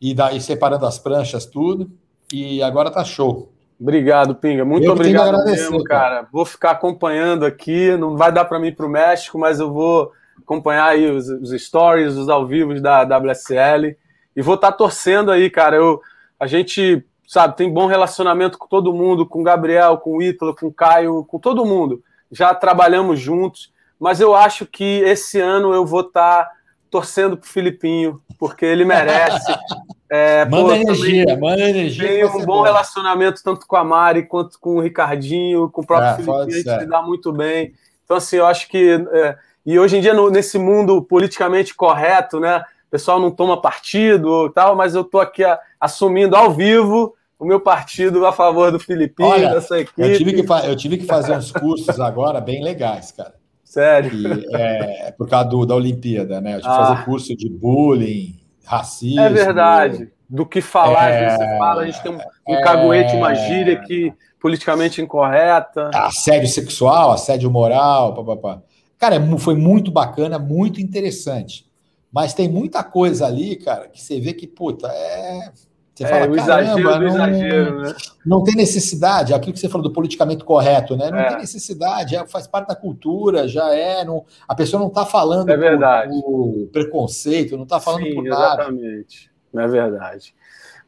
e 0.00 0.12
daí 0.12 0.40
separando 0.40 0.84
as 0.84 0.98
pranchas, 0.98 1.46
tudo. 1.46 1.90
E 2.32 2.62
agora 2.62 2.90
tá 2.90 3.04
show. 3.04 3.52
Obrigado, 3.80 4.34
Pinga. 4.34 4.64
Muito 4.64 4.84
eu 4.84 4.92
obrigado 4.92 5.44
mesmo, 5.44 5.82
cara. 5.84 6.26
Vou 6.32 6.44
ficar 6.44 6.72
acompanhando 6.72 7.44
aqui. 7.44 7.96
Não 7.96 8.16
vai 8.16 8.32
dar 8.32 8.44
para 8.44 8.58
mim 8.58 8.72
para 8.72 8.86
o 8.86 8.88
México, 8.88 9.38
mas 9.38 9.60
eu 9.60 9.72
vou 9.72 10.12
acompanhar 10.38 10.88
aí 10.88 11.10
os, 11.10 11.28
os, 11.28 11.50
stories, 11.62 12.16
os 12.16 12.28
ao 12.28 12.46
vivo 12.46 12.78
da 12.80 13.02
WSL. 13.02 13.96
E 14.34 14.42
vou 14.42 14.56
estar 14.56 14.72
tá 14.72 14.76
torcendo 14.76 15.30
aí, 15.30 15.50
cara. 15.50 15.76
Eu, 15.76 16.00
a 16.38 16.46
gente, 16.46 17.04
sabe, 17.26 17.56
tem 17.56 17.72
bom 17.72 17.86
relacionamento 17.86 18.58
com 18.58 18.66
todo 18.66 18.94
mundo, 18.94 19.26
com 19.26 19.40
o 19.40 19.44
Gabriel, 19.44 19.98
com 19.98 20.16
o 20.16 20.22
Ítalo, 20.22 20.54
com 20.54 20.66
o 20.66 20.72
Caio, 20.72 21.24
com 21.24 21.38
todo 21.38 21.64
mundo 21.64 22.02
já 22.32 22.54
trabalhamos 22.54 23.20
juntos, 23.20 23.70
mas 24.00 24.20
eu 24.20 24.34
acho 24.34 24.66
que 24.66 25.00
esse 25.04 25.38
ano 25.38 25.72
eu 25.72 25.84
vou 25.86 26.00
estar 26.00 26.44
tá 26.44 26.50
torcendo 26.90 27.36
para 27.36 27.46
o 27.46 27.48
Filipinho, 27.48 28.20
porque 28.38 28.64
ele 28.64 28.84
merece. 28.84 29.52
É, 30.14 30.44
manda 30.44 30.64
pô, 30.64 30.74
energia, 30.74 31.38
manda 31.38 31.62
energia. 31.62 32.06
Tem 32.06 32.24
um 32.26 32.44
bom, 32.44 32.60
relacionamento 32.60 33.42
tanto 33.42 33.66
com 33.66 33.76
a 33.76 33.82
Mari 33.82 34.26
quanto 34.26 34.60
com 34.60 34.76
o 34.76 34.80
Ricardinho, 34.82 35.70
com 35.70 35.80
o 35.80 35.86
próprio 35.86 36.10
é, 36.10 36.14
Filipinho, 36.16 36.42
a 36.42 36.50
gente 36.50 36.80
se 36.80 36.86
dá 36.86 37.00
muito 37.00 37.32
bem. 37.32 37.72
Então, 38.04 38.18
assim, 38.18 38.36
eu 38.36 38.44
acho 38.44 38.68
que. 38.68 39.02
É, 39.10 39.38
e 39.64 39.78
hoje 39.78 39.96
em 39.96 40.02
dia, 40.02 40.12
no, 40.12 40.28
nesse 40.28 40.58
mundo 40.58 41.00
politicamente 41.00 41.74
correto, 41.74 42.38
né? 42.38 42.58
O 42.58 42.90
pessoal 42.90 43.18
não 43.18 43.30
toma 43.30 43.58
partido 43.58 44.50
tal, 44.50 44.76
mas 44.76 44.94
eu 44.94 45.00
estou 45.00 45.18
aqui 45.18 45.44
a, 45.44 45.58
assumindo 45.80 46.36
ao 46.36 46.52
vivo 46.52 47.14
o 47.42 47.44
meu 47.44 47.58
partido 47.58 48.24
a 48.24 48.32
favor 48.32 48.70
do 48.70 48.78
Filipinho, 48.78 49.28
Olha, 49.28 49.48
dessa 49.50 49.80
equipe. 49.80 50.00
Eu 50.00 50.16
tive, 50.16 50.32
que 50.32 50.52
eu 50.64 50.76
tive 50.76 50.96
que 50.96 51.04
fazer 51.04 51.36
uns 51.36 51.50
cursos 51.50 51.98
agora 51.98 52.40
bem 52.40 52.62
legais, 52.62 53.10
cara. 53.10 53.34
Sério? 53.64 54.12
E, 54.14 54.54
é, 54.54 55.10
por 55.10 55.28
causa 55.28 55.48
do, 55.48 55.66
da 55.66 55.74
Olimpíada, 55.74 56.40
né? 56.40 56.54
Eu 56.54 56.60
tive 56.60 56.72
que 56.72 56.80
ah. 56.80 56.86
fazer 56.86 57.04
curso 57.04 57.36
de 57.36 57.50
bullying, 57.50 58.38
racismo. 58.64 59.20
É 59.20 59.28
verdade. 59.28 60.08
Do 60.30 60.46
que 60.46 60.60
falar, 60.60 61.10
é, 61.10 61.30
você 61.30 61.58
fala, 61.58 61.82
a 61.82 61.86
gente 61.86 62.00
tem 62.00 62.12
um, 62.12 62.18
um 62.48 62.54
é, 62.54 62.62
caguete, 62.62 63.16
uma 63.16 63.34
gíria 63.34 63.80
que 63.80 64.14
politicamente 64.40 65.02
incorreta. 65.02 65.90
Assédio 65.92 66.48
sexual, 66.48 67.10
assédio 67.10 67.50
moral, 67.50 68.14
papapá. 68.14 68.62
Cara, 68.98 69.16
é 69.16 69.38
foi 69.38 69.56
muito 69.56 69.90
bacana, 69.90 70.38
muito 70.38 70.80
interessante. 70.80 71.66
Mas 72.12 72.34
tem 72.34 72.48
muita 72.48 72.84
coisa 72.84 73.26
ali, 73.26 73.56
cara, 73.56 73.88
que 73.88 74.00
você 74.00 74.20
vê 74.20 74.32
que, 74.32 74.46
puta, 74.46 74.86
é 74.86 75.50
você 75.94 76.04
é, 76.04 76.06
fala, 76.06 76.30
o 76.30 76.36
exagero 76.36 76.76
do 76.76 76.82
não, 76.82 77.06
exagero, 77.06 77.82
né? 77.82 77.94
Não 78.24 78.44
tem 78.44 78.54
necessidade, 78.54 79.34
aquilo 79.34 79.52
que 79.52 79.60
você 79.60 79.68
falou 79.68 79.86
do 79.86 79.92
politicamente 79.92 80.42
correto, 80.42 80.96
né? 80.96 81.10
Não 81.10 81.18
é. 81.18 81.28
tem 81.28 81.38
necessidade, 81.38 82.16
é, 82.16 82.26
faz 82.26 82.46
parte 82.46 82.68
da 82.68 82.74
cultura, 82.74 83.46
já 83.46 83.74
é. 83.74 84.02
Não, 84.02 84.24
a 84.48 84.54
pessoa 84.54 84.80
não 84.80 84.88
está 84.88 85.04
falando 85.04 85.50
é 85.50 85.56
verdade. 85.56 86.18
por, 86.22 86.52
por, 86.52 86.68
preconceito, 86.72 87.56
não 87.56 87.64
está 87.64 87.78
falando 87.78 88.04
Sim, 88.04 88.14
por 88.14 88.24
nada. 88.24 88.62
Exatamente, 88.62 89.30
é 89.54 89.68
verdade. 89.68 90.34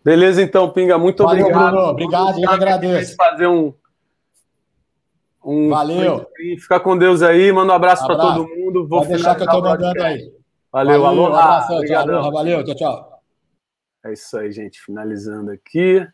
Beleza, 0.03 0.43
então, 0.43 0.71
Pinga, 0.71 0.97
muito 0.97 1.23
Valeu, 1.23 1.47
obrigado. 1.47 1.71
Bruno, 1.71 1.89
obrigado, 1.89 2.39
eu 2.41 2.51
agradeço. 2.51 3.15
Fazer 3.15 3.47
um, 3.47 3.75
um. 5.45 5.69
Valeu. 5.69 6.27
Fica 6.59 6.81
com 6.81 6.97
Deus 6.97 7.21
aí, 7.21 7.53
manda 7.53 7.73
um 7.73 7.77
abraço, 7.77 8.05
abraço. 8.05 8.23
para 8.23 8.35
todo 8.35 8.49
mundo. 8.49 8.89
Vou 8.89 9.01
Pode 9.01 9.13
deixar 9.13 9.35
que 9.35 9.43
eu 9.43 9.47
estou 9.47 9.63
mandando 9.63 10.03
aí. 10.03 10.33
Valeu, 10.73 11.03
Valeu 11.03 11.07
alô. 11.07 11.23
Um 11.25 11.27
abraço, 11.27 11.81
tchau, 11.85 12.33
valeu, 12.33 12.65
tchau, 12.65 12.75
tchau. 12.75 13.14
É 14.05 14.13
isso 14.13 14.37
aí, 14.37 14.53
gente. 14.53 14.81
Finalizando 14.81 15.51
aqui. 15.51 16.01